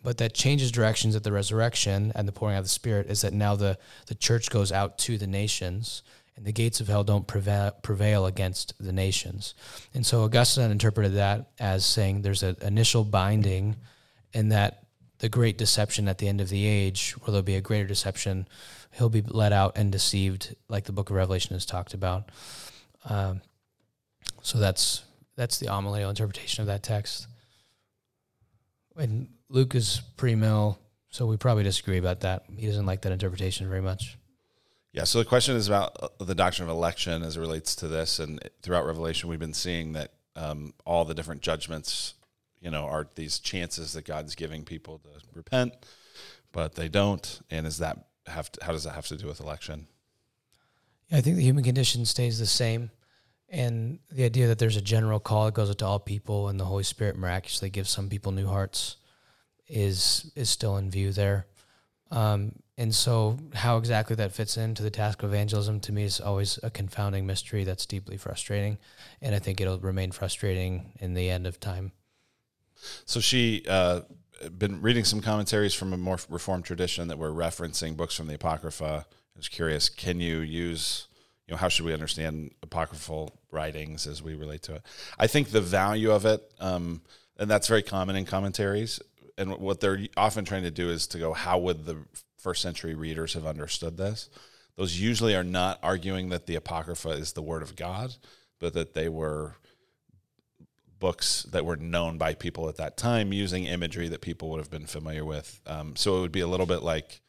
but 0.08 0.20
that 0.20 0.34
changes 0.34 0.72
directions 0.72 1.18
at 1.18 1.24
the 1.26 1.34
resurrection 1.34 2.14
and 2.16 2.30
the 2.30 2.32
pouring 2.32 2.56
out 2.56 2.60
of 2.60 2.64
the 2.64 2.70
Spirit 2.70 3.08
is 3.08 3.20
that 3.20 3.34
now 3.34 3.58
the 3.58 3.78
the 4.06 4.16
church 4.16 4.50
goes 4.50 4.72
out 4.72 4.98
to 4.98 5.18
the 5.18 5.28
nations 5.28 6.02
and 6.38 6.46
the 6.46 6.54
gates 6.54 6.80
of 6.80 6.88
hell 6.88 7.04
don't 7.04 7.28
prevail, 7.28 7.72
prevail 7.82 8.26
against 8.26 8.74
the 8.80 8.94
nations. 8.94 9.54
And 9.94 10.06
so 10.06 10.24
Augustine 10.24 10.72
interpreted 10.72 11.16
that 11.16 11.50
as 11.60 11.86
saying 11.86 12.22
there's 12.22 12.42
an 12.42 12.56
initial 12.62 13.04
binding 13.04 13.76
and 14.34 14.50
that 14.54 14.86
the 15.20 15.28
great 15.28 15.58
deception 15.58 16.08
at 16.08 16.20
the 16.20 16.30
end 16.30 16.40
of 16.40 16.48
the 16.48 16.66
age, 16.66 17.12
where 17.20 17.34
there'll 17.34 17.42
be 17.42 17.56
a 17.56 17.60
greater 17.60 17.86
deception, 17.86 18.48
he'll 18.94 19.10
be 19.10 19.24
let 19.28 19.52
out 19.52 19.74
and 19.78 19.92
deceived, 19.92 20.56
like 20.70 20.86
the 20.86 20.94
book 20.94 21.10
of 21.10 21.18
Revelation 21.18 21.54
has 21.54 21.66
talked 21.66 21.94
about. 21.94 22.30
Um, 23.04 23.42
so 24.42 24.58
that's 24.58 25.04
that's 25.36 25.60
the 25.60 25.66
amillennial 25.66 26.10
interpretation 26.10 26.62
of 26.62 26.68
that 26.68 26.82
text. 26.82 27.28
And 28.98 29.30
Luke 29.50 29.76
is 29.76 30.02
premill, 30.18 30.78
so 31.10 31.26
we 31.26 31.38
probably 31.38 31.64
disagree 31.64 31.98
about 31.98 32.22
that. 32.22 32.46
He 32.58 32.68
doesn't 32.68 32.86
like 32.86 33.02
that 33.02 33.12
interpretation 33.12 33.70
very 33.70 33.82
much. 33.82 34.18
Yeah. 34.92 35.04
So 35.04 35.20
the 35.20 35.26
question 35.26 35.56
is 35.56 35.68
about 35.68 35.96
uh, 36.02 36.24
the 36.24 36.36
doctrine 36.36 36.68
of 36.68 36.76
election 36.76 37.22
as 37.22 37.38
it 37.38 37.40
relates 37.40 37.76
to 37.78 37.88
this, 37.88 38.20
and 38.20 38.40
throughout 38.62 38.86
Revelation, 38.86 39.30
we've 39.30 39.40
been 39.40 39.54
seeing 39.54 39.94
that 39.94 40.14
um, 40.36 40.74
all 40.86 41.06
the 41.06 41.14
different 41.14 41.42
judgments 41.42 42.16
you 42.62 42.72
know, 42.72 42.86
are 42.86 43.08
these 43.16 43.40
chances 43.40 43.94
that 43.94 44.06
God's 44.06 44.36
giving 44.36 44.64
people 44.64 45.00
to 45.00 45.10
repent, 45.34 45.74
but 46.52 46.76
they 46.76 46.90
don't? 46.90 47.42
And 47.50 47.68
is 47.68 47.78
that 47.78 48.08
have 48.26 48.52
to, 48.54 48.66
how 48.66 48.72
does 48.72 48.84
that 48.84 48.94
have 48.94 49.08
to 49.08 49.18
do 49.18 49.28
with 49.28 49.40
election? 49.40 49.88
Yeah, 51.10 51.20
I 51.20 51.22
think 51.22 51.38
the 51.38 51.44
human 51.44 51.64
condition 51.64 52.06
stays 52.06 52.40
the 52.40 52.46
same. 52.46 52.92
And 53.50 54.00
the 54.12 54.26
idea 54.26 54.48
that 54.48 54.60
there's 54.60 54.76
a 54.76 54.82
general 54.82 55.20
call 55.20 55.46
that 55.46 55.54
goes 55.54 55.70
out 55.70 55.78
to 55.80 55.86
all 55.86 56.00
people 56.00 56.50
and 56.50 56.60
the 56.60 56.66
Holy 56.66 56.84
Spirit 56.84 57.18
miraculously 57.18 57.70
gives 57.70 57.90
some 57.90 58.10
people 58.10 58.32
new 58.32 58.48
hearts 58.48 58.98
is 59.68 60.32
is 60.36 60.50
still 60.50 60.78
in 60.78 60.90
view 60.90 61.12
there. 61.12 61.48
Um, 62.12 62.54
and 62.78 62.94
so 62.94 63.38
how 63.54 63.78
exactly 63.78 64.16
that 64.18 64.32
fits 64.32 64.56
into 64.56 64.84
the 64.84 64.90
task 64.90 65.24
of 65.24 65.34
evangelism 65.34 65.80
to 65.82 65.92
me 65.92 66.04
is 66.04 66.22
always 66.22 66.60
a 66.62 66.70
confounding 66.70 67.26
mystery 67.26 67.64
that's 67.64 67.86
deeply 67.86 68.18
frustrating. 68.18 68.78
And 69.22 69.34
I 69.34 69.40
think 69.40 69.60
it'll 69.60 69.80
remain 69.80 70.12
frustrating 70.12 70.94
in 71.00 71.16
the 71.16 71.30
end 71.30 71.48
of 71.48 71.60
time. 71.60 71.92
So 73.06 73.20
she 73.20 73.64
uh, 73.68 74.02
been 74.58 74.82
reading 74.82 75.04
some 75.04 75.22
commentaries 75.22 75.74
from 75.74 75.94
a 75.94 75.98
more 75.98 76.20
reformed 76.30 76.66
tradition 76.66 77.08
that 77.08 77.18
were 77.18 77.32
referencing 77.32 77.98
books 77.98 78.16
from 78.16 78.28
the 78.28 78.36
Apocrypha. 78.36 79.06
I 79.10 79.38
was 79.38 79.48
curious, 79.48 79.90
can 79.90 80.20
you 80.20 80.40
use, 80.40 81.08
you 81.48 81.54
know, 81.54 81.58
how 81.58 81.70
should 81.70 81.86
we 81.86 81.94
understand 81.94 82.52
apocryphal 82.62 83.37
writings 83.52 84.08
as 84.08 84.22
we 84.22 84.36
relate 84.36 84.64
to 84.64 84.76
it? 84.76 84.84
I 85.18 85.28
think 85.28 85.50
the 85.50 85.62
value 85.62 86.12
of 86.12 86.26
it, 86.26 86.52
um, 86.60 87.02
and 87.38 87.50
that's 87.50 87.68
very 87.68 87.84
common 87.84 88.16
in 88.16 88.26
commentaries. 88.26 89.00
And 89.38 89.58
what 89.58 89.80
they're 89.80 90.08
often 90.16 90.46
trying 90.46 90.64
to 90.64 90.72
do 90.72 90.90
is 90.90 91.08
to 91.08 91.20
go, 91.20 91.34
how 91.34 91.60
would 91.60 91.86
the 91.86 91.98
first 92.38 92.62
century 92.62 92.96
readers 92.96 93.34
have 93.34 93.46
understood 93.46 93.98
this? 93.98 94.30
Those 94.76 95.00
usually 95.00 95.36
are 95.36 95.44
not 95.44 95.80
arguing 95.82 96.30
that 96.30 96.46
the 96.46 96.56
Apocrypha 96.56 97.10
is 97.10 97.34
the 97.34 97.42
Word 97.42 97.64
of 97.64 97.76
God, 97.76 98.16
but 98.60 98.74
that 98.74 98.94
they 98.94 99.10
were 99.10 99.56
books 101.00 101.44
that 101.52 101.66
were 101.66 101.76
known 101.76 102.18
by 102.18 102.34
people 102.34 102.68
at 102.70 102.78
that 102.78 102.98
time 102.98 103.32
using 103.32 103.66
imagery 103.66 104.08
that 104.08 104.22
people 104.22 104.50
would 104.50 104.60
have 104.60 104.72
been 104.72 104.88
familiar 104.88 105.26
with. 105.26 105.62
Um, 105.68 105.96
so 105.96 106.18
it 106.18 106.22
would 106.22 106.32
be 106.32 106.42
a 106.42 106.48
little 106.48 106.66
bit 106.66 106.82
like 106.82 107.22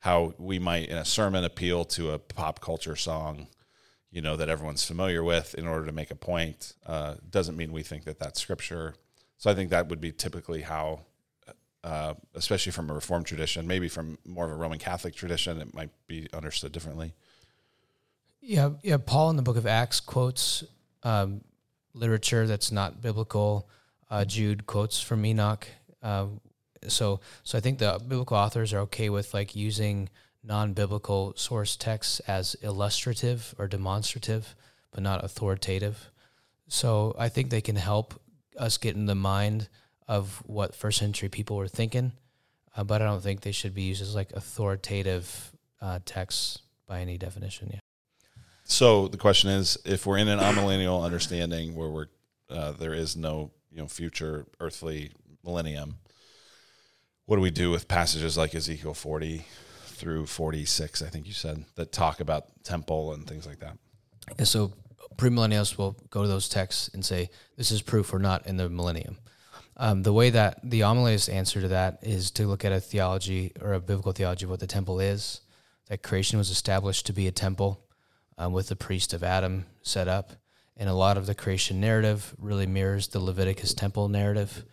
how 0.00 0.34
we 0.38 0.58
might 0.58 0.88
in 0.88 0.96
a 0.96 1.04
sermon 1.04 1.44
appeal 1.44 1.84
to 1.84 2.12
a 2.12 2.18
pop 2.18 2.60
culture 2.60 2.96
song, 2.96 3.48
you 4.16 4.22
know, 4.22 4.34
that 4.34 4.48
everyone's 4.48 4.82
familiar 4.82 5.22
with 5.22 5.54
in 5.56 5.66
order 5.66 5.84
to 5.84 5.92
make 5.92 6.10
a 6.10 6.14
point. 6.14 6.72
Uh, 6.86 7.16
doesn't 7.28 7.54
mean 7.54 7.70
we 7.70 7.82
think 7.82 8.04
that 8.04 8.18
that's 8.18 8.40
scripture. 8.40 8.94
So 9.36 9.50
I 9.50 9.54
think 9.54 9.68
that 9.68 9.88
would 9.88 10.00
be 10.00 10.10
typically 10.10 10.62
how, 10.62 11.00
uh, 11.84 12.14
especially 12.34 12.72
from 12.72 12.88
a 12.88 12.94
Reformed 12.94 13.26
tradition, 13.26 13.66
maybe 13.66 13.90
from 13.90 14.16
more 14.24 14.46
of 14.46 14.52
a 14.52 14.54
Roman 14.54 14.78
Catholic 14.78 15.14
tradition, 15.14 15.60
it 15.60 15.74
might 15.74 15.90
be 16.06 16.28
understood 16.32 16.72
differently. 16.72 17.12
Yeah, 18.40 18.70
yeah. 18.82 18.96
Paul 18.96 19.28
in 19.28 19.36
the 19.36 19.42
Book 19.42 19.58
of 19.58 19.66
Acts 19.66 20.00
quotes 20.00 20.64
um, 21.02 21.42
literature 21.92 22.46
that's 22.46 22.72
not 22.72 23.02
biblical. 23.02 23.68
Uh, 24.08 24.24
Jude 24.24 24.64
quotes 24.64 24.98
from 24.98 25.26
Enoch. 25.26 25.68
Uh, 26.02 26.28
so, 26.88 27.20
so 27.42 27.58
I 27.58 27.60
think 27.60 27.80
the 27.80 28.00
biblical 28.08 28.38
authors 28.38 28.72
are 28.72 28.80
okay 28.80 29.10
with 29.10 29.34
like 29.34 29.54
using 29.54 30.08
non-biblical 30.46 31.34
source 31.36 31.76
texts 31.76 32.20
as 32.20 32.56
illustrative 32.62 33.54
or 33.58 33.66
demonstrative, 33.66 34.54
but 34.92 35.02
not 35.02 35.24
authoritative. 35.24 36.10
So 36.68 37.14
I 37.18 37.28
think 37.28 37.50
they 37.50 37.60
can 37.60 37.76
help 37.76 38.20
us 38.56 38.78
get 38.78 38.94
in 38.94 39.06
the 39.06 39.14
mind 39.14 39.68
of 40.08 40.42
what 40.46 40.74
first 40.74 40.98
century 40.98 41.28
people 41.28 41.56
were 41.56 41.68
thinking, 41.68 42.12
uh, 42.76 42.84
but 42.84 43.02
I 43.02 43.06
don't 43.06 43.22
think 43.22 43.40
they 43.40 43.52
should 43.52 43.74
be 43.74 43.82
used 43.82 44.02
as 44.02 44.14
like 44.14 44.32
authoritative 44.32 45.52
uh, 45.80 45.98
texts 46.04 46.60
by 46.86 47.00
any 47.00 47.18
definition. 47.18 47.70
Yeah. 47.72 47.80
So 48.64 49.08
the 49.08 49.16
question 49.16 49.50
is, 49.50 49.78
if 49.84 50.06
we're 50.06 50.18
in 50.18 50.28
an 50.28 50.38
amillennial 50.38 51.04
understanding 51.04 51.74
where 51.74 51.88
we're 51.88 52.06
uh, 52.48 52.72
there 52.72 52.94
is 52.94 53.16
no 53.16 53.50
you 53.70 53.78
know 53.78 53.88
future 53.88 54.46
earthly 54.60 55.12
millennium, 55.44 55.96
what 57.26 57.36
do 57.36 57.42
we 57.42 57.50
do 57.50 57.70
with 57.70 57.88
passages 57.88 58.36
like 58.36 58.54
Ezekiel 58.54 58.94
forty 58.94 59.44
through 59.96 60.26
forty 60.26 60.64
six? 60.64 61.02
I 61.02 61.08
think 61.08 61.26
you 61.26 61.32
said 61.32 61.64
that 61.74 61.92
talk 61.92 62.20
about 62.20 62.44
temple 62.64 63.12
and 63.12 63.26
things 63.26 63.46
like 63.46 63.60
that. 63.60 63.76
So 64.46 64.72
premillennialists 65.16 65.78
will 65.78 65.96
go 66.10 66.22
to 66.22 66.28
those 66.28 66.48
texts 66.48 66.90
and 66.94 67.04
say, 67.04 67.30
"This 67.56 67.70
is 67.70 67.82
proof 67.82 68.12
we're 68.12 68.18
not 68.18 68.46
in 68.46 68.56
the 68.56 68.68
millennium." 68.68 69.18
Um, 69.78 70.02
the 70.02 70.12
way 70.12 70.30
that 70.30 70.60
the 70.62 70.80
amillennialist 70.80 71.32
answer 71.32 71.60
to 71.60 71.68
that 71.68 71.98
is 72.02 72.30
to 72.32 72.46
look 72.46 72.64
at 72.64 72.72
a 72.72 72.80
theology 72.80 73.52
or 73.60 73.74
a 73.74 73.80
biblical 73.80 74.12
theology 74.12 74.44
of 74.44 74.50
what 74.50 74.60
the 74.60 74.66
temple 74.66 75.00
is. 75.00 75.40
That 75.88 76.02
creation 76.02 76.38
was 76.38 76.50
established 76.50 77.06
to 77.06 77.12
be 77.12 77.26
a 77.26 77.32
temple 77.32 77.84
um, 78.38 78.52
with 78.52 78.68
the 78.68 78.76
priest 78.76 79.12
of 79.12 79.22
Adam 79.22 79.66
set 79.82 80.08
up. 80.08 80.32
And 80.76 80.88
a 80.88 80.94
lot 80.94 81.16
of 81.16 81.26
the 81.26 81.34
creation 81.34 81.80
narrative 81.80 82.34
really 82.38 82.66
mirrors 82.66 83.08
the 83.08 83.20
Leviticus 83.20 83.72
temple 83.72 84.08
narrative. 84.08 84.64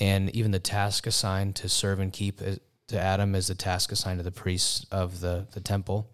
And 0.00 0.30
even 0.34 0.50
the 0.50 0.58
task 0.58 1.06
assigned 1.06 1.56
to 1.56 1.68
serve 1.68 2.00
and 2.00 2.12
keep 2.12 2.40
to 2.88 3.00
Adam 3.00 3.34
is 3.34 3.46
the 3.46 3.54
task 3.54 3.92
assigned 3.92 4.18
to 4.18 4.24
the 4.24 4.30
priests 4.30 4.84
of 4.90 5.20
the, 5.20 5.46
the 5.52 5.60
temple. 5.60 6.10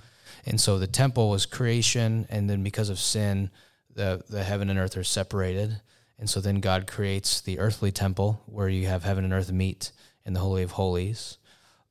And 0.47 0.61
so 0.61 0.79
the 0.79 0.87
temple 0.87 1.31
was 1.31 1.47
creation, 1.47 2.27
and 2.29 2.51
then 2.51 2.63
because 2.63 2.91
of 2.91 2.99
sin, 2.99 3.51
the, 3.95 4.23
the 4.29 4.43
heaven 4.43 4.69
and 4.69 4.79
earth 4.79 4.97
are 4.97 5.05
separated. 5.05 5.81
And 6.19 6.29
so 6.29 6.41
then 6.41 6.61
God 6.61 6.87
creates 6.87 7.41
the 7.41 7.59
earthly 7.59 7.91
temple 7.91 8.43
where 8.47 8.69
you 8.69 8.87
have 8.87 9.05
heaven 9.05 9.25
and 9.25 9.33
earth 9.33 9.51
meet 9.51 9.93
in 10.25 10.33
the 10.33 10.41
Holy 10.41 10.63
of 10.63 10.73
Holies. 10.73 11.39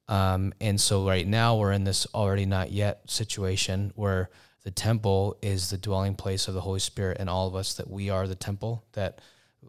Um, 0.07 0.53
and 0.59 0.79
so 0.79 1.07
right 1.07 1.27
now 1.27 1.57
we're 1.57 1.71
in 1.71 1.85
this 1.85 2.05
already 2.13 2.45
not 2.45 2.71
yet 2.71 3.09
situation 3.09 3.91
where 3.95 4.29
the 4.63 4.71
temple 4.71 5.37
is 5.41 5.69
the 5.69 5.77
dwelling 5.77 6.15
place 6.15 6.47
of 6.47 6.53
the 6.53 6.61
Holy 6.61 6.79
Spirit 6.79 7.17
and 7.19 7.29
all 7.29 7.47
of 7.47 7.55
us, 7.55 7.73
that 7.75 7.89
we 7.89 8.09
are 8.09 8.27
the 8.27 8.35
temple, 8.35 8.85
that 8.93 9.19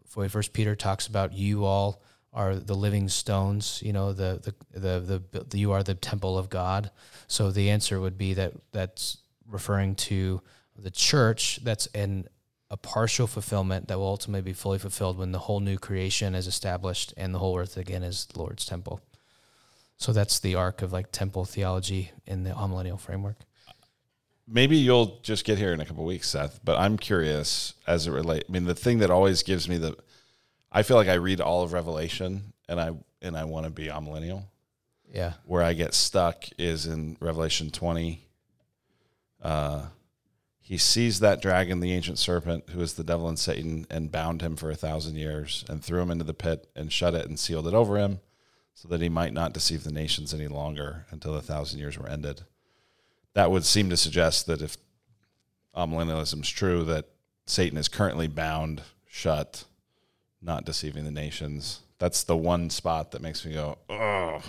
First 0.07 0.53
Peter 0.53 0.75
talks 0.75 1.07
about 1.07 1.33
you 1.33 1.65
all 1.65 2.01
are 2.35 2.55
the 2.55 2.75
living 2.75 3.07
stones, 3.07 3.81
you 3.83 3.93
know, 3.93 4.11
the, 4.11 4.53
the, 4.73 4.79
the, 4.79 5.21
the, 5.31 5.45
the, 5.45 5.57
you 5.57 5.71
are 5.71 5.81
the 5.81 5.95
temple 5.95 6.37
of 6.37 6.49
God. 6.49 6.91
So 7.27 7.49
the 7.49 7.69
answer 7.69 7.99
would 7.99 8.17
be 8.17 8.33
that 8.33 8.53
that's 8.73 9.17
referring 9.47 9.95
to 9.95 10.41
the 10.77 10.91
church 10.91 11.61
that's 11.63 11.85
in 11.87 12.27
a 12.69 12.75
partial 12.75 13.25
fulfillment 13.25 13.87
that 13.87 13.97
will 13.97 14.07
ultimately 14.07 14.41
be 14.41 14.53
fully 14.53 14.79
fulfilled 14.79 15.17
when 15.17 15.31
the 15.31 15.39
whole 15.39 15.61
new 15.61 15.77
creation 15.77 16.35
is 16.35 16.45
established 16.45 17.13
and 17.15 17.33
the 17.33 17.39
whole 17.39 17.57
earth 17.57 17.77
again 17.77 18.03
is 18.03 18.25
the 18.25 18.39
Lord's 18.39 18.65
temple. 18.65 18.99
So 19.97 20.11
that's 20.11 20.39
the 20.39 20.55
arc 20.55 20.81
of 20.81 20.91
like 20.91 21.13
temple 21.13 21.45
theology 21.45 22.11
in 22.27 22.43
the 22.43 22.51
amillennial 22.51 22.99
framework 22.99 23.37
maybe 24.47 24.77
you'll 24.77 25.19
just 25.21 25.45
get 25.45 25.57
here 25.57 25.73
in 25.73 25.79
a 25.79 25.85
couple 25.85 26.05
weeks, 26.05 26.29
Seth. 26.29 26.59
But 26.63 26.77
I'm 26.77 26.97
curious 26.97 27.73
as 27.87 28.07
it 28.07 28.11
relate. 28.11 28.45
I 28.47 28.51
mean, 28.51 28.65
the 28.65 28.75
thing 28.75 28.99
that 28.99 29.09
always 29.09 29.43
gives 29.43 29.67
me 29.67 29.77
the, 29.77 29.97
I 30.75 30.83
feel 30.83 30.97
like 30.97 31.07
I 31.07 31.13
read 31.13 31.39
all 31.39 31.63
of 31.63 31.71
Revelation 31.71 32.51
and 32.67 32.81
I 32.81 32.91
and 33.21 33.37
I 33.37 33.45
want 33.45 33.65
to 33.65 33.69
be 33.71 33.87
amillennial, 33.87 34.43
Yeah. 35.11 35.33
Where 35.45 35.63
I 35.63 35.71
get 35.71 35.93
stuck 35.93 36.43
is 36.57 36.85
in 36.85 37.15
Revelation 37.21 37.71
20. 37.71 38.27
Uh, 39.41 39.85
he 40.59 40.77
seized 40.77 41.21
that 41.21 41.41
dragon, 41.41 41.79
the 41.79 41.93
ancient 41.93 42.19
serpent, 42.19 42.71
who 42.71 42.81
is 42.81 42.95
the 42.95 43.05
devil 43.05 43.29
and 43.29 43.39
Satan, 43.39 43.87
and 43.89 44.11
bound 44.11 44.41
him 44.41 44.57
for 44.57 44.69
a 44.69 44.75
thousand 44.75 45.15
years, 45.15 45.63
and 45.69 45.81
threw 45.81 46.01
him 46.01 46.11
into 46.11 46.25
the 46.25 46.33
pit, 46.33 46.67
and 46.75 46.91
shut 46.91 47.13
it, 47.13 47.25
and 47.25 47.39
sealed 47.39 47.67
it 47.67 47.73
over 47.73 47.97
him, 47.97 48.19
so 48.73 48.89
that 48.89 49.01
he 49.01 49.07
might 49.07 49.31
not 49.31 49.53
deceive 49.53 49.83
the 49.83 49.91
nations 49.91 50.33
any 50.33 50.47
longer 50.47 51.05
until 51.09 51.33
the 51.33 51.41
thousand 51.41 51.79
years 51.79 51.97
were 51.97 52.09
ended. 52.09 52.41
That 53.33 53.49
would 53.49 53.63
seem 53.63 53.89
to 53.91 53.97
suggest 53.97 54.45
that 54.47 54.61
if 54.61 54.75
amillennialism 55.75 56.41
is 56.41 56.49
true, 56.49 56.83
that 56.83 57.05
Satan 57.45 57.77
is 57.77 57.87
currently 57.87 58.27
bound, 58.27 58.81
shut, 59.07 59.63
not 60.45 60.65
deceiving 60.65 61.03
the 61.03 61.11
nations. 61.11 61.81
That's 61.97 62.23
the 62.23 62.37
one 62.37 62.69
spot 62.69 63.11
that 63.11 63.21
makes 63.21 63.45
me 63.45 63.53
go, 63.53 63.77
oh, 63.89 64.41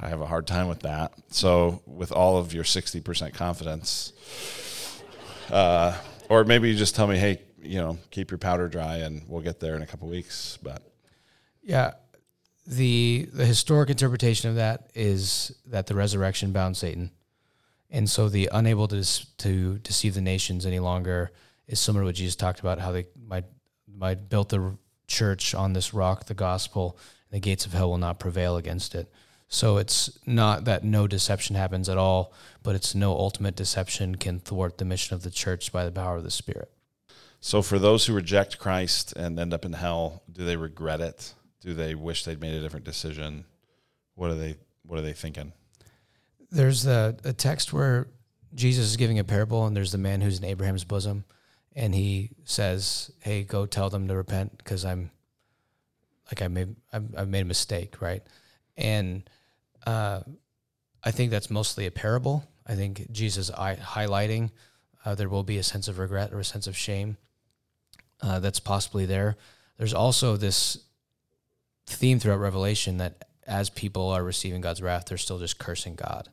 I 0.00 0.08
have 0.08 0.20
a 0.20 0.26
hard 0.26 0.46
time 0.46 0.68
with 0.68 0.80
that. 0.80 1.12
So, 1.30 1.82
with 1.86 2.12
all 2.12 2.36
of 2.36 2.52
your 2.52 2.64
60% 2.64 3.34
confidence, 3.34 4.12
uh, 5.50 5.96
or 6.28 6.44
maybe 6.44 6.70
you 6.70 6.76
just 6.76 6.94
tell 6.94 7.06
me, 7.06 7.18
hey, 7.18 7.40
you 7.62 7.78
know, 7.78 7.98
keep 8.10 8.30
your 8.30 8.38
powder 8.38 8.68
dry 8.68 8.98
and 8.98 9.22
we'll 9.28 9.42
get 9.42 9.60
there 9.60 9.76
in 9.76 9.82
a 9.82 9.86
couple 9.86 10.08
weeks. 10.08 10.58
But 10.62 10.82
yeah, 11.62 11.92
the 12.66 13.28
the 13.32 13.44
historic 13.44 13.90
interpretation 13.90 14.50
of 14.50 14.56
that 14.56 14.90
is 14.94 15.52
that 15.66 15.86
the 15.86 15.94
resurrection 15.94 16.52
bound 16.52 16.76
Satan, 16.76 17.10
and 17.90 18.08
so 18.08 18.28
the 18.28 18.48
unable 18.52 18.88
to 18.88 19.04
to 19.38 19.78
deceive 19.78 20.14
the 20.14 20.20
nations 20.20 20.64
any 20.64 20.78
longer 20.78 21.32
is 21.66 21.80
similar 21.80 22.02
to 22.02 22.06
what 22.06 22.14
Jesus 22.14 22.36
talked 22.36 22.60
about 22.60 22.78
how 22.78 22.92
they 22.92 23.06
might 23.26 23.44
might 23.86 24.28
built 24.28 24.48
the 24.48 24.76
church 25.10 25.54
on 25.54 25.74
this 25.74 25.92
rock, 25.92 26.26
the 26.26 26.34
gospel, 26.34 26.96
and 27.30 27.36
the 27.36 27.40
gates 27.40 27.66
of 27.66 27.74
hell 27.74 27.90
will 27.90 27.98
not 27.98 28.18
prevail 28.18 28.56
against 28.56 28.94
it. 28.94 29.12
So 29.48 29.78
it's 29.78 30.16
not 30.24 30.64
that 30.64 30.84
no 30.84 31.08
deception 31.08 31.56
happens 31.56 31.88
at 31.88 31.98
all, 31.98 32.32
but 32.62 32.76
it's 32.76 32.94
no 32.94 33.12
ultimate 33.12 33.56
deception 33.56 34.14
can 34.14 34.38
thwart 34.38 34.78
the 34.78 34.84
mission 34.84 35.14
of 35.14 35.24
the 35.24 35.30
church 35.30 35.72
by 35.72 35.84
the 35.84 35.90
power 35.90 36.16
of 36.16 36.22
the 36.22 36.30
Spirit. 36.30 36.70
So 37.40 37.60
for 37.60 37.78
those 37.78 38.06
who 38.06 38.14
reject 38.14 38.58
Christ 38.58 39.12
and 39.16 39.38
end 39.38 39.52
up 39.52 39.64
in 39.64 39.72
hell, 39.72 40.22
do 40.30 40.44
they 40.44 40.56
regret 40.56 41.00
it? 41.00 41.34
Do 41.60 41.74
they 41.74 41.94
wish 41.94 42.24
they'd 42.24 42.40
made 42.40 42.54
a 42.54 42.60
different 42.60 42.84
decision? 42.84 43.44
What 44.14 44.30
are 44.30 44.36
they 44.36 44.56
what 44.86 44.98
are 44.98 45.02
they 45.02 45.12
thinking? 45.12 45.52
There's 46.50 46.84
the 46.84 47.18
a 47.24 47.32
text 47.32 47.72
where 47.72 48.08
Jesus 48.54 48.86
is 48.86 48.96
giving 48.96 49.18
a 49.18 49.24
parable 49.24 49.66
and 49.66 49.76
there's 49.76 49.92
the 49.92 49.98
man 49.98 50.20
who's 50.20 50.38
in 50.38 50.44
Abraham's 50.44 50.84
bosom 50.84 51.24
and 51.74 51.94
he 51.94 52.30
says, 52.44 53.10
"Hey, 53.20 53.42
go 53.42 53.66
tell 53.66 53.90
them 53.90 54.08
to 54.08 54.16
repent 54.16 54.58
because 54.58 54.84
I'm 54.84 55.10
like 56.26 56.42
I 56.42 56.48
made 56.48 56.76
I've 56.92 57.28
made 57.28 57.42
a 57.42 57.44
mistake, 57.44 58.00
right?" 58.00 58.22
And 58.76 59.28
uh, 59.86 60.20
I 61.02 61.10
think 61.10 61.30
that's 61.30 61.50
mostly 61.50 61.86
a 61.86 61.90
parable. 61.90 62.44
I 62.66 62.74
think 62.74 63.10
Jesus 63.10 63.50
highlighting 63.50 64.50
uh, 65.04 65.14
there 65.14 65.28
will 65.28 65.42
be 65.42 65.58
a 65.58 65.62
sense 65.62 65.88
of 65.88 65.98
regret 65.98 66.32
or 66.32 66.40
a 66.40 66.44
sense 66.44 66.66
of 66.66 66.76
shame 66.76 67.16
uh, 68.22 68.38
that's 68.40 68.60
possibly 68.60 69.06
there. 69.06 69.36
There's 69.78 69.94
also 69.94 70.36
this 70.36 70.78
theme 71.86 72.18
throughout 72.18 72.38
Revelation 72.38 72.98
that 72.98 73.28
as 73.46 73.70
people 73.70 74.10
are 74.10 74.22
receiving 74.22 74.60
God's 74.60 74.82
wrath, 74.82 75.06
they're 75.06 75.18
still 75.18 75.38
just 75.38 75.58
cursing 75.58 75.94
God, 75.94 76.28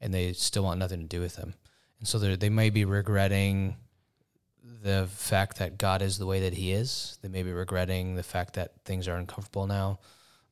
and 0.00 0.12
they 0.12 0.32
still 0.32 0.64
want 0.64 0.80
nothing 0.80 1.00
to 1.00 1.06
do 1.06 1.20
with 1.20 1.36
Him. 1.36 1.54
And 1.98 2.08
so 2.08 2.18
they 2.18 2.48
may 2.48 2.70
be 2.70 2.84
regretting 2.84 3.76
the 4.86 5.08
fact 5.10 5.58
that 5.58 5.78
God 5.78 6.00
is 6.00 6.18
the 6.18 6.26
way 6.26 6.40
that 6.40 6.54
He 6.54 6.72
is. 6.72 7.18
They 7.22 7.28
may 7.28 7.42
be 7.42 7.52
regretting 7.52 8.14
the 8.14 8.22
fact 8.22 8.54
that 8.54 8.72
things 8.84 9.08
are 9.08 9.16
uncomfortable 9.16 9.66
now 9.66 9.98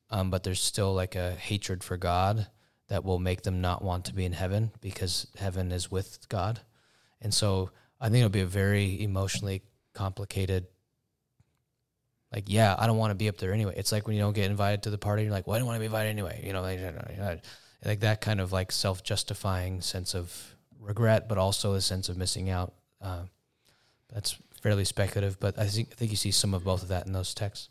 um, 0.09 0.29
but 0.29 0.43
there's 0.43 0.61
still 0.61 0.93
like 0.93 1.15
a 1.15 1.31
hatred 1.31 1.83
for 1.83 1.97
God 1.97 2.47
that 2.87 3.03
will 3.03 3.19
make 3.19 3.41
them 3.41 3.61
not 3.61 3.83
want 3.83 4.05
to 4.05 4.13
be 4.13 4.25
in 4.25 4.33
heaven 4.33 4.71
because 4.81 5.27
heaven 5.37 5.71
is 5.71 5.89
with 5.89 6.27
God. 6.29 6.59
And 7.21 7.33
so 7.33 7.71
I 7.99 8.05
think 8.05 8.17
it'll 8.17 8.29
be 8.29 8.41
a 8.41 8.45
very 8.45 9.01
emotionally 9.01 9.63
complicated. 9.93 10.67
Like, 12.31 12.45
yeah, 12.47 12.75
I 12.77 12.85
don't 12.85 12.97
want 12.97 13.11
to 13.11 13.15
be 13.15 13.29
up 13.29 13.37
there 13.37 13.53
anyway. 13.53 13.73
It's 13.77 13.91
like 13.91 14.05
when 14.07 14.15
you 14.15 14.21
don't 14.21 14.33
get 14.33 14.51
invited 14.51 14.83
to 14.83 14.89
the 14.89 14.97
party, 14.97 15.23
you're 15.23 15.31
like, 15.31 15.47
well, 15.47 15.55
I 15.55 15.59
don't 15.59 15.67
want 15.67 15.77
to 15.77 15.79
be 15.79 15.85
invited 15.85 16.09
anyway. 16.09 16.43
You 16.45 16.53
know, 16.53 16.61
like, 16.61 17.99
that 18.01 18.21
kind 18.21 18.39
of 18.39 18.51
like 18.51 18.71
self 18.71 19.03
justifying 19.03 19.81
sense 19.81 20.13
of 20.13 20.55
regret, 20.79 21.27
but 21.27 21.37
also 21.37 21.73
a 21.73 21.81
sense 21.81 22.09
of 22.09 22.17
missing 22.17 22.49
out. 22.49 22.73
Uh, 23.01 23.23
that's 24.13 24.37
fairly 24.61 24.85
speculative, 24.85 25.39
but 25.39 25.57
I 25.59 25.65
think 25.67 25.89
I 25.91 25.95
think 25.95 26.11
you 26.11 26.17
see 26.17 26.31
some 26.31 26.53
of 26.53 26.63
both 26.63 26.81
of 26.81 26.89
that 26.89 27.05
in 27.05 27.13
those 27.13 27.33
texts. 27.33 27.69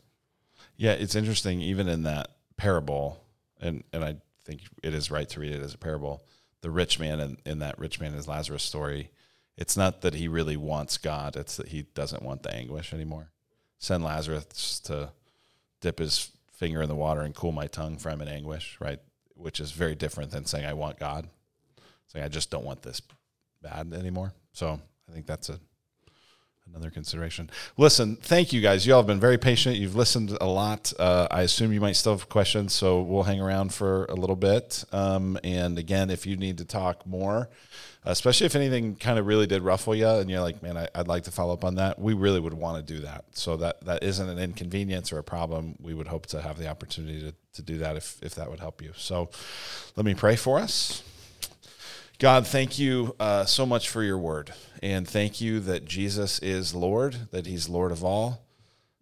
Yeah, 0.77 0.93
it's 0.93 1.15
interesting. 1.15 1.61
Even 1.61 1.89
in 1.89 2.03
that 2.05 2.29
parable, 2.57 3.21
and 3.61 3.85
and 3.93 4.05
I 4.05 4.17
think 4.45 4.63
it 4.83 4.95
is 4.95 5.11
right 5.11 5.29
to 5.31 5.41
read 5.41 5.53
it 5.53 5.63
as 5.63 5.75
a 5.75 5.79
parable. 5.79 6.23
The 6.61 6.71
rich 6.71 6.99
man 6.99 7.21
in, 7.21 7.39
in 7.45 7.59
that 7.59 7.79
rich 7.79 8.01
man 8.01 8.15
is 8.15 8.29
Lazarus 8.29 8.63
story. 8.63 9.11
It's 9.57 9.77
not 9.77 10.01
that 10.01 10.15
he 10.15 10.29
really 10.29 10.57
wants 10.57 10.99
God; 10.99 11.37
it's 11.37 11.57
that 11.57 11.69
he 11.69 11.83
doesn't 11.95 12.23
want 12.23 12.43
the 12.43 12.55
anguish 12.55 12.93
anymore. 12.93 13.31
Send 13.79 14.05
Lazarus 14.05 14.81
to 14.81 15.11
dip 15.81 15.99
his 15.99 16.31
finger 16.53 16.83
in 16.83 16.89
the 16.89 16.95
water 16.95 17.21
and 17.21 17.35
cool 17.35 17.53
my 17.53 17.67
tongue 17.67 17.99
from 17.99 18.21
an 18.21 18.29
anguish, 18.29 18.77
right? 18.81 19.01
Which 19.35 19.61
is 19.61 19.73
very 19.73 19.95
different 19.95 20.31
than 20.31 20.47
saying 20.47 20.65
I 20.65 20.73
want 20.73 20.99
God. 20.99 21.29
Saying 22.07 22.25
I 22.25 22.29
just 22.29 22.51
don't 22.51 22.65
want 22.65 22.83
this 22.83 23.03
bad 23.63 23.93
anymore. 23.93 24.33
So 24.53 24.81
I 25.09 25.13
think 25.13 25.27
that's 25.27 25.49
a 25.49 25.59
another 26.69 26.91
consideration. 26.91 27.51
Listen, 27.77 28.17
thank 28.17 28.53
you 28.53 28.61
guys. 28.61 28.87
You 28.87 28.95
all 28.95 29.01
have 29.01 29.07
been 29.07 29.21
very 29.21 29.39
patient. 29.39 29.77
You've 29.77 29.97
listened 29.97 30.37
a 30.41 30.47
lot. 30.47 30.93
Uh, 30.99 31.29
I 31.31 31.43
assume 31.43 31.73
you 31.73 31.81
might 31.81 31.97
still 31.97 32.17
have 32.17 32.29
questions, 32.29 32.73
so 32.73 33.01
we'll 33.03 33.23
hang 33.25 33.41
around 33.41 33.73
for 33.73 34.07
a 34.07 34.15
little 34.15 34.37
bit. 34.37 34.85
Um, 34.93 35.39
and 35.45 35.79
again, 35.79 36.11
if 36.11 36.27
you 36.27 36.37
need 36.37 36.59
to 36.59 36.65
talk 36.65 37.07
more, 37.07 37.49
especially 38.05 38.47
if 38.47 38.57
anything 38.57 38.97
kind 38.97 39.19
of 39.19 39.27
really 39.27 39.47
did 39.47 39.63
ruffle 39.63 39.95
you, 39.95 40.09
and 40.09 40.31
you're 40.31 40.41
like, 40.41 40.63
man, 40.63 40.77
I, 40.77 40.89
would 40.97 41.09
like 41.09 41.25
to 41.25 41.31
follow 41.31 41.53
up 41.53 41.65
on 41.65 41.77
that. 41.77 41.99
We 41.99 42.15
really 42.15 42.41
would 42.41 42.55
want 42.55 42.87
to 42.87 42.95
do 42.95 43.01
that. 43.01 43.25
So 43.33 43.57
that 43.59 43.85
that 43.85 44.03
isn't 44.03 44.29
an 44.29 44.39
inconvenience 44.39 45.13
or 45.13 45.19
a 45.19 45.25
problem. 45.25 45.77
We 45.81 45.95
would 45.95 46.09
hope 46.09 46.27
to 46.27 46.41
have 46.41 46.59
the 46.59 46.69
opportunity 46.69 47.21
to 47.21 47.35
to 47.55 47.63
do 47.63 47.79
that 47.79 47.97
if 47.97 48.19
if 48.23 48.35
that 48.35 48.51
would 48.51 48.61
help 48.61 48.83
you. 48.83 48.93
So, 48.97 49.31
let 49.97 50.05
me 50.05 50.15
pray 50.15 50.37
for 50.37 50.59
us. 50.59 51.03
God, 52.21 52.47
thank 52.47 52.79
you 52.79 53.17
uh, 53.19 53.45
so 53.45 53.67
much 53.67 53.89
for 53.89 54.03
your 54.03 54.19
word. 54.19 54.53
And 54.85 55.09
thank 55.09 55.41
you 55.41 55.61
that 55.61 55.87
Jesus 55.87 56.39
is 56.41 56.75
Lord, 56.75 57.31
that 57.31 57.47
he's 57.47 57.71
Lord 57.71 57.91
of 57.91 58.05
all. 58.05 58.45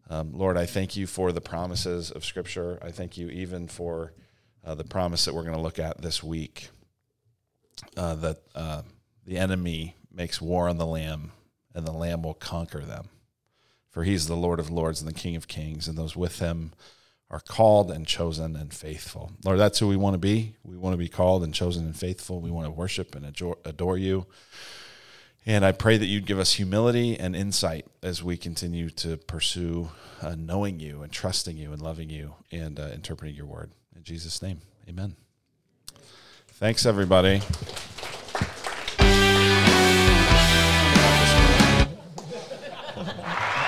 Um, 0.09 0.33
Lord, 0.33 0.57
I 0.57 0.65
thank 0.65 0.97
you 0.97 1.09
for 1.09 1.33
the 1.33 1.41
promises 1.41 2.13
of 2.13 2.25
Scripture. 2.25 2.79
I 2.81 2.93
thank 2.93 3.19
you 3.19 3.29
even 3.31 3.67
for 3.67 4.13
uh, 4.65 4.77
the 4.77 4.85
promise 4.85 5.25
that 5.25 5.35
we're 5.35 5.43
going 5.43 5.57
to 5.57 5.61
look 5.61 5.81
at 5.81 6.01
this 6.01 6.23
week 6.23 6.69
uh, 7.97 8.15
that 8.15 8.43
uh, 8.55 8.83
the 9.27 9.39
enemy 9.39 9.97
makes 10.15 10.41
war 10.41 10.69
on 10.69 10.79
the 10.79 10.87
Lamb, 10.87 11.33
and 11.75 11.85
the 11.85 11.91
Lamb 11.91 12.23
will 12.23 12.35
conquer 12.35 12.83
them. 12.83 13.09
For 13.91 14.05
he's 14.05 14.29
the 14.29 14.37
Lord 14.37 14.61
of 14.61 14.71
lords 14.71 15.01
and 15.03 15.11
the 15.11 15.21
King 15.21 15.35
of 15.35 15.49
kings, 15.49 15.89
and 15.89 15.99
those 15.99 16.15
with 16.15 16.39
him 16.39 16.75
are 17.29 17.41
called 17.41 17.91
and 17.91 18.07
chosen 18.07 18.55
and 18.55 18.73
faithful. 18.73 19.33
Lord, 19.45 19.59
that's 19.59 19.81
who 19.81 19.89
we 19.89 19.97
want 19.97 20.15
to 20.15 20.19
be. 20.19 20.55
We 20.63 20.77
want 20.77 20.95
to 20.95 20.99
be 20.99 21.09
called 21.09 21.43
and 21.43 21.53
chosen 21.53 21.87
and 21.87 21.97
faithful. 21.97 22.41
We 22.41 22.53
want 22.53 22.69
to 22.69 22.71
worship 22.71 23.17
and 23.17 23.27
adore, 23.27 23.59
adore 23.65 23.99
you. 23.99 24.27
And 25.44 25.64
I 25.64 25.73
pray 25.73 25.97
that 25.97 26.06
you'd 26.06 26.27
give 26.27 26.39
us 26.39 26.52
humility 26.52 27.19
and 27.19 27.35
insight 27.35 27.86
as 28.02 28.23
we 28.23 28.36
continue 28.36 28.90
to 28.90 29.16
pursue 29.16 29.90
uh, 30.20 30.36
knowing 30.39 30.78
you 30.78 31.02
and 31.02 31.10
trusting 31.10 31.56
you 31.56 31.73
and 31.73 31.82
loving 31.82 32.10
you 32.10 32.35
and 32.52 32.78
uh, 32.78 32.90
interpreting 32.93 33.35
your 33.35 33.47
word. 33.47 33.73
In 33.97 34.05
Jesus' 34.05 34.40
name, 34.40 34.60
amen. 34.89 35.16
Thanks, 36.48 36.86
everybody. 36.86 37.43